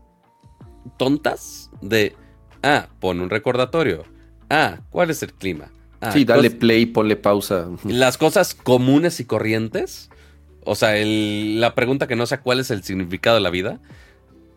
tontas 0.98 1.70
de 1.82 2.16
Ah, 2.64 2.88
pon 3.00 3.20
un 3.20 3.30
recordatorio. 3.30 4.06
Ah, 4.50 4.80
¿cuál 4.90 5.10
es 5.10 5.22
el 5.24 5.34
clima? 5.34 5.72
Ah, 6.02 6.12
sí, 6.12 6.26
dale 6.26 6.52
play, 6.52 6.86
ponle 6.86 7.16
pausa. 7.16 7.68
Las 7.86 8.18
cosas 8.18 8.54
comunes 8.54 9.20
y 9.20 9.26
corrientes. 9.26 10.10
O 10.64 10.76
sea, 10.76 10.94
la 10.96 11.76
pregunta 11.76 12.08
que 12.08 12.16
no 12.16 12.26
sé 12.26 12.40
cuál 12.40 12.60
es 12.60 12.72
el 12.72 12.84
significado 12.84 13.36
de 13.36 13.42
la 13.42 13.50
vida. 13.50 13.80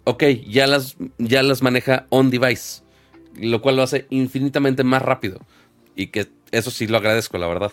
Ok, 0.04 0.24
ya 0.46 0.66
las, 0.66 0.96
ya 1.18 1.42
las 1.42 1.62
maneja 1.62 2.06
on 2.10 2.30
device. 2.30 2.82
Lo 3.36 3.62
cual 3.62 3.76
lo 3.76 3.82
hace 3.82 4.06
infinitamente 4.10 4.84
más 4.84 5.02
rápido. 5.02 5.40
Y 5.94 6.08
que 6.08 6.28
eso 6.50 6.70
sí 6.70 6.86
lo 6.86 6.96
agradezco, 6.96 7.38
la 7.38 7.46
verdad. 7.46 7.72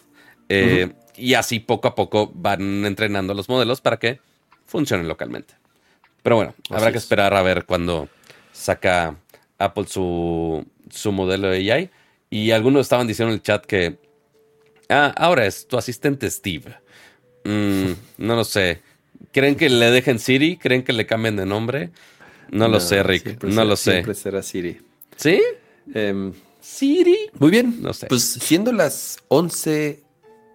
Eh, 0.49 0.93
y 1.15 1.33
así 1.33 1.59
poco 1.59 1.87
a 1.87 1.95
poco 1.95 2.31
van 2.33 2.85
entrenando 2.85 3.33
los 3.33 3.49
modelos 3.49 3.81
para 3.81 3.97
que 3.97 4.19
funcionen 4.65 5.07
localmente. 5.07 5.55
Pero 6.23 6.35
bueno, 6.35 6.53
habrá 6.69 6.91
que 6.91 6.97
esperar 6.97 7.33
a 7.33 7.41
ver 7.41 7.65
cuando 7.65 8.07
saca 8.51 9.15
Apple 9.57 9.85
su, 9.87 10.65
su 10.89 11.11
modelo 11.11 11.49
de 11.49 11.71
AI. 11.71 11.89
Y 12.29 12.51
algunos 12.51 12.81
estaban 12.81 13.07
diciendo 13.07 13.31
en 13.31 13.35
el 13.35 13.43
chat 13.43 13.65
que, 13.65 13.97
ah, 14.89 15.13
ahora 15.17 15.45
es 15.45 15.67
tu 15.67 15.77
asistente 15.77 16.29
Steve. 16.29 16.75
Mm, 17.43 17.91
no 18.17 18.35
lo 18.35 18.43
sé. 18.43 18.81
¿Creen 19.31 19.55
que 19.55 19.69
le 19.69 19.91
dejen 19.91 20.19
Siri? 20.19 20.57
¿Creen 20.57 20.83
que 20.83 20.93
le 20.93 21.05
cambien 21.05 21.35
de 21.35 21.45
nombre? 21.45 21.91
No, 22.51 22.67
lo 22.67 22.79
sé, 22.79 23.03
Rick. 23.03 23.43
No 23.43 23.65
lo 23.65 23.75
sé. 23.75 23.91
Siempre 23.91 24.13
será 24.13 24.41
Siri. 24.41 24.79
¿Sí? 25.15 25.41
Em, 25.93 26.33
¿Siri? 26.61 27.29
Muy 27.39 27.51
bien. 27.51 27.81
No 27.81 27.93
sé. 27.93 28.07
Pues 28.07 28.23
siendo 28.23 28.71
las 28.71 29.19
11 29.27 30.03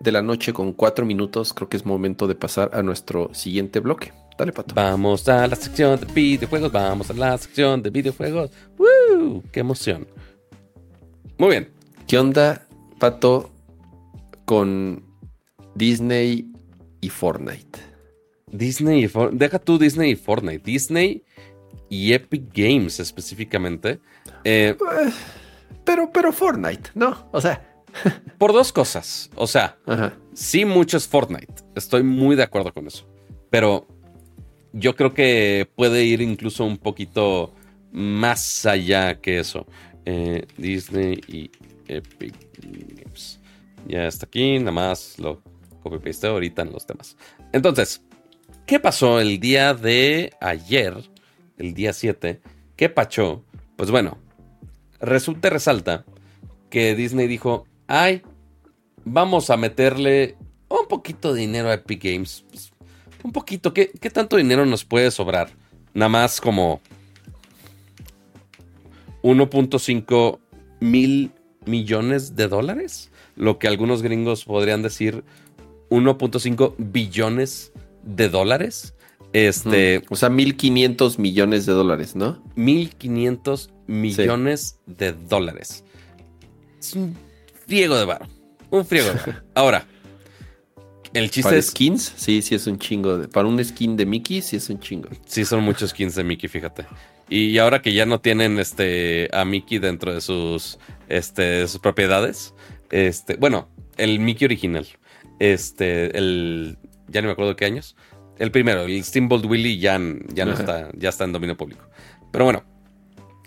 de 0.00 0.12
la 0.12 0.22
noche 0.22 0.52
con 0.52 0.72
4 0.72 1.04
minutos, 1.04 1.52
creo 1.52 1.68
que 1.68 1.76
es 1.76 1.86
momento 1.86 2.26
de 2.26 2.34
pasar 2.34 2.70
a 2.72 2.82
nuestro 2.82 3.32
siguiente 3.34 3.80
bloque. 3.80 4.12
Dale, 4.36 4.52
Pato. 4.52 4.74
Vamos 4.74 5.28
a 5.28 5.46
la 5.46 5.56
sección 5.56 6.00
de 6.00 6.06
videojuegos. 6.06 6.72
Vamos 6.72 7.10
a 7.10 7.14
la 7.14 7.36
sección 7.38 7.82
de 7.82 7.90
videojuegos. 7.90 8.50
¡Woo! 8.78 9.42
¡Qué 9.52 9.60
emoción! 9.60 10.06
Muy 11.38 11.50
bien. 11.50 11.70
¿Qué 12.06 12.18
onda, 12.18 12.66
Pato, 12.98 13.50
con 14.44 15.04
Disney 15.74 16.50
y 17.00 17.08
Fortnite? 17.08 17.78
Disney 18.50 19.04
y 19.04 19.08
Fortnite. 19.08 19.44
Deja 19.44 19.58
tú 19.58 19.78
Disney 19.78 20.12
y 20.12 20.16
Fortnite. 20.16 20.62
Disney 20.64 21.24
y 21.88 22.12
Epic 22.12 22.44
Games 22.54 23.00
específicamente. 23.00 24.00
Eh, 24.44 24.76
pero, 25.84 26.10
pero 26.12 26.32
Fortnite, 26.32 26.90
¿no? 26.94 27.28
O 27.32 27.40
sea. 27.40 27.68
por 28.38 28.52
dos 28.52 28.72
cosas. 28.72 29.30
O 29.34 29.46
sea, 29.46 29.78
sí, 30.32 30.64
mucho 30.64 30.96
es 30.96 31.06
Fortnite. 31.06 31.54
Estoy 31.74 32.02
muy 32.02 32.36
de 32.36 32.42
acuerdo 32.42 32.72
con 32.72 32.86
eso. 32.86 33.06
Pero 33.50 33.86
yo 34.72 34.96
creo 34.96 35.14
que 35.14 35.68
puede 35.74 36.04
ir 36.04 36.20
incluso 36.20 36.64
un 36.64 36.78
poquito 36.78 37.52
más 37.92 38.66
allá 38.66 39.20
que 39.20 39.38
eso. 39.38 39.66
Eh, 40.04 40.46
Disney 40.56 41.20
y 41.28 41.50
Epic 41.88 42.34
Games. 42.60 43.38
Ya 43.86 44.06
está 44.06 44.26
aquí, 44.26 44.58
nada 44.58 44.72
más 44.72 45.18
lo 45.18 45.42
copy 45.82 45.98
paste 45.98 46.26
ahorita 46.26 46.62
en 46.62 46.72
los 46.72 46.86
temas. 46.86 47.16
Entonces, 47.52 48.02
¿qué 48.66 48.80
pasó 48.80 49.20
el 49.20 49.40
día 49.40 49.74
de 49.74 50.32
ayer? 50.40 50.94
El 51.58 51.74
día 51.74 51.92
7. 51.92 52.40
¿Qué 52.76 52.88
pachó? 52.88 53.44
Pues 53.76 53.90
bueno, 53.90 54.18
resulta 55.00 55.50
resalta 55.50 56.04
que 56.70 56.94
Disney 56.94 57.26
dijo: 57.26 57.66
Ay, 57.86 58.22
vamos 59.04 59.50
a 59.50 59.56
meterle 59.56 60.36
un 60.68 60.88
poquito 60.88 61.34
de 61.34 61.40
dinero 61.42 61.68
a 61.68 61.74
Epic 61.74 62.02
Games. 62.02 62.44
Pues, 62.48 62.71
un 63.22 63.32
poquito, 63.32 63.72
¿qué, 63.72 63.90
¿qué 64.00 64.10
tanto 64.10 64.36
dinero 64.36 64.66
nos 64.66 64.84
puede 64.84 65.10
sobrar? 65.10 65.50
Nada 65.94 66.08
más 66.08 66.40
como 66.40 66.80
1.5 69.22 70.38
mil 70.80 71.32
millones 71.64 72.36
de 72.36 72.48
dólares. 72.48 73.10
Lo 73.36 73.58
que 73.58 73.68
algunos 73.68 74.02
gringos 74.02 74.44
podrían 74.44 74.82
decir 74.82 75.24
1.5 75.90 76.74
billones 76.78 77.72
de 78.02 78.28
dólares. 78.28 78.94
Este, 79.32 80.02
o 80.10 80.16
sea, 80.16 80.28
1.500 80.28 81.18
millones 81.18 81.64
de 81.64 81.72
dólares, 81.72 82.14
¿no? 82.14 82.42
1.500 82.56 83.70
millones 83.86 84.80
de 84.86 85.12
dólares. 85.12 85.84
Es 86.78 86.94
un 86.94 87.16
friego 87.66 87.96
de 87.96 88.04
bar. 88.04 88.28
Un 88.70 88.84
friego 88.84 89.08
de 89.08 89.14
bar. 89.14 89.44
Ahora, 89.54 89.86
el 91.14 91.30
chiste 91.30 91.42
¿Para 91.42 91.56
es. 91.58 91.66
skins? 91.66 92.12
Sí, 92.16 92.42
sí 92.42 92.54
es 92.54 92.66
un 92.66 92.78
chingo. 92.78 93.18
De, 93.18 93.28
para 93.28 93.46
un 93.48 93.62
skin 93.62 93.96
de 93.96 94.06
Mickey, 94.06 94.42
sí 94.42 94.56
es 94.56 94.68
un 94.70 94.80
chingo. 94.80 95.08
Sí, 95.26 95.44
son 95.44 95.62
muchos 95.62 95.90
skins 95.90 96.14
de 96.14 96.24
Mickey, 96.24 96.48
fíjate. 96.48 96.86
Y 97.28 97.58
ahora 97.58 97.80
que 97.80 97.92
ya 97.92 98.06
no 98.06 98.20
tienen 98.20 98.58
este 98.58 99.28
a 99.32 99.44
Mickey 99.44 99.78
dentro 99.78 100.12
de 100.14 100.20
sus, 100.20 100.78
este, 101.08 101.66
sus 101.68 101.80
propiedades. 101.80 102.54
Este, 102.90 103.36
bueno, 103.36 103.68
el 103.96 104.18
Mickey 104.20 104.46
original. 104.46 104.86
Este, 105.38 106.16
el. 106.16 106.78
Ya 107.08 107.20
no 107.20 107.28
me 107.28 107.32
acuerdo 107.32 107.56
qué 107.56 107.64
años. 107.64 107.96
El 108.38 108.50
primero, 108.50 108.82
el 108.82 109.04
Steamboat 109.04 109.44
Willie 109.44 109.78
ya, 109.78 110.00
ya 110.32 110.44
no 110.44 110.52
está, 110.52 110.90
ya 110.96 111.10
está 111.10 111.24
en 111.24 111.32
dominio 111.32 111.56
público. 111.56 111.84
Pero 112.30 112.44
bueno. 112.44 112.64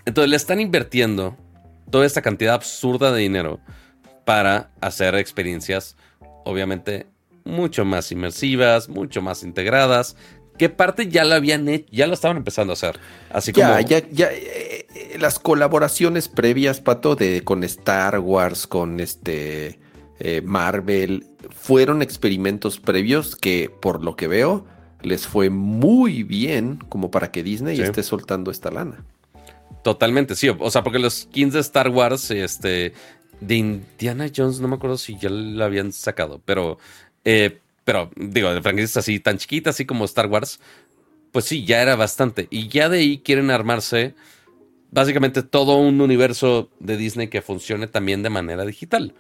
Entonces 0.06 0.30
le 0.30 0.36
están 0.36 0.60
invirtiendo 0.60 1.36
toda 1.90 2.06
esta 2.06 2.22
cantidad 2.22 2.54
absurda 2.54 3.12
de 3.12 3.22
dinero 3.22 3.60
para 4.24 4.72
hacer 4.82 5.16
experiencias, 5.16 5.96
obviamente, 6.44 7.08
mucho 7.46 7.86
más 7.86 8.12
inmersivas, 8.12 8.90
mucho 8.90 9.22
más 9.22 9.44
integradas, 9.44 10.18
que 10.58 10.70
parte 10.70 11.08
ya 11.08 11.24
lo 11.24 11.36
habían 11.36 11.68
hecho, 11.70 11.86
ya 11.92 12.08
lo 12.08 12.14
estaban 12.14 12.38
empezando 12.38 12.74
a 12.74 12.76
hacer. 12.76 13.00
Así 13.30 13.52
ya, 13.52 13.78
como. 13.78 13.88
Ya, 13.88 14.10
ya, 14.10 14.30
eh, 14.32 14.88
las 15.20 15.40
colaboraciones 15.40 16.28
previas, 16.28 16.82
Pato, 16.82 17.16
de 17.16 17.44
con 17.44 17.64
Star 17.64 18.20
Wars, 18.20 18.68
con 18.68 19.00
este 19.00 19.80
eh, 20.20 20.42
Marvel, 20.44 21.26
fueron 21.50 22.02
experimentos 22.02 22.80
previos 22.80 23.36
que, 23.36 23.72
por 23.82 24.04
lo 24.04 24.16
que 24.16 24.28
veo, 24.28 24.66
les 25.02 25.28
fue 25.28 25.50
muy 25.50 26.24
bien 26.24 26.78
como 26.90 27.12
para 27.12 27.32
que 27.32 27.44
Disney 27.44 27.80
esté 27.80 28.04
soltando 28.04 28.52
esta 28.52 28.72
lana. 28.72 29.06
Totalmente, 29.84 30.36
sí. 30.36 30.50
O 30.50 30.72
sea, 30.72 30.84
porque 30.84 31.00
los 31.00 31.14
skins 31.22 31.54
de 31.54 31.60
Star 31.60 31.90
Wars, 31.90 32.32
este, 32.32 32.94
de 33.40 33.56
Indiana 33.56 34.28
Jones, 34.36 34.60
no 34.60 34.68
me 34.68 34.76
acuerdo 34.76 34.98
si 34.98 35.18
ya 35.18 35.30
lo 35.30 35.64
habían 35.64 35.92
sacado, 35.92 36.42
pero, 36.44 36.80
eh, 37.26 37.60
pero 37.84 38.10
digo, 38.16 38.54
de 38.54 38.62
franquicias 38.62 38.98
así 38.98 39.20
tan 39.20 39.38
chiquitas, 39.38 39.76
así 39.76 39.86
como 39.86 40.06
Star 40.06 40.28
Wars, 40.28 40.60
pues 41.32 41.46
sí, 41.46 41.66
ya 41.66 41.82
era 41.82 41.96
bastante. 41.96 42.48
Y 42.50 42.70
ya 42.70 42.88
de 42.88 43.00
ahí 43.00 43.18
quieren 43.20 43.52
armarse 43.52 44.16
básicamente 44.92 45.44
todo 45.44 45.76
un 45.76 46.00
universo 46.00 46.70
de 46.80 46.96
Disney 46.96 47.28
que 47.28 47.42
funcione 47.42 47.88
también 47.88 48.24
de 48.24 48.30
manera 48.30 48.64
digital. 48.66 49.14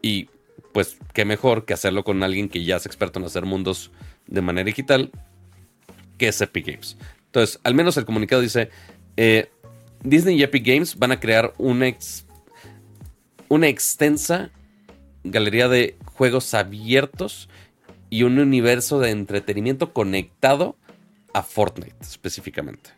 Y 0.00 0.30
pues 0.72 0.96
qué 1.12 1.24
mejor 1.24 1.64
que 1.64 1.74
hacerlo 1.74 2.02
con 2.04 2.22
alguien 2.22 2.48
que 2.48 2.64
ya 2.64 2.76
es 2.76 2.86
experto 2.86 3.20
en 3.20 3.26
hacer 3.26 3.44
mundos 3.44 3.90
de 4.26 4.40
manera 4.40 4.64
digital, 4.64 5.10
que 6.16 6.28
es 6.28 6.40
Epic 6.40 6.66
Games. 6.66 6.96
Entonces, 7.26 7.60
al 7.62 7.74
menos 7.74 7.96
el 7.96 8.04
comunicado 8.04 8.40
dice, 8.40 8.70
eh, 9.16 9.50
Disney 10.02 10.38
y 10.38 10.42
Epic 10.42 10.66
Games 10.66 10.98
van 10.98 11.12
a 11.12 11.20
crear 11.20 11.54
una, 11.58 11.94
una 13.48 13.68
extensa 13.68 14.50
galería 15.24 15.68
de 15.68 15.96
juegos 16.04 16.54
abiertos 16.54 17.48
y 18.10 18.24
un 18.24 18.38
universo 18.38 19.00
de 19.00 19.10
entretenimiento 19.10 19.92
conectado 19.92 20.76
a 21.32 21.42
Fortnite 21.42 21.96
específicamente. 22.00 22.90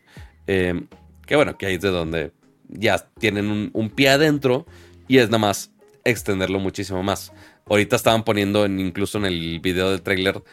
Eh, 0.47 0.83
que 1.25 1.35
bueno, 1.35 1.57
que 1.57 1.65
ahí 1.65 1.75
es 1.75 1.81
de 1.81 1.89
donde 1.89 2.31
ya 2.67 2.97
tienen 3.19 3.71
un, 3.73 3.89
pie 3.89 4.09
adentro 4.09 4.65
y 5.07 5.17
es 5.17 5.27
nada 5.27 5.39
más 5.39 5.71
extenderlo 6.03 6.59
muchísimo 6.59 7.01
más. 7.01 7.31
Ahorita 7.67 7.95
estaban 7.95 8.23
poniendo 8.23 8.65
en, 8.65 8.79
incluso 8.79 9.17
en 9.17 9.25
el 9.25 9.59
video 9.59 9.89
del 9.91 10.01
trailer, 10.01 10.43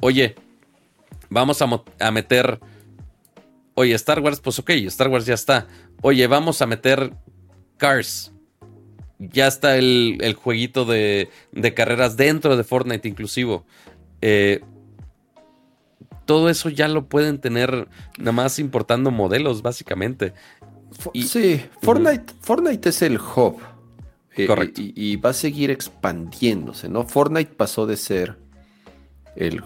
oye, 0.00 0.34
vamos 1.28 1.62
a, 1.62 1.82
a 2.00 2.10
meter... 2.10 2.60
Oye, 3.74 3.94
Star 3.94 4.20
Wars, 4.20 4.40
pues 4.40 4.58
ok, 4.58 4.70
Star 4.70 5.08
Wars 5.08 5.24
ya 5.24 5.34
está. 5.34 5.66
Oye, 6.02 6.26
vamos 6.26 6.60
a 6.60 6.66
meter 6.66 7.12
Cars. 7.78 8.32
Ya 9.20 9.46
está 9.46 9.76
el, 9.76 10.18
el 10.20 10.34
jueguito 10.34 10.84
de, 10.84 11.28
de, 11.52 11.74
carreras 11.74 12.16
dentro 12.16 12.56
de 12.56 12.64
Fortnite 12.64 13.06
inclusivo. 13.06 13.64
Eh, 14.22 14.60
todo 16.24 16.48
eso 16.48 16.70
ya 16.70 16.88
lo 16.88 17.06
pueden 17.06 17.38
tener 17.38 17.88
nada 18.18 18.32
más 18.32 18.58
importando 18.58 19.10
modelos, 19.10 19.62
básicamente. 19.62 20.32
Y, 21.12 21.24
sí, 21.24 21.62
Fortnite, 21.82 22.32
uh. 22.32 22.36
Fortnite 22.40 22.88
es 22.88 23.02
el 23.02 23.18
hub. 23.18 23.58
Eh, 24.36 24.46
Correcto. 24.46 24.80
Y, 24.80 24.92
y, 24.96 25.16
va 25.16 25.30
a 25.30 25.34
seguir 25.34 25.70
expandiéndose, 25.70 26.88
¿no? 26.88 27.04
Fortnite 27.04 27.52
pasó 27.54 27.86
de 27.86 27.96
ser 27.96 28.38
el 29.36 29.62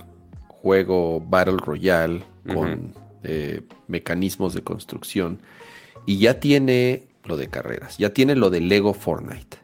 juego 0.48 1.20
Battle 1.20 1.58
Royale 1.58 2.24
uh 2.46 2.48
-huh. 2.48 2.54
con 2.54 2.94
eh, 3.22 3.62
mecanismos 3.88 4.54
de 4.54 4.62
construcción 4.62 5.40
y 6.06 6.18
ya 6.18 6.40
tiene 6.40 7.02
lo 7.24 7.36
de 7.36 7.48
carreras, 7.48 7.98
ya 7.98 8.10
tiene 8.10 8.34
lo 8.34 8.50
de 8.50 8.60
Lego 8.60 8.94
Fortnite. 8.94 9.58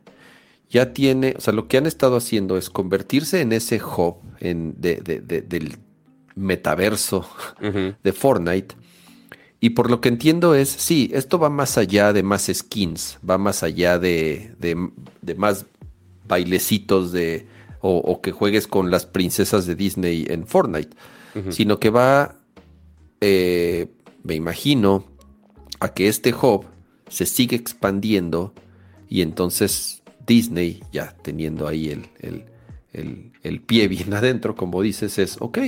Ya 0.71 0.93
tiene, 0.93 1.35
o 1.37 1.41
sea, 1.41 1.53
lo 1.53 1.67
que 1.67 1.79
han 1.79 1.87
estado 1.87 2.17
haciendo 2.17 2.57
es 2.57 2.71
convertirse 2.71 3.41
en 3.41 3.53
ese 3.53 3.83
hub 3.83 4.19
en, 4.39 4.81
de, 4.81 4.97
de, 4.97 5.21
de, 5.21 5.43
del 5.43 5.79
metaverso 6.37 7.27
uh 7.61 7.65
-huh. 7.65 7.97
de 8.03 8.13
Fortnite. 8.13 8.77
Y 9.59 9.71
por 9.71 9.91
lo 9.91 10.01
que 10.01 10.09
entiendo 10.09 10.55
es, 10.55 10.69
sí, 10.69 11.11
esto 11.13 11.41
va 11.41 11.51
más 11.51 11.77
allá 11.77 12.13
de 12.13 12.23
más 12.23 12.49
skins, 12.55 13.19
va 13.29 13.37
más 13.37 13.65
allá 13.65 13.99
de, 13.99 14.55
de, 14.59 14.91
de 15.23 15.35
más 15.35 15.67
bailecitos 16.29 17.11
de, 17.11 17.47
o, 17.81 17.97
o, 17.97 18.21
que 18.23 18.31
juegues 18.31 18.69
con 18.69 18.91
las 18.93 19.07
princesas 19.07 19.67
de 19.67 19.75
Disney 19.75 20.25
en 20.31 20.47
Fortnite, 20.47 20.97
uh 21.35 21.39
-huh. 21.41 21.53
sino 21.53 21.81
que 21.81 21.91
va, 21.91 22.37
eh, 23.21 23.89
me 24.23 24.37
imagino, 24.37 25.05
a 25.81 25.89
que 25.89 26.07
este 26.07 26.33
hub 26.33 26.65
se 27.11 27.27
sigue 27.27 27.57
expandiendo 27.57 28.55
y 29.09 29.21
entonces 29.21 30.03
Disney, 30.27 30.83
ya 30.93 31.15
teniendo 31.23 31.67
ahí 31.67 31.91
el, 31.91 32.07
el, 32.21 32.45
el, 32.93 33.33
el 33.43 33.61
pie 33.61 33.89
bien 33.89 34.15
adentro, 34.15 34.55
como 34.57 34.81
dices, 34.81 35.19
es, 35.19 35.37
ok, 35.41 35.59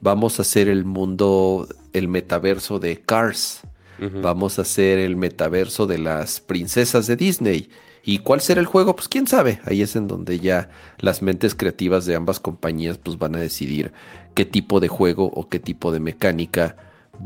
vamos 0.00 0.38
a 0.38 0.42
hacer 0.42 0.68
el 0.68 0.84
mundo, 0.84 1.66
el 1.92 2.06
metaverso 2.06 2.78
de 2.78 3.00
Cars. 3.00 3.62
Uh 3.98 4.04
-huh. 4.04 4.22
Vamos 4.22 4.58
a 4.58 4.62
hacer 4.62 4.98
el 4.98 5.16
metaverso 5.16 5.86
de 5.86 5.98
las 5.98 6.40
princesas 6.40 7.06
de 7.06 7.16
Disney. 7.16 7.68
¿Y 8.04 8.18
cuál 8.18 8.40
será 8.40 8.60
el 8.60 8.66
juego? 8.66 8.96
Pues 8.96 9.08
quién 9.08 9.26
sabe. 9.26 9.60
Ahí 9.64 9.80
es 9.80 9.94
en 9.96 10.08
donde 10.08 10.40
ya 10.40 10.70
las 10.98 11.22
mentes 11.22 11.54
creativas 11.54 12.04
de 12.04 12.16
ambas 12.16 12.40
compañías 12.40 12.98
pues 12.98 13.16
van 13.16 13.36
a 13.36 13.40
decidir 13.40 13.92
qué 14.34 14.44
tipo 14.44 14.80
de 14.80 14.88
juego 14.88 15.26
o 15.26 15.48
qué 15.48 15.60
tipo 15.60 15.92
de 15.92 16.00
mecánica 16.00 16.76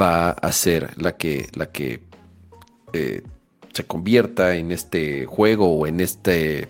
va 0.01 0.31
a 0.31 0.53
ser 0.53 0.91
la 1.01 1.17
que, 1.17 1.49
la 1.55 1.67
que 1.67 2.03
eh, 2.93 3.23
se 3.77 3.85
convierta 3.85 4.57
en 4.57 4.73
este 4.73 5.27
juego 5.27 5.71
o 5.77 5.87
en 5.87 6.01
este, 6.01 6.69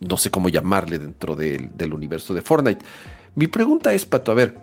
no 0.00 0.16
sé 0.16 0.30
cómo 0.30 0.50
llamarle 0.50 0.98
dentro 0.98 1.34
del, 1.34 1.92
universo 1.92 2.34
de 2.34 2.42
Fortnite. 2.42 2.84
Mi 3.34 3.46
pregunta 3.46 3.94
es, 3.94 4.04
Pato, 4.04 4.30
a 4.30 4.34
ver, 4.34 4.58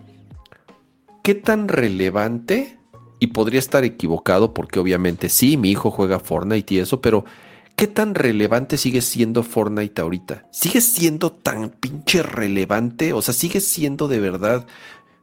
¿qué 1.22 1.34
tan 1.34 1.68
relevante? 1.68 2.78
Y 3.18 3.28
podría 3.28 3.58
estar 3.58 3.84
equivocado 3.84 4.54
porque 4.54 4.78
obviamente 4.78 5.28
sí, 5.28 5.56
mi 5.56 5.70
hijo 5.70 5.90
juega 5.90 6.20
Fortnite 6.20 6.74
y 6.74 6.78
eso, 6.78 7.00
pero 7.00 7.24
¿qué 7.76 7.86
tan 7.88 8.14
relevante 8.14 8.78
sigue 8.78 9.00
siendo 9.00 9.42
Fortnite 9.42 10.00
ahorita? 10.00 10.46
¿Sigue 10.52 10.80
siendo 10.80 11.32
tan 11.32 11.70
pinche 11.70 12.22
relevante? 12.22 13.12
O 13.12 13.22
sea, 13.22 13.34
¿sigue 13.34 13.60
siendo 13.60 14.08
de 14.08 14.20
verdad 14.20 14.66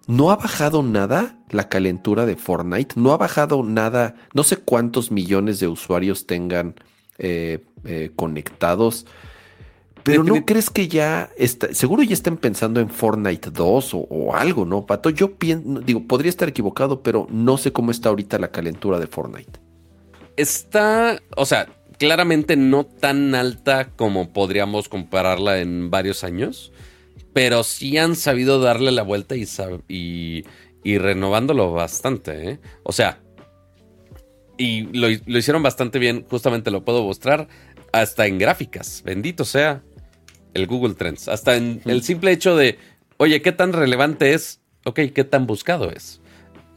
no 0.10 0.32
ha 0.32 0.36
bajado 0.36 0.82
nada 0.82 1.38
la 1.52 1.70
calentura 1.70 2.26
de 2.26 2.36
Fortnite, 2.36 3.00
no 3.00 3.14
ha 3.14 3.18
bajado 3.18 3.62
nada, 3.64 4.16
no 4.34 4.44
sé 4.44 4.58
cuántos 4.58 5.12
millones 5.12 5.60
de 5.60 5.68
usuarios 5.68 6.26
tengan 6.26 6.74
eh, 7.20 7.64
eh, 7.86 8.10
conectados, 8.16 9.06
pero 10.02 10.24
¿no 10.24 10.44
crees 10.46 10.72
que 10.72 10.88
ya 10.88 11.30
está, 11.38 11.76
seguro 11.76 12.02
ya 12.02 12.14
estén 12.14 12.38
pensando 12.38 12.80
en 12.80 12.90
Fortnite 12.90 13.52
2 13.52 13.92
o, 13.94 14.36
algo, 14.36 14.66
¿no, 14.66 14.88
Pato? 14.88 15.12
Yo 15.12 15.36
pienso, 15.36 15.82
digo, 15.82 16.08
podría 16.08 16.30
estar 16.30 16.50
equivocado, 16.50 17.04
pero 17.04 17.28
no 17.30 17.58
sé 17.58 17.72
cómo 17.72 17.92
está 17.92 18.10
ahorita 18.10 18.40
la 18.40 18.50
calentura 18.50 18.98
de 18.98 19.06
Fortnite. 19.06 19.60
Está, 20.38 21.22
o 21.36 21.46
sea, 21.46 21.68
claramente 22.00 22.56
no 22.56 22.84
tan 22.84 23.36
alta 23.36 23.92
como 23.92 24.34
podríamos 24.34 24.90
compararla 24.90 25.60
en 25.60 25.92
varios 25.92 26.24
años 26.24 26.72
pero 27.34 27.64
sí 27.64 27.98
han 27.98 28.16
sabido 28.16 28.60
darle 28.60 28.92
la 28.92 29.04
vuelta 29.04 29.36
y, 29.36 30.44
y, 30.84 30.98
renovándolo 30.98 31.72
bastante. 31.72 32.52
¿eh? 32.52 32.60
O 32.84 32.92
sea, 32.92 33.22
y 34.58 34.84
lo, 34.98 35.10
hicieron 35.10 35.64
bastante 35.64 36.00
bien, 36.00 36.26
justamente 36.30 36.72
lo 36.72 36.84
puedo 36.84 37.04
mostrar, 37.04 37.48
hasta 37.94 38.28
en 38.28 38.38
gráficas, 38.38 39.02
bendito 39.04 39.46
sea 39.46 39.82
el 40.54 40.68
Google 40.68 40.96
Trends, 40.96 41.28
hasta 41.28 41.56
en 41.56 41.82
el 41.86 42.04
simple 42.04 42.32
hecho 42.32 42.56
de, 42.56 42.78
oye, 43.18 43.42
¿qué 43.42 43.52
tan 43.52 43.72
relevante 43.74 44.34
es? 44.34 44.62
Ok, 44.86 45.00
¿qué 45.14 45.24
tan 45.24 45.48
buscado 45.48 45.92
es? 45.92 46.22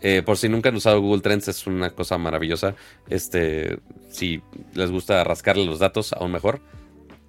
Eh, 0.02 0.23
por 0.23 0.36
si 0.36 0.48
nunca 0.48 0.69
han 0.69 0.77
usado 0.77 1.01
Google 1.01 1.23
Trends, 1.23 1.48
es 1.48 1.66
una 1.66 1.90
cosa 1.90 2.19
maravillosa. 2.19 2.74
Este, 3.09 3.78
si 4.10 4.43
les 4.74 4.90
gusta 4.90 5.23
rascarle 5.23 5.64
los 5.64 5.78
datos, 5.78 6.12
aún 6.12 6.32
mejor. 6.32 6.60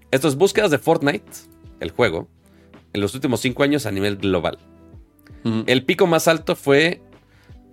Esto 0.10 0.28
es 0.28 0.36
búsquedas 0.36 0.72
de 0.72 0.80
Fortnite, 0.80 1.32
el 1.80 1.92
juego, 1.92 2.28
en 2.94 3.02
los 3.02 3.14
últimos 3.16 3.42
cinco 3.42 3.64
años 3.64 3.86
a 3.86 3.92
nivel 3.92 4.18
global. 4.18 4.58
El 5.66 5.84
pico 5.84 6.08
más 6.08 6.30
alto 6.30 6.56
fue 6.56 7.02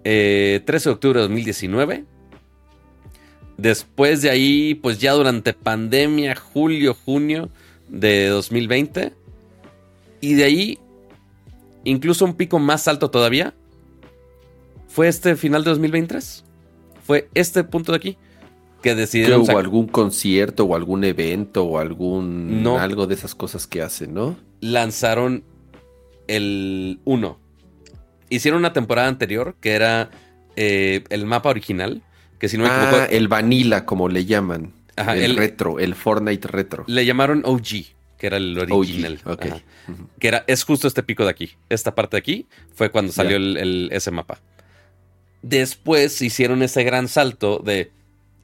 13 0.03 0.05
eh, 0.05 0.63
de 0.67 0.91
octubre 0.91 1.21
de 1.21 1.23
2019. 1.23 2.05
Después 3.57 4.23
de 4.23 4.31
ahí, 4.31 4.75
pues 4.75 4.99
ya 4.99 5.13
durante 5.13 5.53
pandemia, 5.53 6.35
julio, 6.35 6.95
junio 6.95 7.49
de 7.89 8.29
2020. 8.29 9.13
Y 10.21 10.35
de 10.35 10.45
ahí, 10.45 10.79
incluso 11.85 12.25
un 12.25 12.35
pico 12.35 12.59
más 12.59 12.89
alto 12.89 13.11
todavía, 13.11 13.55
fue 14.89 15.07
este 15.07 15.37
final 15.37 15.63
de 15.63 15.71
2023. 15.71 16.45
Fue 17.07 17.29
este 17.35 17.63
punto 17.63 17.93
de 17.93 17.97
aquí 17.97 18.19
que 18.83 18.95
decidieron. 18.95 19.43
hubo 19.43 19.59
algún 19.59 19.87
concierto 19.87 20.65
o 20.65 20.75
algún 20.75 21.05
evento 21.05 21.65
o 21.65 21.79
algún. 21.79 22.67
Algo 22.67 23.07
de 23.07 23.15
esas 23.15 23.35
cosas 23.35 23.67
que 23.67 23.83
hacen, 23.83 24.15
¿no? 24.15 24.50
Lanzaron 24.61 25.45
el 26.29 27.01
1. 27.05 27.39
Hicieron 28.29 28.61
una 28.61 28.73
temporada 28.73 29.09
anterior 29.09 29.57
que 29.61 29.73
era 29.73 30.11
eh, 30.57 31.05
el 31.11 31.27
mapa 31.27 31.49
original. 31.49 32.03
Que 32.39 32.49
si 32.49 32.57
no 32.57 32.65
me 32.65 32.71
ah, 32.71 33.07
el 33.11 33.29
Vanilla, 33.29 33.85
como 33.85 34.09
le 34.09 34.25
llaman. 34.25 34.73
el, 34.97 35.37
retro, 35.37 35.79
el 35.79 35.95
Fortnite 35.95 36.49
retro. 36.49 36.85
Le 36.87 37.05
llamaron 37.05 37.43
OG, 37.45 37.67
que 38.17 38.27
era 38.27 38.39
el 38.39 38.59
original. 38.59 39.21
Que 40.19 40.29
era, 40.29 40.45
es 40.47 40.65
justo 40.65 40.89
este 40.89 41.03
pico 41.03 41.25
de 41.25 41.31
aquí. 41.31 41.53
Esta 41.69 41.95
parte 41.95 42.17
de 42.17 42.19
aquí 42.21 42.47
fue 42.73 42.91
cuando 42.91 43.13
salió 43.13 43.37
el, 43.37 43.91
ese 43.93 44.11
mapa. 44.11 44.41
Después 45.43 46.23
hicieron 46.23 46.63
ese 46.63 46.83
gran 46.83 47.09
salto 47.09 47.59
de. 47.59 47.91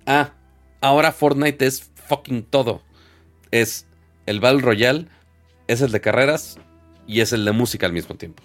Ah, 0.04 0.32
ahora 0.80 1.12
Fortnite 1.12 1.64
es 1.64 1.90
fucking 2.08 2.42
todo. 2.42 2.82
Es 3.50 3.86
el 4.26 4.40
Battle 4.40 4.60
Royale 4.60 5.06
es 5.68 5.80
el 5.80 5.92
de 5.92 6.00
carreras 6.00 6.58
y 7.06 7.20
es 7.20 7.32
el 7.32 7.44
de 7.44 7.52
música 7.52 7.86
al 7.86 7.92
mismo 7.92 8.16
tiempo. 8.16 8.42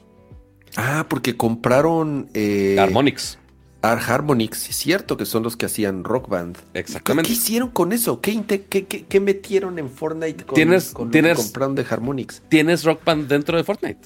Ah, 0.75 1.05
porque 1.09 1.35
compraron... 1.35 2.29
Eh, 2.33 2.77
Harmonix. 2.79 3.37
Harmonix, 3.81 4.69
es 4.69 4.75
cierto 4.75 5.17
que 5.17 5.25
son 5.25 5.43
los 5.43 5.57
que 5.57 5.65
hacían 5.65 6.03
Rock 6.03 6.29
Band. 6.29 6.57
Exactamente. 6.73 7.27
¿Qué, 7.27 7.33
hicieron 7.33 7.69
con 7.69 7.93
eso? 7.93 8.21
¿Qué, 8.21 8.43
qué, 8.45 9.19
metieron 9.19 9.79
en 9.79 9.89
Fortnite 9.89 10.45
con, 10.45 10.55
¿Tienes, 10.55 10.91
con 10.91 11.09
tienes, 11.09 11.37
compraron 11.37 11.75
de 11.75 11.85
Harmonix? 11.89 12.43
Tienes 12.47 12.83
Rock 12.83 13.03
Band 13.03 13.27
dentro 13.27 13.57
de 13.57 13.63
Fortnite. 13.63 13.99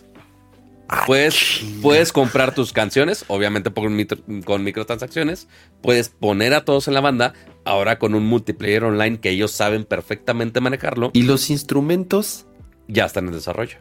Ah, 0.88 1.04
puedes, 1.08 1.64
puedes, 1.82 2.14
comprar 2.14 2.54
tus 2.54 2.72
canciones, 2.72 3.26
obviamente 3.28 3.72
con 3.74 4.64
microtransacciones. 4.64 5.48
Puedes 5.82 6.10
poner 6.10 6.54
a 6.54 6.64
todos 6.64 6.88
en 6.88 6.94
la 6.94 7.02
banda, 7.02 7.34
ahora 7.66 7.98
con 7.98 8.14
un 8.14 8.26
multiplayer 8.26 8.84
online 8.84 9.20
que 9.20 9.32
ellos 9.32 9.52
saben 9.52 9.84
perfectamente 9.84 10.62
manejarlo. 10.62 11.10
¿Y 11.14 11.24
los 11.24 11.50
instrumentos? 11.50 12.46
Ya 12.88 13.06
están 13.06 13.28
en 13.28 13.34
desarrollo. 13.34 13.78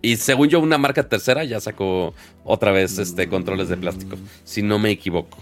Y 0.00 0.16
según 0.16 0.48
yo, 0.48 0.58
una 0.58 0.78
marca 0.78 1.08
tercera 1.08 1.44
ya 1.44 1.60
sacó 1.60 2.12
otra 2.44 2.72
vez 2.72 2.98
este, 2.98 3.28
controles 3.28 3.68
de 3.68 3.76
plástico, 3.76 4.16
si 4.44 4.62
no 4.62 4.78
me 4.78 4.90
equivoco. 4.90 5.38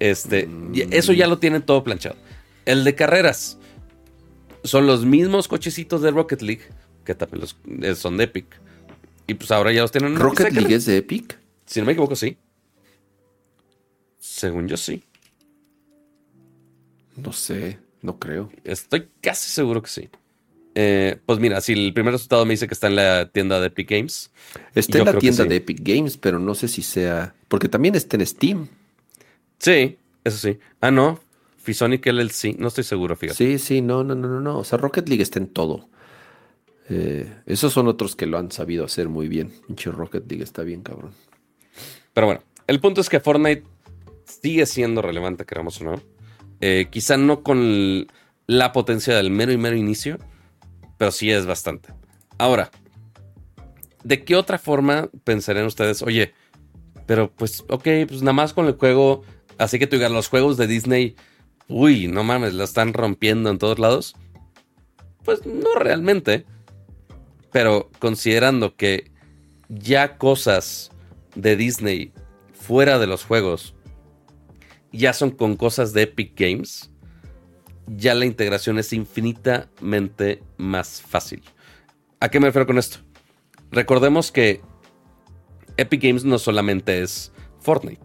Este, 0.00 0.48
eso 0.90 1.12
ya 1.12 1.28
lo 1.28 1.38
tienen 1.38 1.62
todo 1.62 1.84
planchado. 1.84 2.16
El 2.64 2.82
de 2.82 2.96
carreras 2.96 3.58
son 4.64 4.86
los 4.86 5.04
mismos 5.04 5.46
cochecitos 5.46 6.02
de 6.02 6.10
Rocket 6.10 6.42
League, 6.42 6.62
que 7.04 7.14
también 7.14 7.46
eh, 7.82 7.94
son 7.94 8.16
de 8.16 8.24
Epic. 8.24 8.46
Y 9.28 9.34
pues 9.34 9.52
ahora 9.52 9.72
ya 9.72 9.82
los 9.82 9.92
tienen. 9.92 10.16
¿Rocket 10.16 10.52
League 10.52 10.74
es 10.74 10.86
de 10.86 10.96
Epic? 10.96 11.38
Si 11.66 11.78
no 11.78 11.86
me 11.86 11.92
equivoco, 11.92 12.16
sí. 12.16 12.36
Según 14.18 14.66
yo, 14.66 14.76
sí. 14.76 15.04
No 17.16 17.32
sé, 17.32 17.78
no 18.00 18.18
creo. 18.18 18.50
Estoy 18.64 19.08
casi 19.20 19.50
seguro 19.50 19.82
que 19.82 19.88
sí. 19.88 20.10
Eh, 20.74 21.18
pues 21.26 21.38
mira, 21.38 21.60
si 21.60 21.72
el 21.72 21.92
primer 21.92 22.12
resultado 22.12 22.44
me 22.46 22.52
dice 22.52 22.66
que 22.66 22.74
está 22.74 22.86
en 22.86 22.96
la 22.96 23.28
tienda 23.30 23.60
de 23.60 23.66
Epic 23.66 23.90
Games. 23.90 24.30
Está 24.74 24.98
en 24.98 25.04
la 25.04 25.18
tienda 25.18 25.44
de 25.44 25.56
Epic 25.56 25.80
Games, 25.82 26.16
pero 26.16 26.38
no 26.38 26.54
sé 26.54 26.68
si 26.68 26.82
sea. 26.82 27.34
Porque 27.48 27.68
también 27.68 27.94
está 27.94 28.16
en 28.16 28.26
Steam. 28.26 28.68
Sí, 29.58 29.98
eso 30.24 30.38
sí. 30.38 30.58
Ah, 30.80 30.90
no. 30.90 31.20
Fisonic 31.58 32.04
LLC, 32.06 32.56
no 32.58 32.68
estoy 32.68 32.84
seguro, 32.84 33.14
fíjate. 33.14 33.36
Sí, 33.36 33.58
sí, 33.58 33.80
no, 33.82 34.02
no, 34.02 34.14
no, 34.14 34.26
no, 34.26 34.40
no. 34.40 34.58
O 34.58 34.64
sea, 34.64 34.78
Rocket 34.78 35.08
League 35.08 35.22
está 35.22 35.38
en 35.38 35.46
todo. 35.46 35.88
Eh, 36.88 37.32
esos 37.46 37.72
son 37.72 37.86
otros 37.86 38.16
que 38.16 38.26
lo 38.26 38.38
han 38.38 38.50
sabido 38.50 38.84
hacer 38.84 39.08
muy 39.08 39.28
bien. 39.28 39.52
Pinche 39.66 39.90
Rocket 39.90 40.28
League 40.28 40.42
está 40.42 40.62
bien, 40.62 40.82
cabrón. 40.82 41.12
Pero 42.12 42.26
bueno, 42.26 42.42
el 42.66 42.80
punto 42.80 43.00
es 43.00 43.08
que 43.08 43.20
Fortnite 43.20 43.62
sigue 44.24 44.66
siendo 44.66 45.02
relevante, 45.02 45.44
queramos 45.44 45.80
o 45.80 45.84
no. 45.84 46.02
Eh, 46.60 46.88
quizá 46.90 47.16
no 47.16 47.42
con 47.42 48.08
la 48.46 48.72
potencia 48.72 49.16
del 49.16 49.30
mero 49.30 49.52
y 49.52 49.56
mero 49.56 49.76
inicio, 49.76 50.18
pero 51.02 51.10
sí 51.10 51.32
es 51.32 51.46
bastante. 51.46 51.92
Ahora, 52.38 52.70
¿de 54.04 54.22
qué 54.22 54.36
otra 54.36 54.56
forma 54.56 55.10
pensarían 55.24 55.66
ustedes? 55.66 56.00
Oye, 56.00 56.32
pero 57.06 57.28
pues, 57.28 57.64
ok, 57.68 57.82
pues 58.06 58.22
nada 58.22 58.34
más 58.34 58.52
con 58.52 58.66
el 58.66 58.74
juego, 58.74 59.24
así 59.58 59.80
que 59.80 59.88
tú 59.88 59.96
digas, 59.96 60.12
los 60.12 60.28
juegos 60.28 60.56
de 60.56 60.68
Disney, 60.68 61.16
uy, 61.66 62.06
no 62.06 62.22
mames, 62.22 62.54
la 62.54 62.62
están 62.62 62.92
rompiendo 62.92 63.50
en 63.50 63.58
todos 63.58 63.80
lados. 63.80 64.14
Pues 65.24 65.44
no 65.44 65.74
realmente. 65.74 66.46
Pero 67.50 67.90
considerando 67.98 68.76
que 68.76 69.10
ya 69.68 70.18
cosas 70.18 70.92
de 71.34 71.56
Disney 71.56 72.12
fuera 72.52 73.00
de 73.00 73.08
los 73.08 73.24
juegos 73.24 73.74
ya 74.92 75.12
son 75.12 75.32
con 75.32 75.56
cosas 75.56 75.92
de 75.94 76.02
Epic 76.02 76.38
Games, 76.38 76.91
ya 77.86 78.14
la 78.14 78.26
integración 78.26 78.78
es 78.78 78.92
infinitamente 78.92 80.42
más 80.56 81.02
fácil. 81.02 81.42
¿A 82.20 82.28
qué 82.28 82.40
me 82.40 82.46
refiero 82.46 82.66
con 82.66 82.78
esto? 82.78 82.98
Recordemos 83.70 84.30
que 84.30 84.60
Epic 85.76 86.02
Games 86.02 86.24
no 86.24 86.38
solamente 86.38 87.02
es 87.02 87.32
Fortnite. 87.60 88.02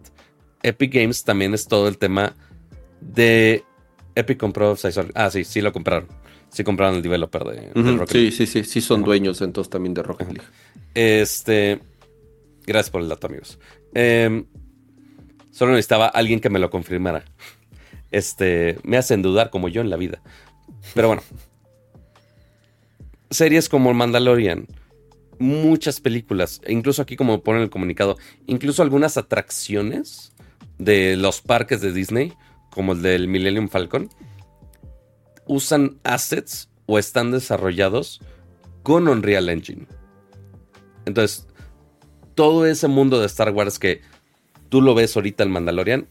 Epic 0.62 0.92
Games 0.92 1.24
también 1.24 1.54
es 1.54 1.68
todo 1.68 1.88
el 1.88 1.98
tema 1.98 2.34
de 3.00 3.64
Epic 4.14 4.38
compró 4.38 4.74
Ah, 5.14 5.30
sí, 5.30 5.44
sí 5.44 5.60
lo 5.60 5.72
compraron. 5.72 6.08
Sí 6.50 6.64
compraron 6.64 6.96
el 6.96 7.02
developer 7.02 7.44
de, 7.44 7.70
Rocket 7.74 8.14
League. 8.14 8.32
Sí, 8.32 8.32
sí, 8.32 8.46
sí, 8.46 8.64
sí 8.64 8.80
son 8.80 9.04
dueños 9.04 9.40
entonces 9.42 9.70
también 9.70 9.94
de 9.94 10.02
Rocket 10.02 10.28
League. 10.28 10.48
Este, 10.94 11.80
gracias 12.66 12.90
por 12.90 13.02
el 13.02 13.08
dato, 13.08 13.26
amigos. 13.26 13.58
Em, 13.94 14.46
solo 15.50 15.72
necesitaba 15.72 16.06
alguien 16.06 16.40
que 16.40 16.50
me 16.50 16.58
lo 16.58 16.70
confirmara 16.70 17.24
este, 18.10 18.78
me 18.82 18.96
hacen 18.96 19.22
dudar 19.22 19.50
como 19.50 19.68
yo 19.68 19.80
en 19.80 19.90
la 19.90 19.96
vida. 19.96 20.22
Pero 20.94 21.08
bueno. 21.08 21.22
Series 23.30 23.68
como 23.68 23.92
Mandalorian, 23.92 24.66
muchas 25.38 26.00
películas, 26.00 26.60
e 26.64 26.72
incluso 26.72 27.02
aquí 27.02 27.16
como 27.16 27.42
ponen 27.42 27.62
el 27.62 27.70
comunicado, 27.70 28.16
incluso 28.46 28.82
algunas 28.82 29.18
atracciones 29.18 30.32
de 30.78 31.16
los 31.16 31.42
parques 31.42 31.80
de 31.80 31.92
Disney, 31.92 32.32
como 32.70 32.92
el 32.92 33.02
del 33.02 33.28
Millennium 33.28 33.68
Falcon, 33.68 34.08
usan 35.46 35.98
assets 36.04 36.70
o 36.86 36.98
están 36.98 37.30
desarrollados 37.30 38.20
con 38.82 39.08
Unreal 39.08 39.48
Engine. 39.50 39.86
Entonces, 41.04 41.46
todo 42.34 42.66
ese 42.66 42.88
mundo 42.88 43.20
de 43.20 43.26
Star 43.26 43.50
Wars 43.50 43.78
que 43.78 44.00
tú 44.68 44.80
lo 44.80 44.94
ves 44.94 45.16
ahorita 45.16 45.42
el 45.42 45.50
Mandalorian, 45.50 46.08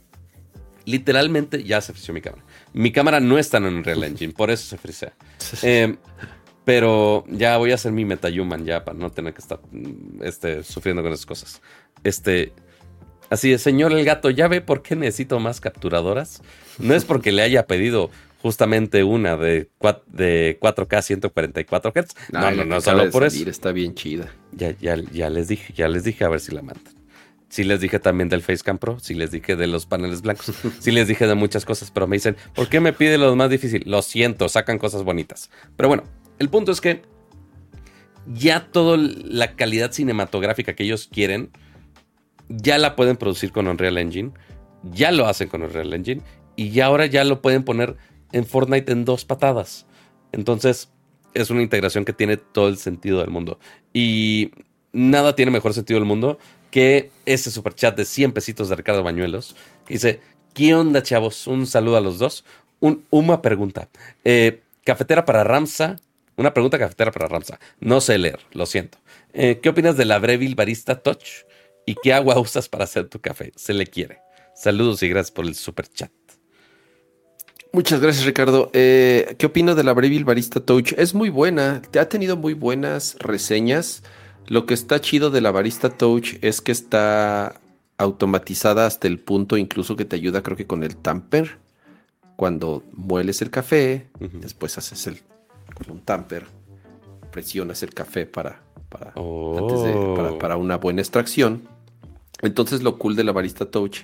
literalmente 0.88 1.64
ya 1.64 1.82
se 1.82 1.92
frició 1.92 2.14
mi 2.14 2.22
cámara. 2.22 2.44
Mi 2.74 2.92
cámara 2.92 3.20
no 3.20 3.38
está 3.38 3.58
en 3.58 3.66
Unreal 3.66 4.04
Engine, 4.06 4.34
por 4.34 4.50
eso 4.50 4.66
se 4.70 4.78
frisea. 4.78 5.14
Eh, 5.62 5.98
pero 6.64 7.26
ya 7.30 7.58
voy 7.58 7.72
a 7.72 7.76
hacer 7.76 7.92
mi 7.92 8.06
MetaHuman 8.06 8.66
ya 8.66 8.86
para 8.86 8.98
no 8.98 9.12
tener 9.12 9.34
que 9.34 9.42
estar 9.42 9.60
mm, 9.72 10.24
este, 10.24 10.64
sufriendo 10.64 11.04
con 11.04 11.12
esas 11.12 11.26
cosas. 11.26 11.62
Este, 12.06 12.54
así 13.30 13.52
es, 13.52 13.62
señor 13.62 13.92
el 13.92 14.06
gato, 14.06 14.30
¿ya 14.30 14.48
ve 14.48 14.62
por 14.62 14.82
qué 14.82 14.96
necesito 14.96 15.40
más 15.42 15.60
capturadoras? 15.60 16.42
No 16.80 16.94
es 16.94 17.04
porque 17.04 17.34
le 17.34 17.42
haya 17.42 17.68
pedido 17.68 18.10
justamente 18.42 19.04
una 19.04 19.36
de, 19.36 19.70
de 20.08 20.58
4K 20.62 21.02
144 21.02 21.92
Hz. 21.92 22.16
No, 22.32 22.52
no, 22.52 22.64
no, 22.64 22.80
solo 22.80 23.10
por 23.10 23.26
eso. 23.26 23.50
Está 23.50 23.74
bien 23.74 23.94
chida. 23.94 24.32
Ya, 24.54 24.72
ya, 24.80 24.96
ya 25.12 25.30
les 25.30 25.50
dije, 25.50 25.74
ya 25.74 25.90
les 25.90 26.06
dije 26.06 26.24
a 26.24 26.30
ver 26.30 26.40
si 26.40 26.54
la 26.54 26.62
mandan. 26.62 26.97
Sí 27.50 27.64
les 27.64 27.80
dije 27.80 28.00
también 28.00 28.28
del 28.28 28.42
Facecam 28.42 28.78
Pro, 28.78 29.00
sí 29.00 29.14
les 29.14 29.32
dije 29.32 29.56
de 29.56 29.68
los 29.68 29.86
paneles 29.86 30.22
blancos, 30.22 30.54
sí 30.80 30.92
les 30.92 31.08
dije 31.08 31.28
de 31.28 31.36
muchas 31.36 31.66
cosas, 31.66 31.92
pero 31.92 32.08
me 32.08 32.18
dicen, 32.18 32.36
¿por 32.54 32.68
qué 32.68 32.80
me 32.80 32.94
pide 32.94 33.18
lo 33.18 33.34
más 33.36 33.50
difícil? 33.50 33.84
Lo 33.86 34.02
siento, 34.02 34.50
sacan 34.50 34.78
cosas 34.78 35.04
bonitas. 35.04 35.50
Pero 35.76 35.88
bueno, 35.88 36.04
el 36.40 36.50
punto 36.50 36.72
es 36.72 36.82
que 36.82 37.04
ya 38.26 38.68
toda 38.72 38.98
la 38.98 39.56
calidad 39.56 39.92
cinematográfica 39.92 40.76
que 40.76 40.84
ellos 40.84 41.10
quieren, 41.12 41.52
ya 42.50 42.78
la 42.78 42.96
pueden 42.96 43.16
producir 43.16 43.52
con 43.52 43.68
Unreal 43.68 43.98
Engine, 43.98 44.32
ya 44.84 45.12
lo 45.12 45.26
hacen 45.26 45.48
con 45.48 45.64
Unreal 45.64 45.94
Engine, 45.94 46.22
y 46.58 46.72
ya 46.72 46.88
ahora 46.88 47.06
ya 47.06 47.24
lo 47.24 47.42
pueden 47.42 47.64
poner 47.64 47.96
en 48.34 48.46
Fortnite 48.46 48.92
en 48.92 49.06
dos 49.06 49.24
patadas. 49.24 49.86
Entonces, 50.34 50.92
es 51.34 51.50
una 51.50 51.62
integración 51.62 52.04
que 52.04 52.14
tiene 52.14 52.36
todo 52.38 52.68
el 52.68 52.78
sentido 52.78 53.20
del 53.20 53.30
mundo. 53.30 53.60
Y 53.94 54.52
nada 54.92 55.36
tiene 55.36 55.52
mejor 55.52 55.74
sentido 55.74 56.00
del 56.00 56.08
mundo 56.08 56.40
que 56.78 57.10
ese 57.26 57.50
superchat 57.50 57.98
de 57.98 58.06
100 58.06 58.34
pesitos 58.34 58.70
de 58.70 58.76
Ricardo 58.76 59.02
Bañuelos. 59.02 59.56
dice, 59.90 60.22
¿qué 60.54 60.76
onda, 60.76 61.02
chavos? 61.02 61.48
Un 61.48 61.66
saludo 61.66 61.98
a 61.98 62.02
los 62.02 62.20
dos. 62.20 62.46
Un, 62.80 63.04
una 63.10 63.42
pregunta. 63.42 63.90
Eh, 64.24 64.62
cafetera 64.84 65.26
para 65.26 65.44
Ramsa. 65.44 65.96
Una 66.36 66.54
pregunta 66.54 66.78
cafetera 66.78 67.12
para 67.12 67.28
Ramsa. 67.28 67.60
No 67.80 68.00
sé 68.00 68.20
leer, 68.20 68.42
lo 68.52 68.68
siento. 68.68 69.00
Eh, 69.34 69.60
¿Qué 69.60 69.70
opinas 69.70 69.98
de 69.98 70.06
la 70.06 70.20
Breville 70.20 70.54
Barista 70.54 71.02
Touch? 71.02 71.48
¿Y 71.88 71.96
qué 71.96 72.14
agua 72.14 72.40
usas 72.40 72.70
para 72.70 72.84
hacer 72.84 73.10
tu 73.10 73.20
café? 73.22 73.52
Se 73.56 73.74
le 73.74 73.88
quiere. 73.88 74.20
Saludos 74.54 75.02
y 75.02 75.10
gracias 75.10 75.32
por 75.32 75.46
el 75.46 75.56
superchat. 75.56 76.12
Muchas 77.74 78.02
gracias, 78.02 78.24
Ricardo. 78.24 78.70
Eh, 78.74 79.34
¿Qué 79.40 79.48
opino 79.48 79.74
de 79.74 79.84
la 79.84 79.94
Breville 79.94 80.26
Barista 80.26 80.60
Touch? 80.60 80.94
Es 80.96 81.16
muy 81.16 81.30
buena. 81.30 81.82
Ha 82.00 82.06
tenido 82.06 82.38
muy 82.38 82.54
buenas 82.54 83.16
reseñas. 83.18 84.04
Lo 84.48 84.66
que 84.66 84.74
está 84.74 85.00
chido 85.02 85.30
de 85.30 85.42
la 85.42 85.52
Barista 85.52 85.90
Touch 85.90 86.36
es 86.42 86.62
que 86.62 86.72
está 86.72 87.60
automatizada 87.98 88.86
hasta 88.86 89.08
el 89.08 89.20
punto 89.20 89.58
incluso 89.58 89.96
que 89.96 90.06
te 90.06 90.16
ayuda 90.16 90.44
creo 90.44 90.58
que 90.58 90.68
con 90.68 90.84
el 90.84 90.96
tamper. 90.96 91.58
Cuando 92.36 92.84
mueles 92.94 93.42
el 93.42 93.50
café, 93.50 94.08
después 94.20 94.78
haces 94.78 95.08
el 95.08 95.22
con 95.74 95.92
un 95.92 96.02
tamper, 96.02 96.46
presionas 97.32 97.82
el 97.84 97.94
café 97.94 98.26
para, 98.26 98.62
para, 98.90 99.12
oh. 99.16 100.38
para, 100.40 100.56
una 100.56 100.78
buena 100.78 101.02
extracción. 101.02 101.68
Entonces 102.42 102.84
lo 102.84 102.98
cool 103.00 103.16
de 103.16 103.24
la 103.24 103.32
Barista 103.32 103.70
Touch 103.70 104.02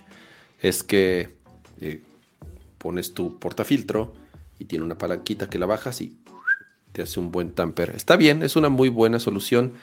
es 0.62 0.84
que 0.84 1.36
eh, 1.80 2.02
pones 2.80 3.14
tu 3.14 3.38
portafiltro 3.38 4.14
y 4.60 4.66
tiene 4.66 4.84
una 4.84 4.98
palanquita 4.98 5.50
que 5.50 5.60
la 5.60 5.68
bajas 5.68 6.02
y 6.02 6.18
te 6.92 7.04
hace 7.04 7.20
un 7.20 7.32
buen 7.32 7.52
tamper. 7.52 7.92
Está 7.96 8.16
bien, 8.18 8.44
es 8.44 8.56
una 8.56 8.70
muy 8.70 8.90
buena 8.90 9.20
solución. 9.20 9.74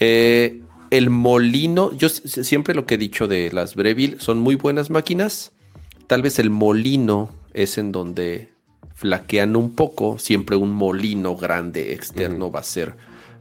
Eh, 0.00 0.62
el 0.90 1.08
molino, 1.08 1.92
yo 1.94 2.08
siempre 2.08 2.74
lo 2.74 2.84
que 2.84 2.96
he 2.96 2.98
dicho 2.98 3.26
de 3.26 3.50
las 3.50 3.74
Breville, 3.74 4.20
son 4.20 4.40
muy 4.40 4.56
buenas 4.56 4.90
máquinas. 4.90 5.52
Tal 6.06 6.20
vez 6.20 6.38
el 6.38 6.50
molino 6.50 7.30
es 7.54 7.78
en 7.78 7.92
donde 7.92 8.52
flaquean 8.94 9.56
un 9.56 9.74
poco. 9.74 10.18
Siempre 10.18 10.54
un 10.54 10.70
molino 10.70 11.34
grande 11.34 11.94
externo 11.94 12.50
va 12.50 12.60
a 12.60 12.64
ser, 12.64 12.94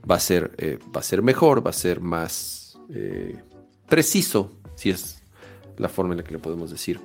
va 0.09 0.15
a 0.15 0.19
ser, 0.19 0.51
eh, 0.59 0.79
va 0.95 1.01
a 1.01 1.03
ser 1.03 1.21
mejor, 1.23 1.65
va 1.65 1.71
a 1.71 1.73
ser 1.73 1.99
más 1.99 2.77
eh, 2.93 3.35
preciso, 3.89 4.53
si 4.75 4.91
es 4.91 5.21
la 5.77 5.89
forma 5.89 6.13
en 6.13 6.19
la 6.19 6.23
que 6.23 6.31
le 6.31 6.39
podemos 6.39 6.71
decir. 6.71 7.01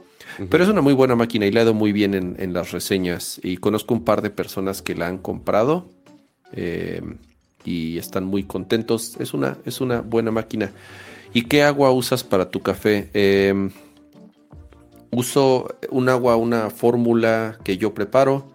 Pero 0.49 0.63
es 0.63 0.71
una 0.71 0.81
muy 0.81 0.93
buena 0.93 1.17
máquina 1.17 1.47
y 1.47 1.51
la 1.51 1.63
he 1.63 1.65
dado 1.65 1.75
muy 1.75 1.91
bien 1.93 2.15
en, 2.15 2.53
las 2.53 2.71
reseñas. 2.71 3.41
Y 3.43 3.57
conozco 3.57 3.95
un 3.95 4.05
par 4.05 4.23
de 4.23 4.31
personas 4.31 4.81
que 4.81 4.95
la 4.95 5.09
han 5.09 5.19
comprado 5.19 5.89
y 7.67 7.99
están 7.99 8.25
muy 8.25 8.45
contentos. 8.45 9.17
Es 9.19 9.35
una, 9.35 9.59
es 9.65 9.81
una 9.81 10.01
buena 10.01 10.31
máquina. 10.31 10.73
¿Y 11.35 11.43
qué 11.43 11.63
agua 11.63 11.91
usas 11.91 12.25
para 12.25 12.51
tu 12.51 12.63
café? 12.63 13.11
Em, 13.13 13.71
uso 15.11 15.69
un 15.91 16.09
agua, 16.09 16.37
una 16.37 16.71
fórmula 16.71 17.59
que 17.65 17.77
yo 17.77 17.93
preparo, 17.93 18.55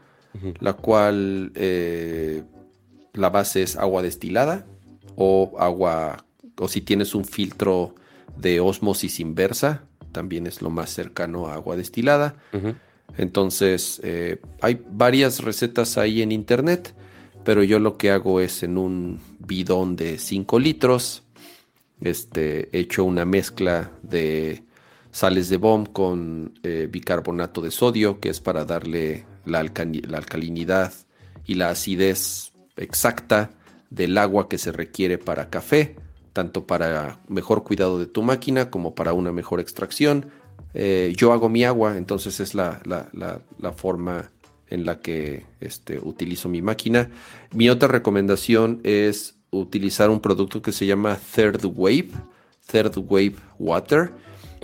la 0.60 0.74
cual 0.74 1.52
eh, 1.56 2.44
la 3.14 3.30
base 3.30 3.64
es 3.64 3.76
agua 3.76 4.02
destilada 4.02 4.66
o 5.16 5.56
agua, 5.60 6.26
o 6.58 6.68
si 6.70 6.80
tienes 6.80 7.14
un 7.14 7.26
filtro 7.26 7.96
de 8.38 8.62
osmosis 8.62 9.20
inversa, 9.20 9.84
también 10.14 10.48
es 10.48 10.62
lo 10.62 10.70
más 10.70 10.90
cercano 10.90 11.48
a 11.48 11.56
agua 11.56 11.76
destilada. 11.76 12.36
Entonces, 13.18 14.00
eh, 14.04 14.40
hay 14.62 14.82
varias 14.90 15.44
recetas 15.44 15.98
ahí 15.98 16.22
en 16.22 16.32
internet 16.32 16.96
pero 17.44 17.64
yo 17.64 17.80
lo 17.80 17.98
que 17.98 18.12
hago 18.12 18.40
es 18.40 18.64
en 18.64 18.78
un 18.78 19.20
bidón 19.40 19.96
de 19.96 20.18
5 20.18 20.60
litros, 20.60 21.24
este, 22.02 22.76
hecho 22.78 23.04
una 23.04 23.26
mezcla 23.26 23.92
de 24.04 24.64
sales 25.12 25.50
de 25.50 25.58
BOM 25.58 25.86
con 25.86 26.54
eh, 26.64 26.88
bicarbonato 26.90 27.62
de 27.62 27.72
sodio, 27.72 28.20
que 28.20 28.30
es 28.30 28.40
para 28.40 28.66
darle 28.66 29.26
la, 29.46 29.64
la, 29.64 30.18
alcalinidad 30.18 30.94
y 31.46 31.56
la 31.56 31.70
acidez 31.70 32.54
exacta 32.78 33.52
del 33.90 34.18
agua 34.18 34.48
que 34.48 34.58
se 34.58 34.72
requiere 34.72 35.18
para 35.18 35.50
café, 35.50 35.96
tanto 36.34 36.66
para 36.66 37.20
mejor 37.28 37.64
cuidado 37.64 38.00
de 38.00 38.06
tu 38.06 38.24
máquina 38.24 38.70
como 38.70 38.96
para 38.96 39.14
una 39.14 39.32
mejor 39.32 39.60
extracción. 39.60 40.32
Eh, 40.74 41.14
yo 41.18 41.34
hago 41.34 41.50
mi 41.50 41.66
agua, 41.66 41.98
entonces 41.98 42.40
es 42.40 42.56
la, 42.56 42.82
la, 42.86 43.10
la 43.60 43.72
forma 43.74 44.32
en 44.72 44.86
la 44.86 45.00
que 45.00 45.46
este, 45.60 46.00
utilizo 46.00 46.50
mi 46.50 46.62
máquina. 46.62 47.12
Mi 47.54 47.70
otra 47.70 47.88
recomendación 47.88 48.80
es 48.84 49.36
utilizar 49.52 50.10
un 50.10 50.22
producto 50.22 50.62
que 50.62 50.72
se 50.72 50.88
llama 50.88 51.20
Third 51.36 51.64
Wave, 51.64 52.10
Third 52.72 52.98
Wave 52.98 53.36
Water. 53.60 54.12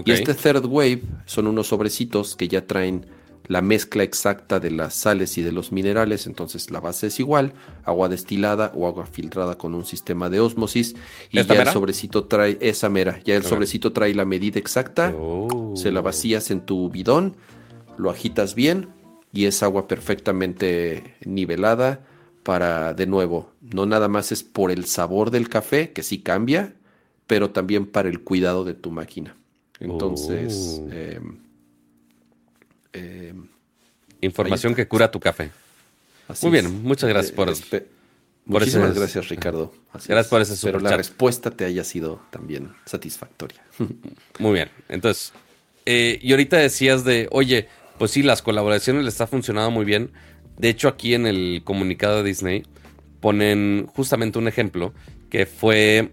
Y 0.04 0.12
este 0.12 0.34
Third 0.34 0.66
Wave 0.66 1.04
son 1.26 1.48
unos 1.48 1.68
sobrecitos 1.68 2.36
que 2.36 2.48
ya 2.48 2.66
traen 2.66 3.06
la 3.48 3.62
mezcla 3.62 4.04
exacta 4.04 4.60
de 4.60 4.72
las 4.72 4.94
sales 4.94 5.38
y 5.38 5.42
de 5.42 5.52
los 5.52 5.72
minerales, 5.72 6.28
entonces 6.28 6.70
la 6.70 6.80
base 6.80 7.08
es 7.08 7.20
igual, 7.20 7.54
agua 7.84 8.10
destilada 8.10 8.72
o 8.76 8.88
agua 8.88 9.06
filtrada 9.06 9.58
con 9.58 9.74
un 9.74 9.86
sistema 9.86 10.30
de 10.30 10.40
osmosis. 10.40 10.96
Y 11.32 11.42
ya 11.44 11.62
el 11.62 11.70
sobrecito 11.70 12.26
trae 12.26 12.58
esa 12.62 12.90
mera, 12.90 13.22
ya 13.24 13.36
el 13.36 13.44
sobrecito 13.44 13.94
trae 13.94 14.14
la 14.14 14.26
medida 14.26 14.60
exacta, 14.60 15.14
oh. 15.18 15.74
se 15.76 15.92
la 15.92 16.02
vacías 16.02 16.52
en 16.52 16.62
tu 16.62 16.90
bidón, 16.90 17.36
lo 17.98 18.10
agitas 18.10 18.54
bien, 18.54 18.90
y 19.34 19.46
es 19.46 19.62
agua 19.64 19.88
perfectamente 19.88 21.16
nivelada 21.26 22.06
para, 22.44 22.94
de 22.94 23.08
nuevo, 23.08 23.52
no 23.62 23.86
nada 23.86 24.08
más 24.08 24.32
es 24.32 24.44
por 24.44 24.72
el 24.72 24.86
sabor 24.86 25.32
del 25.32 25.50
café, 25.50 25.92
que 25.92 26.04
sí 26.04 26.20
cambia, 26.20 26.74
pero 27.28 27.52
también 27.52 27.86
para 27.86 28.10
el 28.10 28.22
cuidado 28.22 28.64
de 28.64 28.74
tu 28.74 28.92
máquina. 28.92 29.36
Entonces... 29.80 30.82
Oh. 30.82 30.92
Em, 30.92 31.40
em, 32.94 33.48
Información 34.22 34.74
que 34.74 34.88
cura 34.88 35.12
tu 35.12 35.20
café. 35.20 35.52
Muy 36.42 36.52
bien, 36.52 36.84
muchas 36.84 37.10
gracias 37.10 37.34
por... 37.34 37.54
Muchísimas 38.48 38.96
gracias, 38.96 39.28
Ricardo. 39.28 39.74
gracias 39.94 40.28
por 40.28 40.42
ese 40.42 40.54
Espero 40.54 40.80
la 40.80 40.96
respuesta 40.96 41.52
te 41.52 41.66
haya 41.66 41.84
sido 41.84 42.22
también 42.30 42.74
satisfactoria. 42.86 43.62
Muy 44.40 44.54
bien. 44.54 44.70
Entonces, 44.88 45.34
eh, 45.86 46.18
y 46.22 46.32
ahorita 46.32 46.58
decías 46.58 47.04
de, 47.04 47.28
oye, 47.32 47.68
pues 47.98 48.12
sí, 48.12 48.24
las 48.24 48.42
colaboraciones 48.42 49.04
les 49.04 49.14
está 49.14 49.28
funcionando 49.28 49.72
muy 49.72 49.86
bien. 49.86 50.12
De 50.58 50.70
hecho, 50.70 50.88
aquí 50.88 51.14
en 51.14 51.26
el 51.28 51.62
comunicado 51.64 52.18
de 52.18 52.24
Disney 52.24 52.64
ponen 53.20 53.88
justamente 53.96 54.40
un 54.40 54.48
ejemplo 54.48 54.94
que 55.30 55.46
fue 55.46 56.12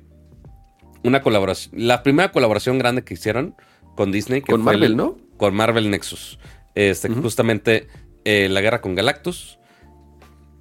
una 1.03 1.23
colaboración, 1.23 1.75
la 1.77 2.03
primera 2.03 2.33
colaboración 2.33 2.79
grande 2.79 3.05
que 3.05 3.15
hicieron 3.15 3.55
con 3.95 4.11
Disney. 4.11 4.41
con 4.41 4.63
Marvel, 4.63 4.97
¿no? 4.97 5.17
Con 5.37 5.55
Marvel 5.55 5.91
Nexus. 5.91 6.39
Este, 6.75 7.09
Justamente 7.09 7.89
eh, 8.25 8.49
la 8.51 8.61
guerra 8.61 8.81
con 8.81 8.95
Galactus. 8.95 9.59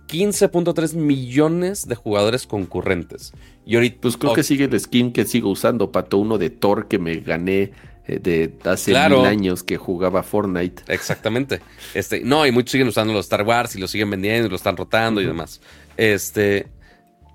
15.3 0.07 0.93
millones 0.95 1.87
de 1.87 1.95
jugadores 1.95 2.45
concurrentes. 2.45 3.33
Y 3.65 3.75
ahorita, 3.75 4.01
pues 4.01 4.17
creo 4.17 4.33
que 4.33 4.43
sigue 4.43 4.65
el 4.65 4.79
skin 4.79 5.11
que 5.11 5.25
sigo 5.25 5.49
usando, 5.49 5.91
Pato, 5.91 6.19
uno 6.19 6.37
de 6.37 6.51
Thor 6.51 6.87
que 6.87 6.99
me 6.99 7.15
gané 7.15 7.71
de 8.07 8.53
hace 8.65 8.91
mil 8.91 9.25
años 9.25 9.63
que 9.63 9.77
jugaba 9.77 10.23
Fortnite. 10.23 10.83
Exactamente. 10.87 11.61
Este, 11.93 12.21
no, 12.21 12.45
y 12.45 12.51
muchos 12.51 12.71
siguen 12.71 12.87
usando 12.87 13.13
los 13.13 13.25
Star 13.25 13.43
Wars 13.43 13.75
y 13.75 13.79
lo 13.79 13.87
siguen 13.87 14.09
vendiendo 14.09 14.47
y 14.47 14.49
lo 14.49 14.55
están 14.55 14.77
rotando 14.77 15.21
y 15.21 15.25
demás. 15.25 15.61
Este, 15.97 16.67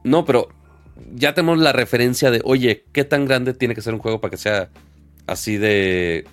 no, 0.04 0.24
pero 0.24 0.48
ya 1.14 1.34
tenemos 1.34 1.58
la 1.58 1.72
referencia 1.72 2.30
de, 2.30 2.40
oye, 2.44 2.84
¿qué 2.92 3.04
tan 3.04 3.24
grande 3.24 3.54
tiene 3.54 3.74
que 3.74 3.80
ser 3.80 3.94
un 3.94 4.00
juego 4.00 4.20
para 4.20 4.30
que 4.30 4.36
sea 4.36 4.70
así 5.28 5.56
de, 5.58 6.26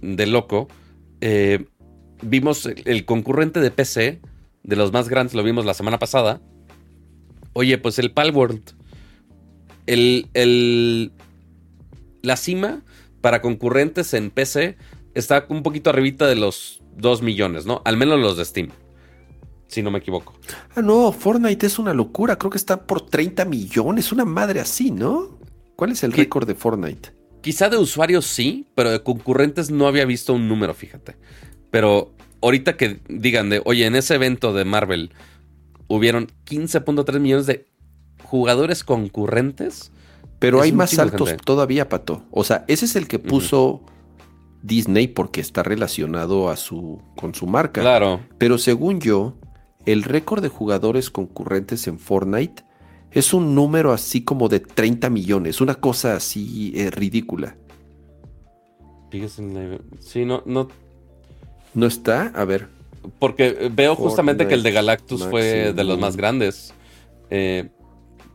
de 0.00 0.26
loco, 0.26 0.68
eh, 1.20 1.66
vimos 2.22 2.66
el 2.66 3.04
concurrente 3.04 3.60
de 3.60 3.70
PC, 3.70 4.20
de 4.62 4.76
los 4.76 4.92
más 4.92 5.08
grandes, 5.08 5.34
lo 5.34 5.42
vimos 5.42 5.66
la 5.66 5.74
semana 5.74 5.98
pasada. 5.98 6.40
Oye, 7.52 7.76
pues 7.78 7.98
el 7.98 8.12
Palworld. 8.12 8.62
El, 9.86 10.28
el, 10.32 11.12
la 12.22 12.36
cima 12.36 12.82
para 13.22 13.40
concurrentes 13.40 14.12
en 14.12 14.30
PC 14.30 14.76
está 15.14 15.46
un 15.48 15.62
poquito 15.62 15.88
arribita 15.88 16.26
de 16.26 16.36
los 16.36 16.82
2 16.96 17.22
millones, 17.22 17.64
¿no? 17.64 17.80
Al 17.86 17.96
menos 17.96 18.20
los 18.20 18.36
de 18.36 18.44
Steam. 18.44 18.68
Si 19.68 19.82
no 19.82 19.90
me 19.90 20.00
equivoco. 20.00 20.34
Ah, 20.76 20.82
no, 20.82 21.10
Fortnite 21.12 21.66
es 21.66 21.78
una 21.78 21.94
locura. 21.94 22.36
Creo 22.36 22.50
que 22.50 22.58
está 22.58 22.82
por 22.82 23.06
30 23.06 23.46
millones. 23.46 24.12
Una 24.12 24.26
madre 24.26 24.60
así, 24.60 24.90
¿no? 24.90 25.38
¿Cuál 25.76 25.92
es 25.92 26.02
el 26.02 26.12
récord 26.12 26.46
de 26.46 26.54
Fortnite? 26.54 27.14
Quizá 27.40 27.70
de 27.70 27.78
usuarios 27.78 28.26
sí, 28.26 28.66
pero 28.74 28.90
de 28.90 29.02
concurrentes 29.02 29.70
no 29.70 29.86
había 29.86 30.04
visto 30.04 30.34
un 30.34 30.46
número, 30.46 30.74
fíjate. 30.74 31.16
Pero 31.70 32.12
ahorita 32.42 32.76
que 32.76 33.00
digan 33.08 33.48
de, 33.48 33.62
oye, 33.64 33.86
en 33.86 33.94
ese 33.96 34.16
evento 34.16 34.52
de 34.52 34.64
Marvel 34.66 35.12
hubieron 35.88 36.26
15.3 36.44 37.18
millones 37.20 37.46
de 37.46 37.66
jugadores 38.24 38.84
concurrentes. 38.84 39.91
Pero 40.42 40.60
hay 40.60 40.72
más 40.72 40.98
altos 40.98 41.36
todavía, 41.44 41.88
Pato. 41.88 42.24
O 42.32 42.42
sea, 42.42 42.64
ese 42.66 42.84
es 42.86 42.96
el 42.96 43.06
que 43.06 43.20
puso 43.20 43.82
Disney 44.60 45.06
porque 45.06 45.40
está 45.40 45.62
relacionado 45.62 46.50
a 46.50 46.56
su, 46.56 47.00
con 47.16 47.32
su 47.32 47.46
marca. 47.46 47.80
Claro. 47.80 48.20
Pero 48.38 48.58
según 48.58 49.00
yo, 49.00 49.36
el 49.86 50.02
récord 50.02 50.42
de 50.42 50.48
jugadores 50.48 51.10
concurrentes 51.10 51.86
en 51.86 52.00
Fortnite 52.00 52.64
es 53.12 53.32
un 53.32 53.54
número 53.54 53.92
así 53.92 54.24
como 54.24 54.48
de 54.48 54.58
30 54.58 55.10
millones, 55.10 55.60
una 55.60 55.76
cosa 55.76 56.16
así 56.16 56.72
eh, 56.74 56.90
ridícula. 56.90 57.56
Sí, 60.00 60.24
no, 60.24 60.42
no. 60.44 60.68
¿No 61.74 61.86
está? 61.86 62.32
A 62.34 62.44
ver. 62.44 62.68
Porque 63.20 63.70
veo 63.70 63.94
justamente 63.94 64.48
que 64.48 64.54
el 64.54 64.64
de 64.64 64.72
Galactus 64.72 65.24
fue 65.26 65.72
de 65.72 65.84
los 65.84 66.00
más 66.00 66.16
grandes. 66.16 66.74
Eh, 67.30 67.68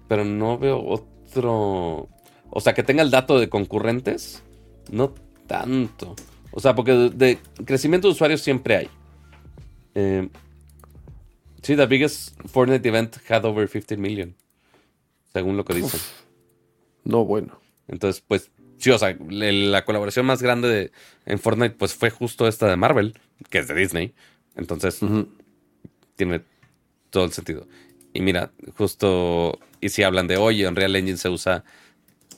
pero 0.08 0.24
no 0.24 0.58
veo 0.58 0.78
otro. 1.28 2.10
O 2.50 2.62
sea, 2.62 2.74
que 2.74 2.84
tenga 2.84 3.04
el 3.04 3.12
dato 3.12 3.40
de 3.40 3.50
concurrentes. 3.50 4.44
No 4.92 5.14
tanto. 5.48 6.16
O 6.52 6.60
sea, 6.60 6.76
porque 6.76 6.94
de, 6.94 7.40
crecimiento 7.66 8.08
de 8.08 8.14
usuarios 8.14 8.42
siempre 8.42 8.78
hay. 8.78 8.90
Eh, 9.96 10.30
sí, 11.62 11.76
the 11.76 11.86
biggest 11.86 12.40
Fortnite 12.48 12.88
event 12.88 13.18
had 13.30 13.46
over 13.46 13.70
15 13.70 13.98
million. 13.98 14.36
Según 15.34 15.58
lo 15.58 15.66
que 15.66 15.76
dicen. 15.76 16.00
No, 17.04 17.26
bueno. 17.26 17.60
Entonces, 17.88 18.24
pues, 18.28 18.52
sí, 18.78 18.90
o 18.92 18.98
sea, 18.98 19.16
la 19.30 19.86
colaboración 19.86 20.26
más 20.26 20.42
grande 20.42 20.92
en 21.26 21.40
Fortnite, 21.40 21.76
pues 21.76 21.94
fue 21.94 22.10
justo 22.10 22.48
esta 22.48 22.68
de 22.68 22.76
Marvel, 22.76 23.20
que 23.50 23.60
es 23.60 23.68
de 23.68 23.76
Disney. 23.76 24.14
Entonces, 24.56 25.00
tiene 26.16 26.42
todo 27.10 27.26
el 27.26 27.32
sentido. 27.32 27.68
Y 28.18 28.22
mira, 28.22 28.50
justo, 28.76 29.60
y 29.80 29.90
si 29.90 30.02
hablan 30.02 30.26
de 30.26 30.38
hoy, 30.38 30.66
Unreal 30.66 30.96
Engine 30.96 31.20
se 31.20 31.30
usa 31.30 31.64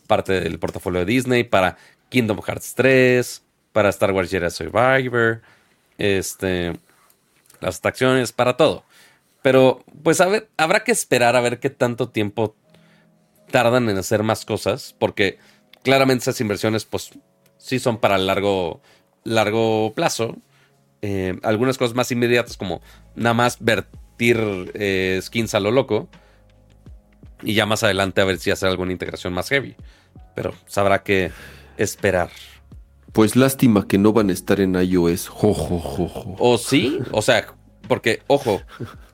parte 0.07 0.41
del 0.41 0.59
portafolio 0.59 0.99
de 0.99 1.05
Disney 1.05 1.45
para 1.45 1.77
Kingdom 2.09 2.41
Hearts 2.41 2.75
3, 2.75 3.43
para 3.71 3.87
Star 3.87 4.11
Wars 4.11 4.29
Jedi 4.29 4.49
Survivor, 4.49 5.41
este, 5.97 6.73
las 7.61 7.77
atracciones, 7.77 8.33
para 8.33 8.57
todo. 8.57 8.83
Pero, 9.41 9.85
pues, 10.03 10.19
a 10.19 10.25
ver, 10.25 10.49
habrá 10.57 10.83
que 10.83 10.91
esperar 10.91 11.37
a 11.37 11.41
ver 11.41 11.61
qué 11.61 11.69
tanto 11.69 12.09
tiempo 12.09 12.57
tardan 13.49 13.89
en 13.89 13.97
hacer 13.97 14.21
más 14.21 14.43
cosas, 14.43 14.93
porque 14.99 15.39
claramente 15.81 16.23
esas 16.23 16.41
inversiones, 16.41 16.83
pues, 16.83 17.11
sí 17.57 17.79
son 17.79 17.99
para 17.99 18.17
largo, 18.17 18.81
largo 19.23 19.93
plazo. 19.95 20.35
Eh, 21.01 21.39
algunas 21.41 21.77
cosas 21.77 21.95
más 21.95 22.11
inmediatas, 22.11 22.57
como 22.57 22.81
nada 23.15 23.33
más 23.33 23.59
eh, 24.19 25.19
skins 25.21 25.55
a 25.55 25.59
lo 25.59 25.71
loco. 25.71 26.09
Y 27.41 27.53
ya 27.53 27.65
más 27.65 27.83
adelante 27.83 28.21
a 28.21 28.25
ver 28.25 28.37
si 28.37 28.51
hace 28.51 28.67
alguna 28.67 28.91
integración 28.91 29.33
más 29.33 29.49
heavy. 29.49 29.75
Pero 30.35 30.53
sabrá 30.65 31.03
que 31.03 31.31
esperar. 31.77 32.29
Pues 33.13 33.35
lástima 33.35 33.87
que 33.87 33.97
no 33.97 34.13
van 34.13 34.29
a 34.29 34.33
estar 34.33 34.59
en 34.59 34.75
iOS. 34.75 35.29
O 35.31 36.57
sí, 36.57 36.99
o 37.11 37.21
sea, 37.21 37.47
porque, 37.87 38.21
ojo, 38.27 38.61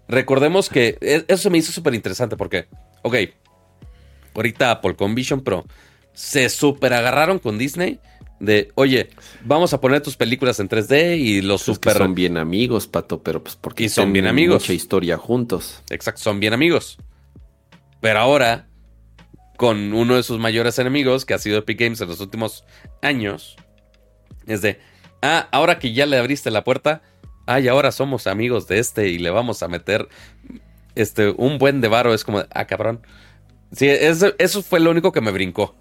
recordemos 0.08 0.70
que 0.70 0.98
e, 1.02 1.24
eso 1.28 1.44
se 1.44 1.50
me 1.50 1.58
hizo 1.60 1.72
súper 1.72 1.94
interesante 1.94 2.36
porque, 2.36 2.68
ok, 3.04 3.16
ahorita 4.34 4.72
Apple 4.72 4.96
con 4.96 5.16
Vision 5.16 5.42
Pro 5.42 5.66
se 6.14 6.50
súper 6.50 6.94
agarraron 6.94 7.40
con 7.40 7.58
Disney 7.58 8.00
de, 8.40 8.72
oye, 8.76 9.10
vamos 9.44 9.74
a 9.74 9.80
poner 9.80 10.02
tus 10.02 10.18
películas 10.18 10.60
en 10.60 10.68
3D 10.68 11.18
y 11.18 11.42
los 11.42 11.64
pues 11.64 11.76
super... 11.76 11.98
son 11.98 12.16
bien 12.16 12.38
amigos, 12.38 12.88
Pato, 12.88 13.24
pero 13.24 13.44
pues 13.44 13.56
porque 13.56 13.86
y 13.86 13.90
son 13.90 14.12
bien 14.14 14.28
amigos. 14.28 14.64
Mucha 14.64 14.74
historia 14.74 15.18
juntos. 15.18 15.82
Exacto, 15.90 16.22
son 16.22 16.40
bien 16.40 16.54
amigos. 16.54 16.98
Pero 18.02 18.20
ahora 18.20 18.68
con 19.56 19.94
uno 19.94 20.16
de 20.16 20.24
sus 20.24 20.40
mayores 20.40 20.80
enemigos, 20.80 21.26
que 21.26 21.34
ha 21.34 21.40
sido 21.40 21.58
Epic 21.58 21.80
Games 21.80 22.02
en 22.02 22.10
los 22.10 22.20
últimos 22.20 22.66
años. 23.02 23.56
Es 24.48 24.62
de, 24.62 24.80
ah, 25.22 25.48
ahora 25.52 25.80
que 25.80 25.94
ya 25.94 26.06
le 26.06 26.18
abriste 26.18 26.52
la 26.52 26.64
puerta, 26.64 27.02
ay, 27.46 27.68
ahora 27.68 27.92
somos 27.92 28.28
amigos 28.28 28.68
de 28.68 28.80
este 28.80 29.10
y 29.10 29.18
le 29.18 29.30
vamos 29.30 29.64
a 29.64 29.68
meter 29.68 30.08
este, 30.96 31.30
un 31.30 31.58
buen 31.58 31.82
de 31.82 31.88
varo. 31.88 32.14
Es 32.14 32.24
como, 32.24 32.44
ah, 32.50 32.66
cabrón. 32.66 33.02
Sí, 33.72 33.88
eso, 33.88 34.34
eso 34.38 34.62
fue 34.62 34.80
lo 34.80 34.92
único 34.92 35.12
que 35.12 35.22
me 35.22 35.32
brincó. 35.32 35.76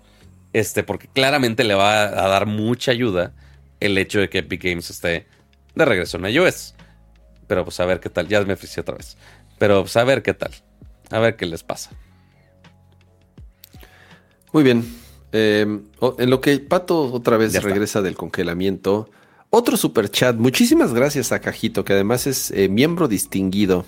Este, 0.55 0.85
porque 0.85 1.09
claramente 1.09 1.64
le 1.64 1.74
va 1.74 2.05
a 2.05 2.28
dar 2.28 2.47
mucha 2.47 2.93
ayuda 2.93 3.32
el 3.81 3.98
hecho 3.98 4.20
de 4.20 4.31
que 4.31 4.39
Epic 4.39 4.62
Games 4.62 4.89
esté 4.89 5.26
de 5.74 5.85
regreso 5.85 6.16
en 6.16 6.26
iOS. 6.26 6.74
Pero 7.48 7.64
pues 7.64 7.78
a 7.81 7.85
ver 7.85 8.01
qué 8.01 8.09
tal. 8.09 8.28
Ya 8.28 8.40
me 8.43 8.55
ofrecí 8.55 8.81
otra 8.81 8.94
vez. 8.94 9.18
Pero 9.59 9.82
pues 9.82 9.97
a 9.97 10.05
ver 10.05 10.22
qué 10.22 10.32
tal. 10.32 10.52
A 11.10 11.18
ver 11.18 11.35
qué 11.36 11.44
les 11.44 11.64
pasa. 11.64 11.90
Muy 14.52 14.62
bien. 14.62 14.85
Em, 15.32 15.82
en 16.18 16.31
lo 16.31 16.40
que 16.40 16.56
Pato 16.60 17.12
otra 17.12 17.36
vez 17.36 17.60
regresa 17.60 18.01
del 18.01 18.14
congelamiento, 18.14 19.10
otro 19.51 19.76
super 19.76 20.09
chat. 20.09 20.36
Muchísimas 20.36 20.94
gracias 20.94 21.32
a 21.32 21.40
Cajito, 21.40 21.85
que 21.85 21.94
además 21.94 22.28
es 22.28 22.52
eh, 22.52 22.68
miembro 22.68 23.09
distinguido. 23.09 23.85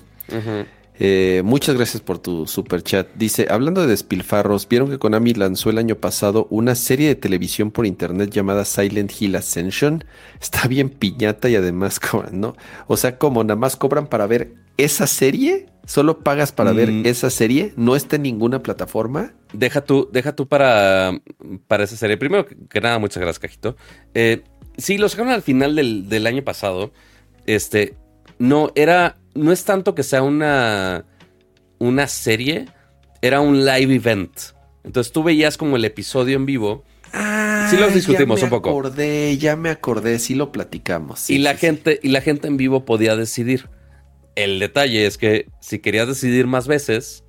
Eh, 0.98 1.43
muchas 1.44 1.74
gracias 1.74 2.02
por 2.02 2.18
tu 2.18 2.47
super 2.47 2.82
chat. 2.82 3.09
Dice, 3.14 3.47
hablando 3.51 3.82
de 3.82 3.89
despilfarros, 3.89 4.68
vieron 4.68 4.90
que 4.90 4.98
Konami 4.98 5.35
lanzó 5.35 5.70
el 5.70 5.78
año 5.78 5.97
pasado 5.97 6.47
una 6.51 6.74
serie 6.74 7.09
de 7.09 7.14
televisión 7.14 7.70
por 7.70 7.86
internet 7.86 8.31
llamada 8.31 8.64
Silent 8.64 9.12
Hill 9.18 9.36
Ascension. 9.36 10.05
Está 10.40 10.68
bien 10.68 10.89
piñata 10.89 11.48
y 11.48 11.56
además 11.56 12.01
cobran, 12.10 12.40
¿no? 12.40 12.56
O 12.86 12.97
sea, 12.97 13.18
como 13.18 13.44
nada 13.44 13.56
más 13.56 13.77
cobran 13.77 14.06
para 14.06 14.27
ver 14.27 14.55
esa 14.77 15.06
serie. 15.06 15.66
¿Solo 15.86 16.18
pagas 16.18 16.51
para 16.51 16.73
ver 16.73 16.90
mm. 16.90 17.06
esa 17.06 17.31
serie? 17.31 17.73
¿No 17.77 17.94
está 17.94 18.16
en 18.16 18.23
ninguna 18.23 18.60
plataforma? 18.60 19.35
Deja 19.52 19.82
tú, 19.82 20.09
deja 20.12 20.35
tú 20.35 20.48
para, 20.48 21.20
para 21.68 21.85
esa 21.85 21.97
serie. 21.97 22.16
Primero 22.16 22.44
que 22.47 22.81
nada, 22.81 22.98
muchas 22.98 23.20
gracias, 23.20 23.39
Cajito. 23.39 23.77
Eh, 24.12 24.43
sí, 24.77 24.98
lo 24.98 25.09
sacaron 25.09 25.32
al 25.32 25.43
final 25.43 25.77
del, 25.77 26.27
año 26.27 26.43
pasado. 26.43 26.90
Este, 27.47 27.94
no, 28.40 28.73
era, 28.74 29.16
no 29.36 29.52
es 29.52 29.64
tanto 29.64 29.94
que 29.94 30.02
sea 30.02 30.22
una, 30.22 31.04
una 31.78 32.08
serie, 32.08 32.66
era 33.22 33.40
un 33.40 33.64
live 33.64 33.94
event. 33.94 34.32
Entonces 34.84 35.12
tú 35.12 35.22
veías 35.22 35.56
como 35.56 35.76
el 35.76 35.84
episodio 35.84 36.36
en 36.36 36.46
vivo. 36.46 36.84
Ah, 37.12 37.68
sí 37.70 37.76
lo 37.76 37.88
discutimos 37.88 38.42
un 38.42 38.50
poco. 38.50 38.70
Acordé, 38.70 39.36
ya 39.38 39.56
me 39.56 39.70
acordé, 39.70 40.18
sí 40.18 40.34
lo 40.34 40.52
platicamos. 40.52 41.28
y 41.30 41.38
la 41.38 41.56
gente, 41.56 41.98
y 42.02 42.08
la 42.08 42.20
gente 42.20 42.48
en 42.48 42.56
vivo 42.56 42.84
podía 42.84 43.16
decidir. 43.16 43.68
El 44.34 44.58
detalle 44.58 45.06
es 45.06 45.16
que 45.16 45.48
si 45.60 45.78
querías 45.78 46.06
decidir 46.06 46.46
más 46.46 46.68
veces, 46.68 47.24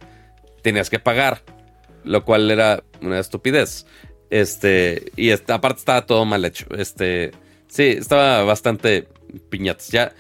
tenías 0.61 0.89
que 0.89 0.99
pagar, 0.99 1.43
lo 2.03 2.25
cual 2.25 2.51
era 2.51 2.83
una 3.01 3.19
estupidez. 3.19 3.85
Este, 4.29 5.11
y 5.15 5.29
esta, 5.29 5.55
aparte 5.55 5.79
estaba 5.79 6.05
todo 6.05 6.25
mal 6.25 6.43
hecho. 6.43 6.65
Este, 6.77 7.31
sí, 7.67 7.83
estaba 7.83 8.43
bastante 8.43 9.07
piñatas. 9.49 9.89
Ya 9.89 10.13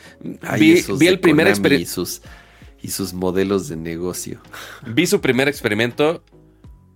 vi, 0.57 0.83
el 1.07 1.19
primer 1.19 1.47
experimento. 1.47 2.03
Y 2.79 2.89
sus, 2.89 3.13
modelos 3.13 3.67
de 3.67 3.75
negocio. 3.75 4.39
Vi 4.85 5.07
su 5.07 5.19
primer 5.19 5.47
experimento 5.47 6.23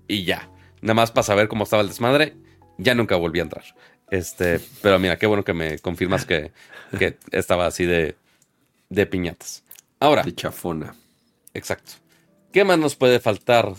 y 0.07 0.23
ya. 0.23 0.49
Nada 0.81 0.93
más 0.93 1.11
para 1.11 1.23
saber 1.23 1.47
cómo 1.47 1.63
estaba 1.63 1.81
el 1.81 1.89
desmadre. 1.89 2.35
Ya 2.77 2.95
nunca 2.95 3.15
volví 3.15 3.39
a 3.39 3.43
entrar. 3.43 3.63
Este, 4.09 4.59
pero 4.81 4.99
mira, 4.99 5.17
qué 5.17 5.25
bueno 5.25 5.43
que 5.43 5.53
me 5.53 5.79
confirmas 5.79 6.25
que, 6.25 6.51
que 6.97 7.17
estaba 7.31 7.65
así 7.65 7.85
de, 7.85 8.15
de 8.89 9.05
piñatas. 9.05 9.63
Ahora. 9.99 10.23
De 10.23 10.35
chafona. 10.35 10.95
Exacto. 11.53 11.93
¿Qué 12.51 12.63
más 12.65 12.77
nos 12.77 12.95
puede 12.95 13.19
faltar 13.19 13.73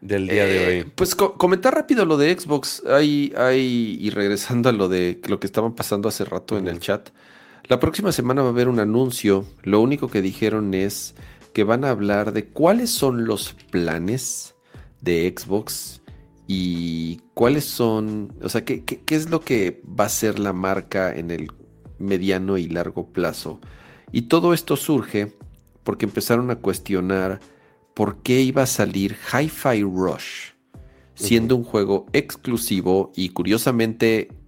del 0.00 0.26
día 0.26 0.44
de 0.44 0.66
hoy? 0.66 0.74
Eh, 0.74 0.86
pues 0.94 1.14
comentar 1.14 1.74
rápido 1.74 2.04
lo 2.04 2.16
de 2.16 2.36
Xbox. 2.36 2.82
Hay, 2.86 3.32
hay, 3.36 3.96
y 4.00 4.10
regresando 4.10 4.68
a 4.68 4.72
lo 4.72 4.88
de 4.88 5.20
lo 5.28 5.38
que 5.38 5.46
estaban 5.46 5.74
pasando 5.74 6.08
hace 6.08 6.24
rato 6.24 6.58
en 6.58 6.66
el 6.66 6.80
chat. 6.80 7.10
La 7.70 7.78
próxima 7.78 8.10
semana 8.10 8.42
va 8.42 8.48
a 8.48 8.50
haber 8.50 8.66
un 8.66 8.80
anuncio. 8.80 9.46
Lo 9.62 9.80
único 9.80 10.08
que 10.08 10.22
dijeron 10.22 10.74
es 10.74 11.14
que 11.52 11.62
van 11.62 11.84
a 11.84 11.90
hablar 11.90 12.32
de 12.32 12.48
cuáles 12.48 12.90
son 12.90 13.26
los 13.26 13.52
planes 13.70 14.56
de 15.00 15.32
Xbox 15.32 16.02
y 16.48 17.20
cuáles 17.32 17.66
son, 17.66 18.34
o 18.42 18.48
sea, 18.48 18.64
¿qué, 18.64 18.82
qué, 18.84 19.14
es 19.14 19.30
lo 19.30 19.42
que 19.42 19.80
va 19.88 20.06
a 20.06 20.08
ser 20.08 20.40
la 20.40 20.52
marca 20.52 21.14
en 21.14 21.30
el 21.30 21.52
mediano 22.00 22.58
y 22.58 22.66
largo 22.66 23.06
plazo. 23.12 23.60
Y 24.10 24.22
todo 24.22 24.52
esto 24.52 24.74
surge 24.74 25.32
porque 25.84 26.06
empezaron 26.06 26.50
a 26.50 26.56
cuestionar 26.56 27.38
por 27.94 28.20
qué 28.24 28.40
iba 28.40 28.62
a 28.62 28.66
salir 28.66 29.16
Hi-Fi 29.32 29.84
Rush, 29.84 30.54
siendo 31.14 31.54
un 31.54 31.62
juego 31.62 32.06
exclusivo 32.14 33.12
y 33.14 33.28
curiosamente, 33.28 34.39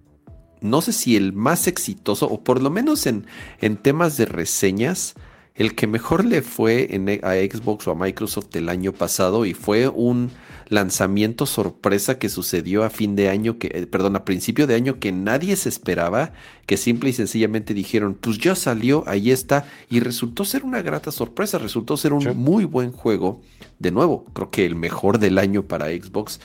no 0.63 0.81
sé 0.81 0.93
si 0.93 1.15
el 1.15 1.33
más 1.33 1.67
exitoso, 1.67 2.27
o 2.27 2.43
por 2.43 2.61
lo 2.61 2.69
menos 2.69 3.05
en, 3.05 3.25
en 3.61 3.77
temas 3.77 4.17
de 4.17 4.25
reseñas, 4.25 5.15
el 5.55 5.75
que 5.75 5.85
mejor 5.85 6.25
le 6.25 6.41
fue 6.41 6.89
a 7.21 7.33
Xbox 7.33 7.87
o 7.87 7.91
a 7.91 7.95
Microsoft 7.95 8.55
el 8.55 8.69
año 8.69 8.91
pasado 8.91 9.45
y 9.45 9.53
fue 9.53 9.87
un 9.87 10.31
lanzamiento 10.69 11.45
sorpresa 11.45 12.17
que 12.17 12.29
sucedió 12.29 12.83
a 12.83 12.89
fin 12.89 13.15
de 13.15 13.29
año, 13.29 13.59
que, 13.59 13.67
eh, 13.67 13.85
perdón, 13.85 14.15
a 14.15 14.25
principio 14.25 14.65
de 14.65 14.73
año 14.73 14.99
que 14.99 15.11
nadie 15.11 15.55
se 15.55 15.69
esperaba, 15.69 16.33
que 16.65 16.77
simple 16.77 17.11
y 17.11 17.13
sencillamente 17.13 17.75
dijeron, 17.75 18.17
pues 18.19 18.39
ya 18.39 18.55
salió, 18.55 19.03
ahí 19.05 19.29
está, 19.29 19.65
y 19.89 19.99
resultó 19.99 20.45
ser 20.45 20.63
una 20.63 20.81
grata 20.81 21.11
sorpresa, 21.11 21.59
resultó 21.59 21.97
ser 21.97 22.13
un 22.13 22.35
muy 22.35 22.65
buen 22.65 22.91
juego, 22.91 23.41
de 23.77 23.91
nuevo, 23.91 24.25
creo 24.33 24.49
que 24.49 24.65
el 24.65 24.75
mejor 24.75 25.19
del 25.19 25.37
año 25.37 25.63
para 25.67 25.87
Xbox, 25.87 26.39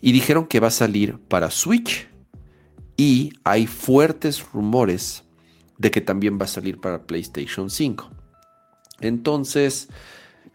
y 0.00 0.10
dijeron 0.10 0.46
que 0.46 0.58
va 0.58 0.68
a 0.68 0.72
salir 0.72 1.18
para 1.28 1.50
Switch, 1.50 2.08
y 2.96 3.32
hay 3.44 3.66
fuertes 3.66 4.44
rumores 4.52 5.24
de 5.78 5.90
que 5.90 6.00
también 6.00 6.38
va 6.38 6.44
a 6.44 6.48
salir 6.48 6.80
para 6.80 7.02
PlayStation 7.02 7.70
5. 7.70 8.10
Entonces, 9.00 9.88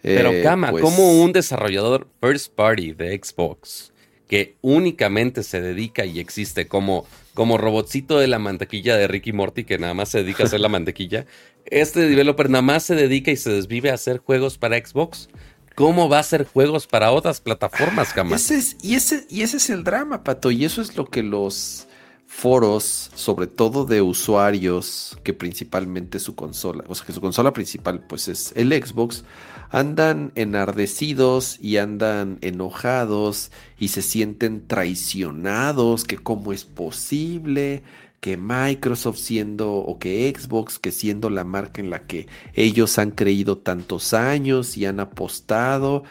pero 0.02 0.32
Kama, 0.44 0.70
eh, 0.70 0.72
pues 0.72 0.84
como 0.84 1.22
un 1.22 1.32
desarrollador 1.32 2.08
first 2.20 2.54
party 2.56 2.94
de 2.94 3.20
Xbox 3.22 3.92
que 4.28 4.56
únicamente 4.62 5.44
se 5.44 5.62
dedica 5.62 6.06
y 6.06 6.20
existe 6.20 6.68
como, 6.68 7.06
como 7.34 7.58
robotcito 7.58 8.18
de 8.18 8.28
la 8.28 8.40
mantequilla 8.40 8.96
de 8.96 9.08
Ricky 9.08 9.34
Morty 9.34 9.66
que 9.66 9.78
nada 9.78 9.94
más 9.94 10.10
se 10.10 10.24
dedica 10.24 10.44
a 10.44 10.46
hacer 10.46 10.62
la 10.62 10.70
mantequilla, 10.70 11.26
este 11.66 12.08
developer 12.08 12.50
nada 12.50 12.62
más 12.62 12.84
se 12.84 12.96
dedica 12.96 13.30
y 13.32 13.36
se 13.36 13.52
desvive 13.52 13.92
a 13.92 13.96
hacer 13.96 14.20
juegos 14.20 14.58
para 14.58 14.78
Xbox. 14.78 15.30
¿Cómo 15.76 16.10
va 16.10 16.18
a 16.18 16.22
hacer 16.22 16.46
juegos 16.46 16.86
para 16.86 17.12
otras 17.12 17.40
plataformas, 17.40 18.14
Kama? 18.14 18.36
y, 18.82 18.96
ese, 18.96 19.26
y 19.30 19.42
ese 19.42 19.58
es 19.58 19.70
el 19.70 19.84
drama, 19.84 20.24
Pato, 20.24 20.52
y 20.52 20.66
eso 20.66 20.82
es 20.82 20.98
lo 20.98 21.06
que 21.06 21.24
los 21.24 21.88
foros, 22.34 23.12
sobre 23.14 23.46
todo 23.46 23.84
de 23.84 24.02
usuarios 24.02 25.18
que 25.22 25.34
principalmente 25.34 26.18
su 26.18 26.34
consola, 26.34 26.86
o 26.88 26.96
sea 26.96 27.06
que 27.06 27.12
su 27.12 27.20
consola 27.20 27.52
principal 27.52 28.00
pues 28.08 28.30
es 28.30 28.54
el 28.56 28.72
Xbox, 28.72 29.26
andan 29.70 30.32
enardecidos 30.36 31.60
y 31.62 31.76
andan 31.76 32.40
enojados 32.42 33.52
y 33.78 33.90
se 33.90 34.02
sienten 34.02 34.66
traicionados, 34.66 36.06
que 36.06 36.18
cómo 36.18 36.54
es 36.54 36.64
posible 36.64 37.84
que 38.22 38.38
Microsoft 38.38 39.18
siendo 39.18 39.74
o 39.74 40.00
que 40.00 40.34
Xbox 40.36 40.80
que 40.80 40.92
siendo 40.92 41.30
la 41.30 41.44
marca 41.44 41.82
en 41.82 41.90
la 41.90 42.08
que 42.08 42.28
ellos 42.54 42.98
han 42.98 43.12
creído 43.12 43.58
tantos 43.58 44.14
años 44.14 44.78
y 44.78 44.86
han 44.86 45.02
apostado, 45.02 46.04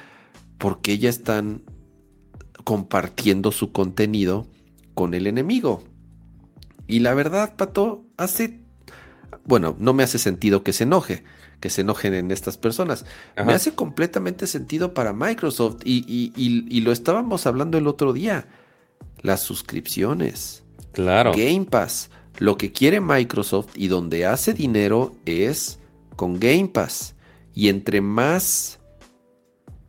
porque 0.59 0.99
ya 0.99 1.09
están 1.09 1.63
compartiendo 2.63 3.53
su 3.53 3.73
contenido 3.73 4.47
con 4.95 5.15
el 5.15 5.27
enemigo. 5.27 5.90
Y 6.91 6.99
la 6.99 7.15
verdad, 7.15 7.55
Pato, 7.57 8.05
hace, 8.17 8.59
bueno, 9.45 9.77
no 9.79 9.95
me 9.95 10.03
hace 10.03 10.19
sentido 10.19 10.65
que 10.65 10.73
se 10.73 10.85
enoje, 10.85 11.23
que 11.61 11.71
se 11.71 11.83
enojen 11.83 12.15
en 12.15 12.33
estas 12.33 12.57
personas. 12.59 13.07
Me 13.47 13.55
hace 13.55 13.75
completamente 13.75 14.49
sentido 14.49 14.93
para 14.93 15.13
Microsoft 15.13 15.83
y, 15.85 16.81
lo 16.81 16.91
estábamos 16.91 17.47
hablando 17.47 17.79
el 17.79 17.87
otro 17.87 18.13
día. 18.13 18.49
Las 19.23 19.41
suscripciones. 19.41 20.65
Claro. 20.93 21.33
Game 21.33 21.67
Pass. 21.67 22.11
Lo 22.39 22.57
que 22.57 22.73
quiere 22.73 23.01
Microsoft 23.01 23.69
y 23.77 23.89
donde 23.89 24.27
hace 24.27 24.53
dinero 24.53 25.15
es 25.27 25.79
con 26.17 26.41
Game 26.41 26.69
Pass. 26.69 27.15
Y 27.55 27.69
entre 27.69 28.01
más 28.01 28.81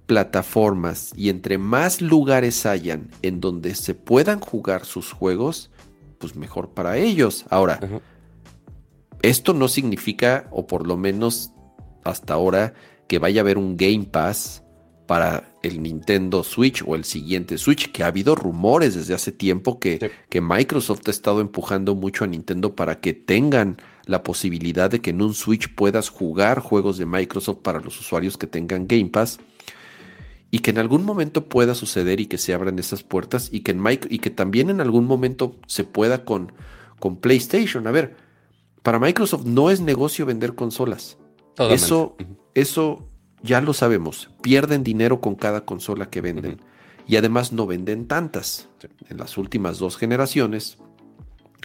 plataformas 0.06 1.14
y 1.16 1.30
entre 1.30 1.58
más 1.58 2.02
lugares 2.02 2.66
hayan 2.66 3.10
en 3.22 3.40
donde 3.40 3.74
se 3.76 3.96
puedan 3.96 4.42
jugar 4.42 4.86
sus 4.86 5.14
juegos, 5.14 5.72
pues 6.22 6.36
mejor 6.36 6.70
para 6.70 6.98
ellos. 6.98 7.46
Ahora, 7.50 7.80
esto 9.22 9.54
no 9.54 9.68
significa, 9.68 10.48
o 10.52 10.68
por 10.68 10.88
lo 10.88 10.96
menos 10.96 11.52
hasta 12.04 12.36
ahora 12.36 12.74
que 13.08 13.20
vaya 13.20 13.42
a 13.42 13.44
haber 13.44 13.58
un 13.58 13.76
Game 13.76 14.06
Pass 14.06 14.64
para 15.08 15.52
el 15.62 15.84
Nintendo 15.84 16.44
Switch 16.44 16.84
o 16.86 16.96
el 16.96 17.04
siguiente 17.04 17.58
Switch, 17.58 17.92
que 17.92 18.04
ha 18.04 18.08
habido 18.08 18.36
rumores 18.36 18.96
desde 18.96 19.14
hace 19.14 19.32
tiempo 19.32 19.80
que, 19.80 20.12
que, 20.30 20.40
Microsoft 20.40 21.02
ha 21.08 21.12
estado 21.12 21.42
empujando 21.42 21.96
mucho 21.96 22.24
a 22.24 22.28
Nintendo 22.28 22.76
para 22.76 23.02
que 23.02 23.14
tengan 23.14 23.78
la 24.06 24.24
posibilidad 24.24 24.90
de 24.90 25.02
que 25.02 25.10
en 25.10 25.22
un 25.22 25.34
Switch 25.34 25.74
puedas 25.76 26.10
jugar 26.10 26.60
juegos 26.60 26.98
de 26.98 27.06
Microsoft 27.06 27.58
para 27.58 27.82
los 27.82 28.00
usuarios 28.00 28.38
que 28.38 28.48
tengan 28.48 28.88
Game 28.88 29.10
Pass 29.10 29.40
y 30.52 30.60
que 30.60 30.72
en 30.72 30.78
algún 30.78 31.06
momento 31.06 31.46
pueda 31.48 31.74
suceder 31.74 32.20
y 32.20 32.26
que 32.26 32.38
se 32.38 32.54
abran 32.54 32.78
esas 32.78 33.04
puertas 33.04 33.50
y 33.52 33.62
que, 33.62 33.72
en 33.72 33.82
y 34.10 34.20
que 34.20 34.30
también 34.30 34.70
en 34.70 34.82
algún 34.82 35.06
momento 35.06 35.56
se 35.66 35.86
pueda 35.86 36.26
con, 36.26 36.52
con 37.00 37.16
PlayStation. 37.16 37.88
A 37.88 37.92
ver, 37.92 38.18
para 38.84 39.00
Microsoft 39.00 39.46
no 39.46 39.70
es 39.70 39.80
negocio 39.80 40.26
vender 40.26 40.54
consolas. 40.54 41.18
Eso, 41.58 42.18
eso 42.54 43.08
ya 43.42 43.62
lo 43.62 43.74
sabemos. 43.74 44.30
Pierden 44.42 44.84
dinero 44.84 45.22
con 45.22 45.36
cada 45.36 45.64
consola 45.64 46.10
que 46.10 46.20
venden. 46.20 46.60
Y 47.08 47.16
además 47.16 47.54
no 47.54 47.66
venden 47.66 48.08
tantas. 48.08 48.68
En 49.10 49.18
las 49.18 49.38
últimas 49.38 49.80
dos 49.80 49.96
generaciones 49.96 50.78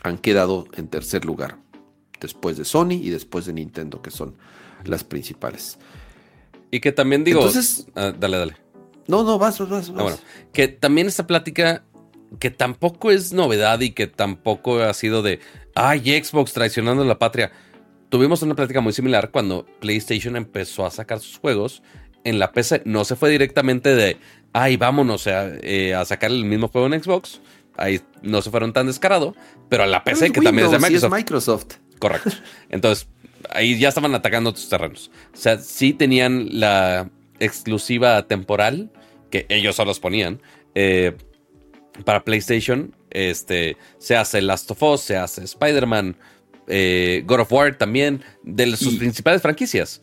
han 0.05 0.19
quedado 0.19 0.69
en 0.75 0.87
tercer 0.87 1.25
lugar. 1.25 1.59
Después 2.21 2.57
de 2.57 2.65
Sony 2.65 2.93
y 2.93 3.11
después 3.11 3.47
de 3.47 3.53
Nintendo, 3.53 4.01
que 4.01 4.11
son 4.11 4.37
las 4.85 5.03
principales. 5.03 5.79
Y 6.71 6.81
que 6.81 6.93
también 6.93 7.25
digo. 7.25 7.41
Entonces, 7.41 7.87
ah, 7.95 8.13
dale, 8.17 8.39
dale. 8.39 8.66
No, 9.09 9.23
no, 9.23 9.39
vas, 9.39 9.59
vas, 9.61 9.71
vas. 9.71 9.91
Ah, 9.91 10.03
bueno, 10.03 10.19
que 10.53 10.69
también 10.69 11.07
esta 11.07 11.27
plática, 11.27 11.85
que 12.39 12.51
tampoco 12.51 13.11
es 13.11 13.33
novedad 13.33 13.81
y 13.81 13.91
que 13.91 14.07
tampoco 14.07 14.81
ha 14.81 14.93
sido 14.95 15.23
de, 15.23 15.41
ay, 15.75 16.23
Xbox 16.23 16.53
traicionando 16.53 17.05
la 17.05 17.19
patria 17.19 17.53
tuvimos 18.09 18.43
una 18.43 18.55
plática 18.55 18.81
muy 18.81 18.93
similar 18.93 19.31
cuando 19.31 19.67
PlayStation 19.81 20.37
empezó 20.37 20.87
a 20.87 20.91
sacar 20.91 21.21
sus 21.21 21.39
juegos 21.39 21.83
en 22.25 22.39
la 22.39 22.53
PC. 22.53 22.83
No 22.85 23.05
se 23.05 23.17
fue 23.17 23.31
directamente 23.31 23.95
de, 23.95 24.17
ay, 24.53 24.77
vámonos 24.77 25.27
a, 25.27 25.49
eh, 25.61 25.95
a 25.95 26.05
sacar 26.05 26.31
el 26.31 26.45
mismo 26.45 26.69
juego 26.69 26.87
en 26.87 27.03
Xbox. 27.03 27.41
Ahí 27.77 28.01
no 28.23 28.41
se 28.43 28.51
fueron 28.51 28.73
tan 28.73 28.87
descarado, 28.87 29.35
pero 29.69 29.83
a 29.83 29.87
la 29.87 30.03
PC, 30.03 30.33
que 30.33 30.41
también 30.41 30.67
es 30.67 30.73
de 30.73 30.79
Microsoft. 30.79 31.13
Microsoft. 31.13 31.67
Correcto. 31.99 32.31
Entonces, 32.71 33.09
ahí 33.51 33.79
ya 33.79 33.91
estaban 33.91 34.15
atacando 34.15 34.51
otros 34.51 34.69
terrenos. 34.69 35.11
O 35.35 35.37
sea, 35.37 35.59
sí 35.59 35.93
tenían 35.93 36.49
la 36.59 37.11
exclusiva 37.41 38.27
temporal, 38.27 38.91
que 39.31 39.47
ellos 39.49 39.77
solo 39.77 39.93
ponían, 39.95 40.41
eh, 40.75 41.17
para 42.05 42.25
PlayStation. 42.25 42.95
Este, 43.11 43.77
se 43.99 44.17
hace 44.17 44.43
Last 44.43 44.71
of 44.71 44.83
Us, 44.83 45.01
se 45.01 45.17
hace 45.17 45.45
Spider-Man, 45.45 46.17
eh, 46.69 47.23
God 47.27 47.41
of 47.41 47.53
War 47.53 47.77
también, 47.77 48.23
de 48.43 48.77
sus 48.77 48.97
principales 48.97 49.43
franquicias. 49.43 50.03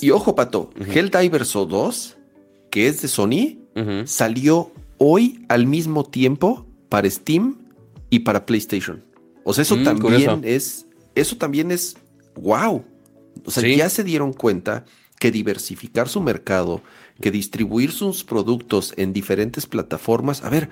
Y 0.00 0.10
ojo, 0.10 0.34
Pato, 0.34 0.70
Helldivers 0.92 1.52
2, 1.52 2.18
que 2.70 2.88
es 2.88 3.00
de 3.02 3.08
Sony, 3.08 3.58
salió 4.06 4.72
hoy 4.96 5.44
al 5.48 5.66
mismo 5.66 6.04
tiempo 6.04 6.66
para 6.88 7.08
Steam 7.08 7.58
y 8.10 8.20
para 8.20 8.44
PlayStation. 8.44 9.04
O 9.44 9.54
sea, 9.54 9.62
eso 9.62 9.76
mm, 9.76 9.84
también 9.84 10.40
es, 10.44 10.86
eso 11.14 11.36
también 11.36 11.70
es 11.70 11.96
wow. 12.34 12.84
O 13.44 13.50
sea, 13.50 13.66
ya 13.68 13.88
se 13.88 14.02
dieron 14.04 14.32
cuenta 14.32 14.84
que 15.18 15.30
diversificar 15.30 16.08
su 16.08 16.20
mercado, 16.20 16.82
que 17.20 17.30
distribuir 17.30 17.92
sus 17.92 18.24
productos 18.24 18.94
en 18.96 19.12
diferentes 19.12 19.66
plataformas, 19.66 20.44
a 20.44 20.50
ver, 20.50 20.70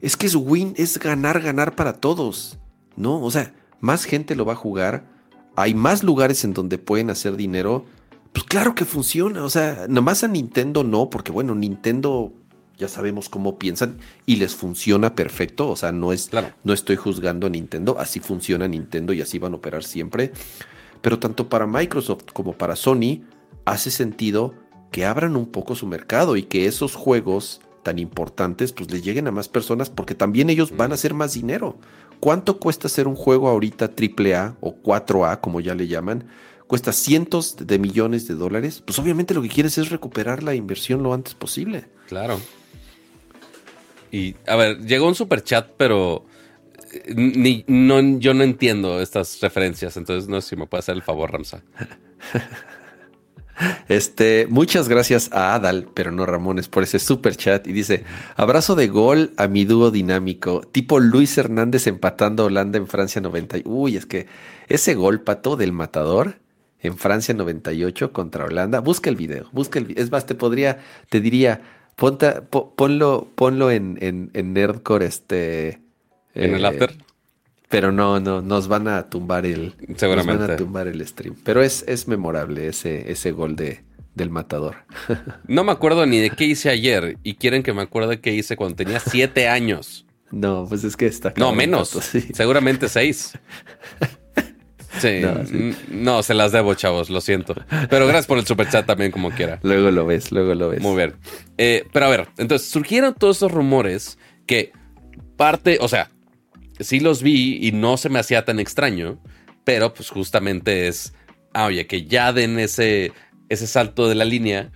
es 0.00 0.16
que 0.16 0.26
es 0.26 0.34
win, 0.34 0.74
es 0.76 0.98
ganar, 0.98 1.40
ganar 1.40 1.74
para 1.74 1.94
todos, 1.94 2.58
¿no? 2.96 3.20
O 3.22 3.30
sea, 3.30 3.54
más 3.80 4.04
gente 4.04 4.36
lo 4.36 4.44
va 4.44 4.52
a 4.52 4.56
jugar, 4.56 5.06
hay 5.56 5.74
más 5.74 6.02
lugares 6.02 6.44
en 6.44 6.52
donde 6.52 6.78
pueden 6.78 7.10
hacer 7.10 7.36
dinero, 7.36 7.84
pues 8.32 8.44
claro 8.44 8.74
que 8.74 8.84
funciona. 8.84 9.44
O 9.44 9.50
sea, 9.50 9.86
nomás 9.88 10.24
a 10.24 10.28
Nintendo 10.28 10.82
no, 10.84 11.08
porque 11.08 11.32
bueno, 11.32 11.54
Nintendo 11.54 12.32
ya 12.76 12.88
sabemos 12.88 13.28
cómo 13.28 13.58
piensan 13.58 13.98
y 14.26 14.36
les 14.36 14.54
funciona 14.54 15.14
perfecto. 15.14 15.70
O 15.70 15.76
sea, 15.76 15.92
no 15.92 16.12
es, 16.12 16.30
no 16.64 16.72
estoy 16.72 16.96
juzgando 16.96 17.46
a 17.46 17.50
Nintendo, 17.50 17.96
así 17.98 18.20
funciona 18.20 18.66
Nintendo 18.66 19.12
y 19.12 19.20
así 19.22 19.38
van 19.38 19.52
a 19.52 19.56
operar 19.56 19.84
siempre. 19.84 20.32
Pero 21.00 21.18
tanto 21.18 21.48
para 21.48 21.66
Microsoft 21.66 22.24
como 22.32 22.54
para 22.54 22.76
Sony 22.76 23.22
hace 23.64 23.90
sentido 23.90 24.54
que 24.90 25.04
abran 25.04 25.36
un 25.36 25.46
poco 25.46 25.74
su 25.74 25.86
mercado 25.86 26.36
y 26.36 26.44
que 26.44 26.66
esos 26.66 26.94
juegos 26.94 27.60
tan 27.82 27.98
importantes 27.98 28.72
pues 28.72 28.90
les 28.90 29.04
lleguen 29.04 29.28
a 29.28 29.32
más 29.32 29.48
personas 29.48 29.90
porque 29.90 30.14
también 30.14 30.50
ellos 30.50 30.76
van 30.76 30.92
a 30.92 30.94
hacer 30.94 31.14
más 31.14 31.34
dinero. 31.34 31.78
¿Cuánto 32.20 32.58
cuesta 32.58 32.86
hacer 32.86 33.06
un 33.06 33.16
juego 33.16 33.48
ahorita 33.48 33.90
AAA 33.96 34.56
o 34.60 34.76
4A, 34.82 35.40
como 35.40 35.60
ya 35.60 35.74
le 35.74 35.86
llaman? 35.86 36.28
Cuesta 36.66 36.92
cientos 36.92 37.56
de 37.58 37.78
millones 37.78 38.26
de 38.26 38.34
dólares. 38.34 38.82
Pues 38.84 38.98
obviamente 38.98 39.34
lo 39.34 39.42
que 39.42 39.48
quieres 39.48 39.76
es 39.78 39.90
recuperar 39.90 40.42
la 40.42 40.54
inversión 40.54 41.02
lo 41.02 41.12
antes 41.12 41.34
posible. 41.34 41.84
Claro. 42.08 42.40
Y, 44.10 44.36
a 44.46 44.56
ver, 44.56 44.78
llegó 44.86 45.08
un 45.08 45.14
super 45.14 45.42
chat, 45.42 45.70
pero 45.76 46.24
eh, 46.92 47.14
ni, 47.14 47.64
no, 47.66 48.00
yo 48.18 48.32
no 48.32 48.44
entiendo 48.44 49.00
estas 49.00 49.40
referencias, 49.40 49.96
entonces 49.96 50.28
no 50.28 50.40
sé 50.40 50.50
si 50.50 50.56
me 50.56 50.66
puede 50.66 50.78
hacer 50.78 50.94
el 50.94 51.02
favor, 51.02 51.32
Ramsa. 51.32 51.62
Este, 53.88 54.46
muchas 54.48 54.88
gracias 54.88 55.30
a 55.32 55.54
Adal, 55.54 55.88
pero 55.94 56.10
no 56.10 56.26
Ramones, 56.26 56.68
por 56.68 56.82
ese 56.82 56.98
super 56.98 57.36
chat. 57.36 57.66
Y 57.66 57.72
dice: 57.72 58.04
Abrazo 58.36 58.74
de 58.74 58.88
gol 58.88 59.32
a 59.36 59.46
mi 59.48 59.64
dúo 59.64 59.90
dinámico, 59.90 60.62
tipo 60.62 61.00
Luis 61.00 61.36
Hernández 61.38 61.86
empatando 61.86 62.42
a 62.42 62.46
Holanda 62.46 62.78
en 62.78 62.86
Francia 62.86 63.20
90. 63.20 63.58
Uy, 63.64 63.96
es 63.96 64.06
que 64.06 64.26
ese 64.68 64.94
gol 64.94 65.20
pato 65.20 65.56
del 65.56 65.72
matador 65.72 66.36
en 66.80 66.98
Francia 66.98 67.34
98 67.34 68.12
contra 68.12 68.44
Holanda. 68.44 68.80
Busca 68.80 69.10
el 69.10 69.16
video, 69.16 69.48
busca 69.52 69.78
el 69.78 69.96
Es 69.96 70.10
más, 70.10 70.26
te 70.26 70.34
podría, 70.34 70.78
te 71.08 71.20
diría, 71.20 71.62
ponlo, 71.96 73.28
ponlo 73.34 73.70
en, 73.70 73.98
en, 74.32 74.52
Nerdcore, 74.52 75.06
este. 75.06 75.80
¿En 76.34 76.54
el 76.54 76.64
eh, 76.64 76.68
after? 76.68 77.03
Pero 77.68 77.92
no, 77.92 78.20
no, 78.20 78.42
nos 78.42 78.68
van 78.68 78.88
a 78.88 79.08
tumbar 79.08 79.46
el. 79.46 79.74
Seguramente. 79.96 80.38
Nos 80.38 80.48
van 80.48 80.50
a 80.50 80.56
tumbar 80.56 80.88
el 80.88 81.06
stream. 81.06 81.34
Pero 81.44 81.62
es, 81.62 81.84
es 81.88 82.06
memorable 82.08 82.68
ese, 82.68 83.10
ese 83.10 83.32
gol 83.32 83.56
de, 83.56 83.82
del 84.14 84.30
matador. 84.30 84.76
no 85.48 85.64
me 85.64 85.72
acuerdo 85.72 86.06
ni 86.06 86.18
de 86.18 86.30
qué 86.30 86.44
hice 86.44 86.70
ayer. 86.70 87.18
Y 87.22 87.34
quieren 87.34 87.62
que 87.62 87.72
me 87.72 87.82
acuerde 87.82 88.20
qué 88.20 88.32
hice 88.32 88.56
cuando 88.56 88.76
tenía 88.76 89.00
siete 89.00 89.48
años. 89.48 90.06
No, 90.30 90.66
pues 90.68 90.84
es 90.84 90.96
que 90.96 91.06
está. 91.06 91.32
No, 91.36 91.52
menos. 91.52 91.90
Seguramente 92.32 92.88
seis. 92.88 93.32
Sí. 95.00 95.22
No, 95.90 96.22
se 96.22 96.34
las 96.34 96.52
debo, 96.52 96.74
chavos, 96.74 97.10
lo 97.10 97.20
siento. 97.20 97.54
Pero 97.90 98.06
gracias 98.06 98.26
por 98.26 98.38
el 98.38 98.46
super 98.46 98.68
chat 98.68 98.86
también, 98.86 99.10
como 99.10 99.30
quiera. 99.30 99.58
Luego 99.62 99.90
lo 99.90 100.06
ves, 100.06 100.30
luego 100.30 100.54
lo 100.54 100.68
ves. 100.68 100.80
Muy 100.80 100.96
bien. 100.96 101.14
Eh, 101.58 101.84
pero 101.92 102.06
a 102.06 102.08
ver, 102.10 102.28
entonces 102.38 102.68
surgieron 102.68 103.14
todos 103.14 103.38
esos 103.38 103.50
rumores 103.50 104.18
que 104.46 104.72
parte, 105.36 105.78
o 105.80 105.88
sea, 105.88 106.10
sí 106.80 107.00
los 107.00 107.22
vi 107.22 107.58
y 107.66 107.72
no 107.72 107.96
se 107.96 108.08
me 108.08 108.18
hacía 108.18 108.44
tan 108.44 108.58
extraño, 108.58 109.20
pero 109.64 109.94
pues 109.94 110.10
justamente 110.10 110.88
es, 110.88 111.14
ah, 111.52 111.66
oye, 111.66 111.86
que 111.86 112.04
ya 112.04 112.32
den 112.32 112.58
ese, 112.58 113.12
ese 113.48 113.66
salto 113.66 114.08
de 114.08 114.14
la 114.14 114.24
línea, 114.24 114.72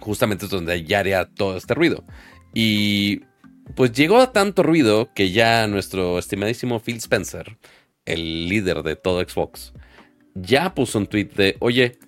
justamente 0.00 0.46
es 0.46 0.50
donde 0.50 0.84
ya 0.84 1.00
haría 1.00 1.26
todo 1.26 1.56
este 1.56 1.74
ruido. 1.74 2.04
Y 2.54 3.22
pues 3.74 3.92
llegó 3.92 4.18
a 4.18 4.32
tanto 4.32 4.62
ruido 4.62 5.12
que 5.14 5.30
ya 5.30 5.66
nuestro 5.66 6.18
estimadísimo 6.18 6.80
Phil 6.80 6.96
Spencer, 6.96 7.58
el 8.04 8.48
líder 8.48 8.82
de 8.82 8.96
todo 8.96 9.20
Xbox, 9.20 9.72
ya 10.34 10.74
puso 10.74 10.98
un 10.98 11.06
tweet 11.06 11.30
de, 11.36 11.56
oye, 11.60 11.98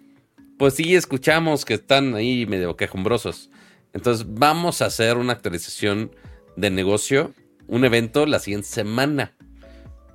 pues 0.58 0.74
sí, 0.74 0.94
escuchamos 0.94 1.64
que 1.64 1.74
están 1.74 2.14
ahí 2.14 2.46
medio 2.46 2.76
quejumbrosos. 2.76 3.50
Entonces 3.92 4.26
vamos 4.28 4.82
a 4.82 4.86
hacer 4.86 5.16
una 5.16 5.32
actualización 5.32 6.14
de 6.56 6.70
negocio 6.70 7.34
un 7.66 7.84
evento 7.84 8.26
la 8.26 8.38
siguiente 8.38 8.68
semana. 8.68 9.34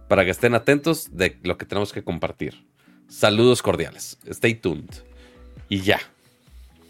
Para 0.08 0.24
que 0.24 0.32
estén 0.32 0.56
atentos 0.56 1.10
de 1.18 1.38
lo 1.44 1.58
que 1.58 1.66
tenemos 1.66 1.92
que 1.92 2.04
compartir. 2.04 2.66
Saludos 3.10 3.62
cordiales. 3.62 4.18
Stay 4.26 4.56
tuned. 4.56 4.90
Y 5.70 5.82
ya. 5.82 6.00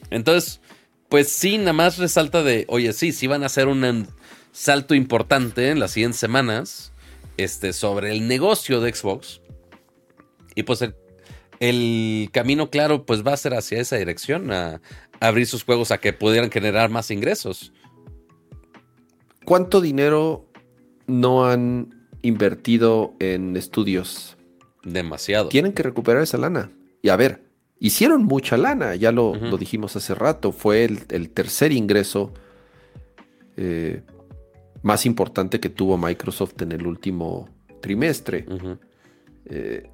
Entonces, 0.09 0.61
pues 1.09 1.29
sí, 1.29 1.57
nada 1.57 1.73
más 1.73 1.97
resalta 1.97 2.43
de, 2.43 2.65
oye, 2.69 2.93
sí, 2.93 3.11
sí 3.11 3.27
van 3.27 3.43
a 3.43 3.47
hacer 3.47 3.67
un 3.67 4.07
salto 4.51 4.95
importante 4.95 5.69
en 5.69 5.79
las 5.79 5.91
siguientes 5.91 6.19
semanas 6.19 6.91
este, 7.37 7.73
sobre 7.73 8.11
el 8.11 8.27
negocio 8.27 8.81
de 8.81 8.93
Xbox. 8.93 9.41
Y 10.55 10.63
pues 10.63 10.83
el, 11.59 12.29
camino 12.31 12.69
claro 12.69 13.05
pues 13.05 13.25
va 13.25 13.33
a 13.33 13.37
ser 13.37 13.53
hacia 13.53 13.79
esa 13.79 13.97
dirección, 13.97 14.51
abrir 15.19 15.47
sus 15.47 15.63
juegos 15.63 15.91
a 15.91 15.99
que 15.99 16.13
pudieran 16.13 16.51
generar 16.51 16.89
más 16.89 17.11
ingresos. 17.11 17.71
¿Cuánto 19.45 19.79
dinero 19.79 20.46
no 21.07 21.45
han 21.45 22.07
invertido 22.21 23.15
en 23.19 23.55
estudios. 23.57 24.37
Demasiado. 24.83 25.49
Tienen 25.49 25.73
que 25.73 25.83
recuperar 25.83 26.21
esa 26.23 26.37
lana. 26.37 26.71
Y 27.01 27.09
a 27.09 27.15
ver, 27.15 27.43
hicieron 27.79 28.23
mucha 28.23 28.57
lana, 28.57 28.95
ya 28.95 29.11
lo, 29.11 29.33
dijimos 29.57 29.95
hace 29.95 30.15
rato, 30.15 30.51
fue 30.51 30.83
el, 30.85 31.29
tercer 31.29 31.71
ingreso 31.71 32.33
eh, 33.55 34.03
más 34.81 35.05
importante 35.05 35.59
que 35.59 35.69
tuvo 35.69 35.97
Microsoft 35.97 36.61
en 36.61 36.71
el 36.71 36.87
último 36.87 37.49
trimestre. 37.81 38.45
Eh, 39.45 39.89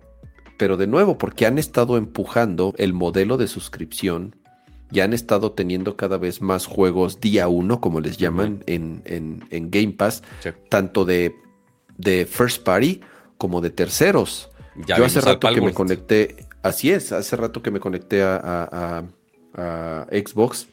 pero 0.57 0.77
de 0.77 0.87
nuevo, 0.87 1.17
porque 1.17 1.45
han 1.45 1.57
estado 1.57 1.97
empujando 1.97 2.73
el 2.77 2.93
modelo 2.93 3.37
de 3.37 3.47
suscripción 3.47 4.35
ya 4.93 5.03
han 5.03 5.13
estado 5.13 5.51
teniendo 5.51 5.97
cada 5.97 6.17
vez 6.17 6.41
más 6.41 6.67
juegos 6.67 7.19
día 7.19 7.47
uno, 7.47 7.81
como 7.81 7.99
les 7.99 8.17
llaman 8.17 8.63
en, 8.67 9.01
Game 9.49 9.93
Pass, 9.93 10.23
tanto 10.69 11.03
de, 11.03 11.35
de, 11.97 12.25
first 12.25 12.63
party 12.63 13.01
como 13.37 13.59
de 13.59 13.71
terceros. 13.71 14.49
Yo 14.87 15.03
hace 15.03 15.19
rato 15.19 15.49
que 15.51 15.61
me 15.61 15.73
conecté, 15.73 16.47
así 16.61 16.91
es, 16.91 17.11
hace 17.11 17.35
rato 17.35 17.63
que 17.63 17.71
me 17.71 17.79
conecté 17.79 18.21
a, 18.23 19.03
Xbox, 20.11 20.67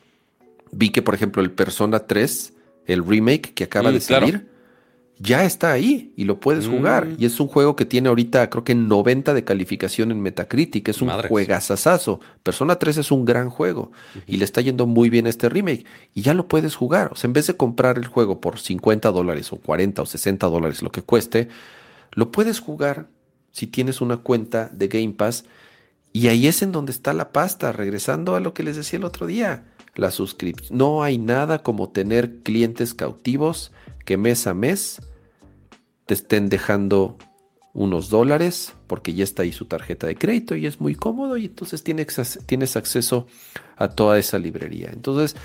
vi 0.72 0.90
que 0.90 1.02
por 1.02 1.14
ejemplo 1.14 1.42
el 1.42 1.50
Persona 1.50 2.06
3, 2.06 2.52
el 2.86 3.04
remake 3.04 3.52
que 3.54 3.64
acaba 3.64 3.90
mm, 3.90 3.94
de 3.94 4.00
salir, 4.00 4.48
ya 5.22 5.44
está 5.44 5.70
ahí 5.70 6.14
y 6.16 6.24
lo 6.24 6.40
puedes 6.40 6.66
jugar. 6.66 7.06
Mm. 7.06 7.16
Y 7.18 7.26
es 7.26 7.38
un 7.40 7.46
juego 7.46 7.76
que 7.76 7.84
tiene 7.84 8.08
ahorita, 8.08 8.48
creo 8.48 8.64
que 8.64 8.74
90 8.74 9.34
de 9.34 9.44
calificación 9.44 10.10
en 10.10 10.22
Metacritic. 10.22 10.88
Es 10.88 11.02
un 11.02 11.10
juegazazazo. 11.10 12.20
Persona 12.42 12.76
3 12.76 12.96
es 12.96 13.12
un 13.12 13.26
gran 13.26 13.50
juego 13.50 13.92
y 14.26 14.38
le 14.38 14.46
está 14.46 14.62
yendo 14.62 14.86
muy 14.86 15.10
bien 15.10 15.26
este 15.26 15.50
remake. 15.50 15.84
Y 16.14 16.22
ya 16.22 16.32
lo 16.32 16.48
puedes 16.48 16.74
jugar. 16.74 17.10
O 17.12 17.16
sea, 17.16 17.28
en 17.28 17.34
vez 17.34 17.46
de 17.46 17.56
comprar 17.56 17.98
el 17.98 18.06
juego 18.06 18.40
por 18.40 18.58
50 18.58 19.10
dólares 19.12 19.52
o 19.52 19.56
40 19.56 20.00
o 20.00 20.06
60 20.06 20.46
dólares, 20.46 20.80
lo 20.80 20.90
que 20.90 21.02
cueste, 21.02 21.48
lo 22.12 22.32
puedes 22.32 22.58
jugar 22.60 23.08
si 23.52 23.66
tienes 23.66 24.00
una 24.00 24.16
cuenta 24.16 24.70
de 24.72 24.88
Game 24.88 25.12
Pass. 25.12 25.44
Y 26.14 26.28
ahí 26.28 26.46
es 26.46 26.62
en 26.62 26.72
donde 26.72 26.92
está 26.92 27.12
la 27.12 27.30
pasta, 27.30 27.72
regresando 27.72 28.36
a 28.36 28.40
lo 28.40 28.54
que 28.54 28.62
les 28.62 28.76
decía 28.76 28.98
el 28.98 29.04
otro 29.04 29.26
día. 29.26 29.64
La 29.96 30.10
suscripción. 30.12 30.78
No 30.78 31.02
hay 31.02 31.18
nada 31.18 31.62
como 31.62 31.90
tener 31.90 32.38
clientes 32.42 32.94
cautivos 32.94 33.70
que 34.06 34.16
mes 34.16 34.46
a 34.46 34.54
mes 34.54 35.02
te 36.10 36.14
estén 36.14 36.48
dejando 36.48 37.16
unos 37.72 38.10
dólares 38.10 38.74
porque 38.88 39.14
ya 39.14 39.22
está 39.22 39.44
ahí 39.44 39.52
su 39.52 39.66
tarjeta 39.66 40.08
de 40.08 40.16
crédito 40.16 40.56
y 40.56 40.66
es 40.66 40.80
muy 40.80 40.96
cómodo 40.96 41.36
y 41.36 41.44
entonces 41.44 41.84
tienes, 41.84 42.40
tienes 42.46 42.74
acceso 42.74 43.28
a 43.76 43.86
toda 43.86 44.18
esa 44.18 44.40
librería. 44.40 44.90
Entonces 44.92 45.36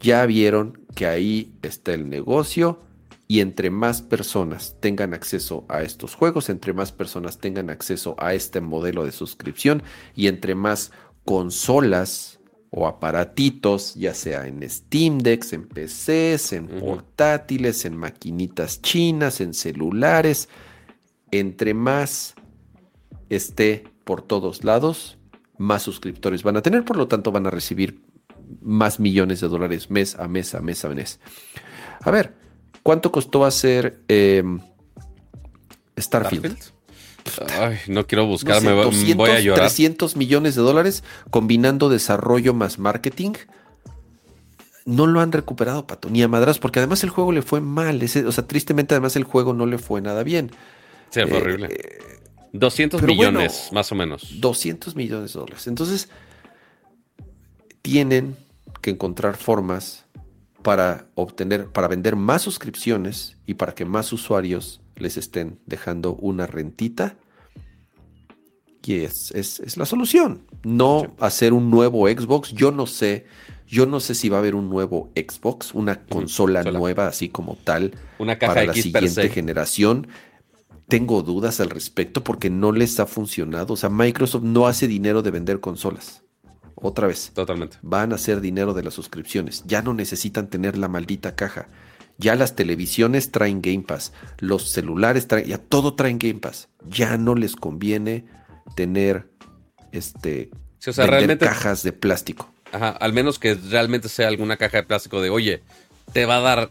ya 0.00 0.24
vieron 0.24 0.80
que 0.94 1.06
ahí 1.06 1.52
está 1.60 1.92
el 1.92 2.08
negocio 2.08 2.80
y 3.28 3.40
entre 3.40 3.68
más 3.68 4.00
personas 4.00 4.76
tengan 4.80 5.12
acceso 5.12 5.66
a 5.68 5.82
estos 5.82 6.14
juegos, 6.14 6.48
entre 6.48 6.72
más 6.72 6.92
personas 6.92 7.36
tengan 7.36 7.68
acceso 7.68 8.16
a 8.18 8.32
este 8.32 8.62
modelo 8.62 9.04
de 9.04 9.12
suscripción 9.12 9.82
y 10.14 10.28
entre 10.28 10.54
más 10.54 10.92
consolas 11.26 12.35
o 12.70 12.86
aparatitos, 12.86 13.94
ya 13.94 14.14
sea 14.14 14.46
en 14.46 14.68
Steam 14.68 15.18
Decks, 15.18 15.52
en 15.52 15.66
PCs, 15.66 16.52
en 16.52 16.66
portátiles, 16.66 17.84
en 17.84 17.96
maquinitas 17.96 18.82
chinas, 18.82 19.40
en 19.40 19.54
celulares. 19.54 20.48
Entre 21.30 21.74
más 21.74 22.34
esté 23.28 23.84
por 24.04 24.22
todos 24.22 24.64
lados, 24.64 25.18
más 25.58 25.82
suscriptores 25.82 26.42
van 26.42 26.56
a 26.56 26.62
tener, 26.62 26.84
por 26.84 26.96
lo 26.96 27.08
tanto 27.08 27.32
van 27.32 27.46
a 27.46 27.50
recibir 27.50 28.02
más 28.60 29.00
millones 29.00 29.40
de 29.40 29.48
dólares 29.48 29.90
mes 29.90 30.14
a 30.16 30.28
mes 30.28 30.54
a 30.54 30.60
mes 30.60 30.84
a 30.84 30.88
mes. 30.90 31.20
A 32.00 32.10
ver, 32.10 32.34
¿cuánto 32.82 33.10
costó 33.10 33.44
hacer 33.44 34.02
em, 34.08 34.60
Starfield? 35.98 36.75
Ay, 37.58 37.78
no 37.88 38.06
quiero 38.06 38.26
buscarme, 38.26 38.72
voy 38.72 39.30
a 39.30 39.40
llorar. 39.40 39.68
300 39.68 40.16
millones 40.16 40.54
de 40.54 40.62
dólares 40.62 41.04
combinando 41.30 41.88
desarrollo 41.88 42.54
más 42.54 42.78
marketing. 42.78 43.32
No 44.84 45.06
lo 45.06 45.20
han 45.20 45.32
recuperado, 45.32 45.86
Pato, 45.86 46.08
ni 46.10 46.22
a 46.22 46.28
Madras, 46.28 46.58
porque 46.58 46.78
además 46.78 47.02
el 47.02 47.10
juego 47.10 47.32
le 47.32 47.42
fue 47.42 47.60
mal. 47.60 48.00
o 48.02 48.32
sea, 48.32 48.46
tristemente, 48.46 48.94
además 48.94 49.16
el 49.16 49.24
juego 49.24 49.52
no 49.52 49.66
le 49.66 49.78
fue 49.78 50.00
nada 50.00 50.22
bien. 50.22 50.52
Sí, 51.10 51.20
fue 51.28 51.38
horrible. 51.38 51.76
200 52.52 53.02
eh, 53.02 53.06
millones, 53.06 53.70
más 53.72 53.90
o 53.92 53.94
menos. 53.94 54.40
200 54.40 54.94
millones 54.94 55.32
de 55.32 55.40
dólares. 55.40 55.66
Entonces, 55.66 56.08
tienen 57.82 58.36
que 58.80 58.90
encontrar 58.90 59.36
formas 59.36 60.04
para 60.62 61.06
obtener, 61.14 61.66
para 61.66 61.88
vender 61.88 62.16
más 62.16 62.42
suscripciones 62.42 63.36
y 63.46 63.54
para 63.54 63.74
que 63.74 63.84
más 63.84 64.12
usuarios 64.12 64.80
les 64.96 65.16
estén 65.16 65.58
dejando 65.66 66.14
una 66.14 66.46
rentita. 66.46 67.16
Y 68.82 69.00
es, 69.00 69.32
es, 69.32 69.76
la 69.76 69.84
solución. 69.84 70.42
No 70.62 71.14
hacer 71.18 71.52
un 71.52 71.70
nuevo 71.70 72.08
Xbox. 72.08 72.52
Yo 72.52 72.70
no 72.70 72.86
sé. 72.86 73.26
Yo 73.66 73.84
no 73.84 73.98
sé 73.98 74.14
si 74.14 74.28
va 74.28 74.36
a 74.36 74.40
haber 74.40 74.54
un 74.54 74.70
nuevo 74.70 75.10
Xbox, 75.16 75.74
una 75.74 76.04
consola 76.04 76.62
nueva, 76.62 77.08
así 77.08 77.28
como 77.28 77.56
tal, 77.56 77.94
una 78.20 78.38
caja 78.38 78.54
para 78.54 78.66
la 78.66 78.74
siguiente 78.74 79.28
generación. 79.28 80.06
Tengo 80.86 81.22
dudas 81.24 81.58
al 81.58 81.70
respecto 81.70 82.22
porque 82.22 82.48
no 82.48 82.70
les 82.70 83.00
ha 83.00 83.06
funcionado. 83.06 83.74
O 83.74 83.76
sea, 83.76 83.90
Microsoft 83.90 84.44
no 84.44 84.68
hace 84.68 84.86
dinero 84.86 85.22
de 85.22 85.32
vender 85.32 85.58
consolas. 85.58 86.22
Otra 86.76 87.08
vez. 87.08 87.32
Totalmente. 87.34 87.78
Van 87.82 88.12
a 88.12 88.14
hacer 88.14 88.40
dinero 88.40 88.72
de 88.72 88.84
las 88.84 88.94
suscripciones. 88.94 89.64
Ya 89.66 89.82
no 89.82 89.94
necesitan 89.94 90.48
tener 90.48 90.78
la 90.78 90.86
maldita 90.86 91.34
caja 91.34 91.68
Ya 92.18 92.34
las 92.34 92.56
televisiones 92.56 93.30
traen 93.30 93.60
Game 93.60 93.82
Pass, 93.82 94.12
los 94.38 94.70
celulares 94.70 95.28
traen, 95.28 95.46
ya 95.46 95.58
todo 95.58 95.94
traen 95.94 96.18
Game 96.18 96.40
Pass. 96.40 96.68
Ya 96.88 97.18
no 97.18 97.34
les 97.34 97.56
conviene 97.56 98.24
tener 98.74 99.28
este 99.92 100.50
cajas 101.38 101.82
de 101.82 101.92
plástico. 101.92 102.52
Ajá, 102.72 102.90
al 102.90 103.12
menos 103.12 103.38
que 103.38 103.54
realmente 103.54 104.08
sea 104.08 104.28
alguna 104.28 104.56
caja 104.56 104.78
de 104.78 104.82
plástico 104.84 105.20
de, 105.20 105.30
oye, 105.30 105.62
te 106.12 106.26
va 106.26 106.36
a 106.36 106.40
dar 106.40 106.70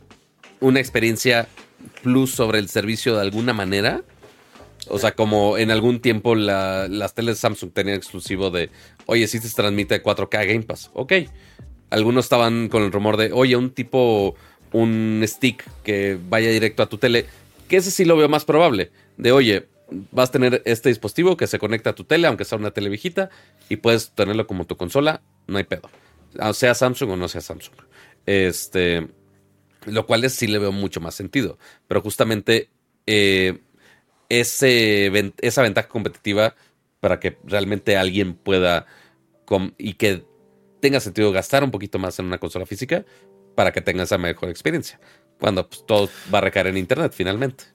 una 0.60 0.80
experiencia 0.80 1.48
plus 2.02 2.32
sobre 2.32 2.60
el 2.60 2.70
servicio 2.70 3.16
de 3.16 3.22
alguna 3.22 3.54
manera. 3.54 4.04
O 4.88 5.00
sea, 5.00 5.16
como 5.16 5.58
en 5.58 5.72
algún 5.72 6.00
tiempo 6.00 6.36
las 6.36 7.14
teles 7.14 7.40
Samsung 7.40 7.72
tenían 7.72 7.98
exclusivo 7.98 8.52
de, 8.52 8.70
oye, 9.08 9.28
si 9.28 9.40
te 9.40 9.50
transmite 9.50 10.04
4K 10.04 10.48
Game 10.48 10.64
Pass. 10.64 10.92
Ok. 10.94 11.14
Algunos 11.90 12.26
estaban 12.26 12.68
con 12.68 12.84
el 12.84 12.92
rumor 12.92 13.18
de, 13.18 13.32
oye, 13.32 13.56
un 13.56 13.72
tipo, 13.72 14.36
un 14.72 15.24
stick 15.26 15.64
que 15.84 16.20
vaya 16.30 16.50
directo 16.50 16.84
a 16.84 16.90
tu 16.90 16.98
tele. 16.98 17.26
Que 17.68 17.78
ese 17.78 17.92
sí 17.92 18.06
lo 18.06 18.18
veo 18.18 18.30
más 18.30 18.46
probable. 18.46 18.92
De, 19.18 19.32
oye, 19.32 19.68
vas 20.12 20.30
a 20.30 20.32
tener 20.34 20.62
este 20.66 20.90
dispositivo 20.90 21.38
que 21.38 21.48
se 21.48 21.60
conecta 21.60 21.92
a 21.92 21.96
tu 21.96 22.04
tele, 22.04 22.28
aunque 22.28 22.46
sea 22.46 22.58
una 22.58 22.72
tele 22.72 22.90
viejita, 22.90 23.30
y 23.70 23.78
puedes 23.78 24.12
tenerlo 24.12 24.48
como 24.48 24.66
tu 24.66 24.78
consola, 24.78 25.22
no 25.48 25.58
hay 25.58 25.64
pedo. 25.64 25.90
Ah, 26.40 26.54
sea 26.54 26.74
Samsung 26.74 27.12
o 27.12 27.18
no 27.18 27.28
sea 27.28 27.42
Samsung. 27.42 27.76
Este. 28.26 29.08
Lo 29.86 30.08
cual 30.08 30.24
es, 30.24 30.34
sí 30.34 30.48
le 30.48 30.58
veo 30.58 30.72
mucho 30.72 31.00
más 31.00 31.16
sentido. 31.16 31.60
Pero 31.88 32.02
justamente 32.02 32.70
eh, 33.06 33.60
ese, 34.30 35.34
esa 35.42 35.62
ventaja 35.62 35.88
competitiva 35.88 36.56
para 37.00 37.20
que 37.20 37.38
realmente 37.44 37.98
alguien 37.98 38.34
pueda 38.34 38.88
y 39.78 39.94
que 39.94 40.26
tenga 40.80 41.00
sentido 41.00 41.32
gastar 41.32 41.64
un 41.64 41.72
poquito 41.72 42.00
más 42.00 42.18
en 42.20 42.26
una 42.26 42.40
consola 42.40 42.66
física 42.66 43.06
para 43.56 43.72
que 43.72 43.82
tenga 43.82 44.04
esa 44.04 44.18
mejor 44.18 44.50
experiencia. 44.50 45.00
Cuando 45.40 45.68
pues, 45.68 45.86
todo 45.86 46.10
va 46.34 46.40
a 46.40 46.42
recaer 46.42 46.68
en 46.68 46.78
Internet 46.78 47.14
finalmente. 47.16 47.66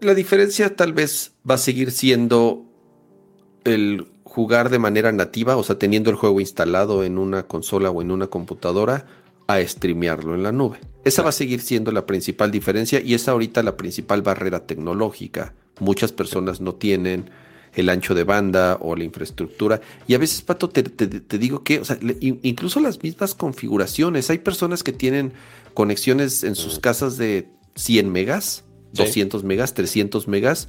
La 0.00 0.14
diferencia 0.14 0.76
tal 0.76 0.92
vez 0.92 1.32
va 1.48 1.54
a 1.54 1.58
seguir 1.58 1.90
siendo 1.90 2.64
el 3.64 4.06
jugar 4.24 4.68
de 4.70 4.78
manera 4.78 5.10
nativa, 5.10 5.56
o 5.56 5.64
sea, 5.64 5.78
teniendo 5.78 6.10
el 6.10 6.16
juego 6.16 6.40
instalado 6.40 7.02
en 7.02 7.18
una 7.18 7.44
consola 7.44 7.90
o 7.90 8.02
en 8.02 8.10
una 8.10 8.28
computadora, 8.28 9.06
a 9.48 9.60
streamearlo 9.60 10.34
en 10.34 10.42
la 10.42 10.52
nube. 10.52 10.78
Esa 11.04 11.22
va 11.22 11.30
a 11.30 11.32
seguir 11.32 11.62
siendo 11.62 11.90
la 11.90 12.06
principal 12.06 12.50
diferencia 12.50 13.00
y 13.00 13.14
es 13.14 13.26
ahorita 13.28 13.62
la 13.62 13.76
principal 13.76 14.22
barrera 14.22 14.66
tecnológica. 14.66 15.54
Muchas 15.80 16.12
personas 16.12 16.60
no 16.60 16.74
tienen 16.74 17.30
el 17.74 17.88
ancho 17.88 18.14
de 18.14 18.24
banda 18.24 18.78
o 18.80 18.96
la 18.96 19.04
infraestructura. 19.04 19.80
Y 20.06 20.14
a 20.14 20.18
veces, 20.18 20.42
Pato, 20.42 20.68
te, 20.68 20.82
digo 21.38 21.62
que, 21.62 21.80
o 21.80 21.84
sea, 21.84 21.98
incluso 22.20 22.80
las 22.80 23.02
mismas 23.02 23.34
configuraciones. 23.34 24.30
Hay 24.30 24.38
personas 24.38 24.82
que 24.82 24.92
tienen 24.92 25.32
conexiones 25.74 26.44
en 26.44 26.54
sus 26.54 26.78
casas 26.78 27.16
de 27.16 27.48
100 27.76 28.10
megas, 28.10 28.64
200 28.92 29.44
megas, 29.44 29.74
300 29.74 30.28
megas, 30.28 30.68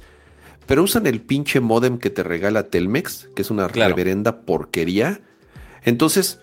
pero 0.66 0.82
usan 0.82 1.06
el 1.06 1.20
pinche 1.20 1.60
modem 1.60 1.98
que 1.98 2.10
te 2.10 2.22
regala 2.22 2.68
Telmex, 2.68 3.28
que 3.34 3.42
es 3.42 3.50
una 3.50 3.66
reverenda 3.66 4.42
porquería. 4.42 5.20
Entonces, 5.82 6.40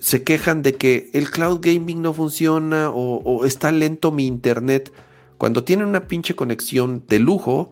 se 0.00 0.22
quejan 0.22 0.62
de 0.62 0.76
que 0.76 1.10
el 1.12 1.30
cloud 1.30 1.60
gaming 1.60 2.00
no 2.00 2.14
funciona 2.14 2.90
o, 2.90 3.44
está 3.44 3.72
lento 3.72 4.12
mi 4.12 4.26
internet. 4.26 4.92
Cuando 5.38 5.64
tienen 5.64 5.86
una 5.86 6.06
pinche 6.08 6.34
conexión 6.34 7.04
de 7.08 7.18
lujo, 7.18 7.70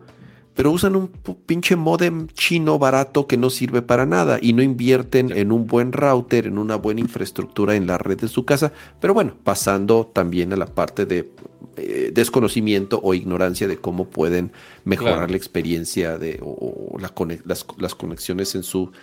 pero 0.55 0.71
usan 0.71 0.95
un 0.95 1.09
pinche 1.45 1.75
modem 1.75 2.27
chino 2.27 2.79
barato 2.79 3.27
que 3.27 3.35
no 3.35 3.49
sirve 3.49 3.81
para 3.81 4.05
nada 4.05 4.39
y 4.41 4.53
no 4.53 4.63
invierten 4.63 5.35
en 5.35 5.51
un 5.51 5.67
buen 5.67 5.91
router, 5.91 6.47
en 6.47 6.57
una 6.57 6.77
buena 6.77 7.01
infraestructura 7.01 7.75
en 7.75 7.87
la 7.87 7.97
red 7.97 8.19
de 8.21 8.29
su 8.29 8.45
casa. 8.45 8.71
Pero 9.01 9.13
bueno, 9.13 9.35
pasando 9.43 10.09
también 10.13 10.53
a 10.53 10.55
la 10.55 10.67
parte 10.67 11.05
de 11.05 11.29
eh, 11.75 12.11
desconocimiento 12.13 13.01
o 13.03 13.13
ignorancia 13.13 13.67
de 13.67 13.75
cómo 13.75 14.07
pueden 14.07 14.53
mejorar 14.85 15.29
la 15.29 15.35
experiencia 15.35 16.17
de, 16.17 16.39
o, 16.41 16.97
las, 16.99 17.95
conexiones 17.95 18.55
en, 18.55 18.63
su, 18.63 18.93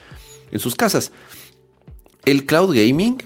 en 0.51 0.59
sus 0.59 0.75
casas. 0.75 1.13
El 2.25 2.47
cloud 2.47 2.75
gaming, 2.75 3.19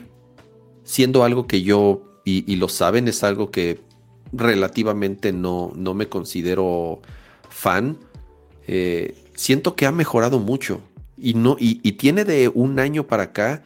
siendo 0.82 1.22
algo 1.22 1.46
que 1.46 1.62
yo, 1.62 2.02
y, 2.24 2.56
lo 2.56 2.68
saben, 2.68 3.06
es 3.06 3.22
algo 3.22 3.52
que 3.52 3.78
relativamente 4.32 5.32
no, 5.32 5.70
no 5.76 5.94
me 5.94 6.08
considero 6.08 7.00
fan, 7.48 7.98
eh, 8.66 9.14
siento 9.34 9.74
que 9.74 9.86
ha 9.86 9.92
mejorado 9.92 10.38
mucho. 10.38 10.80
Y, 11.16 11.34
no, 11.34 11.56
y, 11.58 11.92
tiene 11.92 12.24
de 12.24 12.48
un 12.48 12.78
año 12.78 13.06
para 13.06 13.24
acá 13.24 13.62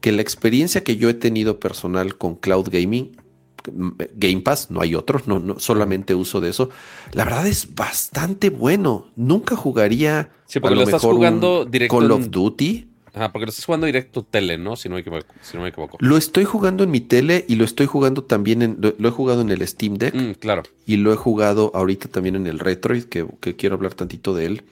que 0.00 0.12
la 0.12 0.22
experiencia 0.22 0.84
que 0.84 0.96
yo 0.96 1.08
he 1.08 1.14
tenido 1.14 1.58
personal 1.58 2.16
con 2.16 2.36
cloud 2.36 2.68
gaming, 2.70 3.16
Game 3.64 4.40
Pass, 4.40 4.70
no 4.70 4.80
hay 4.80 4.94
otro, 4.94 5.20
no, 5.26 5.38
no 5.38 5.58
solamente 5.58 6.14
uso 6.14 6.40
de 6.40 6.50
eso. 6.50 6.70
La 7.12 7.24
verdad 7.24 7.46
es 7.46 7.74
bastante 7.74 8.50
bueno. 8.50 9.06
Nunca 9.16 9.56
jugaría 9.56 10.30
sí, 10.46 10.60
porque 10.60 10.76
lo, 10.76 10.82
estás 10.82 11.02
jugando 11.02 11.64
directo 11.64 11.98
Call 11.98 12.10
of 12.10 12.30
Duty 12.30 12.91
Ajá, 13.14 13.30
porque 13.30 13.44
lo 13.44 13.50
estás 13.50 13.66
jugando 13.66 13.86
directo 13.86 14.22
tele, 14.22 14.56
¿no? 14.56 14.76
Si 14.76 14.88
no, 14.88 14.94
me 14.94 15.00
equivoco, 15.02 15.98
Lo 16.00 16.16
estoy 16.16 16.44
jugando 16.44 16.82
en 16.82 16.90
mi 16.90 17.00
tele 17.00 17.44
y 17.46 17.56
lo 17.56 17.64
estoy 17.64 17.86
jugando 17.86 18.24
también 18.24 18.62
en. 18.62 18.78
Lo, 18.80 19.08
he 19.08 19.10
jugado 19.10 19.42
en 19.42 19.50
el 19.50 19.66
Steam 19.68 19.96
Deck. 19.96 20.14
Mm, 20.14 20.32
claro. 20.32 20.62
Y 20.86 20.96
lo 20.96 21.12
he 21.12 21.16
jugado 21.16 21.70
ahorita 21.74 22.08
también 22.08 22.36
en 22.36 22.46
el 22.46 22.58
Retroid, 22.58 23.04
que, 23.04 23.26
quiero 23.56 23.74
hablar 23.74 23.92
tantito 23.94 24.34
de 24.34 24.46
él. 24.46 24.62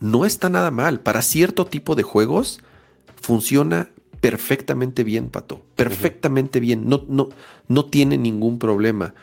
No 0.00 0.24
está 0.24 0.48
nada 0.48 0.70
mal. 0.70 1.00
Para 1.00 1.20
cierto 1.20 1.66
tipo 1.66 1.94
de 1.94 2.02
juegos, 2.02 2.60
funciona 3.20 3.90
perfectamente 4.22 5.04
bien, 5.04 5.28
Pato. 5.28 5.60
Perfectamente 5.76 6.60
bien. 6.60 6.88
No, 6.88 7.04
no, 7.08 7.28
no 7.68 7.84
tiene 7.84 8.16
ningún 8.16 8.58
problema. 8.58 9.14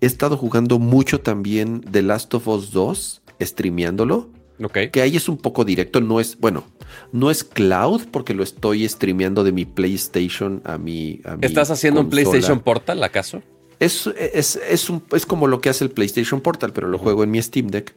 He 0.00 0.06
estado 0.06 0.38
jugando 0.38 0.78
mucho 0.78 1.20
también 1.20 1.82
The 1.82 2.00
Last 2.00 2.32
of 2.32 2.48
Us 2.48 2.70
2, 2.70 3.22
streameándolo. 3.42 4.30
Que 4.68 5.02
ahí 5.02 5.16
es 5.16 5.28
un 5.28 5.36
poco 5.36 5.64
directo, 5.64 6.00
no 6.00 6.20
es, 6.20 6.38
bueno, 6.38 6.64
no 7.12 7.30
es 7.30 7.44
cloud 7.44 8.02
porque 8.10 8.34
lo 8.34 8.42
estoy 8.42 8.88
streameando 8.88 9.44
de 9.44 9.52
mi 9.52 9.64
PlayStation 9.64 10.62
a 10.64 10.78
mi. 10.78 11.20
¿Estás 11.40 11.70
haciendo 11.70 12.00
un 12.00 12.10
PlayStation 12.10 12.60
Portal 12.60 13.02
acaso? 13.02 13.42
Es, 13.78 14.06
es, 14.06 14.60
es, 14.68 15.26
como 15.26 15.48
lo 15.48 15.60
que 15.60 15.68
hace 15.68 15.84
el 15.84 15.90
PlayStation 15.90 16.40
Portal, 16.40 16.72
pero 16.72 16.86
lo 16.86 16.98
juego 16.98 17.24
en 17.24 17.32
mi 17.32 17.42
Steam 17.42 17.66
Deck. 17.66 17.92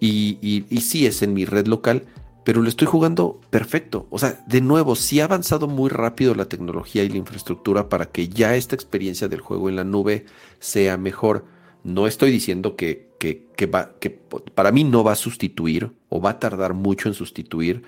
Y, 0.00 0.64
y, 0.68 0.80
sí, 0.80 1.06
es 1.06 1.22
en 1.22 1.32
mi 1.32 1.44
red 1.44 1.66
local, 1.66 2.02
pero 2.44 2.60
lo 2.60 2.68
estoy 2.68 2.88
jugando 2.88 3.40
perfecto. 3.50 4.06
O 4.10 4.18
sea, 4.18 4.44
de 4.46 4.60
nuevo, 4.60 4.96
sí 4.96 5.20
ha 5.20 5.24
avanzado 5.24 5.68
muy 5.68 5.90
rápido 5.90 6.34
la 6.34 6.46
tecnología 6.46 7.04
y 7.04 7.08
la 7.08 7.18
infraestructura 7.18 7.88
para 7.88 8.06
que 8.06 8.28
ya 8.28 8.56
esta 8.56 8.74
experiencia 8.74 9.28
del 9.28 9.40
juego 9.40 9.68
en 9.68 9.76
la 9.76 9.84
nube 9.84 10.26
sea 10.58 10.96
mejor. 10.96 11.44
No 11.86 12.08
estoy 12.08 12.32
diciendo 12.32 12.74
que, 12.74 13.10
que, 13.20 13.66
va, 13.66 13.92
que 14.00 14.10
para 14.10 14.72
mí 14.72 14.82
no 14.82 15.04
va 15.04 15.12
a 15.12 15.14
sustituir 15.14 15.92
o 16.08 16.20
va 16.20 16.30
a 16.30 16.38
tardar 16.40 16.74
mucho 16.74 17.08
en 17.08 17.14
sustituir 17.14 17.84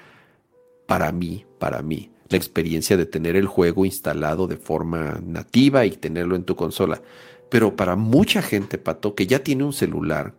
para 0.86 1.10
mí, 1.10 1.46
para 1.58 1.82
mí, 1.82 2.12
la 2.28 2.36
experiencia 2.36 2.96
de 2.96 3.06
tener 3.06 3.34
el 3.34 3.48
juego 3.48 3.84
instalado 3.84 4.46
de 4.46 4.56
forma 4.56 5.20
nativa 5.26 5.84
y 5.84 5.90
tenerlo 5.90 6.36
en 6.36 6.44
tu 6.44 6.54
consola. 6.54 7.02
Pero 7.50 7.74
para 7.74 7.96
mucha 7.96 8.40
gente, 8.40 8.78
Pato, 8.78 9.16
que 9.16 9.26
ya 9.26 9.42
tiene 9.42 9.64
un 9.64 9.72
celular 9.72 10.32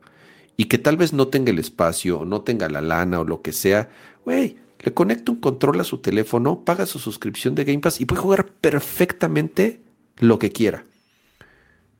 y 0.55 0.65
que 0.65 0.77
tal 0.77 0.95
vez 0.95 1.11
no 1.11 1.27
tenga 1.27 1.51
el 1.51 1.59
espacio 1.59 2.19
o 2.19 2.25
no 2.25 2.43
tenga 2.43 2.69
la 2.69 2.79
lana 2.79 3.19
o 3.19 3.25
lo 3.25 3.41
que 3.41 3.51
sea, 3.51 3.89
güey, 4.23 4.55
le 4.79 4.93
conecta 4.93 5.33
un 5.33 5.41
control 5.41 5.81
a 5.81 5.83
su 5.83 5.97
teléfono, 5.97 6.63
paga 6.63 6.85
su 6.85 6.97
suscripción 6.97 7.55
de 7.55 7.65
Game 7.65 7.79
Pass 7.79 7.99
y 7.99 8.05
puede 8.05 8.21
jugar 8.21 8.45
perfectamente 8.61 9.81
lo 10.17 10.39
que 10.39 10.53
quiera. 10.53 10.85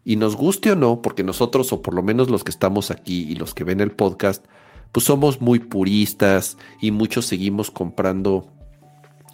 Y 0.04 0.16
nos 0.16 0.36
guste 0.36 0.72
o 0.72 0.76
no, 0.76 1.02
porque 1.02 1.24
nosotros, 1.24 1.72
o 1.74 1.82
por 1.82 1.94
lo 1.94 2.02
menos 2.02 2.30
los 2.30 2.44
que 2.44 2.52
estamos 2.52 2.92
aquí 2.92 3.26
y 3.30 3.36
los 3.36 3.54
que 3.54 3.64
ven 3.64 3.82
el 3.82 3.92
podcast, 3.92 4.46
pues 4.92 5.06
somos 5.06 5.42
muy 5.42 5.60
puristas 5.60 6.58
y 6.82 6.92
muchos 6.92 7.26
seguimos 7.26 7.70
comprando, 7.70 8.48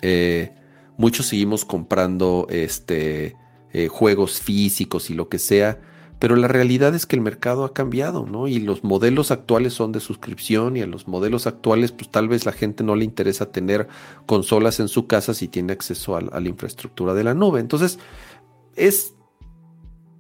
eh, 0.02 0.54
muchos 0.98 1.28
seguimos 1.28 1.66
comprando 1.66 2.48
este, 2.50 3.36
eh, 3.74 3.88
juegos 3.88 4.42
físicos 4.42 5.10
y 5.10 5.14
lo 5.14 5.30
que 5.30 5.40
sea. 5.40 5.80
Pero 6.18 6.38
la 6.38 6.48
realidad 6.48 6.96
es 6.96 7.06
que 7.06 7.18
el 7.18 7.22
mercado 7.22 7.66
ha 7.66 7.74
cambiado, 7.74 8.26
¿no? 8.26 8.48
Y 8.48 8.60
los 8.60 8.86
modelos 8.86 9.32
actuales 9.32 9.74
son 9.74 9.92
de 9.92 10.00
suscripción 10.00 10.78
y 10.78 10.82
a 10.82 10.88
los 10.88 11.10
modelos 11.10 11.46
actuales, 11.46 11.92
pues 11.92 12.10
tal 12.10 12.30
vez 12.30 12.46
la 12.46 12.54
gente 12.54 12.86
no 12.86 12.96
le 12.96 13.04
interesa 13.04 13.52
tener 13.52 13.90
consolas 14.26 14.80
en 14.80 14.88
su 14.88 15.08
casa 15.08 15.34
si 15.34 15.50
tiene 15.50 15.74
acceso 15.74 16.16
a 16.16 16.22
la 16.22 16.50
infraestructura 16.50 17.14
de 17.14 17.26
la 17.26 17.34
nube. 17.34 17.60
Entonces, 17.60 18.00
es 18.78 19.15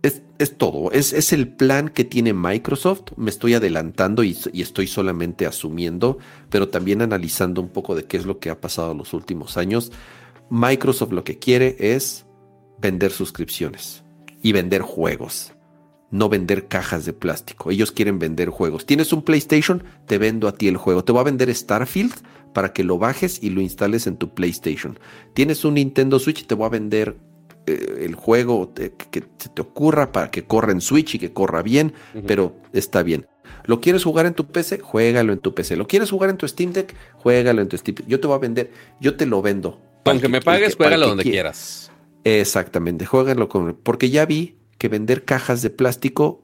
es, 0.05 0.57
todo, 0.57 0.91
es, 0.91 1.33
el 1.33 1.47
plan 1.47 1.89
que 1.89 2.03
tiene 2.03 2.33
Microsoft. 2.33 3.11
Me 3.17 3.29
estoy 3.29 3.53
adelantando 3.53 4.23
y, 4.23 4.37
estoy 4.53 4.87
solamente 4.87 5.45
asumiendo, 5.45 6.17
pero 6.49 6.69
también 6.69 7.01
analizando 7.01 7.61
un 7.61 7.69
poco 7.69 7.95
de 7.95 8.05
qué 8.05 8.17
es 8.17 8.25
lo 8.25 8.39
que 8.39 8.49
ha 8.49 8.61
pasado 8.61 8.91
en 8.91 8.97
los 8.99 9.13
últimos 9.13 9.57
años. 9.57 9.91
Microsoft 10.49 11.11
lo 11.11 11.23
que 11.23 11.39
quiere 11.39 11.75
es 11.79 12.25
vender 12.79 13.11
suscripciones 13.11 14.03
y 14.41 14.51
vender 14.51 14.81
juegos, 14.81 15.53
no 16.11 16.29
vender 16.29 16.67
cajas 16.67 17.05
de 17.05 17.13
plástico. 17.13 17.71
Ellos 17.71 17.91
quieren 17.91 18.19
vender 18.19 18.49
juegos. 18.49 18.85
Tienes 18.85 19.11
un 19.13 19.23
PlayStation, 19.23 19.83
te 20.05 20.17
vendo 20.17 20.47
a 20.47 20.53
ti 20.53 20.67
el 20.67 20.77
juego. 20.77 21.03
Te 21.03 21.11
voy 21.11 21.21
a 21.21 21.25
vender 21.25 21.53
Starfield 21.53 22.13
para 22.53 22.73
que 22.73 22.83
lo 22.83 22.97
bajes 22.97 23.41
y 23.41 23.49
lo 23.49 23.61
instales 23.61 24.07
en 24.07 24.17
tu 24.17 24.33
PlayStation. 24.33 24.99
Tienes 25.33 25.65
un 25.65 25.73
Nintendo 25.73 26.19
Switch, 26.19 26.45
te 26.45 26.55
voy 26.55 26.67
a 26.67 26.69
vender 26.69 27.17
eh, 27.67 27.99
el 28.01 28.15
juego 28.15 28.73
que 28.73 29.23
se 29.37 29.49
te 29.49 29.61
ocurra 29.61 30.11
para 30.11 30.31
que 30.31 30.43
corra 30.45 30.71
en 30.71 30.81
Switch 30.81 31.15
y 31.15 31.19
que 31.19 31.33
corra 31.33 31.61
bien, 31.61 31.93
pero 32.25 32.55
está 32.73 33.03
bien. 33.03 33.27
¿Lo 33.65 33.81
quieres 33.81 34.03
jugar 34.03 34.25
en 34.25 34.33
tu 34.33 34.47
PC? 34.47 34.79
Juégalo 34.79 35.33
en 35.33 35.39
tu 35.39 35.53
PC. 35.53 35.75
¿Lo 35.75 35.87
quieres 35.87 36.11
jugar 36.11 36.29
en 36.29 36.37
tu 36.37 36.47
Steam 36.47 36.71
Deck? 36.73 36.95
Juégalo 37.13 37.61
en 37.61 37.67
tu 37.67 37.77
Steam 37.77 37.95
Deck. 37.95 38.07
Yo 38.07 38.19
te 38.19 38.27
voy 38.27 38.35
a 38.35 38.39
vender, 38.39 38.71
yo 38.99 39.15
te 39.15 39.25
lo 39.25 39.41
vendo. 39.41 39.81
Aunque 40.05 40.27
me 40.27 40.41
pagues, 40.41 40.75
juégalo 40.75 41.07
donde 41.07 41.23
quieras. 41.23 41.91
Exactamente, 42.23 43.05
juégalo 43.05 43.49
con... 43.49 43.75
Porque 43.75 44.09
ya 44.09 44.25
vi 44.25 44.57
que 44.77 44.87
vender 44.87 45.25
cajas 45.25 45.61
de 45.61 45.69
plástico 45.69 46.43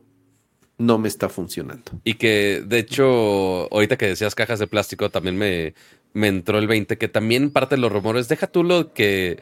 no 0.78 0.98
me 0.98 1.08
está 1.08 1.30
funcionando. 1.30 1.92
Y 2.04 2.16
que, 2.16 2.64
de 2.66 2.80
hecho, 2.80 3.72
ahorita 3.72 3.98
que 3.98 4.08
decías 4.08 4.36
cajas 4.36 4.60
de 4.60 4.68
plástico, 4.68 5.10
también 5.10 5.38
me, 5.38 5.76
me 6.14 6.28
entró 6.28 6.58
el 6.58 6.68
20, 6.68 6.98
que 6.98 7.08
también 7.08 7.52
parte 7.52 7.76
de 7.76 7.82
los 7.82 7.92
rumores, 7.92 8.28
deja 8.28 8.48
tú 8.48 8.64
lo 8.64 8.94
que, 8.94 9.40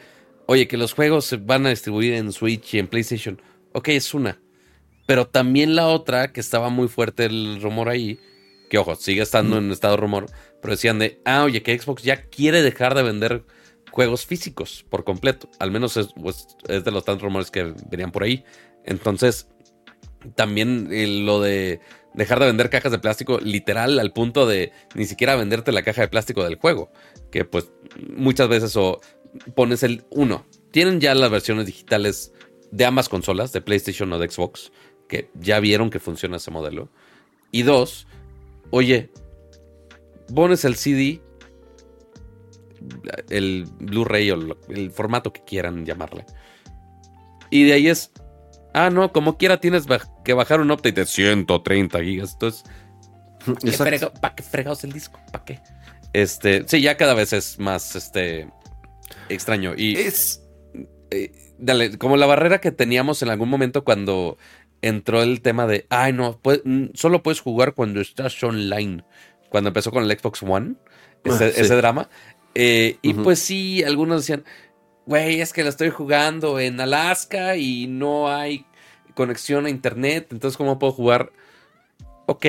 oye, 0.49 0.67
que 0.67 0.77
los 0.77 0.93
juegos 0.93 1.25
se 1.25 1.37
van 1.37 1.67
a 1.67 1.69
distribuir 1.69 2.15
en 2.15 2.31
Switch 2.31 2.73
y 2.73 2.79
en 2.79 2.87
PlayStation. 2.87 3.39
Ok, 3.71 3.89
es 3.89 4.15
una. 4.15 4.41
Pero 5.05 5.27
también 5.27 5.75
la 5.75 5.87
otra, 5.87 6.33
que 6.33 6.39
estaba 6.39 6.69
muy 6.69 6.87
fuerte 6.87 7.25
el 7.25 7.61
rumor 7.61 7.87
ahí, 7.87 8.19
que 8.67 8.79
ojo, 8.79 8.95
sigue 8.95 9.21
estando 9.21 9.59
en 9.59 9.71
estado 9.71 9.93
de 9.95 10.01
rumor, 10.01 10.25
pero 10.59 10.71
decían 10.73 10.97
de, 10.97 11.21
ah, 11.23 11.43
oye, 11.43 11.61
que 11.61 11.77
Xbox 11.77 12.01
ya 12.01 12.23
quiere 12.23 12.63
dejar 12.63 12.95
de 12.95 13.03
vender 13.03 13.43
juegos 13.91 14.25
físicos 14.25 14.83
por 14.89 15.03
completo. 15.03 15.51
Al 15.59 15.69
menos 15.69 15.97
es, 15.97 16.07
pues, 16.19 16.47
es 16.67 16.83
de 16.83 16.91
los 16.91 17.05
tantos 17.05 17.21
rumores 17.21 17.51
que 17.51 17.75
venían 17.91 18.11
por 18.11 18.23
ahí. 18.23 18.43
Entonces, 18.85 19.47
también 20.33 20.89
eh, 20.91 21.05
lo 21.05 21.41
de 21.41 21.79
dejar 22.15 22.39
de 22.39 22.47
vender 22.47 22.71
cajas 22.71 22.91
de 22.91 22.97
plástico 22.97 23.37
literal 23.39 23.99
al 23.99 24.11
punto 24.13 24.47
de 24.47 24.71
ni 24.95 25.05
siquiera 25.05 25.35
venderte 25.35 25.71
la 25.71 25.83
caja 25.83 26.01
de 26.01 26.07
plástico 26.07 26.43
del 26.43 26.55
juego. 26.55 26.91
Que 27.31 27.45
pues 27.45 27.71
muchas 28.15 28.49
veces 28.49 28.75
o 28.75 28.99
pones 29.55 29.83
el 29.83 30.03
uno. 30.09 30.45
Tienen 30.71 30.99
ya 30.99 31.15
las 31.15 31.31
versiones 31.31 31.65
digitales 31.65 32.33
de 32.71 32.85
ambas 32.85 33.09
consolas, 33.09 33.51
de 33.51 33.61
PlayStation 33.61 34.11
o 34.13 34.19
de 34.19 34.29
Xbox, 34.29 34.71
que 35.07 35.29
ya 35.35 35.59
vieron 35.59 35.89
que 35.89 35.99
funciona 35.99 36.37
ese 36.37 36.51
modelo. 36.51 36.89
Y 37.51 37.63
dos, 37.63 38.07
oye, 38.69 39.09
pones 40.33 40.65
el 40.65 40.75
CD, 40.75 41.21
el 43.29 43.67
Blu-ray 43.79 44.31
o 44.31 44.57
el 44.69 44.91
formato 44.91 45.33
que 45.33 45.43
quieran 45.43 45.85
llamarle. 45.85 46.25
Y 47.49 47.63
de 47.63 47.73
ahí 47.73 47.87
es, 47.87 48.11
Ah, 48.73 48.89
no, 48.89 49.11
como 49.11 49.37
quiera 49.37 49.59
tienes 49.59 49.85
que 50.23 50.33
bajar 50.33 50.61
un 50.61 50.71
update 50.71 50.93
de 50.93 51.05
130 51.05 52.03
gigas. 52.03 52.33
Entonces, 52.33 52.63
¿para 54.21 54.35
qué 54.35 54.43
fregados 54.43 54.83
el 54.83 54.91
disco? 54.91 55.19
¿Para 55.31 55.43
qué? 55.43 55.59
Este, 56.13 56.67
sí, 56.67 56.81
ya 56.81 56.97
cada 56.97 57.13
vez 57.13 57.33
es 57.33 57.59
más 57.59 57.95
este 57.95 58.49
extraño. 59.29 59.73
Y 59.75 59.95
es. 59.97 60.43
Eh, 61.11 61.31
dale, 61.57 61.97
como 61.97 62.17
la 62.17 62.25
barrera 62.25 62.61
que 62.61 62.71
teníamos 62.71 63.21
en 63.23 63.29
algún 63.29 63.49
momento 63.49 63.83
cuando 63.83 64.37
entró 64.81 65.21
el 65.21 65.41
tema 65.41 65.67
de, 65.67 65.85
ay, 65.89 66.13
no, 66.13 66.39
mm, 66.63 66.85
solo 66.93 67.23
puedes 67.23 67.41
jugar 67.41 67.73
cuando 67.73 68.01
estás 68.01 68.41
online. 68.43 69.03
Cuando 69.49 69.69
empezó 69.69 69.91
con 69.91 70.03
el 70.03 70.17
Xbox 70.17 70.43
One, 70.43 70.75
ese, 71.23 71.73
ah, 71.73 71.75
drama. 71.75 72.09
Eh, 72.55 72.97
y 73.01 73.13
pues 73.13 73.39
sí, 73.39 73.83
algunos 73.83 74.21
decían, 74.21 74.43
güey, 75.05 75.41
es 75.41 75.53
que 75.53 75.63
la 75.63 75.69
estoy 75.69 75.89
jugando 75.89 76.59
en 76.59 76.79
Alaska 76.79 77.55
y 77.57 77.87
no 77.87 78.29
hay 78.29 78.65
conexión 79.15 79.65
a 79.65 79.69
internet, 79.69 80.27
entonces 80.31 80.57
¿cómo 80.57 80.79
puedo 80.79 80.93
jugar? 80.93 81.31
Ok, 82.25 82.45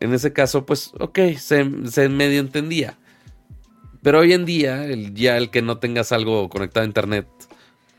en 0.00 0.12
ese 0.12 0.32
caso, 0.32 0.66
pues, 0.66 0.92
ok, 1.00 1.18
se, 1.38 1.64
medio 1.64 2.40
entendía. 2.40 2.98
Pero 4.02 4.20
hoy 4.20 4.32
en 4.32 4.44
día, 4.44 4.84
el, 4.84 5.14
ya 5.14 5.36
el 5.36 5.50
que 5.50 5.62
no 5.62 5.78
tengas 5.78 6.12
algo 6.12 6.48
conectado 6.48 6.84
a 6.84 6.86
internet 6.86 7.26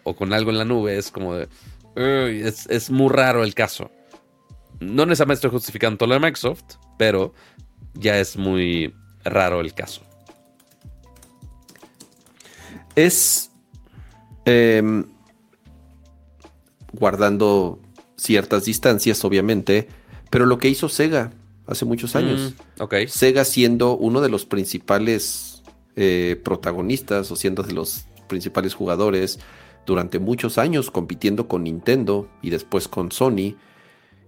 o 0.03 0.15
con 0.15 0.33
algo 0.33 0.51
en 0.51 0.57
la 0.57 0.65
nube 0.65 0.97
es 0.97 1.11
como 1.11 1.35
de... 1.35 1.47
es, 1.95 2.67
es, 2.67 2.89
muy 2.89 3.09
raro 3.09 3.43
el 3.43 3.53
caso. 3.53 3.89
No 4.79 5.05
necesariamente 5.05 5.35
estoy 5.35 5.51
justificando 5.51 5.97
todo 5.97 6.09
lo 6.09 6.15
de 6.15 6.19
Microsoft, 6.19 6.75
pero 6.97 7.33
ya 7.93 8.19
es 8.19 8.35
muy 8.35 8.93
raro 9.23 9.61
el 9.61 9.73
caso. 9.73 10.01
Es 12.95 13.49
Em, 14.45 15.05
guardando 16.91 17.79
ciertas 18.17 18.65
distancias, 18.65 19.23
obviamente, 19.23 19.87
pero 20.29 20.45
lo 20.45 20.57
que 20.57 20.67
hizo 20.67 20.89
Sega 20.89 21.31
hace 21.65 21.85
muchos 21.85 22.13
mm, 22.13 22.17
años. 22.17 22.53
Sega 23.07 23.45
siendo 23.45 23.95
uno 23.95 24.21
de 24.21 24.29
los 24.29 24.45
principales 24.45 25.52
eh, 25.95 26.41
protagonistas 26.43 27.31
o 27.31 27.35
siendo 27.35 27.63
de 27.63 27.73
los 27.73 28.05
principales 28.27 28.73
jugadores 28.73 29.39
durante 29.85 30.19
muchos 30.19 30.57
años 30.57 30.89
compitiendo 30.89 31.47
con 31.47 31.63
Nintendo 31.63 32.29
y 32.41 32.49
después 32.49 32.87
con 32.87 33.11
Sony. 33.11 33.55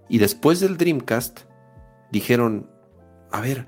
Y 0.09 0.19
después 0.19 0.59
del 0.59 0.77
Dreamcast 0.77 1.41
dijeron, 2.11 2.69
a 3.31 3.41
ver, 3.41 3.67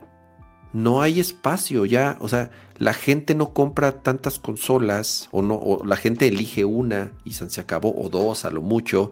no 0.73 1.01
hay 1.01 1.19
espacio 1.19 1.85
ya, 1.85 2.17
o 2.19 2.27
sea, 2.27 2.51
la 2.77 2.93
gente 2.93 3.33
no 3.33 3.53
compra 3.53 4.03
tantas 4.03 4.37
consolas 4.37 5.29
o 5.31 5.41
no 5.41 5.55
o 5.55 5.83
la 5.83 5.95
gente 5.95 6.27
elige 6.27 6.65
una 6.65 7.13
y 7.23 7.31
se 7.31 7.61
acabó 7.61 7.99
o 7.99 8.09
dos 8.09 8.45
a 8.45 8.51
lo 8.51 8.61
mucho. 8.61 9.11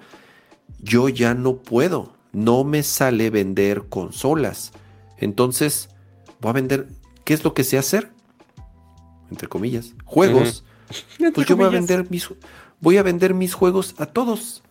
Yo 0.80 1.10
ya 1.10 1.34
no 1.34 1.58
puedo, 1.58 2.14
no 2.34 2.64
me 2.64 2.84
sale 2.84 3.30
vender 3.30 3.86
consolas. 3.90 4.74
Entonces, 5.18 5.90
voy 6.40 6.50
a 6.52 6.54
vender 6.54 6.88
¿qué 7.24 7.34
es 7.34 7.44
lo 7.44 7.54
que 7.54 7.64
sé 7.64 7.78
hacer? 7.78 8.12
Entre 9.36 9.50
comillas, 9.50 9.94
juegos. 10.06 10.64
Pues 11.34 11.46
yo 11.46 11.58
voy 11.58 11.66
a 11.66 11.70
vender 11.70 12.10
mis 12.10 12.30
voy 12.80 12.96
a 12.96 13.04
vender 13.04 13.34
mis 13.34 13.54
juegos 13.54 13.94
a 13.98 14.06
todos. 14.06 14.64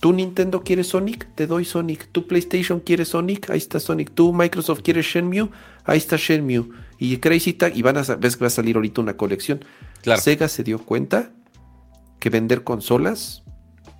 ¿Tú 0.00 0.12
Nintendo 0.12 0.64
quieres 0.64 0.88
Sonic? 0.88 1.28
Te 1.36 1.46
doy 1.46 1.64
Sonic. 1.64 2.08
¿Tú 2.10 2.26
PlayStation 2.26 2.80
quieres 2.80 3.08
Sonic? 3.10 3.48
Ahí 3.48 3.58
está 3.58 3.78
Sonic. 3.78 4.10
¿Tú 4.12 4.32
Microsoft 4.32 4.80
quieres 4.82 5.06
Shenmue? 5.06 5.50
Ahí 5.84 5.98
está 5.98 6.16
Shenmue. 6.16 6.68
Y 6.98 7.18
Crazy 7.18 7.52
Tag, 7.52 7.76
y 7.76 7.82
van 7.82 7.96
a 7.96 8.02
ves 8.02 8.36
que 8.36 8.40
va 8.40 8.48
a 8.48 8.50
salir 8.50 8.74
ahorita 8.74 9.00
una 9.00 9.16
colección. 9.16 9.64
Sega 10.18 10.48
se 10.48 10.64
dio 10.64 10.80
cuenta 10.80 11.30
que 12.18 12.28
vender 12.28 12.64
consolas 12.64 13.44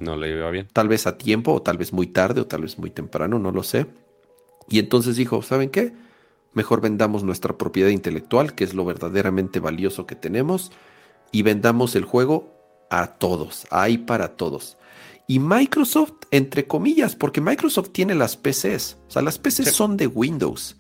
no 0.01 0.17
le 0.17 0.33
iba 0.33 0.51
bien. 0.51 0.67
Tal 0.73 0.89
vez 0.89 1.07
a 1.07 1.17
tiempo, 1.17 1.53
o 1.53 1.63
tal 1.63 1.79
vez 1.79 1.93
muy 1.93 2.09
tarde, 2.09 2.41
o 2.41 2.47
tal 2.47 2.63
vez 2.63 2.77
muy 2.77 2.91
temprano, 2.91 3.39
no 3.39 3.53
lo 3.53 3.63
sé. 3.63 3.87
Y 4.69 4.81
entonces 4.81 5.15
dijo, 5.15 5.43
¿saben 5.43 5.71
qué? 5.71 5.93
Mejor 6.57 6.81
vendamos 6.81 7.23
nuestra 7.23 7.59
propiedad 7.59 7.91
intelectual, 7.91 8.55
que 8.55 8.65
es 8.65 8.73
lo 8.73 8.87
verdaderamente 8.87 9.61
valioso 9.61 10.07
que 10.07 10.15
tenemos, 10.17 10.73
y 11.31 11.43
vendamos 11.43 11.95
el 11.97 12.07
juego 12.07 12.57
a 12.89 13.09
todos, 13.09 13.67
ahí 13.71 13.99
para 13.99 14.37
todos. 14.37 14.79
Y 15.27 15.39
Microsoft, 15.39 16.15
entre 16.31 16.67
comillas, 16.67 17.15
porque 17.15 17.43
Microsoft 17.43 17.91
tiene 17.91 18.15
las 18.15 18.39
PCs. 18.39 18.97
O 19.07 19.11
sea, 19.11 19.21
las 19.21 19.39
PCs 19.39 19.71
son 19.71 19.99
de 19.99 20.07
Windows. 20.07 20.77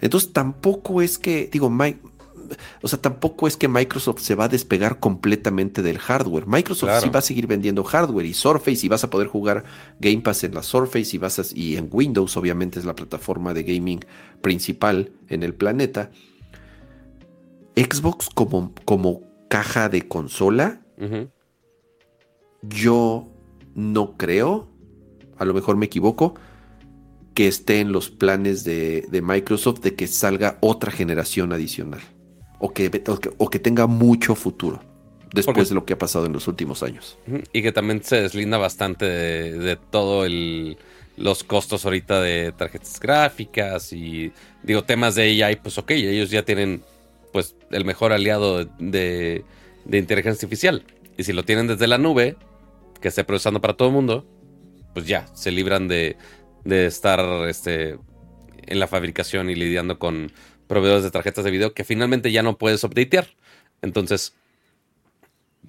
Entonces 0.00 0.32
tampoco 0.34 1.00
es 1.00 1.18
que, 1.18 1.48
digo, 1.50 1.70
o 2.82 2.88
sea, 2.88 3.00
tampoco 3.00 3.46
es 3.46 3.56
que 3.56 3.68
Microsoft 3.68 4.20
se 4.20 4.34
va 4.34 4.44
a 4.44 4.48
despegar 4.48 5.00
completamente 5.00 5.82
del 5.82 5.98
hardware. 5.98 6.46
Microsoft 6.46 7.02
sí 7.02 7.10
va 7.10 7.18
a 7.18 7.22
seguir 7.22 7.46
vendiendo 7.46 7.84
hardware 7.84 8.26
y 8.26 8.34
Surface 8.34 8.84
y 8.84 8.88
vas 8.88 9.04
a 9.04 9.10
poder 9.10 9.28
jugar 9.28 9.64
Game 10.00 10.20
Pass 10.20 10.44
en 10.44 10.54
la 10.54 10.62
Surface 10.62 11.14
y 11.14 11.18
vas 11.18 11.52
y 11.54 11.76
en 11.76 11.88
Windows 11.90 12.36
obviamente 12.36 12.78
es 12.78 12.84
la 12.84 12.94
plataforma 12.94 13.54
de 13.54 13.62
gaming 13.62 14.04
principal 14.40 15.12
en 15.28 15.42
el 15.42 15.54
planeta. 15.54 16.10
Xbox 17.76 18.28
como, 18.34 18.72
como 18.84 19.22
caja 19.48 19.88
de 19.88 20.08
consola, 20.08 20.80
yo 22.62 23.28
no 23.74 24.16
creo, 24.16 24.68
a 25.38 25.44
lo 25.44 25.54
mejor 25.54 25.76
me 25.76 25.86
equivoco, 25.86 26.34
que 27.34 27.46
esté 27.46 27.78
en 27.78 27.92
los 27.92 28.10
planes 28.10 28.64
de, 28.64 29.08
Microsoft 29.22 29.80
de 29.80 29.94
que 29.94 30.08
salga 30.08 30.58
otra 30.60 30.90
generación 30.90 31.52
adicional 31.52 32.00
o 32.58 32.72
que, 32.72 32.90
o 33.38 33.50
que, 33.50 33.58
tenga 33.58 33.86
mucho 33.86 34.34
futuro 34.34 34.82
después 35.32 35.68
de 35.68 35.74
lo 35.74 35.84
que 35.84 35.92
ha 35.92 35.98
pasado 35.98 36.26
en 36.26 36.32
los 36.32 36.48
últimos 36.48 36.82
años. 36.82 37.18
Y 37.52 37.62
que 37.62 37.72
también 37.72 38.02
se 38.02 38.22
deslinda 38.22 38.58
bastante 38.58 39.04
de, 39.04 39.58
de 39.58 39.76
todo 39.76 40.24
el 40.24 40.78
los 41.18 41.42
costos 41.42 41.84
ahorita 41.84 42.20
de 42.20 42.52
tarjetas 42.52 43.00
gráficas 43.00 43.92
y 43.92 44.32
digo 44.62 44.84
temas 44.84 45.16
de 45.16 45.44
AI, 45.44 45.56
pues 45.56 45.76
ok, 45.76 45.90
ellos 45.90 46.30
ya 46.30 46.44
tienen 46.44 46.82
pues 47.32 47.56
el 47.70 47.84
mejor 47.84 48.12
aliado 48.12 48.64
de, 48.64 49.44
de 49.84 49.98
inteligencia 49.98 50.46
artificial. 50.46 50.84
Y 51.16 51.24
si 51.24 51.32
lo 51.32 51.44
tienen 51.44 51.66
desde 51.66 51.88
la 51.88 51.98
nube, 51.98 52.36
que 53.00 53.08
esté 53.08 53.24
procesando 53.24 53.60
para 53.60 53.74
todo 53.74 53.88
el 53.88 53.94
mundo, 53.94 54.24
pues 54.94 55.06
ya, 55.06 55.26
se 55.34 55.50
libran 55.50 55.88
de, 55.88 56.16
de 56.64 56.86
estar 56.86 57.20
este, 57.48 57.98
en 58.66 58.78
la 58.78 58.86
fabricación 58.86 59.50
y 59.50 59.56
lidiando 59.56 59.98
con 59.98 60.32
proveedores 60.68 61.02
de 61.02 61.10
tarjetas 61.10 61.44
de 61.44 61.50
video 61.50 61.74
que 61.74 61.84
finalmente 61.84 62.30
ya 62.30 62.42
no 62.42 62.58
puedes 62.58 62.84
updatear. 62.84 63.28
Entonces, 63.82 64.34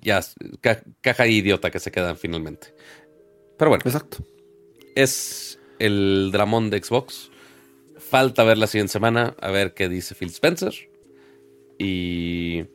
ya, 0.01 0.21
caja 1.01 1.27
idiota 1.27 1.71
que 1.71 1.80
se 1.80 1.91
quedan 1.91 2.17
finalmente. 2.17 2.73
Pero 3.57 3.69
bueno. 3.69 3.84
Exacto. 3.85 4.17
Es 4.95 5.59
el 5.80 6.30
dramón 6.31 6.69
de 6.69 6.84
Xbox. 6.84 7.31
Falta 7.97 8.43
ver 8.43 8.57
la 8.57 8.67
siguiente 8.67 8.93
semana, 8.93 9.35
a 9.39 9.51
ver 9.51 9.73
qué 9.73 9.89
dice 9.89 10.15
Phil 10.15 10.30
Spencer. 10.30 10.73
Y 11.77 12.65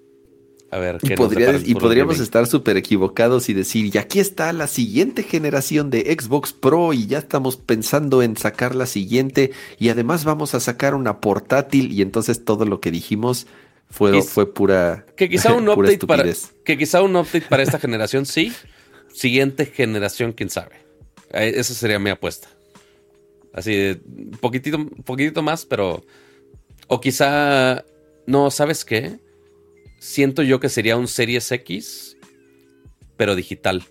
A 0.74 0.78
ver, 0.80 0.98
y, 1.02 1.12
y 1.70 1.74
podríamos 1.76 2.18
estar 2.18 2.48
súper 2.48 2.76
equivocados 2.76 3.48
y 3.48 3.54
decir, 3.54 3.94
y 3.94 3.96
aquí 3.96 4.18
está 4.18 4.52
la 4.52 4.66
siguiente 4.66 5.22
generación 5.22 5.88
de 5.88 6.00
Xbox 6.00 6.52
Pro 6.52 6.92
y 6.92 7.06
ya 7.06 7.18
estamos 7.18 7.56
pensando 7.56 8.24
en 8.24 8.36
sacar 8.36 8.74
la 8.74 8.86
siguiente 8.86 9.52
y 9.78 9.90
además 9.90 10.24
vamos 10.24 10.52
a 10.56 10.58
sacar 10.58 10.96
una 10.96 11.20
portátil 11.20 11.92
y 11.92 12.02
entonces 12.02 12.44
todo 12.44 12.64
lo 12.64 12.80
que 12.80 12.90
dijimos 12.90 13.46
fue, 13.88 14.20
fue 14.22 14.52
pura 14.52 15.06
que 15.16 15.28
quizá 15.28 15.52
un 15.52 15.68
update 15.68 16.08
para 16.08 16.24
que 16.64 16.76
quizá 16.76 17.02
un 17.02 17.14
update 17.14 17.46
para 17.48 17.62
esta 17.62 17.78
generación 17.78 18.26
sí, 18.26 18.52
siguiente 19.12 19.66
generación 19.66 20.32
quién 20.32 20.50
sabe. 20.50 20.74
Eh, 21.32 21.52
esa 21.54 21.72
sería 21.72 22.00
mi 22.00 22.10
apuesta. 22.10 22.48
Así, 23.52 23.96
poquitito, 24.40 24.84
poquitito 25.04 25.40
más, 25.40 25.66
pero 25.66 26.04
o 26.88 27.00
quizá 27.00 27.84
no, 28.26 28.50
¿sabes 28.50 28.84
qué? 28.84 29.22
Siento 30.04 30.42
yo 30.42 30.60
que 30.60 30.68
sería 30.68 30.98
un 30.98 31.08
Series 31.08 31.50
X, 31.50 32.18
pero 33.16 33.34
digital. 33.34 33.84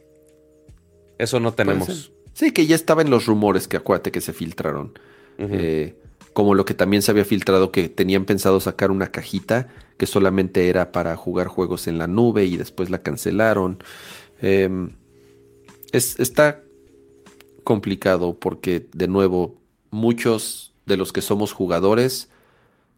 Eso 1.17 1.39
no 1.39 1.53
tenemos. 1.53 2.11
Sí, 2.33 2.51
que 2.51 2.67
ya 2.67 2.75
estaba 2.75 3.01
en 3.01 3.09
los 3.09 3.25
rumores 3.25 3.67
que 3.67 3.77
acuérdate 3.77 4.11
que 4.11 4.21
se 4.21 4.31
filtraron. 4.31 4.97
Eh, 5.39 5.99
como 6.33 6.53
lo 6.53 6.65
que 6.65 6.75
también 6.75 7.01
se 7.01 7.09
había 7.09 7.25
filtrado 7.25 7.71
que 7.71 7.89
tenían 7.89 8.25
pensado 8.25 8.59
sacar 8.59 8.91
una 8.91 9.11
cajita 9.11 9.69
que 9.97 10.05
solamente 10.05 10.69
era 10.69 10.91
para 10.91 11.15
jugar 11.15 11.47
juegos 11.47 11.87
en 11.87 11.97
la 11.97 12.05
nube 12.05 12.45
y 12.45 12.57
después 12.57 12.91
la 12.91 13.01
cancelaron. 13.01 13.83
Em, 14.39 14.91
es, 15.91 16.19
está 16.19 16.61
complicado 17.63 18.37
porque, 18.39 18.87
de 18.93 19.07
nuevo, 19.07 19.59
muchos 19.89 20.75
de 20.85 20.97
los 20.97 21.11
que 21.11 21.21
somos 21.21 21.53
jugadores 21.53 22.29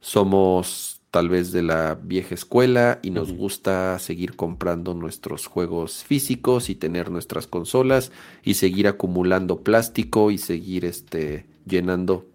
somos 0.02 0.95
tal 1.16 1.30
vez 1.30 1.54
de 1.54 1.64
la 1.64 1.96
vieja 1.96 2.36
escuela 2.36 3.00
y 3.02 3.10
nos 3.10 3.32
gusta 3.32 3.98
seguir 4.00 4.36
comprando 4.36 4.94
nuestros 4.94 5.48
juegos 5.48 6.04
físicos 6.04 6.70
y 6.70 6.76
tener 6.76 7.10
nuestras 7.10 7.48
consolas 7.48 8.12
y 8.44 8.56
seguir 8.56 8.86
acumulando 8.86 9.62
plástico 9.62 10.30
y 10.30 10.38
seguir 10.38 10.84
este 10.84 11.46
llenando 11.66 12.26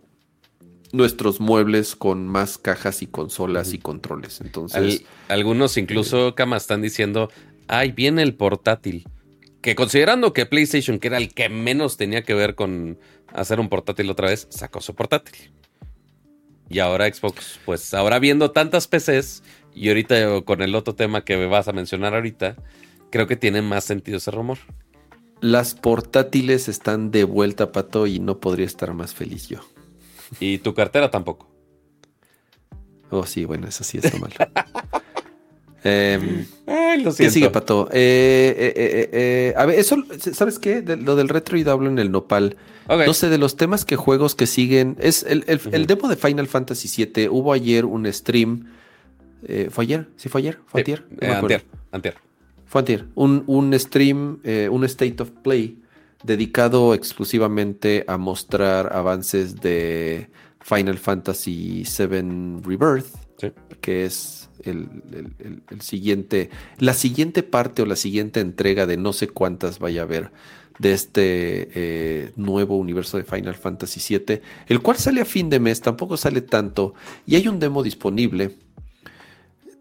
nuestros 0.93 1.41
muebles 1.41 1.95
con 1.95 2.27
más 2.27 2.57
cajas 2.57 3.03
y 3.03 3.07
consolas 3.07 3.75
y 3.75 3.79
controles. 3.81 4.41
Entonces, 4.41 5.03
algunos 5.29 5.77
incluso 5.77 6.35
Kama 6.35 6.57
están 6.57 6.81
diciendo, 6.81 7.31
"Ay, 7.69 7.93
viene 7.93 8.23
el 8.23 8.35
portátil." 8.35 9.07
Que 9.61 9.75
considerando 9.75 10.33
que 10.33 10.47
PlayStation, 10.47 10.99
que 10.99 11.09
era 11.09 11.19
el 11.19 11.35
que 11.35 11.51
menos 11.51 11.99
tenía 11.99 12.23
que 12.23 12.33
ver 12.33 12.55
con 12.55 12.99
hacer 13.35 13.61
un 13.61 13.69
portátil 13.69 14.09
otra 14.09 14.29
vez, 14.31 14.47
sacó 14.49 14.81
su 14.81 14.95
portátil. 14.95 15.53
Y 16.71 16.79
ahora 16.79 17.13
Xbox, 17.13 17.59
pues 17.65 17.93
ahora 17.95 18.21
viendo 18.21 18.53
tantas 18.53 18.87
PCs 18.87 19.43
y 19.75 19.89
ahorita 19.89 20.43
con 20.43 20.63
el 20.63 20.77
otro 20.77 20.95
tema 20.95 21.25
que 21.25 21.37
me 21.37 21.47
vas 21.47 21.67
a 21.67 21.73
mencionar 21.73 22.15
ahorita, 22.15 22.57
creo 23.11 23.27
que 23.27 23.37
tiene 23.37 23.61
más 23.61 23.85
sentido 23.85 24.19
ese 24.19 24.31
rumor. 24.31 24.59
Las 25.41 25.75
portátiles 25.75 26.69
están 26.69 27.11
de 27.11 27.25
vuelta, 27.25 27.73
Pato, 27.73 28.07
y 28.07 28.21
no 28.21 28.39
podría 28.39 28.67
estar 28.67 28.95
más 28.95 29.15
feliz 29.15 29.49
yo. 29.49 29.59
Y 30.39 30.59
tu 30.59 30.73
cartera 30.73 31.11
tampoco. 31.11 31.51
Oh, 33.11 33.27
sí, 33.27 33.45
bueno, 33.45 33.67
eso 33.67 33.83
sí 33.83 33.99
está 33.99 34.17
mal. 34.19 34.33
Em, 35.83 36.47
Ay, 36.67 37.03
lo. 37.03 37.15
¿Qué 37.15 37.31
sigue, 37.31 37.51
Pato? 37.51 37.89
Eh, 37.93 38.55
eh, 38.77 39.09
eh, 39.13 39.55
a 39.57 39.65
ver, 39.65 39.79
eso, 39.79 39.97
¿sabes 40.33 40.59
qué? 40.59 40.83
lo 40.83 41.17
del 41.17 41.29
retro 41.29 41.57
y 41.57 41.67
hablo 41.69 41.89
en 41.89 41.99
el 41.99 42.11
nopal. 42.11 42.57
No 42.89 43.15
sé, 43.15 43.29
de 43.29 43.39
los 43.39 43.57
temas 43.57 43.85
que 43.85 43.97
juegos 43.97 44.35
que 44.35 44.47
siguen. 44.47 44.97
Es 45.01 45.23
el, 45.23 45.45
demo 45.87 46.09
de 46.09 46.17
Final 46.17 46.49
Fantasy 46.49 47.07
VII. 47.07 47.29
Hubo 47.29 47.53
ayer 47.53 47.85
un 47.85 48.11
stream. 48.13 48.67
¿Fue 49.71 49.85
ayer? 49.85 50.09
¿Sí 50.17 50.29
fue 50.29 50.41
ayer? 50.41 50.59
¿Fue 50.67 50.81
antier? 50.81 51.07
antier, 51.23 51.65
antier. 51.93 52.15
Fue 52.67 52.81
antier. 52.81 53.07
Un, 53.15 53.45
un 53.47 53.79
stream, 53.79 54.41
un 54.71 54.85
State 54.85 55.23
of 55.23 55.31
Play, 55.43 55.79
dedicado 56.25 56.93
exclusivamente 56.95 58.05
a 58.07 58.19
mostrar 58.19 58.95
avances 58.95 59.57
de 59.57 60.29
Final 60.61 60.99
Fantasy 60.99 61.85
VII 61.85 62.61
Rebirth. 62.63 63.07
Que 63.81 64.05
es 64.05 64.40
el, 64.65 65.63
siguiente, 65.81 66.51
la 66.79 66.95
siguiente 66.95 67.43
parte 67.43 67.83
o 67.83 67.87
la 67.87 67.97
siguiente 67.97 68.41
entrega 68.41 68.87
de 68.87 68.97
no 68.97 69.13
sé 69.13 69.29
cuántas 69.29 69.79
vaya 69.79 70.03
a 70.03 70.05
haber 70.05 70.31
de 70.79 70.93
este 70.93 71.69
eh, 71.75 72.33
nuevo 72.37 72.77
universo 72.79 73.19
de 73.19 73.25
Final 73.25 73.55
Fantasy 73.55 74.19
VII, 74.19 74.41
el 74.67 74.81
cual 74.81 74.97
sale 74.97 75.21
a 75.21 75.27
fin 75.27 75.51
de 75.51 75.61
mes, 75.61 75.83
tampoco 75.83 76.17
sale 76.17 76.41
tanto, 76.41 76.95
y 77.27 77.37
hay 77.37 77.49
un 77.49 77.59
demo 77.59 77.83
disponible. 77.83 78.57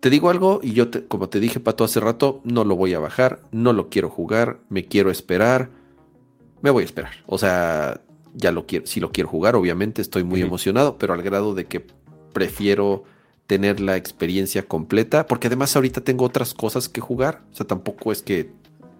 Te 0.01 0.10
digo 0.10 0.30
algo, 0.30 0.60
y 0.61 0.73
yo, 0.73 0.88
como 1.07 1.30
te 1.30 1.39
dije, 1.39 1.61
Pato, 1.61 1.85
hace 1.85 2.01
rato, 2.01 2.41
no 2.43 2.65
lo 2.65 2.76
voy 2.76 2.93
a 2.93 2.99
bajar, 2.99 3.41
no 3.51 3.72
lo 3.72 3.89
quiero 3.89 4.10
jugar, 4.10 4.60
me 4.68 4.85
quiero 4.85 5.10
esperar, 5.10 5.69
me 6.61 6.69
voy 6.69 6.84
a 6.84 6.85
esperar. 6.85 7.11
O 7.27 7.38
sea, 7.38 8.01
ya 8.34 8.51
lo 8.51 8.65
quiero, 8.65 8.85
si 8.85 8.99
lo 8.99 9.11
quiero 9.11 9.30
jugar, 9.30 9.56
obviamente 9.56 10.01
estoy 10.01 10.23
muy 10.23 10.41
emocionado, 10.41 10.97
pero 10.97 11.14
al 11.14 11.22
grado 11.22 11.56
de 11.56 11.65
que 11.65 11.85
prefiero 12.34 13.03
tener 13.49 13.80
la 13.80 13.97
experiencia 13.97 14.61
completa, 14.61 15.26
porque 15.26 15.47
además 15.47 15.76
ahorita 15.76 16.01
tengo 16.01 16.23
otras 16.23 16.53
cosas 16.53 16.88
que 16.88 17.01
jugar, 17.01 17.41
o 17.51 17.55
sea, 17.55 17.65
tampoco 17.65 18.11
es 18.11 18.21
que 18.21 18.51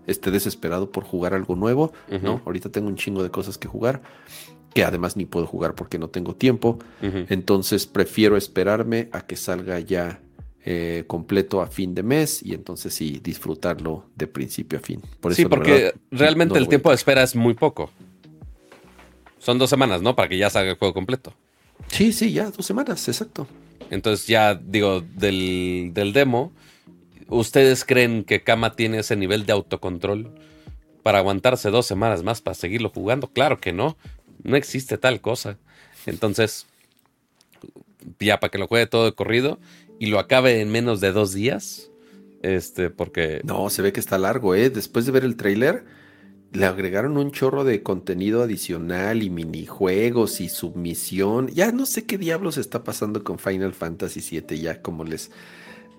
esté 0.08 0.32
desesperado 0.32 0.92
por 0.92 1.04
jugar 1.04 1.36
algo 1.36 1.56
nuevo, 1.56 1.94
¿no? 2.24 2.42
Ahorita 2.48 2.72
tengo 2.72 2.88
un 2.88 2.96
chingo 2.96 3.22
de 3.22 3.30
cosas 3.30 3.60
que 3.60 3.68
jugar, 3.68 4.02
que 4.74 4.84
además 4.84 5.16
ni 5.16 5.26
puedo 5.26 5.46
jugar 5.46 5.76
porque 5.76 6.00
no 6.00 6.08
tengo 6.08 6.34
tiempo, 6.34 6.80
entonces 7.00 7.86
prefiero 7.86 8.38
esperarme 8.38 9.10
a 9.12 9.22
que 9.22 9.36
salga 9.36 9.80
ya 9.82 10.20
eh, 10.66 11.04
completo 11.06 11.62
a 11.62 11.68
fin 11.68 11.94
de 11.94 12.02
mes 12.02 12.42
y 12.44 12.56
entonces 12.56 12.92
sí 12.92 13.22
disfrutarlo 13.24 14.06
de 14.16 14.26
principio 14.26 14.80
a 14.80 14.82
fin. 14.82 15.00
Por 15.22 15.36
sí, 15.36 15.46
porque 15.46 15.94
realmente 16.10 16.58
el 16.58 16.68
tiempo 16.68 16.90
de 16.90 16.96
espera 16.96 17.22
es 17.22 17.36
muy 17.36 17.54
poco. 17.54 17.92
Son 19.38 19.60
dos 19.60 19.70
semanas, 19.70 20.02
¿no? 20.02 20.16
Para 20.16 20.28
que 20.28 20.40
ya 20.40 20.50
salga 20.50 20.72
el 20.72 20.78
juego 20.78 20.96
completo. 20.96 21.36
Sí, 21.90 22.12
sí, 22.14 22.34
ya 22.34 22.50
dos 22.50 22.66
semanas, 22.66 23.08
exacto. 23.08 23.48
Entonces 23.90 24.28
ya 24.28 24.56
digo, 24.56 25.02
del, 25.02 26.12
demo, 26.14 26.52
¿ustedes 27.28 27.86
creen 27.86 28.24
que 28.24 28.44
Kama 28.44 28.76
tiene 28.76 29.00
ese 29.00 29.16
nivel 29.16 29.46
de 29.46 29.54
autocontrol 29.54 30.34
para 31.04 31.20
aguantarse 31.20 31.70
dos 31.70 31.86
semanas 31.86 32.24
más 32.24 32.42
para 32.42 32.56
seguirlo 32.56 32.90
jugando? 32.90 33.28
Claro 33.28 33.60
que 33.60 33.74
no, 33.74 33.98
no 34.44 34.56
existe 34.56 34.98
tal 34.98 35.22
cosa. 35.22 35.58
Entonces, 36.06 36.68
ya 38.20 38.40
para 38.40 38.52
que 38.52 38.58
lo 38.58 38.68
juegue 38.68 38.88
todo 38.88 39.06
de 39.06 39.14
corrido 39.14 39.60
y 40.00 40.08
lo 40.08 40.20
acabe 40.20 40.62
en 40.62 40.70
menos 40.70 41.02
de 41.02 41.12
dos 41.12 41.34
días, 41.34 41.90
este, 42.42 42.90
porque... 42.90 43.42
No, 43.44 43.70
se 43.70 43.82
ve 43.82 43.92
que 43.92 44.00
está 44.00 44.18
largo, 44.18 44.56
¿eh? 44.56 44.70
Después 44.70 45.06
de 45.06 45.12
ver 45.12 45.26
el 45.26 45.36
trailer 45.36 45.84
le 46.52 46.66
agregaron 46.66 47.18
un 47.18 47.32
chorro 47.32 47.64
de 47.64 47.84
contenido 47.84 48.42
adicional 48.42 49.22
y 49.22 49.30
minijuegos 49.30 50.42
y 50.42 50.50
submisión. 50.50 51.48
Ya 51.50 51.72
no 51.72 51.86
sé 51.86 52.06
qué 52.06 52.18
diablos 52.18 52.58
está 52.58 52.84
pasando 52.84 53.24
con 53.24 53.38
Final 53.38 53.74
Fantasy 53.74 54.42
VII. 54.42 54.60
Ya 54.60 54.82
como 54.82 55.04
les 55.04 55.32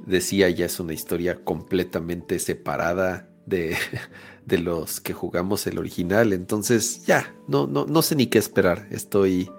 decía, 0.06 0.51
ya 0.51 0.66
es 0.66 0.81
una 0.81 0.93
historia 0.93 1.44
completamente 1.44 2.39
separada 2.39 3.28
de, 3.47 3.77
de 4.47 4.59
los 4.59 5.01
que 5.01 5.12
jugamos 5.12 5.66
el 5.66 5.78
original. 5.78 6.32
Entonces 6.32 7.05
ya, 7.06 7.35
no, 7.47 7.66
no, 7.66 7.86
no 7.86 8.02
sé 8.02 8.16
ni 8.16 8.27
qué 8.27 8.39
esperar. 8.39 8.89
Estoy 8.90 9.51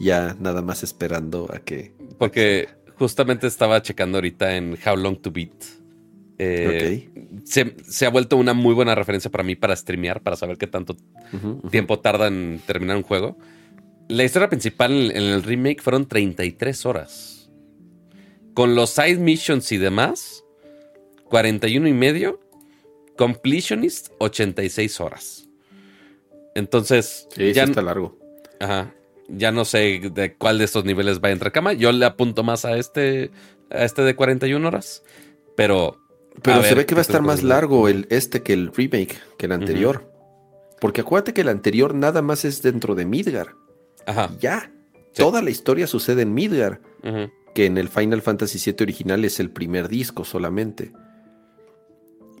ya 0.00 0.36
nada 0.40 0.62
más 0.62 0.82
esperando 0.82 1.48
a 1.52 1.60
que... 1.60 1.94
Porque 2.18 2.68
justamente 2.98 3.46
estaba 3.46 3.82
checando 3.82 4.18
ahorita 4.18 4.56
en 4.56 4.76
How 4.84 4.96
Long 4.96 5.16
to 5.22 5.30
Beat 5.30 5.79
eh, 6.42 7.10
se, 7.44 8.06
ha 8.06 8.08
vuelto 8.08 8.38
una 8.38 8.54
muy 8.54 8.72
buena 8.72 8.94
referencia 8.94 9.30
para 9.30 9.44
mí 9.44 9.56
para 9.56 9.76
streamear, 9.76 10.22
para 10.22 10.36
saber 10.36 10.56
qué 10.56 10.66
tanto 10.66 10.96
tiempo 11.70 11.98
tarda 12.00 12.28
en 12.28 12.62
terminar 12.66 12.96
un 12.96 13.02
juego. 13.02 13.36
La 14.08 14.24
historia 14.24 14.48
principal 14.48 15.10
en, 15.10 15.22
el 15.22 15.42
remake 15.42 15.82
fueron 15.82 16.08
33 16.08 16.86
horas. 16.86 17.50
Con 18.54 18.74
los 18.74 18.88
side 18.88 19.18
missions 19.18 19.70
y 19.72 19.76
demás, 19.76 20.42
41 21.24 21.86
y 21.88 21.92
medio. 21.92 22.40
Completionist, 23.18 24.08
86 24.18 25.00
horas. 25.00 25.46
Entonces. 26.54 27.28
ya 27.36 27.64
está 27.64 27.82
largo. 27.82 28.18
Ajá. 28.60 28.94
Ya 29.28 29.52
no 29.52 29.66
sé 29.66 30.00
de 30.10 30.34
cuál 30.36 30.56
de 30.56 30.64
estos 30.64 30.86
niveles 30.86 31.20
va 31.20 31.28
a 31.28 31.32
entrar 31.32 31.52
cama. 31.52 31.74
Yo 31.74 31.92
le 31.92 32.06
apunto 32.06 32.42
más 32.42 32.64
a 32.64 32.78
este, 32.78 33.30
a 33.68 33.84
este 33.84 34.02
de 34.02 34.16
41 34.16 34.66
horas. 34.66 35.04
Pero 35.54 36.00
pero 36.42 36.62
se 36.62 36.74
ve 36.74 36.86
que 36.86 36.94
va 36.94 37.00
a 37.00 37.02
estar 37.02 37.22
más 37.22 37.42
largo 37.42 37.88
el 37.88 38.06
este 38.10 38.42
que 38.42 38.52
el 38.52 38.72
remake, 38.72 39.18
que 39.38 39.46
el 39.46 39.52
anterior. 39.52 40.10
Porque 40.80 41.02
acuérdate 41.02 41.34
que 41.34 41.42
el 41.42 41.48
anterior 41.48 41.94
nada 41.94 42.22
más 42.22 42.44
es 42.44 42.62
dentro 42.62 42.94
de 42.94 43.04
Midgar. 43.04 43.54
Ajá. 44.06 44.30
Ya. 44.40 44.72
Toda 45.14 45.42
la 45.42 45.50
historia 45.50 45.86
sucede 45.86 46.22
en 46.22 46.32
Midgar. 46.32 46.80
Que 47.54 47.66
en 47.66 47.78
el 47.78 47.88
Final 47.88 48.22
Fantasy 48.22 48.58
VII 48.64 48.84
original 48.84 49.24
es 49.24 49.40
el 49.40 49.50
primer 49.50 49.88
disco 49.88 50.24
solamente. 50.24 50.92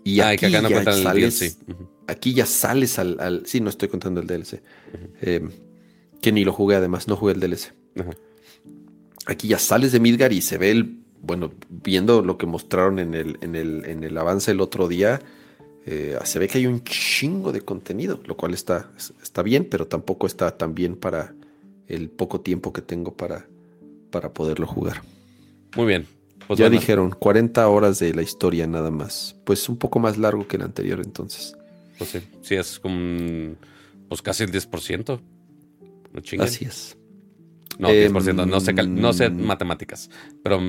Y 0.04 0.20
aquí, 0.20 0.50
ya 0.50 0.62
sales, 0.94 1.58
aquí 2.06 2.32
ya 2.32 2.46
sales 2.46 2.98
al, 2.98 3.42
Sí, 3.44 3.60
no 3.60 3.68
estoy 3.68 3.88
contando 3.88 4.20
el 4.20 4.26
DLC. 4.26 4.62
Em, 5.20 5.50
que 6.22 6.32
ni 6.32 6.44
lo 6.44 6.52
jugué 6.52 6.76
además, 6.76 7.06
no 7.08 7.16
jugué 7.16 7.34
el 7.34 7.40
DLC. 7.40 7.74
Aquí 9.26 9.48
ya 9.48 9.58
sales 9.58 9.92
de 9.92 10.00
Midgar 10.00 10.32
y 10.32 10.40
se 10.40 10.56
ve 10.56 10.70
el 10.70 10.99
bueno, 11.22 11.52
viendo 11.68 12.22
lo 12.22 12.38
que 12.38 12.46
mostraron 12.46 12.98
en 12.98 13.14
el, 13.14 13.38
en 13.40 13.56
el, 13.56 13.84
en 13.84 14.04
el 14.04 14.16
avance 14.16 14.50
el 14.50 14.60
otro 14.60 14.88
día, 14.88 15.20
eh, 15.86 16.18
se 16.24 16.38
ve 16.38 16.48
que 16.48 16.58
hay 16.58 16.66
un 16.66 16.82
chingo 16.84 17.52
de 17.52 17.62
contenido, 17.62 18.20
lo 18.26 18.36
cual 18.36 18.54
está, 18.54 18.90
está 19.22 19.42
bien, 19.42 19.66
pero 19.70 19.86
tampoco 19.86 20.26
está 20.26 20.56
tan 20.56 20.74
bien 20.74 20.96
para 20.96 21.34
el 21.88 22.10
poco 22.10 22.40
tiempo 22.40 22.72
que 22.72 22.82
tengo 22.82 23.14
para, 23.14 23.46
para 24.10 24.32
poderlo 24.32 24.66
jugar. 24.66 25.02
Muy 25.76 25.86
bien. 25.86 26.06
Pues 26.46 26.58
ya 26.58 26.68
dijeron 26.68 27.10
40 27.10 27.68
horas 27.68 28.00
de 28.00 28.12
la 28.12 28.22
historia 28.22 28.66
nada 28.66 28.90
más. 28.90 29.36
Pues 29.44 29.68
un 29.68 29.76
poco 29.76 30.00
más 30.00 30.18
largo 30.18 30.48
que 30.48 30.56
el 30.56 30.62
anterior 30.62 31.00
entonces. 31.04 31.56
Pues 31.96 32.10
sí, 32.10 32.20
sí, 32.42 32.56
es 32.56 32.80
como 32.80 33.54
pues 34.08 34.20
casi 34.20 34.42
el 34.42 34.50
10%. 34.50 35.20
No 36.12 36.42
Así 36.42 36.64
es. 36.64 36.96
No, 37.78 37.88
10%, 37.88 38.46
no 38.46 38.60
sé, 38.60 38.72
no 38.72 39.12
sé 39.12 39.26
em, 39.26 39.40
matemáticas, 39.40 40.10
pero 40.42 40.60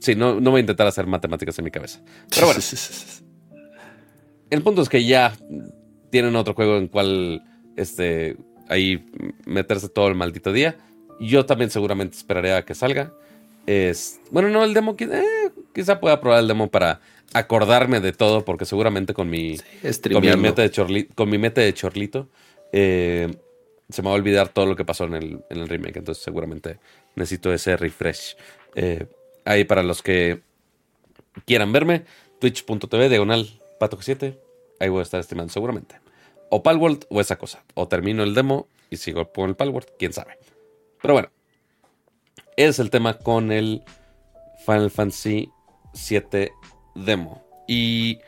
sí, 0.00 0.14
no, 0.14 0.40
no 0.40 0.50
voy 0.50 0.58
a 0.58 0.60
intentar 0.62 0.86
hacer 0.86 1.06
matemáticas 1.06 1.58
en 1.58 1.64
mi 1.64 1.70
cabeza. 1.70 2.00
Pero 2.30 2.46
bueno, 2.46 2.60
el 4.50 4.62
punto 4.62 4.82
es 4.82 4.88
que 4.88 5.04
ya 5.04 5.32
tienen 6.10 6.34
otro 6.36 6.54
juego 6.54 6.76
en 6.76 6.88
cual 6.88 7.42
este, 7.76 8.36
ahí 8.68 9.06
meterse 9.46 9.88
todo 9.88 10.08
el 10.08 10.14
maldito 10.14 10.52
día. 10.52 10.76
Yo 11.20 11.46
también 11.46 11.70
seguramente 11.70 12.16
esperaré 12.16 12.52
a 12.54 12.64
que 12.64 12.74
salga. 12.74 13.12
Es, 13.66 14.20
bueno, 14.30 14.48
no, 14.48 14.64
el 14.64 14.74
demo, 14.74 14.96
eh, 14.98 15.50
quizá 15.74 16.00
pueda 16.00 16.20
probar 16.20 16.40
el 16.40 16.48
demo 16.48 16.68
para 16.68 17.00
acordarme 17.32 18.00
de 18.00 18.12
todo, 18.12 18.44
porque 18.44 18.64
seguramente 18.64 19.14
con 19.14 19.28
mi, 19.28 19.56
con 20.12 20.22
mi, 20.22 20.36
meta, 20.36 20.62
de 20.62 20.70
chorlito, 20.70 21.14
con 21.14 21.28
mi 21.28 21.38
meta 21.38 21.60
de 21.60 21.72
chorlito 21.72 22.28
eh, 22.72 23.28
se 23.88 24.02
me 24.02 24.08
va 24.08 24.14
a 24.14 24.18
olvidar 24.18 24.48
todo 24.48 24.66
lo 24.66 24.76
que 24.76 24.84
pasó 24.84 25.04
en 25.04 25.14
el, 25.14 25.44
en 25.50 25.58
el 25.58 25.68
remake. 25.68 25.98
Entonces 25.98 26.24
seguramente 26.24 26.78
necesito 27.14 27.52
ese 27.52 27.76
refresh. 27.76 28.36
Eh, 28.74 29.06
ahí 29.50 29.64
para 29.64 29.82
los 29.82 30.02
que 30.02 30.42
quieran 31.44 31.72
verme, 31.72 32.04
twitch.tv, 32.38 33.08
diagonal 33.08 33.48
pato7. 33.80 34.38
Ahí 34.78 34.88
voy 34.88 35.00
a 35.00 35.02
estar 35.02 35.20
estimando 35.20 35.52
seguramente. 35.52 35.96
O 36.50 36.62
Palworld 36.62 37.04
o 37.10 37.20
esa 37.20 37.36
cosa. 37.36 37.64
O 37.74 37.88
termino 37.88 38.22
el 38.22 38.34
demo 38.34 38.68
y 38.90 38.96
sigo 38.96 39.30
con 39.32 39.48
el 39.48 39.56
Palworld, 39.56 39.88
quién 39.98 40.12
sabe. 40.12 40.38
Pero 41.02 41.14
bueno, 41.14 41.30
es 42.56 42.78
el 42.78 42.90
tema 42.90 43.18
con 43.18 43.50
el 43.50 43.82
Final 44.64 44.90
Fantasy 44.90 45.50
7 45.94 46.52
demo. 46.94 47.44
Y 47.66 48.18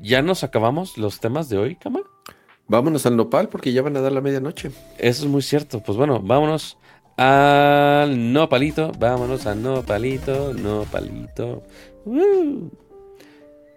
ya 0.00 0.22
nos 0.22 0.44
acabamos 0.44 0.96
los 0.96 1.20
temas 1.20 1.48
de 1.48 1.58
hoy, 1.58 1.76
Kama. 1.76 2.00
Vámonos 2.66 3.04
al 3.04 3.16
nopal 3.16 3.50
porque 3.50 3.72
ya 3.72 3.82
van 3.82 3.96
a 3.96 4.00
dar 4.00 4.12
la 4.12 4.22
medianoche. 4.22 4.70
Eso 4.98 5.24
es 5.24 5.30
muy 5.30 5.42
cierto. 5.42 5.80
Pues 5.80 5.98
bueno, 5.98 6.20
vámonos 6.20 6.78
al 7.16 8.32
nopalito. 8.32 8.92
Vámonos 8.98 9.46
al 9.46 9.62
nopalito, 9.62 10.52
nopalito. 10.54 11.62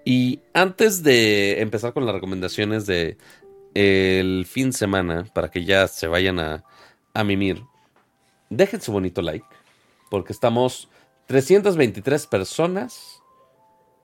Y 0.06 0.40
antes 0.54 1.04
de 1.04 1.62
empezar 1.62 1.94
con 1.94 2.06
las 2.06 2.16
recomendaciones 2.16 2.86
de 2.86 3.18
el 3.74 4.46
fin 4.46 4.72
de 4.72 4.78
semana, 4.78 5.26
para 5.34 5.50
que 5.50 5.66
ya 5.66 5.88
se 5.88 6.08
vayan 6.08 6.40
a, 6.40 6.64
a 7.14 7.24
mimir, 7.24 7.62
dejen 8.50 8.82
su 8.82 8.92
bonito 8.92 9.22
like, 9.22 9.46
porque 10.10 10.34
estamos 10.34 10.90
323 11.28 12.26
personas 12.28 13.22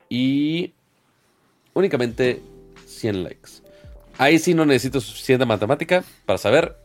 y 0.09 0.73
únicamente 1.73 2.41
100 2.85 3.23
likes. 3.23 3.49
Ahí 4.17 4.37
sí 4.37 4.53
no 4.53 4.65
necesito 4.65 5.01
suficiente 5.01 5.45
matemática 5.45 6.03
para 6.25 6.37
saber 6.37 6.77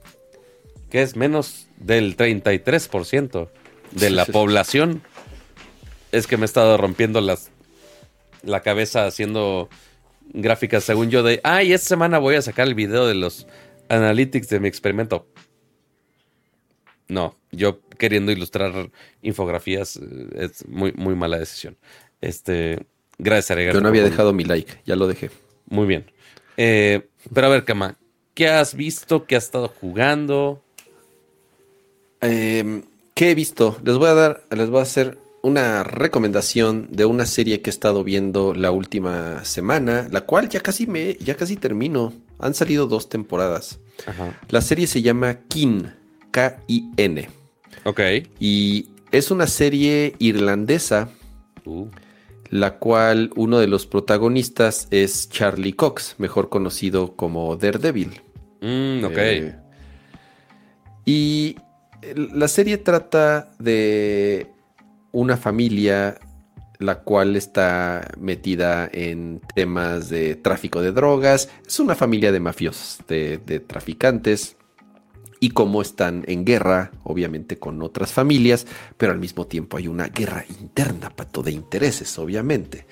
que 0.90 1.02
es 1.02 1.16
menos 1.16 1.68
del 1.78 2.16
33% 2.16 3.48
de 3.92 4.10
la 4.10 4.24
población. 4.26 5.02
Es 6.12 6.26
que 6.26 6.36
me 6.36 6.44
he 6.44 6.46
estado 6.46 6.76
rompiendo 6.76 7.20
las, 7.20 7.50
la 8.42 8.60
cabeza 8.60 9.06
haciendo 9.06 9.68
gráficas 10.32 10.84
según 10.84 11.10
yo 11.10 11.22
de, 11.22 11.40
ay, 11.44 11.72
esta 11.72 11.88
semana 11.88 12.18
voy 12.18 12.36
a 12.36 12.42
sacar 12.42 12.66
el 12.66 12.74
video 12.74 13.06
de 13.06 13.14
los 13.14 13.46
analytics 13.88 14.48
de 14.48 14.60
mi 14.60 14.68
experimento. 14.68 15.26
No, 17.08 17.36
yo 17.52 17.80
queriendo 17.98 18.32
ilustrar 18.32 18.90
infografías 19.22 19.96
eh, 19.96 20.28
es 20.32 20.66
muy, 20.68 20.92
muy 20.92 21.14
mala 21.14 21.38
decisión. 21.38 21.76
Este, 22.20 22.86
gracias, 23.18 23.52
Aregar. 23.52 23.74
Yo 23.74 23.80
no 23.80 23.88
había 23.88 24.04
dejado 24.04 24.32
mi 24.32 24.44
like, 24.44 24.80
ya 24.84 24.96
lo 24.96 25.06
dejé. 25.06 25.30
Muy 25.66 25.86
bien. 25.86 26.10
Eh, 26.56 27.08
pero 27.32 27.46
a 27.46 27.50
ver, 27.50 27.64
Kama, 27.64 27.96
¿qué 28.34 28.48
has 28.48 28.74
visto? 28.74 29.26
¿Qué 29.26 29.36
has 29.36 29.44
estado 29.44 29.68
jugando? 29.68 30.62
Em, 32.20 32.82
¿Qué 33.14 33.30
he 33.30 33.34
visto? 33.34 33.76
Les 33.84 33.96
voy 33.96 34.08
a 34.08 34.14
dar, 34.14 34.42
les 34.50 34.70
voy 34.70 34.80
a 34.80 34.82
hacer 34.82 35.18
una 35.42 35.82
recomendación 35.82 36.88
de 36.90 37.04
una 37.04 37.26
serie 37.26 37.60
que 37.62 37.70
he 37.70 37.72
estado 37.72 38.04
viendo 38.04 38.54
la 38.54 38.70
última 38.70 39.44
semana, 39.44 40.08
la 40.10 40.22
cual 40.22 40.48
ya 40.48 40.60
casi 40.60 40.86
me, 40.86 41.14
ya 41.14 41.36
casi 41.36 41.56
termino. 41.56 42.12
Han 42.38 42.54
salido 42.54 42.86
dos 42.86 43.08
temporadas. 43.08 43.80
La 44.50 44.60
serie 44.60 44.86
se 44.86 45.02
llama 45.02 45.40
Kin, 45.48 45.92
K-I-N. 46.30 47.28
Ok. 47.84 48.00
Y 48.38 48.88
es 49.10 49.30
una 49.30 49.46
serie 49.46 50.14
irlandesa. 50.18 51.08
Uh 51.64 51.88
la 52.50 52.78
cual 52.78 53.30
uno 53.36 53.58
de 53.58 53.66
los 53.66 53.86
protagonistas 53.86 54.88
es 54.90 55.28
Charlie 55.28 55.74
Cox, 55.74 56.14
mejor 56.18 56.48
conocido 56.48 57.14
como 57.14 57.56
Daredevil. 57.56 58.20
Mm, 58.60 59.04
ok. 59.04 59.16
Eh, 59.16 59.56
y 61.04 61.56
la 62.02 62.48
serie 62.48 62.78
trata 62.78 63.50
de 63.58 64.46
una 65.12 65.36
familia 65.36 66.18
la 66.78 67.00
cual 67.00 67.36
está 67.36 68.08
metida 68.18 68.88
en 68.92 69.40
temas 69.54 70.08
de 70.08 70.36
tráfico 70.36 70.80
de 70.80 70.92
drogas. 70.92 71.50
Es 71.66 71.80
una 71.80 71.94
familia 71.94 72.32
de 72.32 72.40
mafiosos, 72.40 73.00
de, 73.08 73.38
traficantes 73.66 74.56
y 75.40 75.50
cómo 75.50 75.82
están 75.82 76.24
en 76.26 76.44
guerra, 76.44 76.90
obviamente 77.04 77.58
con 77.58 77.82
otras 77.82 78.12
familias, 78.12 78.66
pero 78.96 79.12
al 79.12 79.18
mismo 79.18 79.46
tiempo 79.46 79.76
hay 79.76 79.88
una 79.88 80.08
guerra 80.08 80.44
interna, 80.60 81.10
pato, 81.10 81.42
de 81.42 81.52
intereses, 81.52 82.16
obviamente. 82.18 82.86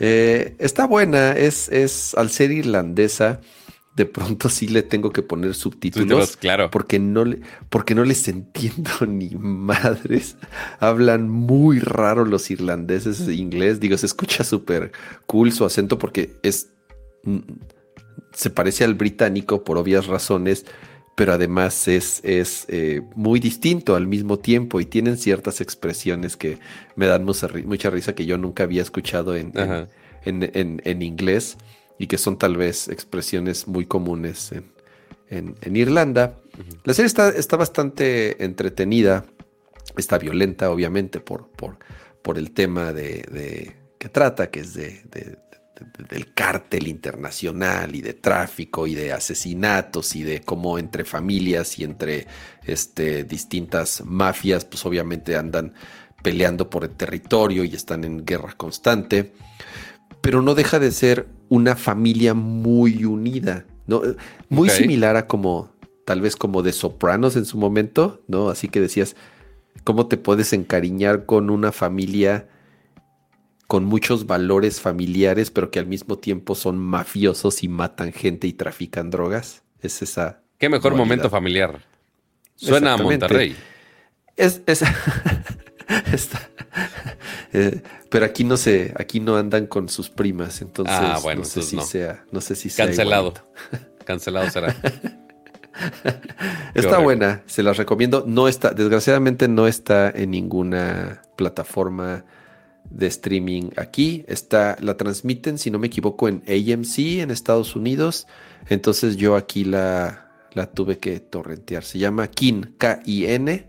Eh, 0.00 0.54
está 0.58 0.86
buena, 0.86 1.32
es, 1.32 1.68
es 1.70 2.14
al 2.14 2.30
ser 2.30 2.52
irlandesa, 2.52 3.40
de 3.98 4.06
pronto 4.06 4.48
sí 4.48 4.68
le 4.68 4.82
tengo 4.82 5.10
que 5.12 5.22
poner 5.22 5.54
subtítulos. 5.54 6.36
claro. 6.36 6.70
Porque 6.70 6.98
no, 6.98 7.24
le, 7.24 7.40
porque 7.68 7.94
no 7.94 8.04
les 8.04 8.28
entiendo 8.28 8.90
ni 9.06 9.30
madres. 9.30 10.36
Hablan 10.78 11.28
muy 11.28 11.80
raro 11.80 12.24
los 12.24 12.50
irlandeses 12.50 13.20
en 13.20 13.34
inglés. 13.34 13.80
Digo, 13.80 13.98
se 13.98 14.06
escucha 14.06 14.44
súper 14.44 14.92
cool 15.26 15.52
su 15.52 15.64
acento 15.64 15.98
porque 15.98 16.36
es. 16.42 16.70
Mm, 17.24 17.40
se 18.32 18.50
parece 18.50 18.84
al 18.84 18.94
británico 18.94 19.64
por 19.64 19.78
obvias 19.78 20.06
razones 20.06 20.64
pero 21.16 21.32
además 21.32 21.88
es, 21.88 22.20
es 22.22 22.64
eh, 22.68 23.02
muy 23.16 23.40
distinto 23.40 23.96
al 23.96 24.06
mismo 24.06 24.38
tiempo 24.38 24.80
y 24.80 24.84
tienen 24.84 25.16
ciertas 25.16 25.60
expresiones 25.60 26.36
que 26.36 26.58
me 26.94 27.06
dan 27.06 27.24
mucha, 27.24 27.48
mucha 27.64 27.90
risa 27.90 28.14
que 28.14 28.24
yo 28.24 28.38
nunca 28.38 28.62
había 28.62 28.82
escuchado 28.82 29.34
en, 29.34 29.52
en, 30.24 31.02
inglés 31.02 31.56
y 31.98 32.06
que 32.06 32.18
son 32.18 32.38
tal 32.38 32.56
vez 32.56 32.88
expresiones 32.88 33.66
muy 33.66 33.86
comunes 33.86 34.52
en, 35.30 35.76
Irlanda. 35.76 36.38
La 36.84 36.94
serie 36.94 37.06
está, 37.06 37.28
está, 37.28 37.56
bastante 37.56 38.42
entretenida, 38.42 39.26
está 39.96 40.18
violenta 40.18 40.70
obviamente 40.70 41.20
por, 41.20 41.48
por, 41.48 41.78
por 42.22 42.38
el 42.38 42.52
tema 42.52 42.92
de, 42.92 43.76
que 43.98 44.08
trata, 44.08 44.50
que 44.50 44.60
es 44.60 44.74
de 44.74 45.02
del 46.08 46.32
cártel 46.34 46.88
internacional 46.88 47.94
y 47.94 48.00
de 48.00 48.14
tráfico 48.14 48.86
y 48.86 48.94
de 48.94 49.12
asesinatos 49.12 50.16
y 50.16 50.22
de 50.22 50.40
cómo 50.40 50.78
entre 50.78 51.04
familias 51.04 51.78
y 51.78 51.84
entre 51.84 52.26
este, 52.64 53.24
distintas 53.24 54.02
mafias, 54.04 54.64
pues 54.64 54.84
obviamente 54.86 55.36
andan 55.36 55.74
peleando 56.22 56.68
por 56.68 56.84
el 56.84 56.90
territorio 56.90 57.64
y 57.64 57.74
están 57.74 58.04
en 58.04 58.24
guerra 58.24 58.54
constante, 58.56 59.32
pero 60.20 60.42
no 60.42 60.54
deja 60.54 60.78
de 60.78 60.90
ser 60.90 61.26
una 61.48 61.76
familia 61.76 62.34
muy 62.34 63.04
unida, 63.04 63.64
¿no? 63.86 64.02
Muy 64.48 64.68
similar 64.68 65.16
a 65.16 65.26
como, 65.26 65.70
tal 66.04 66.20
vez 66.20 66.36
como 66.36 66.62
de 66.62 66.72
Sopranos 66.72 67.36
en 67.36 67.44
su 67.44 67.58
momento, 67.58 68.22
¿no? 68.28 68.50
Así 68.50 68.68
que 68.68 68.80
decías, 68.80 69.16
¿cómo 69.84 70.06
te 70.06 70.16
puedes 70.16 70.52
encariñar 70.52 71.26
con 71.26 71.50
una 71.50 71.72
familia? 71.72 72.48
con 73.68 73.84
muchos 73.84 74.26
valores 74.26 74.80
familiares, 74.80 75.50
pero 75.50 75.70
que 75.70 75.78
al 75.78 75.86
mismo 75.86 76.18
tiempo 76.18 76.54
son 76.54 76.78
mafiosos 76.78 77.62
y 77.62 77.68
matan 77.68 78.12
gente 78.12 78.46
y 78.46 78.54
trafican 78.54 79.10
drogas. 79.10 79.62
Es 79.82 80.00
esa. 80.00 80.40
Qué 80.56 80.70
mejor 80.70 80.94
momento 80.94 81.28
familiar. 81.28 81.78
Suena 82.56 82.94
a 82.94 82.96
Monterrey. 82.96 83.54
Es, 84.36 84.62
es 84.66 84.82
eh, 87.52 87.82
pero 88.10 88.24
aquí 88.26 88.44
no 88.44 88.56
se, 88.56 88.92
aquí 88.96 89.20
no 89.20 89.36
andan 89.36 89.66
con 89.66 89.88
sus 89.88 90.10
primas, 90.10 90.60
entonces 90.60 90.94
ah, 90.96 91.20
no 91.36 91.44
sé 91.44 91.62
si 91.62 91.80
sea, 91.80 92.24
no 92.30 92.40
sé 92.40 92.54
si 92.54 92.70
cancelado, 92.70 93.34
cancelado 94.04 94.50
será. 94.50 94.74
está 96.74 96.98
buena, 96.98 97.42
se 97.46 97.62
las 97.62 97.76
recomiendo. 97.76 98.24
No 98.26 98.48
está, 98.48 98.70
desgraciadamente 98.70 99.48
no 99.48 99.66
está 99.66 100.10
en 100.10 100.30
ninguna 100.30 101.22
plataforma 101.36 102.24
de 102.90 103.06
streaming 103.06 103.70
aquí. 103.76 104.24
Está, 104.28 104.76
la 104.80 104.96
transmiten, 104.96 105.58
si 105.58 105.70
no 105.70 105.78
me 105.78 105.86
equivoco, 105.86 106.28
en 106.28 106.42
AMC 106.48 107.20
en 107.20 107.30
Estados 107.30 107.76
Unidos. 107.76 108.26
Entonces 108.68 109.16
yo 109.16 109.36
aquí 109.36 109.64
la, 109.64 110.30
la 110.52 110.66
tuve 110.66 110.98
que 110.98 111.20
torrentear. 111.20 111.84
Se 111.84 111.98
llama 111.98 112.28
Kin, 112.28 112.74
K-I-N. 112.78 113.67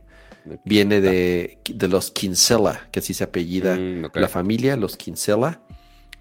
Viene 0.65 1.01
de, 1.01 1.59
de, 1.69 1.88
los 1.88 2.11
Kinsella, 2.11 2.88
que 2.91 2.99
así 2.99 3.13
se 3.13 3.23
apellida 3.23 3.76
mm, 3.76 4.11
la 4.13 4.27
familia, 4.27 4.76
los 4.76 4.97
Kinsella. 4.97 5.61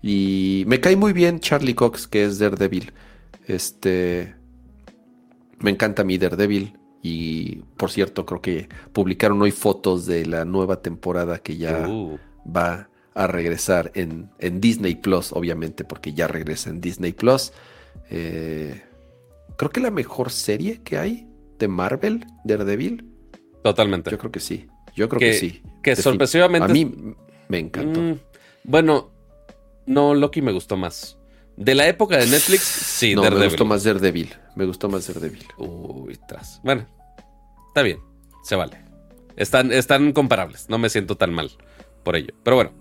Y 0.03 0.65
me 0.67 0.81
cae 0.81 0.97
muy 0.97 1.13
bien 1.13 1.41
Charlie 1.41 1.75
Cox, 1.75 2.07
que 2.07 2.25
es 2.25 2.39
Daredevil. 2.39 2.93
Este. 3.47 4.35
Me 5.59 5.71
encanta 5.71 6.05
mi 6.05 6.19
Daredevil. 6.19 6.79
Y 7.03 7.57
por 7.77 7.91
cierto, 7.91 8.27
creo 8.27 8.41
que 8.41 8.69
publicaron 8.93 9.41
hoy 9.43 9.51
fotos 9.51 10.07
de 10.07 10.27
la 10.27 10.45
nueva 10.45 10.83
temporada 10.83 11.39
que 11.39 11.57
ya 11.57 11.89
uh. 11.89 12.19
va 12.45 12.89
a 13.15 13.27
regresar 13.27 13.91
en, 13.95 14.31
en, 14.39 14.61
Disney 14.61 14.95
Plus, 14.95 15.33
obviamente, 15.33 15.85
porque 15.85 16.13
ya 16.13 16.29
regresa 16.29 16.71
en 16.71 16.81
Disney 16.81 17.13
Plus. 17.13 17.53
Eh, 18.11 18.83
creo 19.57 19.71
que 19.71 19.81
la 19.81 19.91
mejor 19.91 20.31
serie 20.31 20.81
que 20.83 20.99
hay 20.99 21.29
de 21.59 21.69
Marvel, 21.69 22.25
Daredevil. 22.45 23.05
Totalmente. 23.63 24.11
Yo 24.11 24.19
creo 24.19 24.33
que 24.33 24.41
sí. 24.41 24.69
Yo 24.95 25.09
creo 25.09 25.21
que, 25.21 25.35
sí. 25.35 25.63
Que 25.83 25.97
sorpresivamente. 25.97 26.71
A 26.71 26.73
mí 26.73 27.15
me 27.49 27.59
encantó. 27.59 28.01
Mm, 28.01 28.19
bueno, 28.65 29.11
no, 29.87 30.15
Loki 30.15 30.43
me 30.43 30.53
gustó 30.53 30.77
más. 30.77 31.19
De 31.57 31.75
la 31.75 31.89
época 31.89 32.17
de 32.17 32.27
Netflix, 32.27 32.63
sí, 32.63 33.15
no, 33.15 33.23
Me 33.23 33.47
gustó 33.47 33.65
más 33.65 33.83
Daredevil. 33.83 34.33
Me 34.55 34.65
gustó 34.65 34.89
más 34.89 35.07
Daredevil. 35.09 35.45
Uy, 35.57 36.19
tras. 36.29 36.61
Bueno, 36.63 36.87
está 37.69 37.83
bien. 37.83 37.99
Se 38.45 38.55
vale. 38.55 38.79
Están, 39.37 39.73
están 39.73 40.13
comparables. 40.13 40.69
No 40.69 40.79
me 40.79 40.89
siento 40.89 41.17
tan 41.17 41.33
mal 41.33 41.51
por 42.05 42.17
ello. 42.17 42.35
Pero 42.43 42.57
bueno. 42.57 42.73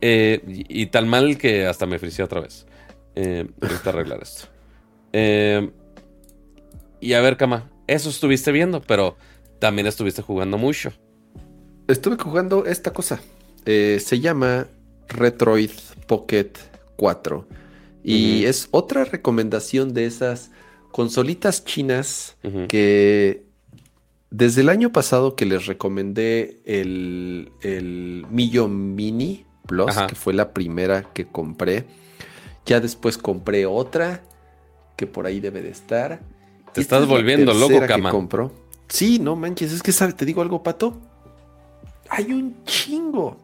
Eh, 0.00 0.40
y, 0.46 0.86
tan 0.86 1.08
mal 1.08 1.38
que 1.38 1.66
hasta 1.66 1.86
me 1.86 1.98
frició 1.98 2.26
otra 2.26 2.40
vez. 2.40 2.66
Eh, 3.14 3.48
arreglar 3.84 4.22
esto. 4.22 4.48
Eh, 5.12 5.70
y 7.00 7.12
a 7.14 7.20
ver, 7.20 7.36
Cama, 7.36 7.70
eso 7.86 8.10
estuviste 8.10 8.52
viendo, 8.52 8.82
pero 8.82 9.16
también 9.58 9.86
estuviste 9.86 10.22
jugando 10.22 10.58
mucho. 10.58 10.92
Estuve 11.88 12.16
jugando 12.16 12.66
esta 12.66 12.92
cosa. 12.92 13.20
Eh, 13.64 13.98
se 14.04 14.20
llama 14.20 14.66
Retroid 15.08 15.70
Pocket 16.06 16.52
4. 16.96 17.46
Y 18.02 18.44
es 18.44 18.68
otra 18.70 19.04
recomendación 19.04 19.92
de 19.92 20.06
esas 20.06 20.52
consolitas 20.92 21.64
chinas 21.64 22.36
que 22.68 23.46
desde 24.30 24.60
el 24.60 24.68
año 24.68 24.92
pasado 24.92 25.34
que 25.34 25.44
les 25.44 25.66
recomendé 25.66 26.60
el, 26.64 27.50
el 27.62 28.24
Mini 28.30 29.44
Plus, 29.66 29.96
que 30.08 30.14
fue 30.14 30.34
la 30.34 30.52
primera 30.52 31.12
que 31.12 31.26
compré, 31.26 31.84
ya 32.64 32.80
después 32.80 33.18
compré 33.18 33.66
otra 33.66 34.22
que 34.96 35.06
por 35.06 35.26
ahí 35.26 35.40
debe 35.40 35.62
de 35.62 35.70
estar. 35.70 36.20
Te 36.72 36.80
estás 36.80 37.06
volviendo 37.06 37.52
loco, 37.54 37.80
Cama. 37.86 38.10
compro. 38.10 38.52
Sí, 38.88 39.18
no 39.18 39.36
manches, 39.36 39.72
es 39.72 39.82
que 39.82 39.92
¿sabes? 39.92 40.16
te 40.16 40.24
digo 40.24 40.42
algo, 40.42 40.62
Pato. 40.62 41.00
Hay 42.08 42.32
un 42.32 42.62
chingo. 42.64 43.36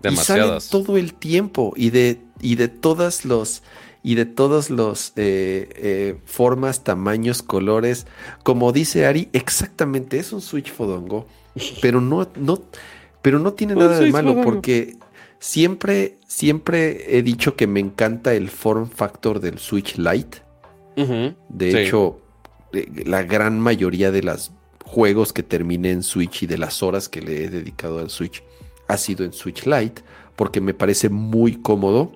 Demasiadas. 0.00 0.66
Y 0.66 0.70
todo 0.70 0.96
el 0.96 1.14
tiempo 1.14 1.72
y 1.76 1.90
de, 1.90 2.22
y 2.40 2.54
de 2.54 2.68
todas 2.68 3.24
los 3.24 3.62
y 4.02 4.14
de 4.14 4.24
todos 4.24 4.70
los 4.70 5.12
eh, 5.16 5.68
eh, 5.76 6.18
formas, 6.24 6.84
tamaños, 6.84 7.42
colores. 7.42 8.06
Como 8.42 8.72
dice 8.72 9.06
Ari, 9.06 9.28
exactamente 9.32 10.18
es 10.18 10.32
un 10.32 10.40
Switch 10.40 10.72
Fodongo, 10.72 11.26
pero 11.82 12.00
no, 12.00 12.26
no, 12.36 12.62
pero 13.22 13.38
no 13.38 13.52
tiene 13.52 13.74
nada 13.74 13.98
de 13.98 14.10
malo 14.10 14.40
porque 14.42 14.96
siempre, 15.38 16.18
siempre 16.26 17.18
he 17.18 17.22
dicho 17.22 17.56
que 17.56 17.66
me 17.66 17.80
encanta 17.80 18.32
el 18.32 18.48
form 18.48 18.88
factor 18.88 19.40
del 19.40 19.58
Switch 19.58 19.96
Lite. 19.96 20.38
de 21.48 21.84
hecho, 21.84 22.20
eh, 22.72 22.88
la 23.04 23.22
gran 23.22 23.60
mayoría 23.60 24.10
de 24.10 24.22
los 24.22 24.52
juegos 24.90 25.32
que 25.32 25.44
terminé 25.44 25.92
en 25.92 26.02
Switch 26.02 26.42
y 26.42 26.46
de 26.46 26.58
las 26.58 26.82
horas 26.82 27.08
que 27.08 27.22
le 27.22 27.44
he 27.44 27.48
dedicado 27.48 28.00
al 28.00 28.10
Switch 28.10 28.42
ha 28.88 28.96
sido 28.96 29.24
en 29.24 29.32
Switch 29.32 29.64
Lite 29.64 30.02
porque 30.34 30.60
me 30.60 30.74
parece 30.74 31.08
muy 31.08 31.56
cómodo. 31.56 32.10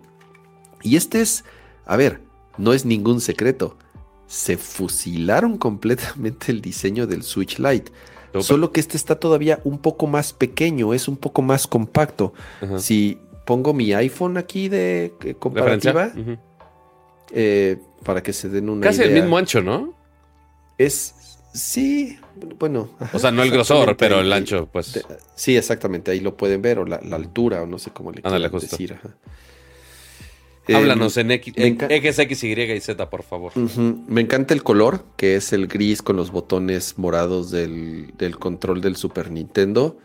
Y 0.83 0.97
este 0.97 1.21
es, 1.21 1.45
a 1.87 1.97
ver, 1.97 2.21
no 2.59 2.73
es 2.73 2.85
ningún 2.85 3.21
secreto. 3.21 3.79
Se 4.27 4.57
fusilaron 4.57 5.57
completamente 5.57 6.51
el 6.51 6.61
diseño 6.61 7.07
del 7.07 7.23
Switch 7.23 7.59
Lite. 7.61 7.93
Solo 8.41 8.73
que 8.73 8.81
este 8.81 8.97
está 8.97 9.21
todavía 9.21 9.61
un 9.63 9.79
poco 9.79 10.09
más 10.09 10.33
pequeño, 10.33 10.93
es 10.93 11.07
un 11.07 11.17
poco 11.17 11.43
más 11.43 11.69
compacto. 11.69 12.35
Si 12.77 13.21
pongo 13.47 13.73
mi 13.73 13.93
iPhone 13.93 14.37
aquí 14.37 14.69
de 14.69 15.15
eh, 15.23 15.35
comparativa, 15.35 16.11
eh, 17.31 17.79
para 18.03 18.21
que 18.25 18.33
se 18.33 18.49
den 18.49 18.69
una 18.69 18.83
Casi 18.83 19.03
el 19.03 19.13
mismo 19.13 19.39
ancho, 19.39 19.63
¿no? 19.63 19.95
Es, 20.77 21.15
sí, 21.55 22.19
bueno. 22.59 22.91
o 23.13 23.19
sea, 23.19 23.31
no 23.31 23.43
el 23.43 23.51
grosor, 23.51 23.97
pero 23.97 24.21
el 24.21 24.33
ancho, 24.33 24.69
pues. 24.71 25.03
sí, 25.35 25.57
exactamente, 25.57 26.11
ahí 26.11 26.21
lo 26.21 26.37
pueden 26.37 26.61
ver, 26.61 26.79
o 26.81 26.85
la, 26.85 26.97
altura, 26.97 27.63
o 27.63 27.67
no 27.67 27.79
sé 27.79 27.91
cómo 27.91 28.13
le 28.13 28.21
quieran 28.21 28.53
decir. 28.53 28.99
Háblanos 30.73 31.17
em, 31.19 31.31
en, 31.31 31.33
X, 31.91 32.19
X, 32.19 32.45
Y 32.45 32.53
y 32.53 32.81
Z, 32.81 33.11
por 33.11 33.23
favor. 33.23 33.53
Me 34.09 34.21
encanta 34.21 34.55
el 34.55 34.63
color, 34.63 35.05
que 35.17 35.37
es 35.37 35.53
el 35.53 35.67
gris 35.67 36.01
con 36.01 36.17
los 36.17 36.31
botones 36.31 36.97
morados 36.99 37.51
del, 37.51 38.13
control 38.39 38.81
del 38.81 38.97
Super 38.97 39.31
Nintendo. 39.31 39.99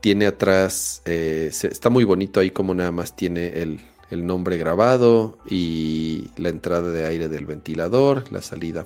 Tiene 0.00 0.26
atrás, 0.26 1.02
eh, 1.04 1.50
está 1.50 1.90
muy 1.90 2.04
bonito 2.04 2.40
ahí 2.40 2.50
como 2.50 2.74
nada 2.74 2.90
más 2.90 3.16
tiene 3.16 3.48
el, 3.60 3.80
el, 4.10 4.24
nombre 4.24 4.56
grabado 4.56 5.36
y 5.46 6.28
la 6.36 6.48
entrada 6.48 6.90
de 6.90 7.04
aire 7.04 7.28
del 7.28 7.44
ventilador, 7.44 8.24
la 8.32 8.40
salida 8.40 8.84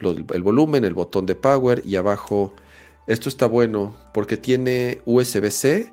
el 0.00 0.42
volumen, 0.42 0.84
el 0.84 0.94
botón 0.94 1.26
de 1.26 1.34
power 1.34 1.82
y 1.84 1.96
abajo. 1.96 2.54
Esto 3.06 3.28
está 3.28 3.46
bueno 3.46 3.96
porque 4.12 4.36
tiene 4.36 5.00
USB-C. 5.04 5.92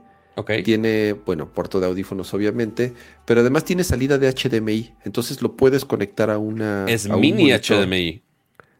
Tiene, 0.64 1.14
bueno, 1.14 1.50
puerto 1.50 1.80
de 1.80 1.88
audífonos 1.88 2.32
obviamente, 2.36 2.94
pero 3.26 3.42
además 3.42 3.66
tiene 3.66 3.84
salida 3.84 4.20
de 4.20 4.32
HDMI, 4.32 4.94
entonces 5.04 5.42
lo 5.42 5.54
puedes 5.54 5.84
conectar 5.84 6.30
a 6.30 6.38
una... 6.38 6.86
Es 6.88 7.10
mini 7.10 7.50
HDMI. 7.52 8.22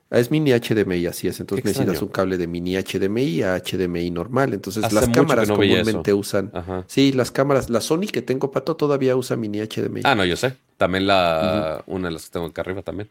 Ah, 0.10 0.20
es 0.20 0.32
mini 0.32 0.52
HDMI, 0.52 1.06
así 1.08 1.28
es. 1.28 1.40
Entonces 1.42 1.66
necesitas 1.66 2.02
un 2.02 2.08
cable 2.08 2.38
de 2.38 2.48
mini 2.48 2.76
HDMI 2.78 3.42
a 3.42 3.58
HDMI 3.62 4.10
normal. 4.10 4.54
Entonces 4.54 4.92
las 4.94 5.10
cámaras 5.10 5.50
comúnmente 5.50 6.14
usan. 6.14 6.52
Sí, 6.88 7.12
las 7.12 7.32
cámaras, 7.32 7.70
la 7.70 7.82
Sony 7.82 8.08
que 8.12 8.22
tengo 8.22 8.52
pato 8.52 8.76
todavía 8.78 9.16
usa 9.18 9.36
mini 9.36 9.60
HDMI. 9.60 10.02
Ah, 10.06 10.16
no, 10.16 10.24
yo 10.24 10.38
sé. 10.38 10.54
También 10.78 11.08
la, 11.08 11.84
una 11.88 12.08
de 12.08 12.14
las 12.14 12.26
que 12.26 12.32
tengo 12.32 12.46
acá 12.46 12.62
arriba 12.62 12.84
también. 12.84 13.10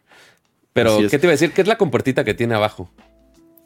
Pero, 0.76 0.98
¿qué 1.08 1.18
te 1.18 1.26
iba 1.26 1.30
a 1.30 1.32
decir? 1.32 1.52
¿Qué 1.52 1.62
es 1.62 1.66
la 1.66 1.78
compuertita 1.78 2.22
que 2.22 2.34
tiene 2.34 2.54
abajo? 2.54 2.90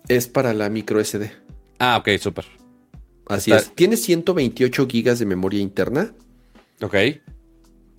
Es 0.07 0.29
para 0.29 0.55
la 0.55 0.71
micro 0.71 1.03
SD. 1.05 1.33
Ah, 1.81 1.97
ok, 1.97 2.09
súper. 2.21 2.45
Así 3.27 3.51
es. 3.51 3.75
Tiene 3.75 3.97
128 3.97 4.87
gigas 4.87 5.19
de 5.19 5.27
memoria 5.27 5.61
interna. 5.61 6.15
Ok. 6.81 6.95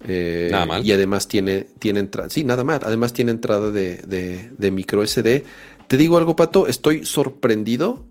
Eh, 0.07 0.47
nada 0.49 0.65
mal. 0.65 0.85
Y 0.85 0.93
además 0.93 1.27
tiene, 1.27 1.67
tiene 1.77 1.99
entrada. 1.99 2.29
Sí, 2.29 2.45
nada 2.45 2.63
mal. 2.63 2.79
Además 2.83 3.11
tiene 3.11 3.31
entrada 3.31 3.69
de, 3.69 3.97
de, 4.57 4.71
micro 4.71 5.05
SD. 5.05 5.43
Te 5.87 5.97
digo 5.97 6.17
algo, 6.17 6.37
Pato. 6.37 6.67
Estoy 6.67 7.05
sorprendido 7.05 8.05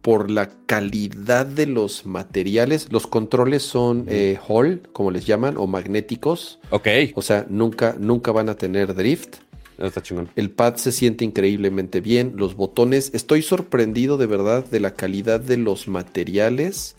por 0.00 0.30
la 0.30 0.48
calidad 0.64 1.44
de 1.44 1.66
los 1.66 2.06
materiales. 2.06 2.90
Los 2.90 3.06
controles 3.06 3.62
son 3.62 4.06
eh, 4.08 4.38
Hall, 4.48 4.88
como 4.94 5.10
les 5.10 5.26
llaman, 5.26 5.58
o 5.58 5.66
magnéticos. 5.66 6.60
Ok. 6.70 6.88
O 7.14 7.20
sea, 7.20 7.44
nunca, 7.50 7.94
nunca 7.98 8.32
van 8.32 8.48
a 8.48 8.56
tener 8.56 8.94
drift. 8.94 9.36
Está 9.78 10.02
chingón. 10.02 10.30
El 10.36 10.50
pad 10.50 10.76
se 10.76 10.90
siente 10.90 11.24
increíblemente 11.24 12.00
bien. 12.00 12.32
Los 12.36 12.56
botones. 12.56 13.10
Estoy 13.14 13.42
sorprendido 13.42 14.16
de 14.16 14.26
verdad 14.26 14.64
de 14.64 14.80
la 14.80 14.94
calidad 14.94 15.40
de 15.40 15.58
los 15.58 15.86
materiales 15.86 16.96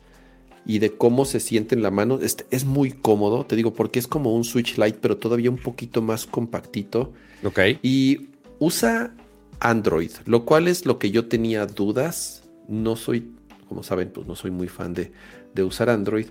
y 0.66 0.80
de 0.80 0.96
cómo 0.96 1.26
se 1.26 1.40
siente 1.40 1.74
en 1.74 1.82
la 1.82 1.90
mano. 1.90 2.20
Este, 2.22 2.46
es 2.52 2.66
muy 2.66 2.92
cómodo, 2.92 3.46
te 3.46 3.56
digo, 3.56 3.74
porque 3.74 4.00
es 4.00 4.08
como 4.08 4.36
un 4.36 4.44
Switch 4.44 4.78
Lite, 4.78 5.00
pero 5.02 5.18
todavía 5.18 5.50
un 5.50 5.58
poquito 5.58 6.02
más 6.02 6.26
compactito. 6.26 7.14
Ok. 7.44 7.60
Y 7.82 8.28
usa 8.60 9.16
Android, 9.60 10.12
lo 10.26 10.46
cual 10.46 10.68
es 10.68 10.86
lo 10.86 11.00
que 11.00 11.10
yo 11.10 11.28
tenía 11.28 11.66
dudas. 11.66 12.44
No 12.68 12.96
soy, 12.96 13.32
como 13.68 13.82
saben, 13.82 14.12
pues 14.12 14.28
no 14.28 14.36
soy 14.36 14.52
muy 14.52 14.68
fan 14.68 14.94
de, 14.94 15.12
de 15.56 15.64
usar 15.64 15.90
Android. 15.90 16.28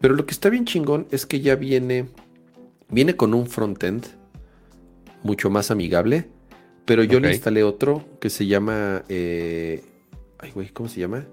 Pero 0.00 0.14
lo 0.14 0.26
que 0.26 0.32
está 0.32 0.48
bien 0.48 0.66
chingón 0.66 1.08
es 1.10 1.26
que 1.26 1.40
ya 1.40 1.56
viene, 1.56 2.06
viene 2.88 3.16
con 3.16 3.34
un 3.34 3.46
frontend 3.46 4.06
mucho 5.22 5.50
más 5.50 5.70
amigable. 5.70 6.28
Pero 6.86 7.02
yo 7.02 7.20
le 7.20 7.32
instalé 7.32 7.64
otro 7.64 8.04
que 8.20 8.30
se 8.30 8.46
llama. 8.46 9.04
Eh, 9.08 9.82
ay, 10.38 10.52
güey, 10.52 10.68
¿cómo 10.68 10.88
se 10.88 11.00
llama? 11.00 11.26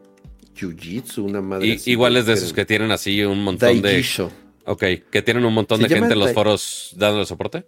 Jiu-Jitsu, 0.56 1.24
una 1.24 1.42
madre. 1.42 1.78
igual 1.86 2.18
es 2.18 2.26
de 2.26 2.34
esos 2.34 2.54
que 2.54 2.66
tienen 2.66 2.92
así 2.92 3.24
un 3.24 3.44
montón 3.44 3.82
de. 3.82 4.04
Ok, 4.66 4.84
que 5.12 5.22
tienen 5.22 5.46
un 5.46 5.54
montón 5.54 5.82
de 5.82 5.90
gente 5.90 6.14
en 6.14 6.20
los 6.20 6.34
foros 6.34 6.94
dándole 6.98 7.26
soporte. 7.26 7.66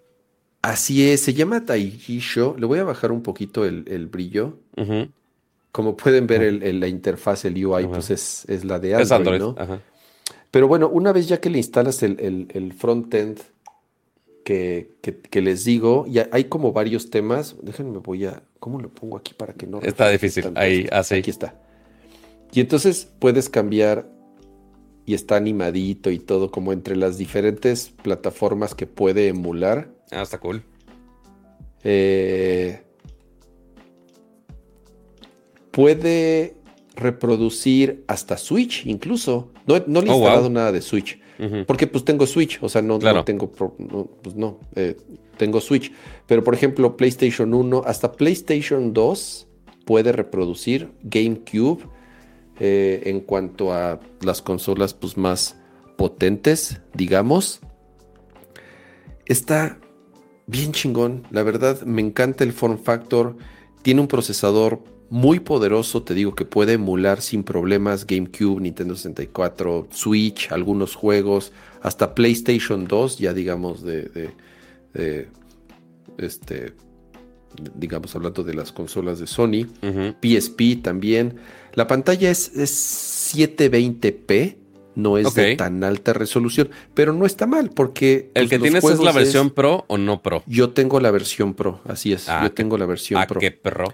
Así 0.62 1.08
es, 1.08 1.22
se 1.22 1.34
llama 1.36 1.64
Taiji 1.64 2.20
Show. 2.20 2.56
Le 2.58 2.66
voy 2.66 2.80
a 2.80 2.84
bajar 2.84 3.12
un 3.12 3.22
poquito 3.22 3.66
el, 3.66 4.08
brillo. 4.08 4.58
Como 5.72 5.96
pueden 5.96 6.26
ver, 6.26 6.42
el, 6.42 6.80
la 6.80 6.88
interfaz, 6.88 7.46
el 7.46 7.64
UI, 7.64 7.86
pues 7.86 8.10
es, 8.10 8.46
es, 8.48 8.66
la 8.66 8.80
de 8.80 8.96
Android, 8.96 9.40
¿no? 9.40 9.56
Pero 10.50 10.68
bueno, 10.68 10.90
una 10.90 11.12
vez 11.12 11.28
ya 11.28 11.40
que 11.40 11.50
le 11.50 11.60
instalas 11.60 12.02
el, 12.02 12.48
el 12.50 12.74
front-end 12.74 13.42
que, 14.46 14.92
que, 15.02 15.42
les 15.42 15.66
digo, 15.66 16.06
ya 16.08 16.30
hay 16.32 16.44
como 16.44 16.72
varios 16.72 17.10
temas. 17.10 17.56
Déjenme, 17.64 17.98
voy 17.98 18.26
a. 18.26 18.44
¿Cómo 18.60 18.80
lo 18.80 18.90
pongo 18.90 19.18
aquí 19.18 19.34
para 19.34 19.54
que 19.54 19.66
no. 19.66 19.82
Está 19.82 20.08
difícil. 20.10 20.52
Ahí, 20.54 20.88
así. 20.92 21.16
Aquí 21.16 21.32
está. 21.32 21.60
Y 22.54 22.60
entonces 22.60 23.12
puedes 23.18 23.50
cambiar 23.50 24.08
y 25.04 25.16
está 25.16 25.36
animadito 25.36 26.12
y 26.12 26.20
todo, 26.20 26.52
como 26.52 26.74
entre 26.74 26.96
las 26.96 27.18
diferentes 27.18 27.92
plataformas 28.04 28.76
que 28.76 28.86
puede 28.86 29.30
emular. 29.30 29.90
Ah, 30.12 30.22
está 30.22 30.40
cool. 30.40 30.64
Eh, 31.84 32.84
puede 35.72 36.56
reproducir 36.96 38.04
hasta 38.08 38.38
Switch, 38.38 38.86
incluso. 38.86 39.52
No, 39.66 39.84
no 39.88 40.02
le 40.02 40.08
he 40.08 40.12
oh, 40.12 40.18
instalado 40.18 40.50
nada 40.52 40.72
de 40.72 40.82
Switch. 40.82 41.20
Porque 41.68 41.88
pues 41.88 42.06
tengo 42.06 42.26
Switch, 42.26 42.60
o 42.62 42.70
sea, 42.70 42.82
no, 42.82 42.98
tengo, 43.24 43.52
pues 43.52 44.36
no, 44.36 44.60
eh, 44.76 44.96
tengo 45.38 45.60
Switch. 45.60 45.92
Pero 46.28 46.44
por 46.44 46.54
ejemplo, 46.54 46.96
PlayStation 46.96 47.54
1, 47.54 47.84
hasta 47.86 48.14
PlayStation 48.14 48.94
2 48.94 49.48
puede 49.86 50.12
reproducir 50.12 50.92
GameCube 51.04 51.84
eh, 52.60 53.02
en 53.06 53.20
cuanto 53.20 53.74
a 53.74 54.00
las 54.22 54.42
consolas 54.42 54.94
pues 54.94 55.18
más 55.18 55.58
potentes, 55.98 56.82
digamos. 56.94 57.60
Está 59.26 59.80
bien 60.48 60.72
chingón, 60.72 61.28
la 61.32 61.44
verdad 61.44 61.82
me 61.82 62.02
encanta 62.02 62.44
el 62.44 62.54
form 62.54 62.78
factor, 62.78 63.36
tiene 63.82 64.02
un 64.02 64.08
procesador 64.08 64.80
muy 65.10 65.40
poderoso, 65.40 66.04
te 66.04 66.14
digo 66.14 66.36
que 66.36 66.46
puede 66.46 66.74
emular 66.74 67.22
sin 67.22 67.44
problemas 67.44 68.08
GameCube, 68.08 68.62
Nintendo 68.62 68.96
64, 68.96 69.88
Switch, 69.92 70.52
algunos 70.52 70.96
juegos, 70.96 71.52
hasta 71.82 72.16
PlayStation 72.16 72.88
2, 72.88 73.20
ya 73.20 73.34
digamos 73.34 73.84
de, 73.84 74.32
este, 76.18 76.74
digamos 77.76 78.16
hablando 78.16 78.44
de 78.44 78.54
las 78.54 78.72
consolas 78.72 79.20
de 79.20 79.28
Sony, 79.28 79.68
PSP 80.22 80.82
también. 80.82 81.38
La 81.74 81.88
pantalla 81.88 82.32
es, 82.32 82.52
720p, 83.36 84.58
no 84.96 85.18
es 85.18 85.34
de 85.34 85.56
tan 85.56 85.84
alta 85.84 86.14
resolución, 86.14 86.70
pero 86.94 87.12
no 87.14 87.26
está 87.26 87.46
mal 87.46 87.70
porque... 87.70 88.32
¿El 88.34 88.48
pues, 88.48 88.50
que 88.50 88.60
tienes 88.60 88.84
es 88.84 89.00
la 89.00 89.12
versión 89.12 89.50
Pro 89.52 89.86
o 89.88 89.98
no 89.98 90.22
Pro? 90.22 90.42
Yo 90.48 90.70
tengo 90.72 91.00
la 91.00 91.12
versión 91.12 91.54
Pro, 91.54 91.82
así 91.86 92.14
es, 92.14 92.30
ah, 92.30 92.42
yo 92.44 92.52
tengo 92.54 92.78
la 92.78 92.86
versión 92.86 93.22
¿a 93.22 93.28
Pro. 93.28 93.40
qué 93.40 93.52
Pro? 93.52 93.94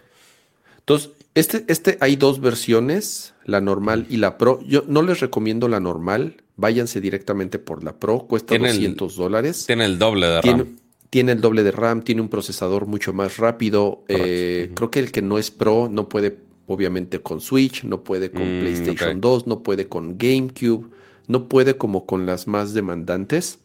Entonces, 0.91 1.11
este, 1.35 1.63
este 1.67 1.97
hay 2.01 2.17
dos 2.17 2.41
versiones, 2.41 3.33
la 3.45 3.61
normal 3.61 4.05
y 4.09 4.17
la 4.17 4.37
Pro. 4.37 4.59
Yo 4.67 4.83
no 4.87 5.01
les 5.01 5.21
recomiendo 5.21 5.69
la 5.69 5.79
normal, 5.79 6.43
váyanse 6.57 6.99
directamente 6.99 7.59
por 7.59 7.83
la 7.83 7.95
Pro, 7.97 8.27
cuesta 8.27 8.57
200 8.57 9.15
dólares. 9.15 9.65
Tiene 9.65 9.85
el 9.85 9.97
doble 9.97 10.27
de 10.27 10.41
RAM. 10.41 10.77
Tiene, 11.09 11.31
el 11.33 11.41
doble 11.41 11.63
de 11.63 11.71
RAM, 11.71 12.03
tiene 12.03 12.21
un 12.21 12.29
procesador 12.29 12.85
mucho 12.85 13.13
más 13.13 13.37
rápido. 13.37 14.03
Eh, 14.07 14.71
creo 14.75 14.91
que 14.91 14.99
el 14.99 15.11
que 15.11 15.21
no 15.21 15.37
es 15.37 15.51
Pro 15.51 15.89
no 15.89 16.09
puede, 16.09 16.37
obviamente, 16.67 17.21
con 17.21 17.39
Switch, 17.39 17.83
no 17.83 18.03
puede 18.03 18.31
con 18.31 18.43
mm, 18.43 18.59
PlayStation 18.61 19.21
2, 19.21 19.47
no 19.47 19.63
puede 19.63 19.87
con 19.87 20.17
GameCube, 20.17 20.89
no 21.27 21.47
puede 21.47 21.77
como 21.77 22.05
con 22.05 22.25
las 22.25 22.47
más 22.47 22.73
demandantes. 22.73 23.59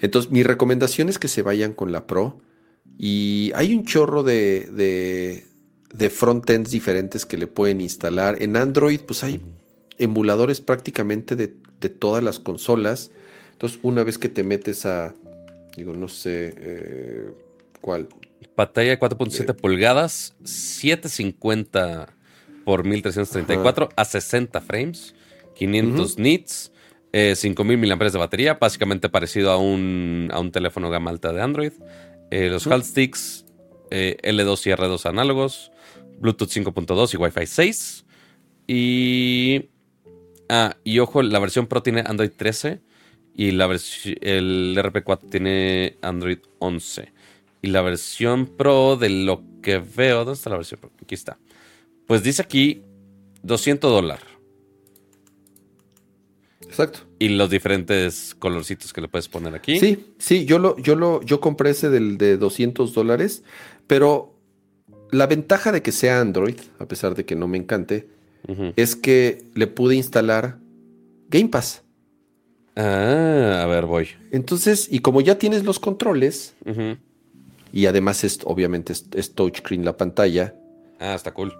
Entonces, 0.00 0.30
mi 0.30 0.42
recomendación 0.42 1.08
es 1.08 1.18
que 1.18 1.28
se 1.28 1.40
vayan 1.40 1.72
con 1.72 1.92
la 1.92 2.06
Pro. 2.06 2.38
Y 2.98 3.52
hay 3.54 3.74
un 3.74 3.84
chorro 3.84 4.22
de, 4.22 4.68
de, 4.72 5.46
de 5.92 6.10
frontends 6.10 6.70
diferentes 6.70 7.26
que 7.26 7.36
le 7.36 7.46
pueden 7.46 7.80
instalar. 7.80 8.42
En 8.42 8.56
Android, 8.56 9.00
pues 9.00 9.22
hay 9.24 9.40
emuladores 9.98 10.60
prácticamente 10.60 11.36
de, 11.36 11.48
todas 11.88 12.22
las 12.22 12.40
consolas. 12.40 13.12
Entonces, 13.52 13.78
una 13.82 14.02
vez 14.02 14.18
que 14.18 14.28
te 14.28 14.42
metes 14.42 14.86
a, 14.86 15.14
digo, 15.76 15.94
no 15.94 16.08
sé, 16.08 16.52
eh, 16.56 17.30
¿cuál? 17.80 18.08
Pantalla 18.56 18.98
4.7 18.98 19.54
pulgadas, 19.54 20.34
750 20.42 22.08
por 22.64 22.84
1334 22.84 23.90
a 23.94 24.04
60 24.04 24.60
frames, 24.62 25.14
500 25.54 26.18
nits, 26.18 26.72
5000 27.12 27.78
mAh 27.78 28.10
de 28.10 28.18
batería, 28.18 28.54
básicamente 28.54 29.08
parecido 29.08 29.52
a 29.52 29.58
un, 29.58 30.28
a 30.32 30.40
un 30.40 30.50
teléfono 30.50 30.90
gama 30.90 31.10
alta 31.10 31.32
de 31.32 31.40
Android. 31.40 31.72
Eh, 32.30 32.48
los 32.48 32.66
uh 32.66 32.80
sticks 32.82 33.44
eh, 33.90 34.16
L2 34.22 34.66
y 34.66 34.70
R2 34.70 35.06
análogos, 35.06 35.70
Bluetooth 36.18 36.48
5.2 36.48 37.14
y 37.14 37.16
Wi-Fi 37.16 37.46
6. 37.46 38.04
Y. 38.66 39.68
Ah, 40.48 40.76
y 40.84 40.98
ojo, 41.00 41.22
la 41.22 41.38
versión 41.38 41.66
Pro 41.66 41.82
tiene 41.82 42.04
Android 42.06 42.30
13 42.30 42.80
y 43.34 43.50
la 43.50 43.66
el 43.66 44.76
RP4 44.76 45.30
tiene 45.30 45.98
Android 46.02 46.38
11. 46.58 47.12
Y 47.62 47.68
la 47.68 47.82
versión 47.82 48.46
Pro, 48.46 48.96
de 48.96 49.08
lo 49.08 49.42
que 49.62 49.78
veo, 49.78 50.18
¿dónde 50.18 50.34
está 50.34 50.50
la 50.50 50.56
versión 50.56 50.80
Pro? 50.80 50.90
Aquí 51.02 51.14
está. 51.14 51.38
Pues 52.06 52.22
dice 52.22 52.42
aquí 52.42 52.82
200 53.42 53.90
dólares. 53.90 54.35
Exacto. 56.68 57.00
Y 57.18 57.28
los 57.30 57.50
diferentes 57.50 58.34
colorcitos 58.38 58.92
que 58.92 59.00
le 59.00 59.08
puedes 59.08 59.28
poner 59.28 59.54
aquí. 59.54 59.78
Sí, 59.78 60.12
sí, 60.18 60.44
yo 60.44 60.58
lo, 60.58 60.76
yo 60.78 60.96
lo, 60.96 61.22
yo 61.22 61.40
compré 61.40 61.70
ese 61.70 61.90
del 61.90 62.18
de 62.18 62.36
200 62.36 62.92
dólares, 62.92 63.42
pero 63.86 64.34
la 65.10 65.26
ventaja 65.26 65.72
de 65.72 65.82
que 65.82 65.92
sea 65.92 66.20
Android, 66.20 66.56
a 66.78 66.86
pesar 66.86 67.14
de 67.14 67.24
que 67.24 67.36
no 67.36 67.48
me 67.48 67.58
encante, 67.58 68.08
es 68.76 68.94
que 68.94 69.44
le 69.54 69.66
pude 69.66 69.96
instalar 69.96 70.58
Game 71.28 71.48
Pass. 71.48 71.82
Ah, 72.76 73.62
a 73.62 73.66
ver, 73.66 73.86
voy. 73.86 74.08
Entonces, 74.30 74.86
y 74.90 75.00
como 75.00 75.20
ya 75.20 75.38
tienes 75.38 75.64
los 75.64 75.80
controles, 75.80 76.54
y 77.72 77.86
además 77.86 78.22
es, 78.22 78.38
obviamente 78.44 78.92
es, 78.92 79.34
touchscreen 79.34 79.84
la 79.84 79.96
pantalla. 79.96 80.54
Ah, 81.00 81.14
está 81.14 81.32
cool. 81.32 81.52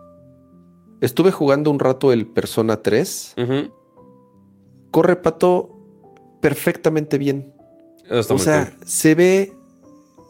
Estuve 1.01 1.33
jugando 1.33 1.71
un 1.71 1.79
rato 1.79 2.13
el 2.13 2.27
Persona 2.27 2.83
3 2.83 3.35
corre 4.97 5.17
Pato 5.17 5.77
perfectamente 6.41 7.19
bien. 7.19 7.53
o 8.09 8.39
sea, 8.39 8.75
se 8.87 9.15
ve, 9.15 9.53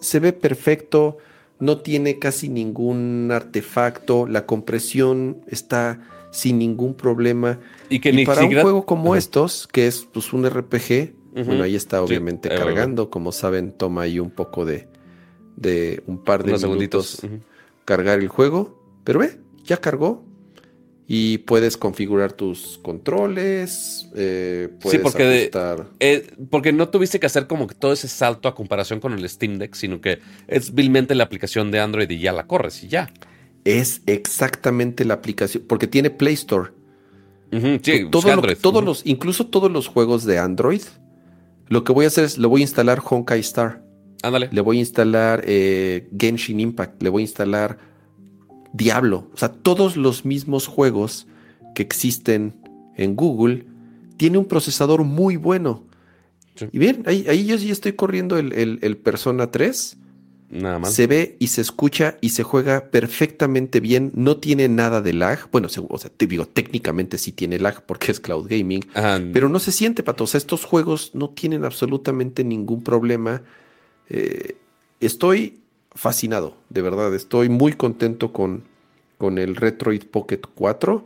se 0.01 0.19
ve 0.19 0.33
perfecto, 0.33 1.19
no 1.61 1.83
tiene 1.83 2.19
casi 2.19 2.49
ningún 2.49 3.31
artefacto, 3.31 4.27
la 4.27 4.45
compresión 4.45 5.41
está 5.47 6.01
sin 6.33 6.59
ningún 6.59 6.95
problema. 6.95 7.61
Y 7.89 8.01
que 8.01 8.25
para 8.27 8.43
un 8.43 8.61
juego 8.61 8.87
como 8.87 9.15
estos, 9.15 9.69
que 9.69 9.87
es 9.87 10.05
pues 10.13 10.33
un 10.33 10.51
RPG, 10.51 11.15
bueno, 11.45 11.63
ahí 11.63 11.77
está 11.77 12.03
obviamente 12.03 12.49
cargando, 12.49 13.09
como 13.09 13.31
saben, 13.31 13.71
toma 13.71 14.03
ahí 14.03 14.19
un 14.19 14.31
poco 14.31 14.65
de, 14.65 14.89
de 15.55 16.03
un 16.09 16.25
par 16.25 16.43
de 16.43 16.59
minutos 16.67 17.21
cargar 17.85 18.19
el 18.19 18.27
juego, 18.27 18.83
pero 19.05 19.21
ve, 19.21 19.39
ya 19.63 19.77
cargó, 19.77 20.25
y 21.09 21.39
puedes 21.39 21.77
configurar 21.77 22.33
tus 22.33 22.79
controles. 22.83 24.09
Eh, 24.17 24.69
puedes 24.81 24.99
sí, 24.99 25.03
porque, 25.03 25.51
eh, 26.01 26.27
porque 26.51 26.73
no 26.73 26.89
tuviste 26.89 27.21
que 27.21 27.27
hacer 27.27 27.47
como 27.47 27.67
que 27.69 27.75
todo 27.75 27.93
ese 27.93 28.09
salto 28.09 28.49
a 28.49 28.55
comparación 28.55 28.99
con 28.99 29.13
el 29.13 29.29
Steam 29.29 29.59
Deck, 29.59 29.75
sino 29.75 30.01
que 30.01 30.19
es 30.49 30.75
vilmente 30.75 31.15
la 31.15 31.25
aplicación 31.25 31.71
de 31.71 31.79
Android 31.79 32.11
y 32.11 32.19
ya 32.19 32.33
la 32.33 32.47
corres 32.47 32.83
y 32.83 32.89
ya. 32.89 33.13
Es 33.65 34.03
exactamente 34.07 35.05
la 35.05 35.15
aplicación, 35.15 35.65
porque 35.69 35.87
tiene 35.87 36.11
Play 36.11 36.35
Store. 36.35 36.71
sí, 37.83 38.09
todos 38.11 38.85
los, 38.85 39.07
incluso 39.07 39.47
todos 39.47 39.71
los 39.71 39.87
juegos 39.87 40.25
de 40.25 40.39
Android, 40.39 40.83
lo 41.69 41.85
que 41.85 41.93
voy 41.93 42.05
a 42.05 42.09
hacer 42.09 42.25
es, 42.25 42.37
le 42.37 42.49
voy 42.49 42.63
a 42.63 42.65
instalar 42.65 43.01
Honkai 43.05 43.41
Star. 43.41 43.83
Ándale. 44.23 44.49
Le 44.51 44.61
voy 44.61 44.79
a 44.79 44.81
instalar 44.81 45.43
eh, 45.47 46.09
Genshin 46.19 46.59
Impact, 46.59 47.01
le 47.01 47.11
voy 47.11 47.23
a 47.23 47.27
instalar 47.27 47.79
Diablo. 48.77 49.29
O 49.33 49.37
sea, 49.37 49.49
todos 49.53 49.97
los 49.97 50.25
mismos 50.25 50.67
juegos 50.67 51.27
que 51.75 51.83
existen 51.83 52.55
en 52.97 53.17
Google 53.17 53.67
tiene 54.17 54.39
un 54.39 54.47
procesador 54.47 55.05
muy 55.05 55.37
bueno. 55.37 55.85
Y 56.73 56.79
bien, 56.79 57.03
ahí, 57.07 57.27
ahí, 57.29 57.47
yo 57.47 57.59
sí 57.59 57.71
estoy 57.71 57.93
corriendo 57.93 58.39
el, 58.39 58.97
Persona 59.03 59.51
3. 59.51 59.99
Nada 60.49 60.79
más. 60.79 60.95
Se 60.95 61.07
ve 61.07 61.37
y 61.39 61.49
se 61.49 61.61
escucha 61.61 62.17
y 62.21 62.31
se 62.31 62.45
juega 62.45 62.89
perfectamente 62.91 63.81
bien. 63.81 64.13
No 64.15 64.39
tiene 64.39 64.69
nada 64.69 65.03
de 65.03 65.13
lag. 65.13 65.51
Bueno, 65.51 65.69
o 65.89 65.99
sea, 65.99 66.11
te 66.11 66.27
digo, 66.27 66.47
técnicamente 66.47 67.19
sí 67.19 67.33
tiene 67.33 67.59
lag 67.59 67.85
porque 67.85 68.13
es 68.13 68.21
cloud 68.21 68.47
gaming. 68.49 68.87
Pero 69.33 69.49
no 69.49 69.59
se 69.59 69.73
siente, 69.73 70.03
pato. 70.03 70.25
O 70.25 70.27
sea, 70.27 70.39
estos 70.39 70.65
juegos 70.65 71.11
no 71.15 71.31
tienen 71.31 71.65
absolutamente 71.65 72.43
ningún 72.43 72.83
problema. 72.83 73.43
Eh, 74.09 74.57
estoy 75.01 75.61
fascinado, 75.97 76.57
de 76.69 76.83
verdad. 76.83 77.15
Estoy 77.15 77.49
muy 77.49 77.73
contento 77.73 78.33
con, 78.33 78.65
con 79.19 79.39
el 79.39 79.57
Retroid 79.57 80.05
Pocket 80.05 80.43
4. 80.55 81.03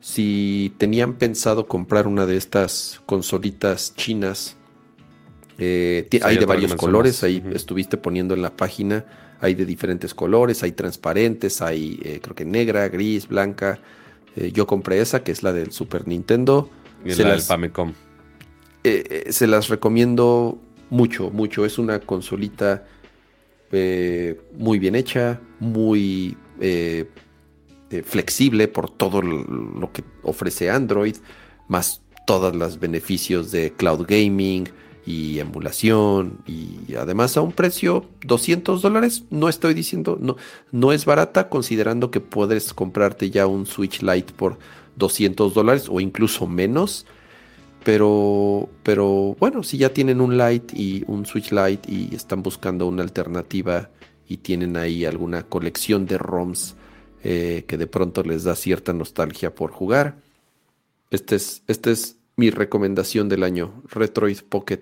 Si 0.00 0.72
tenían 0.78 1.14
pensado 1.14 1.66
comprar 1.66 2.06
una 2.06 2.26
de 2.26 2.36
estas 2.36 3.02
consolitas 3.06 3.94
chinas 3.96 4.56
Eh, 5.62 6.08
hay 6.22 6.38
de 6.38 6.46
varios 6.46 6.74
colores, 6.74 7.22
ahí 7.22 7.44
estuviste 7.52 7.98
poniendo 7.98 8.32
en 8.32 8.40
la 8.40 8.56
página, 8.56 9.04
hay 9.42 9.54
de 9.54 9.66
diferentes 9.66 10.14
colores, 10.14 10.62
hay 10.62 10.72
transparentes, 10.72 11.60
hay 11.60 12.00
eh, 12.02 12.18
creo 12.22 12.34
que 12.34 12.46
negra, 12.46 12.88
gris, 12.88 13.28
blanca. 13.28 13.78
Eh, 14.36 14.52
yo 14.52 14.66
compré 14.66 15.02
esa, 15.02 15.22
que 15.22 15.32
es 15.32 15.42
la 15.42 15.52
del 15.52 15.70
Super 15.72 16.08
Nintendo. 16.08 16.70
Y 17.04 17.14
la 17.14 17.32
del 17.32 17.42
Famicom. 17.42 17.92
se 18.82 19.46
las 19.46 19.68
recomiendo 19.68 20.58
mucho, 20.88 21.30
mucho. 21.30 21.66
Es 21.66 21.78
una 21.78 22.00
consolita 22.00 22.86
muy 23.70 24.78
bien 24.78 24.94
hecha, 24.94 25.40
muy 25.58 26.36
flexible 28.04 28.68
por 28.68 28.90
todo 28.90 29.22
lo 29.22 29.92
que 29.92 30.04
ofrece 30.22 30.70
Android, 30.70 31.16
más 31.68 32.02
todos 32.26 32.54
los 32.54 32.78
beneficios 32.78 33.50
de 33.50 33.72
cloud 33.72 34.06
gaming, 34.06 34.68
y 35.06 35.38
emulación 35.38 36.42
y 36.46 36.94
además 36.94 37.36
a 37.36 37.40
un 37.40 37.52
precio 37.52 38.04
200 38.26 38.82
dólares. 38.82 39.24
No 39.30 39.48
estoy 39.48 39.74
diciendo, 39.74 40.18
no, 40.20 40.36
no 40.72 40.92
es 40.92 41.04
barata 41.04 41.48
considerando 41.48 42.10
que 42.10 42.20
puedes 42.20 42.74
comprarte 42.74 43.30
ya 43.30 43.46
un 43.46 43.66
Switch 43.66 44.02
Lite 44.02 44.32
por 44.34 44.58
200 44.96 45.54
dólares 45.54 45.86
o 45.88 46.00
incluso 46.00 46.46
menos. 46.46 47.06
Pero, 47.84 48.68
pero 48.82 49.36
bueno, 49.38 49.62
si 49.62 49.78
ya 49.78 49.92
tienen 49.92 50.20
un 50.20 50.36
Lite 50.36 50.76
y 50.76 51.02
un 51.06 51.24
Switch 51.24 51.50
Lite 51.50 51.90
y 51.90 52.14
están 52.14 52.42
buscando 52.42 52.86
una 52.86 53.02
alternativa 53.02 53.88
y 54.28 54.38
tienen 54.38 54.76
ahí 54.76 55.04
alguna 55.04 55.44
colección 55.44 56.06
de 56.06 56.18
ROMs 56.18 56.76
eh, 57.24 57.64
que 57.66 57.76
de 57.76 57.86
pronto 57.86 58.22
les 58.22 58.44
da 58.44 58.54
cierta 58.54 58.92
nostalgia 58.92 59.54
por 59.54 59.72
jugar, 59.72 60.16
este 61.10 61.36
es, 61.36 61.62
este 61.66 61.90
es 61.90 62.16
mi 62.36 62.50
recomendación 62.50 63.28
del 63.28 63.42
año, 63.42 63.82
Retroid 63.90 64.38
Pocket 64.48 64.80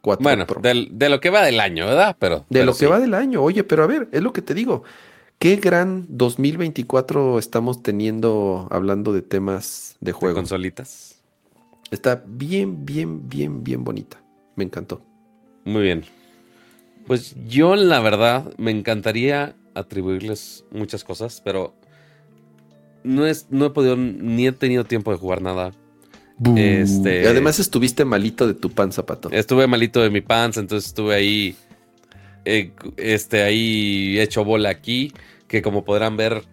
4 0.00 0.22
bueno, 0.22 0.46
de 0.62 1.08
lo 1.08 1.20
que 1.20 1.30
va 1.30 1.42
del 1.44 1.60
año, 1.60 1.86
¿verdad? 1.86 2.16
Pero, 2.18 2.46
de 2.48 2.64
lo 2.64 2.74
que 2.74 2.86
va 2.86 2.98
del 2.98 3.14
año. 3.14 3.42
Oye, 3.42 3.64
pero 3.64 3.84
a 3.84 3.86
ver, 3.86 4.08
es 4.12 4.22
lo 4.22 4.32
que 4.32 4.42
te 4.42 4.54
digo. 4.54 4.82
Qué 5.38 5.56
gran 5.56 6.06
2024 6.08 7.38
estamos 7.38 7.82
teniendo 7.82 8.66
hablando 8.70 9.12
de 9.12 9.22
temas 9.22 9.96
de 10.00 10.12
juego. 10.12 10.34
De 10.34 10.40
consolitas. 10.40 11.09
Está 11.90 12.22
bien, 12.26 12.84
bien, 12.84 13.28
bien, 13.28 13.64
bien 13.64 13.84
bonita. 13.84 14.22
Me 14.56 14.64
encantó. 14.64 15.02
Muy 15.64 15.82
bien. 15.82 16.04
Pues 17.06 17.34
yo, 17.46 17.76
la 17.76 18.00
verdad, 18.00 18.52
me 18.56 18.70
encantaría 18.70 19.56
atribuirles 19.74 20.64
muchas 20.70 21.04
cosas, 21.04 21.40
pero 21.44 21.74
no, 23.02 23.26
es, 23.26 23.46
no 23.50 23.66
he 23.66 23.70
podido, 23.70 23.96
ni 23.96 24.46
he 24.46 24.52
tenido 24.52 24.84
tiempo 24.84 25.10
de 25.10 25.18
jugar 25.18 25.42
nada. 25.42 25.72
Este, 26.56 27.22
y 27.22 27.26
además 27.26 27.58
estuviste 27.58 28.04
malito 28.04 28.46
de 28.46 28.54
tu 28.54 28.70
panza, 28.70 29.04
Pato. 29.04 29.30
Estuve 29.30 29.66
malito 29.66 30.00
de 30.00 30.08
mi 30.08 30.22
panza, 30.22 30.60
entonces 30.60 30.88
estuve 30.88 31.14
ahí, 31.14 31.54
eh, 32.46 32.72
este, 32.96 33.42
ahí 33.42 34.18
hecho 34.18 34.44
bola 34.44 34.70
aquí, 34.70 35.12
que 35.48 35.60
como 35.60 35.84
podrán 35.84 36.16
ver, 36.16 36.44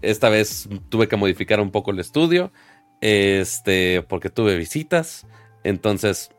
esta 0.00 0.30
vez 0.30 0.68
tuve 0.88 1.06
que 1.06 1.16
modificar 1.16 1.60
un 1.60 1.70
poco 1.70 1.90
el 1.90 1.98
estudio, 1.98 2.50
este, 3.00 4.02
porque 4.02 4.30
tuve 4.30 4.56
visitas, 4.56 5.26
entonces 5.64 6.30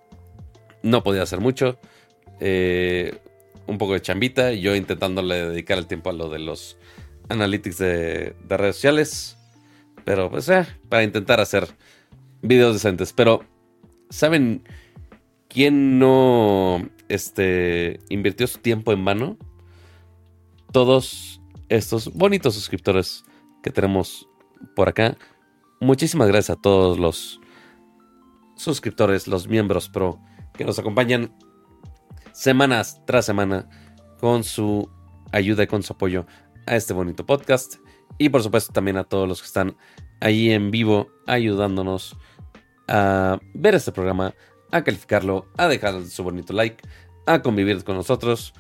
no 0.83 1.03
podía 1.03 1.23
hacer 1.23 1.40
mucho. 1.40 1.80
Eh, 2.40 3.19
un 3.67 3.77
poco 3.77 3.93
de 3.93 4.01
chambita, 4.01 4.51
yo 4.51 4.75
intentándole 4.75 5.49
dedicar 5.49 5.77
el 5.77 5.88
tiempo 5.88 6.09
a 6.09 6.14
lo 6.14 6.30
de 6.30 6.40
los 6.40 6.77
analytics 7.30 7.77
de, 7.77 8.35
de 8.48 8.57
redes 8.57 8.75
sociales, 8.75 9.38
pero 10.03 10.30
pues 10.30 10.49
eh, 10.49 10.65
para 10.90 11.03
intentar 11.03 11.40
hacer 11.40 11.67
videos 12.41 12.73
decentes. 12.73 13.14
Pero, 13.14 13.45
¿saben 14.09 14.64
quién 15.48 15.99
no 15.99 16.90
este, 17.09 17.99
invirtió 18.09 18.48
su 18.48 18.59
tiempo 18.59 18.91
en 18.91 19.06
vano? 19.06 19.38
Todos 20.72 21.41
estos 21.69 22.14
bonitos 22.14 22.56
suscriptores 22.56 23.23
que 23.64 23.72
tenemos 23.72 24.27
por 24.75 24.90
acá. 24.90 25.17
Muchísimas 25.82 26.27
gracias 26.27 26.56
a 26.60 26.61
todos 26.61 27.00
los 27.00 27.42
suscriptores, 28.56 29.27
los 29.27 29.48
miembros 29.48 29.90
pro 29.90 30.19
que 30.53 30.64
nos 30.64 30.77
acompañan 30.77 31.35
semanas 32.34 33.01
tras 33.08 33.26
semana 33.26 33.68
con 34.19 34.43
su 34.43 34.88
ayuda 35.32 35.64
y 35.64 35.68
con 35.68 35.82
su 35.82 35.93
apoyo 35.93 36.27
a 36.68 36.76
este 36.76 36.93
bonito 36.93 37.26
podcast. 37.26 37.77
Y 38.19 38.30
por 38.30 38.43
supuesto 38.43 38.72
también 38.72 38.95
a 38.98 39.06
todos 39.06 39.27
los 39.27 39.42
que 39.42 39.48
están 39.48 39.76
ahí 40.19 40.51
en 40.51 40.69
vivo 40.69 41.10
ayudándonos 41.26 42.16
a 42.88 43.40
ver 43.56 43.74
este 43.74 43.92
programa, 43.92 44.35
a 44.72 44.84
calificarlo, 44.84 45.48
a 45.58 45.68
dejar 45.68 46.06
su 46.06 46.24
bonito 46.24 46.53
like, 46.53 46.77
a 47.26 47.42
convivir 47.42 47.84
con 47.84 47.95
nosotros, 47.95 48.53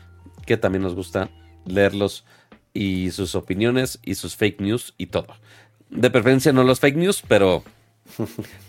que 0.47 0.57
también 0.57 0.81
nos 0.81 0.95
gusta 0.95 1.29
leerlos 1.65 2.25
y 2.73 3.11
sus 3.11 3.35
opiniones 3.35 3.99
y 4.03 4.15
sus 4.15 4.35
fake 4.35 4.59
news 4.59 4.95
y 4.97 5.05
todo. 5.05 5.27
De 5.91 6.09
preferencia 6.09 6.53
no 6.53 6.63
los 6.63 6.79
fake 6.79 6.95
news, 6.95 7.23
pero, 7.27 7.63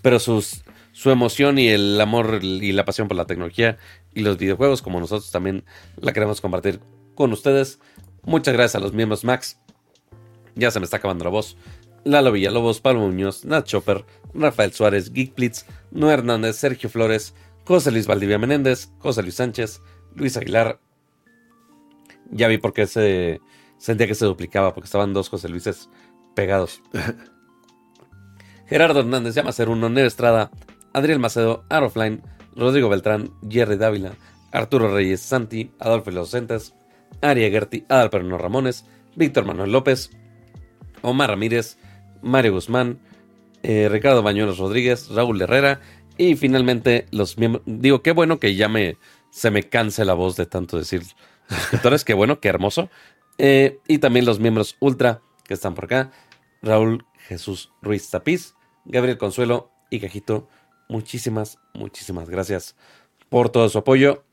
pero 0.03 0.19
sus, 0.19 0.65
su 0.93 1.11
emoción 1.11 1.59
y 1.59 1.69
el 1.69 2.01
amor 2.01 2.41
y 2.43 2.73
la 2.73 2.85
pasión 2.85 3.09
por 3.09 3.17
la 3.17 3.27
tecnología 3.27 3.79
y 4.13 4.21
los 4.21 4.39
videojuegos, 4.39 4.83
como 4.83 5.01
nosotros 5.01 5.31
también 5.31 5.65
la 5.97 6.13
queremos 6.13 6.41
compartir 6.41 6.81
con 7.15 7.33
ustedes. 7.33 7.79
Muchas 8.25 8.55
gracias 8.55 8.75
a 8.75 8.85
los 8.85 8.93
miembros 8.93 9.25
Max. 9.25 9.59
Ya 10.55 10.71
se 10.71 10.81
me 10.81 10.85
está 10.85 10.99
acabando 10.99 11.25
la 11.25 11.31
voz. 11.31 11.57
Lalo 12.05 12.33
Villalobos, 12.33 12.81
Pablo 12.81 13.03
Muñoz, 13.03 13.45
Nat 13.45 13.65
Chopper, 13.67 14.05
Rafael 14.35 14.73
Suárez, 14.73 15.13
Geek 15.13 15.37
Blitz, 15.37 15.65
Noé 15.93 16.15
Hernández, 16.15 16.57
Sergio 16.57 16.91
Flores, 16.91 17.35
José 17.65 17.93
Luis 17.93 18.09
Valdivia 18.09 18.39
Menéndez, 18.39 18.91
José 18.99 19.23
Luis 19.23 19.37
Sánchez, 19.37 19.81
Luis 20.17 20.37
Aguilar. 20.37 20.81
Ya 22.31 22.49
vi 22.49 22.59
por 22.59 22.73
qué 22.73 22.89
se 22.89 23.41
sentía 23.79 24.09
que 24.09 24.17
se 24.17 24.25
duplicaba, 24.25 24.75
porque 24.75 24.87
estaban 24.87 25.13
dos 25.13 25.29
José 25.29 25.49
Luises 25.49 25.89
pegados. 26.35 26.83
Gerardo 28.67 29.01
Hernández, 29.01 29.35
llama 29.35 29.51
a 29.51 29.53
ser 29.53 29.69
uno, 29.69 29.89
Nero 29.89 30.07
Estrada, 30.07 30.51
Adriel 30.93 31.19
Macedo, 31.19 31.65
Arofline, 31.69 32.23
Rodrigo 32.57 32.89
Beltrán, 32.89 33.31
Jerry 33.49 33.77
Dávila, 33.77 34.13
Arturo 34.51 34.93
Reyes 34.93 35.21
Santi, 35.21 35.73
Adolfo 35.79 36.11
Los 36.11 36.31
Docentes, 36.31 36.75
Aria 37.21 37.51
Gerti, 37.51 37.85
Adalperno 37.89 38.39
Ramones, 38.39 38.85
Víctor 39.15 39.45
Manuel 39.45 39.73
López, 39.73 40.11
Omar 41.03 41.31
Ramírez, 41.31 41.79
Mario 42.23 42.53
Guzmán, 42.53 42.99
eh, 43.63 43.89
Ricardo 43.91 44.23
Bañuelos 44.23 44.59
Rodríguez, 44.59 45.09
Raúl 45.09 45.41
Herrera 45.41 45.81
y 46.17 46.37
finalmente 46.37 47.07
los 47.11 47.39
miembros. 47.39 47.63
Digo, 47.67 48.03
qué 48.03 48.13
bueno 48.13 48.39
que 48.39 48.55
ya 48.55 48.69
me 48.69 48.97
se 49.31 49.51
me 49.51 49.65
canse 49.65 50.05
la 50.05 50.15
voz 50.15 50.37
de 50.37 50.47
tanto 50.47 50.79
decir 50.79 51.03
suscriptores, 51.49 52.05
qué 52.05 52.15
bueno, 52.15 52.41
qué 52.41 52.49
hermoso. 52.49 52.91
Eh, 53.39 53.81
y 53.89 53.99
también 53.99 54.27
los 54.27 54.41
miembros 54.41 54.77
ultra 54.79 55.23
que 55.53 55.57
están 55.57 55.75
por 55.75 55.85
acá: 55.85 56.11
Raúl 56.63 57.05
Jesús 57.29 57.71
Ruiz 57.83 58.09
Tapiz, 58.09 58.55
Gabriel 58.87 59.19
Consuelo 59.19 59.71
y 59.91 60.01
Cajito. 60.01 60.49
Muchísimas, 60.89 61.59
muchísimas 61.75 62.31
gracias 62.31 62.75
por 63.29 63.51
todo 63.51 63.69
su 63.69 63.79
apoyo 63.79 64.25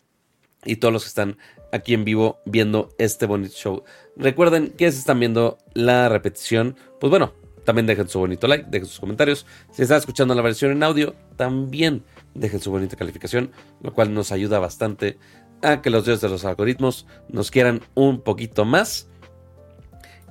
y 0.64 0.78
todos 0.78 0.94
los 0.94 1.04
que 1.04 1.10
están 1.10 1.38
aquí 1.74 1.94
en 1.94 2.06
vivo 2.06 2.40
viendo 2.46 2.90
este 2.98 3.26
bonito 3.26 3.54
show. 3.54 3.84
Recuerden 4.16 4.70
que 4.70 4.92
si 4.92 5.00
están 5.00 5.20
viendo 5.20 5.58
la 5.74 6.08
repetición, 6.10 6.78
pues 7.00 7.10
bueno, 7.10 7.34
también 7.66 7.86
dejen 7.86 8.08
su 8.08 8.20
bonito 8.20 8.48
like, 8.48 8.66
dejen 8.70 8.88
sus 8.88 9.00
comentarios. 9.00 9.46
Si 9.72 9.82
están 9.82 9.98
escuchando 9.98 10.34
la 10.36 10.42
versión 10.42 10.72
en 10.72 10.84
audio, 10.84 11.16
también 11.36 12.04
dejen 12.34 12.62
su 12.62 12.72
bonita 12.72 12.96
calificación, 12.96 13.52
lo 13.82 13.94
cual 13.94 14.14
nos 14.14 14.32
ayuda 14.32 14.60
bastante 14.60 15.18
a 15.62 15.82
que 15.82 15.90
los 15.90 16.06
dioses 16.06 16.22
de 16.22 16.30
los 16.30 16.46
algoritmos 16.46 17.06
nos 17.28 17.52
quieran 17.52 17.82
un 17.94 18.22
poquito 18.22 18.64
más. 18.64 19.10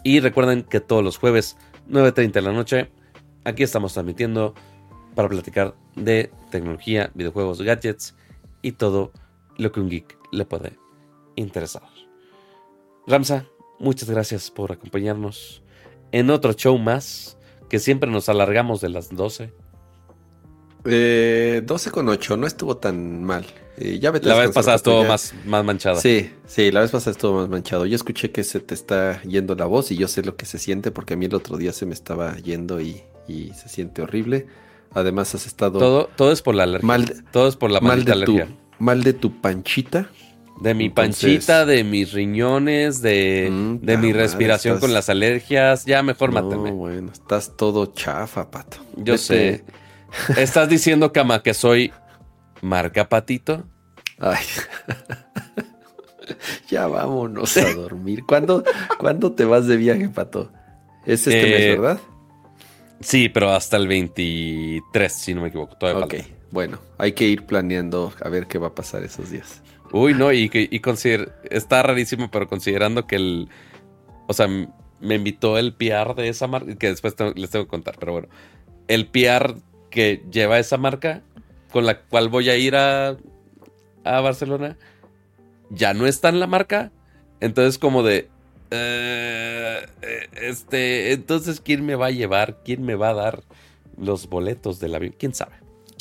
Y 0.04 0.20
recuerden 0.20 0.62
que 0.62 0.80
todos 0.80 1.02
los 1.02 1.18
jueves, 1.18 1.56
9.30 1.88 2.32
de 2.32 2.42
la 2.42 2.52
noche, 2.52 2.90
aquí 3.44 3.62
estamos 3.62 3.94
transmitiendo 3.94 4.54
para 5.14 5.28
platicar 5.28 5.74
de 5.96 6.30
tecnología, 6.50 7.10
videojuegos, 7.14 7.60
gadgets 7.62 8.14
y 8.62 8.72
todo 8.72 9.12
lo 9.56 9.72
que 9.72 9.80
un 9.80 9.88
geek 9.88 10.18
le 10.30 10.44
puede 10.44 10.78
interesar. 11.36 11.82
Ramsa, 13.06 13.46
muchas 13.78 14.08
gracias 14.10 14.50
por 14.50 14.72
acompañarnos 14.72 15.62
en 16.12 16.30
otro 16.30 16.52
show 16.52 16.78
más, 16.78 17.38
que 17.68 17.78
siempre 17.78 18.10
nos 18.10 18.28
alargamos 18.28 18.80
de 18.80 18.88
las 18.88 19.14
12. 19.14 19.52
Eh, 20.84 21.62
12 21.64 21.90
con 21.90 22.08
8, 22.08 22.36
no 22.36 22.46
estuvo 22.46 22.76
tan 22.76 23.24
mal. 23.24 23.44
Eh, 23.80 23.98
ya 24.00 24.10
la 24.10 24.34
vez 24.34 24.50
pasada 24.50 24.76
estuvo 24.76 25.04
más, 25.04 25.34
más 25.46 25.64
manchada. 25.64 26.00
Sí, 26.00 26.30
sí, 26.46 26.72
la 26.72 26.80
vez 26.80 26.90
pasada 26.90 27.12
estuvo 27.12 27.40
más 27.40 27.48
manchado. 27.48 27.86
Yo 27.86 27.94
escuché 27.94 28.32
que 28.32 28.42
se 28.42 28.58
te 28.58 28.74
está 28.74 29.22
yendo 29.22 29.54
la 29.54 29.66
voz 29.66 29.92
y 29.92 29.96
yo 29.96 30.08
sé 30.08 30.22
lo 30.22 30.36
que 30.36 30.46
se 30.46 30.58
siente 30.58 30.90
porque 30.90 31.14
a 31.14 31.16
mí 31.16 31.26
el 31.26 31.34
otro 31.34 31.56
día 31.56 31.72
se 31.72 31.86
me 31.86 31.94
estaba 31.94 32.36
yendo 32.38 32.80
y, 32.80 33.02
se 33.28 33.68
siente 33.68 34.02
horrible. 34.02 34.46
Además 34.92 35.34
has 35.34 35.46
estado... 35.46 35.78
Todo, 35.78 36.10
todo 36.16 36.32
es 36.32 36.42
por 36.42 36.54
la 36.54 36.64
alergia. 36.64 36.86
Mal, 36.86 37.24
todo 37.30 37.46
es 37.46 37.56
por 37.56 37.70
la 37.70 37.80
mal 37.80 38.04
de 38.04 38.12
alergia. 38.12 38.46
Tu, 38.46 38.84
mal 38.84 39.04
de 39.04 39.12
tu 39.12 39.40
panchita. 39.40 40.10
De 40.60 40.74
mi 40.74 40.88
panchita, 40.88 41.66
de 41.66 41.84
mis 41.84 42.12
riñones, 42.12 43.00
de, 43.00 43.48
mm, 43.50 43.84
de 43.84 43.96
mi 43.96 44.12
respiración 44.12 44.80
con 44.80 44.92
las 44.92 45.08
alergias. 45.08 45.84
Ya 45.84 46.02
mejor 46.02 46.32
no, 46.32 46.42
mátame. 46.42 46.72
bueno, 46.72 47.12
estás 47.12 47.56
todo 47.56 47.86
chafa, 47.86 48.50
pato. 48.50 48.78
Yo 48.96 49.18
sé. 49.18 49.62
¿Estás 50.36 50.68
diciendo, 50.68 51.12
Cama, 51.12 51.42
que 51.42 51.54
soy 51.54 51.92
marca 52.62 53.08
patito? 53.08 53.64
Ay. 54.18 54.44
ya 56.68 56.86
vámonos 56.86 57.56
a 57.56 57.72
dormir. 57.74 58.24
¿Cuándo, 58.26 58.64
¿Cuándo, 58.98 59.32
te 59.32 59.44
vas 59.44 59.66
de 59.66 59.76
viaje, 59.76 60.08
Pato? 60.08 60.52
Es 61.06 61.26
este 61.26 61.42
mes, 61.42 61.60
eh, 61.60 61.70
¿verdad? 61.70 62.00
Sí, 63.00 63.28
pero 63.28 63.50
hasta 63.50 63.76
el 63.76 63.86
23, 63.86 65.12
si 65.12 65.34
no 65.34 65.42
me 65.42 65.48
equivoco. 65.48 65.76
Todavía 65.76 66.04
ok, 66.04 66.14
bueno, 66.50 66.78
hay 66.98 67.12
que 67.12 67.26
ir 67.26 67.46
planeando 67.46 68.12
a 68.22 68.28
ver 68.28 68.46
qué 68.46 68.58
va 68.58 68.68
a 68.68 68.74
pasar 68.74 69.04
esos 69.04 69.30
días. 69.30 69.62
Uy, 69.92 70.14
no, 70.14 70.32
y, 70.32 70.50
y, 70.52 70.82
está 71.50 71.82
rarísimo, 71.82 72.30
pero 72.30 72.48
considerando 72.48 73.06
que 73.06 73.16
el, 73.16 73.48
o 74.26 74.32
sea, 74.34 74.48
me 75.00 75.14
invitó 75.14 75.58
el 75.58 75.72
PR 75.74 76.14
de 76.14 76.28
esa 76.28 76.46
marca, 76.46 76.74
que 76.76 76.88
después 76.88 77.14
les 77.36 77.50
tengo 77.50 77.64
que 77.64 77.70
contar, 77.70 77.96
pero 77.98 78.12
bueno, 78.12 78.28
el 78.88 79.06
PR 79.06 79.54
que 79.90 80.24
lleva 80.30 80.58
esa 80.58 80.76
marca, 80.76 81.22
con 81.72 81.86
la 81.86 82.00
cual 82.00 82.28
voy 82.28 82.50
a 82.50 82.56
ir 82.56 82.76
a, 82.76 83.16
a 84.04 84.20
Barcelona, 84.20 84.76
ya 85.70 85.94
no 85.94 86.06
está 86.06 86.28
en 86.28 86.40
la 86.40 86.46
marca, 86.46 86.92
entonces 87.40 87.78
como 87.78 88.02
de, 88.02 88.28
eh, 88.70 89.86
este, 90.40 91.12
entonces, 91.12 91.60
¿quién 91.60 91.84
me 91.84 91.94
va 91.94 92.06
a 92.06 92.10
llevar? 92.10 92.58
¿Quién 92.64 92.84
me 92.84 92.94
va 92.94 93.10
a 93.10 93.14
dar 93.14 93.42
los 93.96 94.28
boletos 94.28 94.80
del 94.80 94.94
avión? 94.94 95.14
¿Quién 95.18 95.34
sabe? 95.34 95.52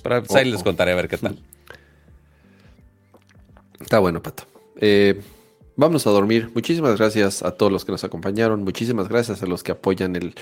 Pero 0.03 0.23
pues, 0.23 0.35
ahí 0.35 0.49
les 0.49 0.63
contaré 0.63 0.91
a 0.91 0.95
ver 0.95 1.07
qué 1.07 1.17
tal. 1.17 1.39
Está 3.79 3.99
bueno, 3.99 4.21
Pato. 4.21 4.43
Eh, 4.79 5.21
vamos 5.75 6.07
a 6.07 6.09
dormir. 6.09 6.49
Muchísimas 6.53 6.97
gracias 6.97 7.43
a 7.43 7.51
todos 7.51 7.71
los 7.71 7.85
que 7.85 7.91
nos 7.91 8.03
acompañaron. 8.03 8.63
Muchísimas 8.63 9.07
gracias 9.07 9.43
a 9.43 9.45
los 9.45 9.63
que 9.63 9.71
apoyan 9.71 10.15
el 10.15 10.35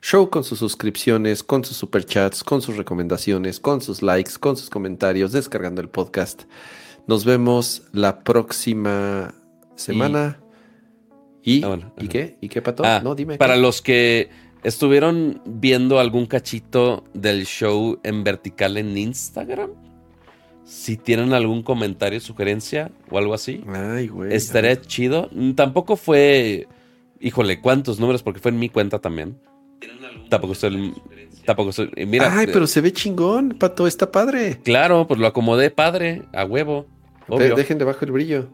show 0.00 0.30
con 0.30 0.44
sus 0.44 0.58
suscripciones, 0.58 1.42
con 1.42 1.64
sus 1.64 1.76
superchats, 1.76 2.44
con 2.44 2.62
sus 2.62 2.76
recomendaciones, 2.76 3.60
con 3.60 3.80
sus 3.80 4.02
likes, 4.02 4.32
con 4.38 4.56
sus 4.56 4.70
comentarios, 4.70 5.32
descargando 5.32 5.80
el 5.80 5.88
podcast. 5.88 6.42
Nos 7.06 7.24
vemos 7.24 7.82
la 7.92 8.22
próxima 8.22 9.34
semana. 9.76 10.40
¿Y, 11.42 11.64
ah, 11.64 11.78
¿Y 11.98 12.08
qué? 12.08 12.36
¿Y 12.40 12.48
qué, 12.48 12.60
Pato? 12.60 12.84
Ah, 12.84 13.00
no, 13.02 13.14
dime. 13.14 13.38
Para 13.38 13.56
los 13.56 13.80
que 13.80 14.28
estuvieron 14.62 15.40
viendo 15.46 15.98
algún 15.98 16.26
cachito 16.26 17.04
del 17.14 17.46
show 17.46 17.98
en 18.02 18.24
vertical 18.24 18.76
en 18.76 18.96
Instagram, 18.96 19.70
si 20.64 20.98
tienen 20.98 21.32
algún 21.32 21.62
comentario, 21.62 22.20
sugerencia 22.20 22.90
o 23.10 23.16
algo 23.16 23.32
así, 23.32 23.64
Ay, 23.66 24.08
güey, 24.08 24.34
estaría 24.34 24.78
chido. 24.80 25.30
Tampoco 25.54 25.96
fue, 25.96 26.68
híjole, 27.20 27.60
¿cuántos 27.62 27.98
números? 27.98 28.22
Porque 28.22 28.40
fue 28.40 28.50
en 28.50 28.58
mi 28.58 28.68
cuenta 28.68 28.98
también. 28.98 29.38
Tampoco 30.28 30.52
estoy, 30.52 30.94
tampoco 31.44 31.70
estoy, 31.70 31.90
mira. 32.06 32.36
Ay, 32.36 32.46
pero 32.52 32.66
se 32.66 32.80
ve 32.80 32.92
chingón, 32.92 33.56
Pato, 33.58 33.86
está 33.86 34.10
padre. 34.10 34.60
Claro, 34.62 35.06
pues 35.06 35.18
lo 35.18 35.26
acomodé 35.26 35.70
padre, 35.70 36.22
a 36.32 36.44
huevo. 36.44 36.86
Dejen 37.28 37.78
debajo 37.78 38.04
el 38.04 38.12
brillo. 38.12 38.48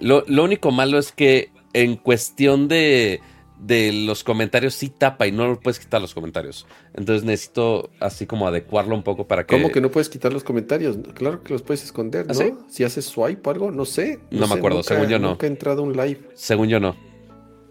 Lo, 0.00 0.24
lo 0.26 0.44
único 0.44 0.70
malo 0.70 0.98
es 0.98 1.12
que 1.12 1.52
en 1.72 1.96
cuestión 1.96 2.68
de 2.68 3.20
de 3.60 3.92
los 3.92 4.24
comentarios 4.24 4.74
sí 4.74 4.88
tapa 4.88 5.26
y 5.26 5.32
no 5.32 5.46
lo 5.46 5.60
puedes 5.60 5.78
quitar 5.78 6.00
los 6.00 6.14
comentarios. 6.14 6.66
Entonces 6.94 7.24
necesito 7.24 7.90
así 8.00 8.26
como 8.26 8.46
adecuarlo 8.46 8.94
un 8.94 9.02
poco 9.02 9.26
para 9.26 9.44
que. 9.44 9.54
¿Cómo 9.54 9.70
que 9.70 9.80
no 9.80 9.90
puedes 9.90 10.08
quitar 10.08 10.32
los 10.32 10.42
comentarios? 10.42 10.96
Claro 11.14 11.42
que 11.42 11.52
los 11.52 11.62
puedes 11.62 11.84
esconder, 11.84 12.26
¿no? 12.26 12.40
¿Ah, 12.40 12.66
si 12.68 12.84
haces 12.84 13.04
swipe 13.04 13.48
o 13.48 13.52
algo, 13.52 13.70
no 13.70 13.84
sé. 13.84 14.20
No, 14.30 14.48
me 14.48 14.54
acuerdo, 14.54 14.82
según 14.82 15.08
yo 15.08 15.18
no. 15.18 15.30
Nunca 15.30 15.46
he 15.46 15.50
entrado 15.50 15.82
un 15.82 15.92
live. 15.92 16.20
Según 16.34 16.68
yo 16.68 16.80
no. 16.80 16.96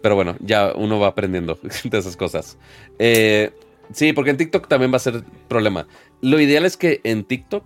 Pero 0.02 0.14
bueno, 0.14 0.36
ya 0.40 0.72
uno 0.74 0.98
va 0.98 1.08
aprendiendo 1.08 1.58
de 1.84 1.98
esas 1.98 2.16
cosas. 2.16 2.58
Eh, 2.98 3.52
sí, 3.92 4.12
porque 4.12 4.30
en 4.30 4.36
TikTok 4.36 4.68
también 4.68 4.92
va 4.92 4.96
a 4.96 5.00
ser 5.00 5.24
problema. 5.48 5.86
Lo 6.20 6.40
ideal 6.40 6.64
es 6.64 6.76
que 6.76 7.00
en 7.04 7.24
TikTok 7.24 7.64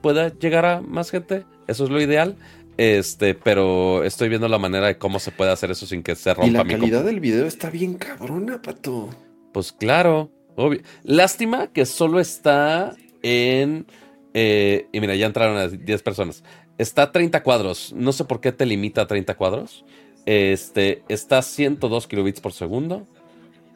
pueda 0.00 0.28
llegar 0.38 0.64
a 0.64 0.80
más 0.80 1.10
gente. 1.10 1.44
Eso 1.66 1.84
es 1.84 1.90
lo 1.90 2.00
ideal. 2.00 2.36
Este, 2.78 3.34
pero 3.34 4.02
estoy 4.02 4.28
viendo 4.28 4.48
la 4.48 4.58
manera 4.58 4.86
de 4.86 4.98
cómo 4.98 5.18
se 5.18 5.30
puede 5.30 5.50
hacer 5.50 5.70
eso 5.70 5.86
sin 5.86 6.02
que 6.02 6.14
se 6.14 6.34
rompa. 6.34 6.48
Y 6.48 6.50
la 6.50 6.64
calidad 6.64 7.04
del 7.04 7.20
video 7.20 7.46
está 7.46 7.70
bien 7.70 7.94
cabrona, 7.94 8.60
pato. 8.62 9.10
Pues 9.52 9.72
claro, 9.72 10.30
obvio. 10.56 10.80
Lástima 11.04 11.68
que 11.68 11.86
solo 11.86 12.18
está 12.18 12.96
en. 13.22 13.86
Eh, 14.34 14.86
y 14.92 15.00
mira, 15.00 15.14
ya 15.14 15.26
entraron 15.26 15.58
a 15.58 15.68
10 15.68 16.02
personas. 16.02 16.42
Está 16.78 17.02
a 17.02 17.12
30 17.12 17.42
cuadros. 17.42 17.92
No 17.94 18.12
sé 18.12 18.24
por 18.24 18.40
qué 18.40 18.52
te 18.52 18.64
limita 18.64 19.02
a 19.02 19.06
30 19.06 19.34
cuadros. 19.36 19.84
Este, 20.26 21.02
está 21.08 21.38
a 21.38 21.42
102 21.42 22.06
kilobits 22.06 22.40
por 22.40 22.52
segundo. 22.52 23.06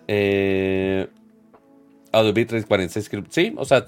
Eh, 0.08 1.08
Audio 2.12 2.33
bitrate 2.33 2.66
46 2.66 3.08
kilobits. 3.08 3.34
Sí, 3.34 3.55
o 3.57 3.65
sea, 3.65 3.86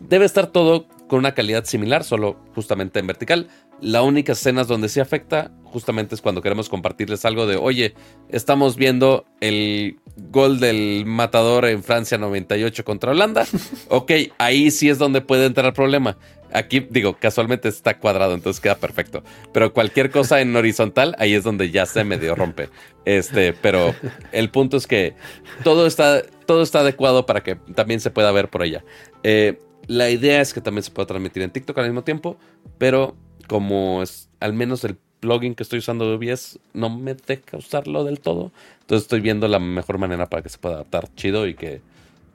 debe 0.00 0.24
estar 0.24 0.48
todo 0.48 0.86
con 1.08 1.18
una 1.18 1.34
calidad 1.34 1.64
similar, 1.64 2.04
solo 2.04 2.36
justamente 2.54 3.00
en 3.00 3.06
vertical. 3.06 3.48
La 3.80 4.02
única 4.02 4.32
escena 4.32 4.64
donde 4.64 4.88
sí 4.88 5.00
afecta 5.00 5.50
justamente 5.64 6.14
es 6.14 6.20
cuando 6.22 6.42
queremos 6.42 6.68
compartirles 6.68 7.24
algo 7.24 7.46
de, 7.46 7.56
oye, 7.56 7.94
estamos 8.28 8.76
viendo 8.76 9.26
el 9.40 9.98
gol 10.30 10.60
del 10.60 11.04
matador 11.06 11.66
en 11.66 11.82
Francia 11.82 12.18
98 12.18 12.84
contra 12.84 13.12
Holanda. 13.12 13.46
ok, 13.88 14.12
ahí 14.38 14.70
sí 14.70 14.88
es 14.88 14.98
donde 14.98 15.20
puede 15.20 15.46
entrar 15.46 15.66
el 15.66 15.72
problema. 15.72 16.16
Aquí, 16.52 16.86
digo, 16.88 17.18
casualmente 17.18 17.68
está 17.68 17.98
cuadrado, 17.98 18.34
entonces 18.34 18.60
queda 18.60 18.76
perfecto. 18.76 19.22
Pero 19.52 19.72
cualquier 19.74 20.10
cosa 20.10 20.40
en 20.40 20.56
horizontal, 20.56 21.14
ahí 21.18 21.34
es 21.34 21.44
donde 21.44 21.70
ya 21.70 21.84
se 21.84 22.04
medio 22.04 22.34
rompe. 22.34 22.70
Este, 23.04 23.52
pero 23.52 23.94
el 24.32 24.50
punto 24.50 24.78
es 24.78 24.86
que 24.86 25.14
todo 25.62 25.86
está, 25.86 26.22
todo 26.46 26.62
está 26.62 26.80
adecuado 26.80 27.26
para 27.26 27.42
que 27.42 27.56
también 27.74 28.00
se 28.00 28.10
pueda 28.10 28.32
ver 28.32 28.48
por 28.48 28.62
allá. 28.62 28.82
Eh, 29.22 29.58
la 29.88 30.10
idea 30.10 30.40
es 30.40 30.54
que 30.54 30.60
también 30.60 30.84
se 30.84 30.90
pueda 30.90 31.06
transmitir 31.06 31.42
en 31.42 31.50
TikTok 31.50 31.76
al 31.78 31.86
mismo 31.86 32.04
tiempo, 32.04 32.36
pero 32.76 33.16
como 33.48 34.02
es 34.02 34.28
al 34.38 34.52
menos 34.52 34.84
el 34.84 34.96
plugin 35.20 35.54
que 35.54 35.62
estoy 35.62 35.80
usando 35.80 36.06
de 36.06 36.32
OBS 36.32 36.60
no 36.74 36.90
me 36.96 37.14
deja 37.14 37.56
usarlo 37.56 38.04
del 38.04 38.20
todo. 38.20 38.52
Entonces 38.82 39.04
estoy 39.04 39.20
viendo 39.20 39.48
la 39.48 39.58
mejor 39.58 39.98
manera 39.98 40.28
para 40.28 40.42
que 40.42 40.50
se 40.50 40.58
pueda 40.58 40.76
adaptar 40.76 41.08
chido 41.14 41.46
y 41.46 41.54
que 41.54 41.80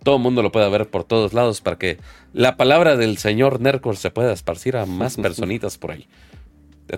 todo 0.04 0.18
el 0.18 0.22
mundo 0.22 0.42
lo 0.42 0.52
pueda 0.52 0.68
ver 0.68 0.88
por 0.90 1.04
todos 1.04 1.34
lados 1.34 1.62
para 1.62 1.78
que 1.78 1.98
la 2.34 2.58
palabra 2.58 2.98
del 2.98 3.18
señor 3.18 3.62
Nercor 3.62 3.96
se 3.96 4.12
pueda 4.12 4.34
esparcir 4.34 4.76
a 4.76 4.86
más 4.86 5.16
personitas 5.22 5.78
por 5.78 5.92
ahí. 5.92 6.08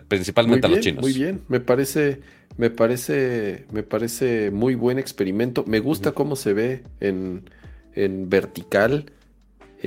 Principalmente 0.07 0.65
a 0.65 0.69
los 0.69 0.79
chinos. 0.79 1.03
Muy 1.03 1.13
bien, 1.13 1.41
me 1.47 1.59
parece, 1.59 2.21
me 2.57 2.69
parece, 2.69 3.65
me 3.71 3.83
parece 3.83 4.49
muy 4.51 4.73
buen 4.73 4.97
experimento. 4.97 5.63
Me 5.67 5.79
gusta 5.79 6.13
cómo 6.13 6.35
se 6.35 6.53
ve 6.53 6.83
en, 7.01 7.49
en 7.93 8.29
vertical. 8.29 9.11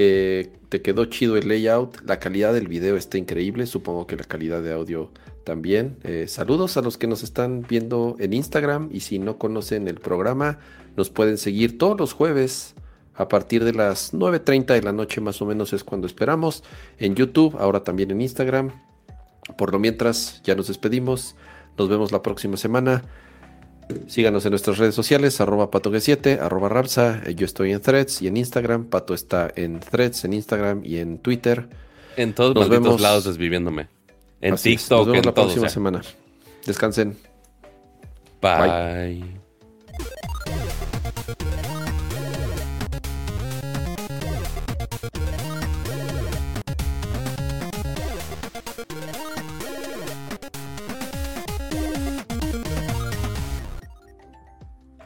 Eh, 0.01 0.53
te 0.69 0.81
quedó 0.81 1.07
chido 1.07 1.37
el 1.37 1.49
layout, 1.49 2.03
la 2.07 2.21
calidad 2.21 2.55
del 2.55 2.69
video 2.69 2.97
está 2.97 3.19
increíble, 3.19 3.67
supongo 3.67 4.07
que 4.07 4.15
la 4.15 4.23
calidad 4.23 4.63
de 4.63 4.73
audio 4.73 5.11
también. 5.43 5.97
Eh, 6.05 6.27
saludos 6.29 6.77
a 6.77 6.83
los 6.83 6.97
que 6.97 7.09
nos 7.09 7.25
están 7.25 7.67
viendo 7.69 8.15
en 8.21 8.33
Instagram 8.33 8.91
y 8.93 9.01
si 9.01 9.19
no 9.19 9.39
conocen 9.39 9.89
el 9.89 9.97
programa, 9.97 10.61
nos 10.97 11.11
pueden 11.11 11.37
seguir 11.37 11.79
todos 11.79 11.99
los 11.99 12.13
jueves 12.13 12.77
a 13.17 13.27
partir 13.27 13.65
de 13.65 13.73
las 13.73 14.15
9.30 14.15 14.67
de 14.67 14.83
la 14.83 14.93
noche 14.93 15.21
más 15.21 15.43
o 15.43 15.47
menos 15.47 15.73
es 15.73 15.83
cuando 15.83 16.07
esperamos 16.07 16.63
en 16.99 17.17
YouTube, 17.17 17.57
ahora 17.59 17.83
también 17.83 18.13
en 18.13 18.21
Instagram. 18.21 18.71
Por 19.57 19.73
lo 19.73 19.81
mientras, 19.81 20.41
ya 20.45 20.55
nos 20.55 20.69
despedimos, 20.69 21.35
nos 21.77 21.89
vemos 21.89 22.13
la 22.13 22.23
próxima 22.23 22.57
semana. 22.57 23.03
Síganos 24.07 24.45
en 24.45 24.51
nuestras 24.51 24.79
redes 24.79 24.95
sociales, 24.95 25.41
arroba 25.41 25.71
pato7, 25.71 26.41
arroba 26.41 26.69
rapsa. 26.69 27.23
Eh, 27.25 27.35
yo 27.35 27.47
estoy 27.47 27.73
en 27.73 27.81
Threads 27.81 28.23
y 28.23 28.27
en 28.29 28.37
Instagram. 28.37 28.87
Pato 28.87 29.15
está 29.15 29.51
en 29.55 29.81
Threads, 29.81 30.25
en 30.25 30.35
Instagram 30.35 30.83
y 30.85 30.99
en 30.99 31.19
Twitter. 31.19 31.69
En 32.17 32.35
todos 32.35 32.55
los 32.55 32.69
vemos. 32.69 33.01
lados 33.01 33.25
desviviéndome. 33.25 33.89
En 34.41 34.57
TikTok, 34.57 35.07
Nos 35.07 35.07
vemos 35.09 35.27
la 35.27 35.35
próxima 35.35 35.69
semana. 35.69 36.03
Descansen. 36.67 37.17
Bye. 38.41 39.25